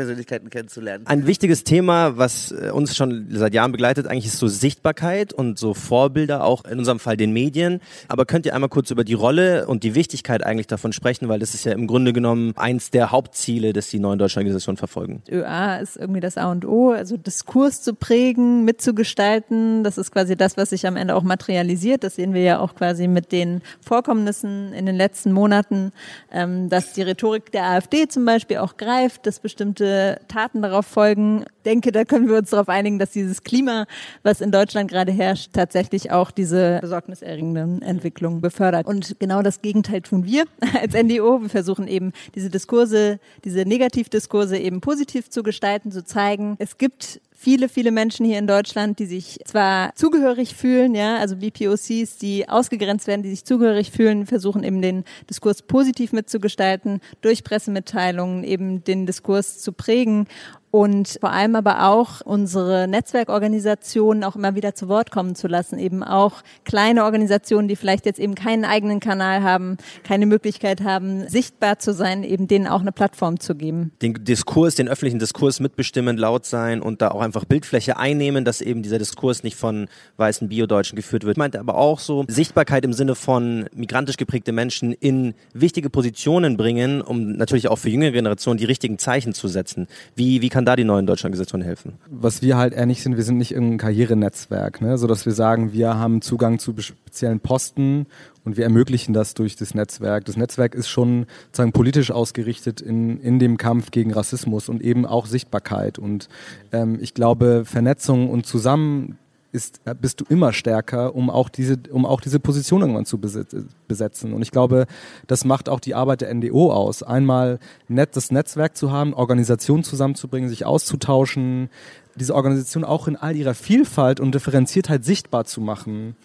BPOC-Persönlichkeiten 0.06 0.50
kennenzulernen. 0.50 1.08
Ein 1.08 1.28
wichtiges 1.28 1.64
Thema, 1.64 2.18
was 2.18 2.52
äh, 2.52 2.70
uns 2.72 2.96
schon 2.96 3.28
seit 3.32 3.54
Jahren 3.54 3.72
begleitet, 3.72 4.08
eigentlich 4.08 4.28
ist 4.28 4.38
so 4.38 4.48
Sichtbarkeit 4.48 5.34
und 5.34 5.58
so 5.58 5.74
Vorbilder, 5.74 6.44
auch 6.44 6.66
in 6.66 6.80
unserem 6.80 7.00
Fall 7.00 7.18
den 7.18 7.34
Medien. 7.34 7.82
Aber 8.08 8.26
könnt 8.26 8.46
ihr 8.46 8.54
einmal 8.54 8.70
kurz 8.70 8.92
über 8.92 9.04
die 9.04 9.14
Rolle 9.14 9.68
und 9.68 9.84
die 9.84 9.96
Wichtigkeit 9.96 10.44
eigentlich 10.44 10.68
davon 10.68 10.94
sprechen, 10.94 11.28
weil 11.30 11.40
das 11.40 11.54
ist 11.54 11.66
ja 11.66 11.74
im 11.74 11.88
Grunde 11.88 12.14
genommen 12.14 12.54
eins 12.56 12.92
der 12.92 13.12
Hauptziele, 13.12 13.74
das 13.74 13.90
die 13.90 14.00
neuen 14.00 14.20
deutschen 14.20 14.40
Organisationen 14.40 14.78
verfolgen. 14.78 15.22
ÖA 15.30 15.78
ist 15.78 15.98
irgendwie 15.98 16.22
das 16.22 16.38
A 16.38 16.52
und 16.52 16.66
O, 16.66 16.92
also 16.92 17.18
Diskurs 17.18 17.82
zu 17.82 17.94
prägen, 17.94 18.66
mitzugestalten. 18.66 19.84
Das 19.84 19.98
ist 19.98 20.12
quasi 20.12 20.36
das, 20.36 20.58
was 20.58 20.70
sich 20.70 20.88
am 20.88 20.96
Ende 20.96 21.16
auch 21.16 21.24
materialisiert. 21.24 22.04
Das 22.04 22.16
sehen 22.16 22.34
wir 22.34 22.42
ja 22.42 22.60
auch 22.60 22.76
quasi 22.76 23.08
mit 23.08 23.32
den 23.32 23.62
Vorkommnissen 23.82 24.74
in 24.74 24.86
den 24.86 24.96
letzten 24.96 25.32
Monaten, 25.32 25.92
ähm, 26.32 26.70
dass 26.70 26.94
die 26.94 27.02
Rhetorik 27.02 27.52
der 27.52 27.66
AfD 27.66 28.08
zum 28.08 28.26
Beispiel 28.26 28.58
auch 28.58 28.78
greift, 28.78 29.26
dass 29.26 29.40
bestimmte 29.40 29.95
Taten 30.28 30.62
darauf 30.62 30.86
folgen. 30.86 31.46
Denke, 31.66 31.92
da 31.92 32.04
können 32.06 32.28
wir 32.28 32.38
uns 32.38 32.52
darauf 32.52 32.70
einigen, 32.70 33.00
dass 33.00 33.12
dieses 33.12 33.44
Klima, 33.44 33.86
was 34.24 34.42
in 34.42 34.52
Deutschland 34.52 34.90
gerade 34.90 35.12
herrscht, 35.12 35.52
tatsächlich 35.54 36.12
auch 36.12 36.32
diese 36.32 36.80
besorgniserregende 36.82 37.86
Entwicklung 37.86 38.42
befördert. 38.42 38.86
Und 38.86 39.20
genau 39.20 39.42
das 39.42 39.62
Gegenteil 39.62 40.02
tun 40.02 40.26
wir 40.26 40.46
als 40.82 40.94
NDO. 40.94 41.42
Wir 41.42 41.50
versuchen 41.50 41.88
eben 41.88 42.12
diese 42.36 42.50
Diskurse, 42.50 43.20
diese 43.44 43.66
Negativdiskurse 43.66 44.58
eben 44.58 44.82
positiv 44.82 45.30
zu 45.30 45.44
gestalten, 45.44 45.92
zu 45.92 46.04
zeigen. 46.04 46.56
Es 46.60 46.78
gibt 46.78 47.22
viele, 47.36 47.70
viele 47.70 47.92
Menschen 47.92 48.26
hier 48.26 48.40
in 48.40 48.48
Deutschland, 48.48 48.98
die 48.98 49.06
sich 49.06 49.40
zwar 49.46 49.94
zugehörig 49.96 50.56
fühlen, 50.56 50.96
ja, 50.96 51.18
also 51.18 51.36
BPOCs, 51.36 52.18
die 52.18 52.48
ausgegrenzt 52.48 53.08
werden, 53.08 53.24
die 53.24 53.30
sich 53.30 53.44
zugehörig 53.44 53.92
fühlen, 53.92 54.26
versuchen 54.26 54.64
eben 54.64 54.82
den 54.82 55.04
Diskurs 55.30 55.62
positiv 55.62 56.14
mitzugestalten, 56.14 57.02
durch 57.22 57.44
Pressemitteilungen 57.44 58.44
eben 58.44 58.84
den 58.84 59.06
Diskurs 59.06 59.60
zu 59.60 59.74
prägen 59.74 60.28
und 60.76 61.20
vor 61.22 61.32
allem 61.32 61.56
aber 61.56 61.88
auch 61.88 62.20
unsere 62.20 62.90
Netzwerkorganisationen 62.90 64.26
auch 64.26 64.36
immer 64.36 64.56
wieder 64.56 64.76
zu 64.76 64.90
Wort 64.90 65.10
kommen 65.10 65.34
zu 65.34 65.48
lassen, 65.48 65.80
eben 65.80 66.04
auch 66.04 66.44
kleine 66.66 67.06
Organisationen, 67.06 67.70
die 67.70 67.78
vielleicht 67.78 68.06
jetzt 68.06 68.20
eben 68.20 68.36
keinen 68.36 68.66
eigenen 68.66 69.00
Kanal 69.00 69.42
haben, 69.42 69.78
keine 70.04 70.26
Möglichkeit 70.26 70.84
haben, 70.84 71.30
sichtbar 71.30 71.80
zu 71.80 71.94
sein, 71.94 72.26
eben 72.26 72.50
denen 72.50 72.68
auch 72.68 72.82
eine 72.82 72.92
Plattform 72.92 73.40
zu 73.40 73.56
geben. 73.56 73.94
Den 74.02 74.26
Diskurs, 74.26 74.76
den 74.76 74.90
öffentlichen 74.90 75.18
Diskurs 75.18 75.62
mitbestimmen, 75.62 76.18
laut 76.18 76.46
sein 76.46 76.82
und 76.82 77.02
da 77.02 77.12
auch 77.12 77.22
einfach 77.22 77.46
Bildfläche 77.46 77.96
einnehmen, 77.96 78.44
dass 78.44 78.60
eben 78.60 78.84
dieser 78.84 78.98
Diskurs 78.98 79.44
nicht 79.44 79.56
von 79.56 79.88
weißen 80.18 80.50
Bio-Deutschen 80.50 80.98
geführt 80.98 81.24
wird. 81.24 81.36
Ich 81.36 81.40
meinte 81.40 81.62
aber 81.62 81.76
auch 81.76 82.00
so 82.00 82.26
Sichtbarkeit 82.28 82.84
im 82.84 82.92
Sinne 82.92 83.16
von 83.16 83.70
migrantisch 83.74 84.18
geprägte 84.18 84.52
Menschen 84.52 84.92
in 84.92 85.36
wichtige 85.54 85.90
Positionen 85.90 86.58
bringen, 86.58 87.02
um 87.02 87.32
natürlich 87.32 87.70
auch 87.70 87.78
für 87.78 87.90
jüngere 87.90 88.12
Generationen 88.12 88.58
die 88.58 88.66
richtigen 88.66 88.98
Zeichen 88.98 89.34
zu 89.34 89.48
setzen. 89.48 89.88
Wie, 90.18 90.42
wie 90.42 90.50
kann 90.50 90.65
da 90.66 90.76
die 90.76 90.84
neuen 90.84 91.10
Organisationen 91.10 91.64
helfen? 91.64 91.94
Was 92.10 92.42
wir 92.42 92.58
halt 92.58 92.74
eher 92.74 92.86
nicht 92.86 93.04
sind, 93.04 93.18
wir 93.18 93.24
sind 93.24 93.38
nicht 93.38 93.52
irgendein 93.52 93.78
Karrierenetzwerk, 93.78 94.82
ne? 94.82 94.98
so 94.98 95.08
dass 95.08 95.26
wir 95.26 95.34
sagen, 95.34 95.74
wir 95.74 95.98
haben 95.98 96.22
Zugang 96.22 96.60
zu 96.60 96.74
speziellen 96.78 97.40
Posten 97.40 98.08
und 98.44 98.58
wir 98.58 98.64
ermöglichen 98.64 99.14
das 99.14 99.34
durch 99.34 99.56
das 99.56 99.74
Netzwerk. 99.74 100.26
Das 100.26 100.38
Netzwerk 100.38 100.76
ist 100.76 100.88
schon 100.88 101.26
sozusagen 101.48 101.72
politisch 101.72 102.12
ausgerichtet 102.12 102.82
in, 102.82 103.20
in 103.20 103.40
dem 103.40 103.58
Kampf 103.58 103.92
gegen 103.92 104.14
Rassismus 104.14 104.70
und 104.70 104.82
eben 104.82 105.06
auch 105.06 105.26
Sichtbarkeit. 105.26 105.98
Und 105.98 106.30
ähm, 106.72 106.98
ich 107.02 107.14
glaube, 107.14 107.64
Vernetzung 107.66 108.30
und 108.30 108.46
zusammen 108.46 109.18
ist, 109.56 109.82
bist 110.02 110.22
du 110.22 110.26
immer 110.30 110.54
stärker, 110.54 111.16
um 111.16 111.30
auch 111.30 111.50
diese, 111.50 111.78
um 111.90 112.06
auch 112.06 112.22
diese 112.22 112.40
Position 112.40 112.82
irgendwann 112.82 113.06
zu 113.06 113.20
besetzen. 113.20 114.34
Und 114.34 114.42
ich 114.42 114.52
glaube, 114.52 114.86
das 115.26 115.46
macht 115.46 115.70
auch 115.70 115.80
die 115.80 115.96
Arbeit 115.96 116.22
der 116.22 116.34
NDO 116.34 116.72
aus. 116.72 117.02
Einmal 117.02 117.60
net, 117.88 118.16
das 118.16 118.32
Netzwerk 118.32 118.78
zu 118.78 118.92
haben, 118.92 119.14
Organisationen 119.14 119.84
zusammenzubringen, 119.84 120.50
sich 120.50 120.66
auszutauschen, 120.66 121.70
diese 122.16 122.36
Organisation 122.36 122.84
auch 122.84 123.08
in 123.08 123.16
all 123.16 123.36
ihrer 123.36 123.56
Vielfalt 123.56 124.20
und 124.20 124.36
Differenziertheit 124.36 125.04
sichtbar 125.04 125.46
zu 125.46 125.62
machen 125.62 126.16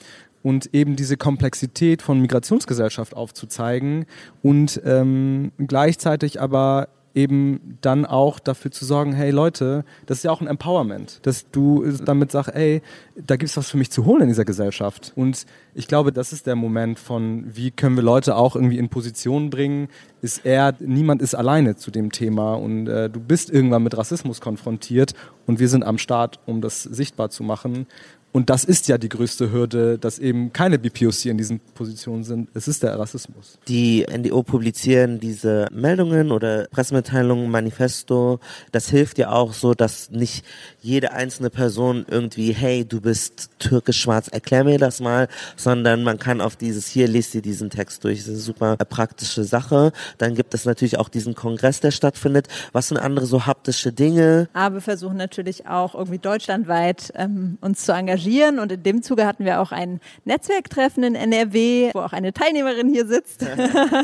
und 0.42 0.74
eben 0.74 0.96
diese 0.96 1.16
Komplexität 1.16 2.02
von 2.02 2.20
Migrationsgesellschaft 2.20 3.14
aufzuzeigen 3.14 4.06
und 4.42 4.80
ähm, 4.84 5.52
gleichzeitig 5.58 6.40
aber 6.40 6.88
eben 7.14 7.78
dann 7.80 8.06
auch 8.06 8.38
dafür 8.38 8.70
zu 8.70 8.84
sorgen, 8.84 9.12
hey 9.12 9.30
Leute, 9.30 9.84
das 10.06 10.18
ist 10.18 10.24
ja 10.24 10.30
auch 10.30 10.40
ein 10.40 10.46
Empowerment, 10.46 11.20
dass 11.22 11.50
du 11.50 11.84
damit 12.04 12.30
sagst, 12.32 12.54
ey, 12.54 12.82
da 13.16 13.36
gibt 13.36 13.50
es 13.50 13.56
was 13.56 13.70
für 13.70 13.76
mich 13.76 13.90
zu 13.90 14.04
holen 14.04 14.22
in 14.22 14.28
dieser 14.28 14.44
Gesellschaft. 14.44 15.12
Und 15.16 15.46
ich 15.74 15.88
glaube, 15.88 16.12
das 16.12 16.32
ist 16.32 16.46
der 16.46 16.56
Moment 16.56 16.98
von, 16.98 17.44
wie 17.54 17.70
können 17.70 17.96
wir 17.96 18.02
Leute 18.02 18.36
auch 18.36 18.56
irgendwie 18.56 18.78
in 18.78 18.88
Positionen 18.88 19.50
bringen, 19.50 19.88
ist 20.22 20.44
eher, 20.44 20.74
niemand 20.80 21.22
ist 21.22 21.34
alleine 21.34 21.76
zu 21.76 21.90
dem 21.90 22.12
Thema 22.12 22.54
und 22.54 22.86
äh, 22.88 23.08
du 23.08 23.20
bist 23.20 23.50
irgendwann 23.50 23.82
mit 23.82 23.96
Rassismus 23.96 24.40
konfrontiert 24.40 25.14
und 25.46 25.60
wir 25.60 25.68
sind 25.68 25.84
am 25.84 25.98
Start, 25.98 26.40
um 26.46 26.60
das 26.60 26.82
sichtbar 26.82 27.30
zu 27.30 27.42
machen. 27.42 27.86
Und 28.32 28.48
das 28.48 28.62
ist 28.62 28.86
ja 28.86 28.96
die 28.96 29.08
größte 29.08 29.50
Hürde, 29.50 29.98
dass 29.98 30.20
eben 30.20 30.52
keine 30.52 30.78
BPOC 30.78 31.26
in 31.26 31.38
diesen 31.38 31.58
Positionen 31.74 32.22
sind. 32.22 32.48
Es 32.54 32.68
ist 32.68 32.84
der 32.84 32.96
Rassismus. 32.96 33.58
Die 33.66 34.06
NDO 34.08 34.44
publizieren 34.44 35.18
diese 35.18 35.66
Meldungen 35.72 36.30
oder 36.30 36.68
Pressemitteilungen, 36.70 37.50
Manifesto. 37.50 38.38
Das 38.70 38.88
hilft 38.88 39.18
ja 39.18 39.32
auch 39.32 39.52
so, 39.52 39.74
dass 39.74 40.10
nicht 40.10 40.44
jede 40.80 41.12
einzelne 41.12 41.50
Person 41.50 42.06
irgendwie, 42.08 42.52
hey, 42.52 42.84
du 42.84 43.00
bist 43.00 43.50
türkisch-schwarz, 43.58 44.28
erklär 44.28 44.62
mir 44.62 44.78
das 44.78 45.00
mal, 45.00 45.26
sondern 45.62 46.02
man 46.02 46.18
kann 46.18 46.40
auf 46.40 46.56
dieses, 46.56 46.86
hier 46.86 47.08
liest 47.08 47.34
ihr 47.34 47.42
diesen 47.42 47.70
Text 47.70 48.04
durch. 48.04 48.18
Das 48.18 48.28
ist 48.28 48.32
eine 48.32 48.38
super 48.38 48.76
praktische 48.76 49.44
Sache. 49.44 49.92
Dann 50.18 50.34
gibt 50.34 50.54
es 50.54 50.64
natürlich 50.64 50.98
auch 50.98 51.08
diesen 51.08 51.34
Kongress, 51.34 51.80
der 51.80 51.90
stattfindet. 51.90 52.48
Was 52.72 52.88
sind 52.88 52.98
andere 52.98 53.26
so 53.26 53.46
haptische 53.46 53.92
Dinge? 53.92 54.48
Aber 54.52 54.76
wir 54.76 54.80
versuchen 54.80 55.16
natürlich 55.16 55.66
auch 55.66 55.94
irgendwie 55.94 56.18
deutschlandweit 56.18 57.12
ähm, 57.16 57.58
uns 57.60 57.84
zu 57.84 57.92
engagieren. 57.92 58.58
Und 58.58 58.72
in 58.72 58.82
dem 58.82 59.02
Zuge 59.02 59.26
hatten 59.26 59.44
wir 59.44 59.60
auch 59.60 59.72
ein 59.72 60.00
Netzwerktreffen 60.24 61.02
in 61.02 61.14
NRW, 61.14 61.90
wo 61.94 62.00
auch 62.00 62.12
eine 62.12 62.32
Teilnehmerin 62.32 62.88
hier 62.88 63.06
sitzt. 63.06 63.44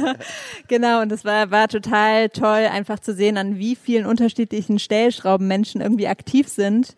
genau, 0.69 1.03
und 1.03 1.13
es 1.13 1.25
war, 1.25 1.51
war 1.51 1.69
total 1.69 2.29
toll, 2.29 2.67
einfach 2.71 3.01
zu 3.01 3.15
sehen, 3.15 3.39
an 3.39 3.59
wie 3.59 3.77
vielen 3.77 4.07
unterschiedlichen 4.07 4.79
Stellschrauben 4.79 5.47
Menschen 5.47 5.81
irgendwie 5.81 6.09
aktiv 6.09 6.49
sind 6.49 6.95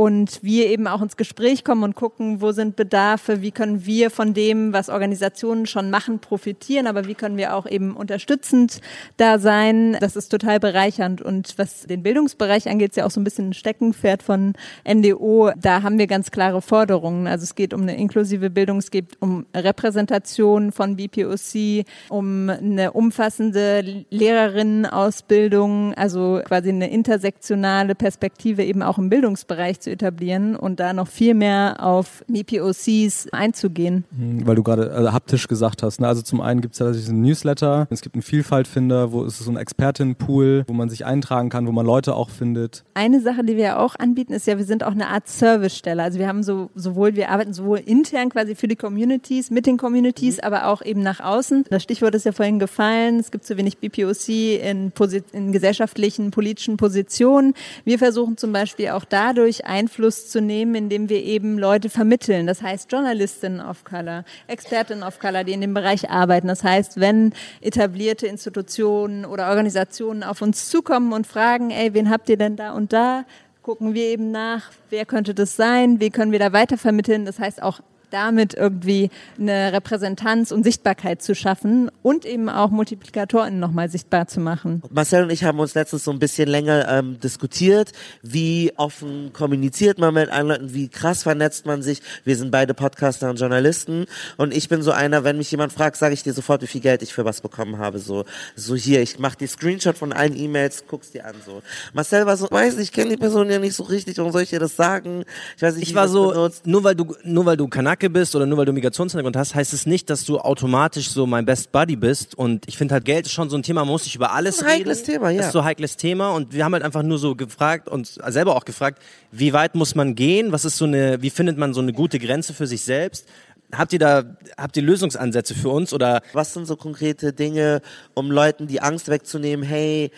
und 0.00 0.42
wir 0.42 0.70
eben 0.70 0.86
auch 0.86 1.02
ins 1.02 1.18
Gespräch 1.18 1.62
kommen 1.62 1.84
und 1.84 1.94
gucken, 1.94 2.40
wo 2.40 2.52
sind 2.52 2.74
Bedarfe, 2.74 3.42
wie 3.42 3.50
können 3.50 3.84
wir 3.84 4.08
von 4.08 4.32
dem, 4.32 4.72
was 4.72 4.88
Organisationen 4.88 5.66
schon 5.66 5.90
machen, 5.90 6.20
profitieren, 6.20 6.86
aber 6.86 7.06
wie 7.06 7.14
können 7.14 7.36
wir 7.36 7.54
auch 7.54 7.66
eben 7.66 7.94
unterstützend 7.94 8.80
da 9.18 9.38
sein. 9.38 9.98
Das 10.00 10.16
ist 10.16 10.30
total 10.30 10.58
bereichernd. 10.58 11.20
Und 11.20 11.52
was 11.58 11.82
den 11.82 12.02
Bildungsbereich 12.02 12.70
angeht, 12.70 12.92
ist 12.92 12.96
ja 12.96 13.04
auch 13.04 13.10
so 13.10 13.20
ein 13.20 13.24
bisschen 13.24 13.50
ein 13.50 13.52
Steckenpferd 13.52 14.22
von 14.22 14.54
NDO. 14.90 15.50
Da 15.60 15.82
haben 15.82 15.98
wir 15.98 16.06
ganz 16.06 16.30
klare 16.30 16.62
Forderungen. 16.62 17.26
Also 17.26 17.42
es 17.42 17.54
geht 17.54 17.74
um 17.74 17.82
eine 17.82 17.98
inklusive 17.98 18.48
Bildung, 18.48 18.78
es 18.78 18.90
geht 18.90 19.20
um 19.20 19.44
Repräsentation 19.54 20.72
von 20.72 20.96
BPOC, 20.96 21.84
um 22.08 22.48
eine 22.48 22.92
umfassende 22.92 24.06
Lehrerinnenausbildung, 24.08 25.92
also 25.92 26.40
quasi 26.42 26.70
eine 26.70 26.90
intersektionale 26.90 27.94
Perspektive 27.94 28.64
eben 28.64 28.82
auch 28.82 28.96
im 28.96 29.10
Bildungsbereich 29.10 29.78
zu 29.80 29.89
etablieren 29.90 30.56
und 30.56 30.80
da 30.80 30.92
noch 30.92 31.08
viel 31.08 31.34
mehr 31.34 31.76
auf 31.80 32.24
BPOCs 32.28 33.28
einzugehen. 33.32 34.04
Hm, 34.16 34.46
weil 34.46 34.56
du 34.56 34.62
gerade 34.62 34.92
also 34.92 35.12
haptisch 35.12 35.48
gesagt 35.48 35.82
hast. 35.82 36.00
Ne? 36.00 36.08
Also 36.08 36.22
zum 36.22 36.40
einen 36.40 36.60
gibt 36.60 36.74
es 36.74 36.78
ja 36.78 36.90
diesen 36.90 37.20
Newsletter, 37.20 37.86
es 37.90 38.00
gibt 38.00 38.14
einen 38.14 38.22
Vielfaltfinder, 38.22 39.12
wo 39.12 39.24
es 39.24 39.38
so 39.38 39.50
ein 39.50 39.56
Expertinnenpool, 39.56 40.64
wo 40.66 40.72
man 40.72 40.88
sich 40.88 41.04
eintragen 41.04 41.48
kann, 41.48 41.66
wo 41.66 41.72
man 41.72 41.86
Leute 41.86 42.14
auch 42.14 42.30
findet. 42.30 42.84
Eine 42.94 43.20
Sache, 43.20 43.44
die 43.44 43.56
wir 43.56 43.78
auch 43.78 43.96
anbieten, 43.96 44.32
ist 44.32 44.46
ja, 44.46 44.58
wir 44.58 44.64
sind 44.64 44.84
auch 44.84 44.92
eine 44.92 45.08
Art 45.08 45.28
Servicestelle. 45.28 46.02
Also 46.02 46.18
wir 46.18 46.28
haben 46.28 46.42
so 46.42 46.70
sowohl, 46.74 47.16
wir 47.16 47.30
arbeiten 47.30 47.52
sowohl 47.52 47.78
intern 47.78 48.30
quasi 48.30 48.54
für 48.54 48.68
die 48.68 48.76
Communities, 48.76 49.50
mit 49.50 49.66
den 49.66 49.76
Communities, 49.76 50.36
mhm. 50.36 50.44
aber 50.44 50.66
auch 50.66 50.82
eben 50.82 51.02
nach 51.02 51.20
außen. 51.20 51.64
Das 51.70 51.82
Stichwort 51.82 52.14
ist 52.14 52.26
ja 52.26 52.32
vorhin 52.32 52.58
gefallen, 52.58 53.18
es 53.18 53.30
gibt 53.30 53.44
zu 53.44 53.56
wenig 53.56 53.78
BPOC 53.78 54.28
in, 54.28 54.92
in 55.32 55.52
gesellschaftlichen, 55.52 56.30
politischen 56.30 56.76
Positionen. 56.76 57.54
Wir 57.84 57.98
versuchen 57.98 58.36
zum 58.36 58.52
Beispiel 58.52 58.90
auch 58.90 59.04
dadurch 59.04 59.66
Einfluss 59.70 60.28
zu 60.28 60.40
nehmen, 60.40 60.74
indem 60.74 61.08
wir 61.08 61.22
eben 61.22 61.56
Leute 61.56 61.88
vermitteln. 61.88 62.46
Das 62.46 62.60
heißt 62.60 62.90
Journalistinnen 62.90 63.60
of 63.60 63.84
Color, 63.84 64.24
Expertinnen 64.48 65.04
of 65.04 65.20
Color, 65.20 65.44
die 65.44 65.52
in 65.52 65.60
dem 65.60 65.72
Bereich 65.72 66.10
arbeiten. 66.10 66.48
Das 66.48 66.64
heißt, 66.64 66.98
wenn 66.98 67.32
etablierte 67.60 68.26
Institutionen 68.26 69.24
oder 69.24 69.48
Organisationen 69.48 70.24
auf 70.24 70.42
uns 70.42 70.68
zukommen 70.68 71.12
und 71.12 71.26
fragen, 71.26 71.70
ey, 71.70 71.94
wen 71.94 72.10
habt 72.10 72.28
ihr 72.28 72.36
denn 72.36 72.56
da 72.56 72.72
und 72.72 72.92
da? 72.92 73.24
Gucken 73.62 73.94
wir 73.94 74.06
eben 74.06 74.32
nach, 74.32 74.72
wer 74.88 75.06
könnte 75.06 75.34
das 75.34 75.54
sein, 75.54 76.00
wie 76.00 76.10
können 76.10 76.32
wir 76.32 76.38
da 76.40 76.52
weitervermitteln. 76.52 77.24
Das 77.24 77.38
heißt 77.38 77.62
auch 77.62 77.80
damit 78.10 78.54
irgendwie 78.54 79.10
eine 79.38 79.72
Repräsentanz 79.72 80.50
und 80.50 80.64
Sichtbarkeit 80.64 81.22
zu 81.22 81.34
schaffen 81.34 81.90
und 82.02 82.24
eben 82.24 82.48
auch 82.48 82.70
Multiplikatoren 82.70 83.58
nochmal 83.58 83.88
sichtbar 83.88 84.26
zu 84.26 84.40
machen. 84.40 84.82
Marcel 84.90 85.24
und 85.24 85.30
ich 85.30 85.44
haben 85.44 85.58
uns 85.58 85.74
letztens 85.74 86.04
so 86.04 86.10
ein 86.10 86.18
bisschen 86.18 86.48
länger 86.48 86.88
ähm, 86.88 87.18
diskutiert, 87.20 87.92
wie 88.22 88.72
offen 88.76 89.32
kommuniziert 89.32 89.98
man 89.98 90.14
mit 90.14 90.30
anderen 90.30 90.62
Leuten, 90.62 90.74
wie 90.74 90.88
krass 90.88 91.22
vernetzt 91.22 91.66
man 91.66 91.82
sich. 91.82 92.02
Wir 92.24 92.36
sind 92.36 92.50
beide 92.50 92.74
Podcaster 92.74 93.30
und 93.30 93.38
Journalisten 93.38 94.06
und 94.36 94.54
ich 94.54 94.68
bin 94.68 94.82
so 94.82 94.92
einer, 94.92 95.24
wenn 95.24 95.36
mich 95.38 95.50
jemand 95.50 95.72
fragt, 95.72 95.96
sage 95.96 96.14
ich 96.14 96.22
dir 96.22 96.32
sofort, 96.32 96.62
wie 96.62 96.66
viel 96.66 96.80
Geld 96.80 97.02
ich 97.02 97.12
für 97.12 97.24
was 97.24 97.40
bekommen 97.40 97.78
habe. 97.78 97.98
So, 97.98 98.24
so 98.56 98.74
hier, 98.74 99.02
ich 99.02 99.18
mache 99.18 99.38
die 99.38 99.46
Screenshot 99.46 99.96
von 99.96 100.12
allen 100.12 100.36
E-Mails, 100.36 100.84
guck's 100.88 101.10
dir 101.12 101.26
an. 101.26 101.34
So, 101.44 101.62
Marcel 101.92 102.26
war 102.26 102.36
so, 102.36 102.48
weiß 102.50 102.76
nicht, 102.76 102.90
ich 102.90 102.92
kenne 102.92 103.10
die 103.10 103.16
Person 103.16 103.50
ja 103.50 103.58
nicht 103.58 103.74
so 103.74 103.84
richtig, 103.84 104.18
warum 104.18 104.32
soll 104.32 104.42
ich 104.42 104.50
dir 104.50 104.58
das 104.58 104.76
sagen? 104.76 105.24
Ich 105.56 105.62
weiß 105.62 105.76
nicht, 105.76 105.88
ich 105.88 105.94
war 105.94 106.08
so, 106.08 106.30
benutzt. 106.30 106.66
nur 106.66 106.84
weil 106.84 106.94
du, 106.94 107.14
nur 107.24 107.46
weil 107.46 107.56
du 107.56 107.68
Kanak 107.68 107.99
Kanake 108.00 108.10
bist 108.10 108.34
oder 108.34 108.46
nur 108.46 108.58
weil 108.58 108.64
du 108.64 108.72
Migrationshintergrund 108.72 109.36
hast, 109.36 109.54
heißt 109.54 109.72
es 109.72 109.86
nicht, 109.86 110.10
dass 110.10 110.24
du 110.24 110.38
automatisch 110.38 111.10
so 111.10 111.26
mein 111.26 111.44
Best 111.44 111.70
Buddy 111.70 111.96
bist. 111.96 112.34
Und 112.34 112.66
ich 112.66 112.78
finde 112.78 112.94
halt, 112.94 113.04
Geld 113.04 113.26
ist 113.26 113.32
schon 113.32 113.50
so 113.50 113.56
ein 113.56 113.62
Thema, 113.62 113.82
man 113.82 113.92
muss 113.92 114.04
sich 114.04 114.16
über 114.16 114.32
alles 114.32 114.56
das 114.56 114.62
ist 114.62 114.68
ein 114.68 114.78
heikles 114.80 114.98
reden. 115.00 115.12
Thema, 115.12 115.30
ja. 115.30 115.36
Das 115.38 115.46
ist 115.46 115.52
so 115.52 115.60
ein 115.60 115.64
heikles 115.66 115.96
Thema. 115.96 116.30
Und 116.30 116.52
wir 116.54 116.64
haben 116.64 116.72
halt 116.72 116.82
einfach 116.82 117.02
nur 117.02 117.18
so 117.18 117.36
gefragt 117.36 117.88
und 117.88 118.06
selber 118.06 118.56
auch 118.56 118.64
gefragt, 118.64 119.02
wie 119.30 119.52
weit 119.52 119.74
muss 119.74 119.94
man 119.94 120.14
gehen? 120.14 120.52
Was 120.52 120.64
ist 120.64 120.78
so 120.78 120.86
eine, 120.86 121.22
wie 121.22 121.30
findet 121.30 121.58
man 121.58 121.74
so 121.74 121.80
eine 121.80 121.92
gute 121.92 122.18
Grenze 122.18 122.54
für 122.54 122.66
sich 122.66 122.82
selbst? 122.82 123.26
Habt 123.72 123.92
ihr 123.92 124.00
da, 124.00 124.24
habt 124.56 124.76
ihr 124.76 124.82
Lösungsansätze 124.82 125.54
für 125.54 125.68
uns 125.68 125.92
oder? 125.92 126.22
Was 126.32 126.54
sind 126.54 126.66
so 126.66 126.74
konkrete 126.74 127.32
Dinge, 127.32 127.82
um 128.14 128.30
Leuten 128.30 128.66
die 128.66 128.80
Angst 128.80 129.08
wegzunehmen? 129.08 129.64
Hey, 129.64 130.10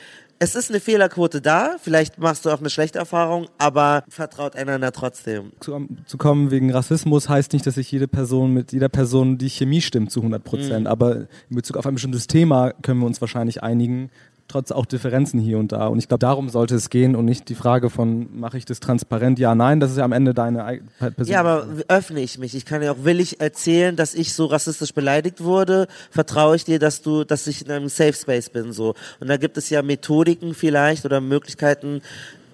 es 0.42 0.56
ist 0.56 0.70
eine 0.70 0.80
Fehlerquote 0.80 1.40
da, 1.40 1.76
vielleicht 1.80 2.18
machst 2.18 2.44
du 2.44 2.50
auch 2.50 2.58
eine 2.58 2.68
schlechte 2.68 2.98
Erfahrung, 2.98 3.46
aber 3.58 4.02
vertraut 4.08 4.56
einander 4.56 4.90
trotzdem. 4.90 5.52
Zu, 5.60 5.86
zu 6.04 6.18
kommen 6.18 6.50
wegen 6.50 6.72
Rassismus 6.72 7.28
heißt 7.28 7.52
nicht, 7.52 7.64
dass 7.64 7.76
sich 7.76 7.92
jede 7.92 8.08
Person 8.08 8.52
mit 8.52 8.72
jeder 8.72 8.88
Person 8.88 9.38
die 9.38 9.48
Chemie 9.48 9.80
stimmt 9.80 10.10
zu 10.10 10.18
100 10.18 10.42
Prozent, 10.42 10.80
mhm. 10.80 10.86
aber 10.88 11.16
in 11.48 11.56
Bezug 11.56 11.76
auf 11.76 11.86
ein 11.86 11.94
bestimmtes 11.94 12.26
Thema 12.26 12.72
können 12.82 12.98
wir 12.98 13.06
uns 13.06 13.20
wahrscheinlich 13.20 13.62
einigen 13.62 14.10
trotz 14.52 14.70
auch 14.70 14.86
Differenzen 14.86 15.40
hier 15.40 15.58
und 15.58 15.72
da. 15.72 15.86
Und 15.86 15.98
ich 15.98 16.08
glaube, 16.08 16.20
darum 16.20 16.48
sollte 16.48 16.74
es 16.74 16.90
gehen 16.90 17.16
und 17.16 17.24
nicht 17.24 17.48
die 17.48 17.54
Frage 17.54 17.90
von, 17.90 18.28
mache 18.38 18.58
ich 18.58 18.64
das 18.64 18.80
transparent? 18.80 19.38
Ja, 19.38 19.54
nein, 19.54 19.80
das 19.80 19.90
ist 19.90 19.96
ja 19.96 20.04
am 20.04 20.12
Ende 20.12 20.34
deine 20.34 20.80
persönliche 20.98 21.32
Ja, 21.32 21.40
aber 21.40 21.66
öffne 21.88 22.20
ich 22.20 22.38
mich. 22.38 22.54
Ich 22.54 22.64
kann 22.64 22.82
ja 22.82 22.92
auch 22.92 23.04
willig 23.04 23.40
erzählen, 23.40 23.96
dass 23.96 24.14
ich 24.14 24.34
so 24.34 24.46
rassistisch 24.46 24.92
beleidigt 24.92 25.42
wurde. 25.42 25.88
Vertraue 26.10 26.56
ich 26.56 26.64
dir, 26.64 26.78
dass 26.78 27.02
du, 27.02 27.24
dass 27.24 27.46
ich 27.46 27.64
in 27.64 27.70
einem 27.70 27.88
Safe 27.88 28.12
Space 28.12 28.50
bin, 28.50 28.72
so. 28.72 28.94
Und 29.20 29.28
da 29.28 29.36
gibt 29.36 29.56
es 29.56 29.70
ja 29.70 29.82
Methodiken 29.82 30.54
vielleicht 30.54 31.04
oder 31.04 31.20
Möglichkeiten, 31.20 32.02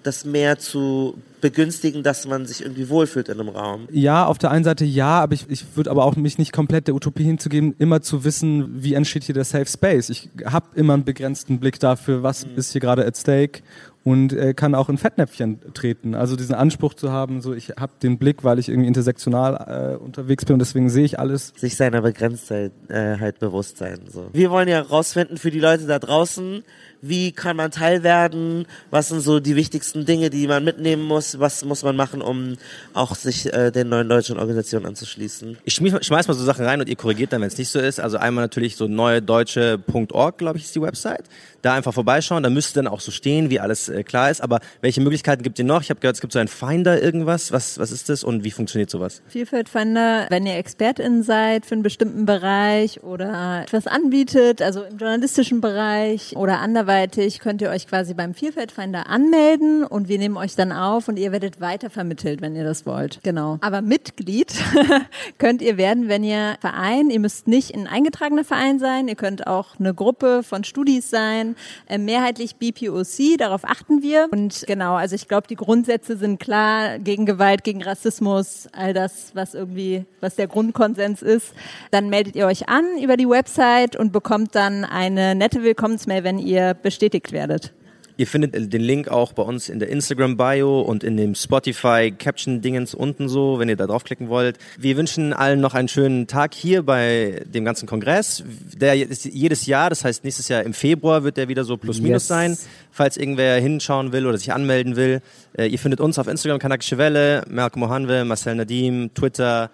das 0.03 0.25
mehr 0.25 0.59
zu 0.59 1.15
begünstigen, 1.41 2.03
dass 2.03 2.27
man 2.27 2.45
sich 2.45 2.61
irgendwie 2.61 2.89
wohlfühlt 2.89 3.29
in 3.29 3.39
einem 3.39 3.49
Raum. 3.49 3.87
Ja, 3.91 4.25
auf 4.25 4.37
der 4.37 4.51
einen 4.51 4.63
Seite 4.63 4.85
ja, 4.85 5.21
aber 5.21 5.33
ich, 5.33 5.45
ich 5.49 5.65
würde 5.75 5.89
aber 5.89 6.03
auch 6.03 6.15
mich 6.15 6.37
nicht 6.37 6.51
komplett 6.51 6.87
der 6.87 6.95
Utopie 6.95 7.23
hinzugeben, 7.23 7.75
immer 7.79 8.01
zu 8.01 8.23
wissen, 8.23 8.83
wie 8.83 8.93
entsteht 8.93 9.23
hier 9.23 9.35
der 9.35 9.45
Safe 9.45 9.65
Space. 9.65 10.09
Ich 10.09 10.29
habe 10.45 10.67
immer 10.75 10.93
einen 10.93 11.05
begrenzten 11.05 11.59
Blick 11.59 11.79
dafür, 11.79 12.23
was 12.23 12.45
mhm. 12.45 12.55
ist 12.57 12.71
hier 12.73 12.81
gerade 12.81 13.05
at 13.05 13.17
stake 13.17 13.61
und 14.03 14.33
äh, 14.33 14.53
kann 14.53 14.75
auch 14.75 14.89
in 14.89 14.97
Fettnäpfchen 14.97 15.59
treten. 15.73 16.15
Also 16.15 16.35
diesen 16.35 16.55
Anspruch 16.55 16.93
zu 16.93 17.11
haben, 17.11 17.41
so 17.41 17.53
ich 17.53 17.69
habe 17.79 17.91
den 18.01 18.17
Blick, 18.17 18.43
weil 18.43 18.59
ich 18.59 18.69
irgendwie 18.69 18.87
intersektional 18.87 19.97
äh, 19.99 20.03
unterwegs 20.03 20.45
bin 20.45 20.53
und 20.53 20.59
deswegen 20.59 20.89
sehe 20.89 21.05
ich 21.05 21.19
alles. 21.19 21.53
Sich 21.57 21.75
seiner 21.75 22.01
Begrenztheit 22.01 22.71
äh, 22.87 23.17
halt 23.17 23.39
bewusst 23.39 23.77
sein. 23.77 23.99
So. 24.09 24.27
Wir 24.33 24.51
wollen 24.51 24.67
ja 24.67 24.81
rausfinden 24.81 25.37
für 25.37 25.51
die 25.51 25.59
Leute 25.59 25.85
da 25.85 25.99
draußen, 25.99 26.63
wie 27.01 27.31
kann 27.31 27.55
man 27.55 27.71
Teil 27.71 28.03
werden, 28.03 28.65
was 28.91 29.09
sind 29.09 29.21
so 29.21 29.39
die 29.39 29.55
wichtigsten 29.55 30.05
Dinge, 30.05 30.29
die 30.29 30.47
man 30.47 30.63
mitnehmen 30.63 31.03
muss, 31.03 31.39
was 31.39 31.63
muss 31.63 31.83
man 31.83 31.95
machen, 31.95 32.21
um 32.21 32.57
auch 32.93 33.15
sich 33.15 33.53
äh, 33.53 33.71
den 33.71 33.89
neuen 33.89 34.09
deutschen 34.09 34.37
Organisationen 34.37 34.85
anzuschließen. 34.85 35.57
Ich 35.63 35.75
schmeiß 35.75 36.27
mal 36.27 36.33
so 36.33 36.43
Sachen 36.43 36.65
rein 36.65 36.79
und 36.79 36.89
ihr 36.89 36.95
korrigiert 36.95 37.33
dann, 37.33 37.41
wenn 37.41 37.47
es 37.47 37.57
nicht 37.57 37.69
so 37.69 37.79
ist. 37.79 37.99
Also 37.99 38.17
einmal 38.17 38.43
natürlich 38.43 38.75
so 38.75 38.87
neuedeutsche.org, 38.87 40.37
glaube 40.37 40.57
ich, 40.57 40.65
ist 40.65 40.75
die 40.75 40.81
Website. 40.81 41.25
Da 41.61 41.73
einfach 41.73 41.93
vorbeischauen, 41.93 42.43
da 42.43 42.49
müsste 42.49 42.75
dann 42.75 42.87
auch 42.87 43.01
so 43.01 43.11
stehen, 43.11 43.49
wie 43.49 43.59
alles 43.59 43.89
äh, 43.89 44.03
klar 44.03 44.31
ist. 44.31 44.41
Aber 44.41 44.59
welche 44.81 45.01
Möglichkeiten 45.01 45.43
gibt 45.43 45.59
ihr 45.59 45.65
noch? 45.65 45.81
Ich 45.81 45.89
habe 45.89 45.99
gehört, 45.99 46.15
es 46.15 46.21
gibt 46.21 46.33
so 46.33 46.39
einen 46.39 46.47
Finder 46.47 47.01
irgendwas. 47.01 47.51
Was, 47.51 47.77
was 47.77 47.91
ist 47.91 48.09
das 48.09 48.23
und 48.23 48.43
wie 48.43 48.51
funktioniert 48.51 48.89
sowas? 48.89 49.21
Vielfalt 49.27 49.69
Finder, 49.69 50.27
wenn 50.29 50.45
ihr 50.45 50.55
ExpertInnen 50.55 51.23
seid 51.23 51.65
für 51.65 51.75
einen 51.75 51.83
bestimmten 51.83 52.25
Bereich 52.25 53.03
oder 53.03 53.63
etwas 53.63 53.87
anbietet, 53.87 54.61
also 54.61 54.83
im 54.83 54.97
journalistischen 54.97 55.61
Bereich 55.61 56.35
oder 56.35 56.59
anderweitig, 56.59 57.39
könnt 57.39 57.61
ihr 57.61 57.69
euch 57.69 57.87
quasi 57.87 58.13
beim 58.13 58.33
Vielfeldfinder 58.33 59.07
anmelden 59.07 59.83
und 59.83 60.07
wir 60.07 60.17
nehmen 60.17 60.37
euch 60.37 60.55
dann 60.55 60.71
auf 60.71 61.07
und 61.07 61.17
ihr 61.17 61.31
werdet 61.31 61.61
weitervermittelt, 61.61 62.41
wenn 62.41 62.55
ihr 62.55 62.63
das 62.63 62.85
wollt. 62.85 63.19
Genau. 63.23 63.57
Aber 63.61 63.81
Mitglied 63.81 64.53
könnt 65.37 65.61
ihr 65.61 65.77
werden, 65.77 66.07
wenn 66.07 66.23
ihr 66.23 66.57
Verein, 66.59 67.09
ihr 67.09 67.19
müsst 67.19 67.47
nicht 67.47 67.73
ein 67.73 67.87
eingetragener 67.87 68.43
Verein 68.43 68.79
sein, 68.79 69.07
ihr 69.07 69.15
könnt 69.15 69.47
auch 69.47 69.79
eine 69.79 69.93
Gruppe 69.93 70.43
von 70.43 70.63
Studis 70.63 71.09
sein, 71.09 71.48
äh, 71.87 71.97
mehrheitlich 71.97 72.55
BPOC, 72.55 73.37
darauf 73.37 73.63
achten 73.63 74.01
wir. 74.01 74.27
Und 74.31 74.63
genau, 74.67 74.95
also 74.95 75.15
ich 75.15 75.27
glaube, 75.27 75.47
die 75.47 75.55
Grundsätze 75.55 76.17
sind 76.17 76.39
klar, 76.39 76.99
gegen 76.99 77.25
Gewalt, 77.25 77.63
gegen 77.63 77.83
Rassismus, 77.83 78.67
all 78.71 78.93
das, 78.93 79.31
was 79.33 79.53
irgendwie, 79.53 80.05
was 80.19 80.35
der 80.35 80.47
Grundkonsens 80.47 81.21
ist. 81.21 81.53
Dann 81.91 82.09
meldet 82.09 82.35
ihr 82.35 82.45
euch 82.45 82.69
an 82.69 82.85
über 83.01 83.17
die 83.17 83.29
Website 83.29 83.95
und 83.95 84.11
bekommt 84.11 84.55
dann 84.55 84.85
eine 84.85 85.35
nette 85.35 85.63
Willkommensmail, 85.63 86.23
wenn 86.23 86.39
ihr 86.39 86.73
bestätigt 86.73 87.31
werdet. 87.31 87.73
Ihr 88.19 88.27
findet 88.27 88.53
den 88.53 88.81
Link 88.81 89.07
auch 89.07 89.31
bei 89.31 89.43
uns 89.43 89.69
in 89.69 89.79
der 89.79 89.87
Instagram-Bio 89.87 90.81
und 90.81 91.05
in 91.05 91.15
dem 91.15 91.35
Spotify-Caption-Dingens 91.35 92.93
unten 92.93 93.29
so, 93.29 93.59
wenn 93.59 93.69
ihr 93.69 93.77
da 93.77 93.87
draufklicken 93.87 94.27
wollt. 94.27 94.57
Wir 94.77 94.97
wünschen 94.97 95.31
allen 95.31 95.61
noch 95.61 95.73
einen 95.73 95.87
schönen 95.87 96.27
Tag 96.27 96.53
hier 96.53 96.83
bei 96.83 97.43
dem 97.45 97.63
ganzen 97.63 97.87
Kongress. 97.87 98.43
Der 98.75 98.97
ist 98.97 99.23
jedes 99.23 99.67
Jahr, 99.67 99.89
das 99.89 100.03
heißt 100.03 100.25
nächstes 100.25 100.49
Jahr 100.49 100.63
im 100.63 100.73
Februar 100.73 101.23
wird 101.23 101.37
der 101.37 101.47
wieder 101.47 101.63
so 101.63 101.77
plus 101.77 102.01
minus 102.01 102.23
yes. 102.23 102.27
sein, 102.27 102.57
falls 102.91 103.15
irgendwer 103.15 103.55
hinschauen 103.61 104.11
will 104.11 104.27
oder 104.27 104.37
sich 104.37 104.51
anmelden 104.51 104.97
will. 104.97 105.21
Äh, 105.57 105.67
ihr 105.67 105.79
findet 105.79 106.01
uns 106.01 106.19
auf 106.19 106.27
Instagram, 106.27 106.59
Kanakische 106.59 106.97
Welle, 106.97 107.45
Malcolm 107.49 107.79
Mohanwe, 107.79 108.25
Marcel 108.25 108.55
Nadim, 108.55 109.11
Twitter, 109.13 109.71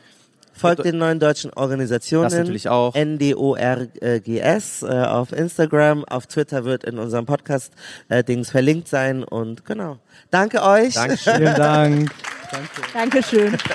Folgt 0.55 0.85
den 0.85 0.97
neuen 0.97 1.19
deutschen 1.19 1.51
Organisationen. 1.53 2.29
Das 2.29 2.33
natürlich 2.33 2.69
auch. 2.69 2.95
NDORGS 2.95 4.83
äh, 4.83 4.85
auf 4.85 5.31
Instagram, 5.31 6.05
auf 6.05 6.27
Twitter 6.27 6.65
wird 6.65 6.83
in 6.83 6.97
unserem 6.97 7.25
Podcast 7.25 7.73
äh, 8.09 8.23
Dings 8.23 8.49
verlinkt 8.49 8.87
sein 8.87 9.23
und 9.23 9.65
genau. 9.65 9.97
Danke 10.31 10.63
euch. 10.63 10.93
Dankeschön. 10.93 11.35
Vielen 11.35 11.55
Dank. 11.55 12.11
Danke. 12.51 12.69
Dankeschön. 12.93 13.57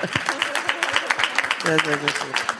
Sehr, 1.62 1.74
sehr, 1.74 1.84
sehr 1.84 1.98
schön. 1.98 2.59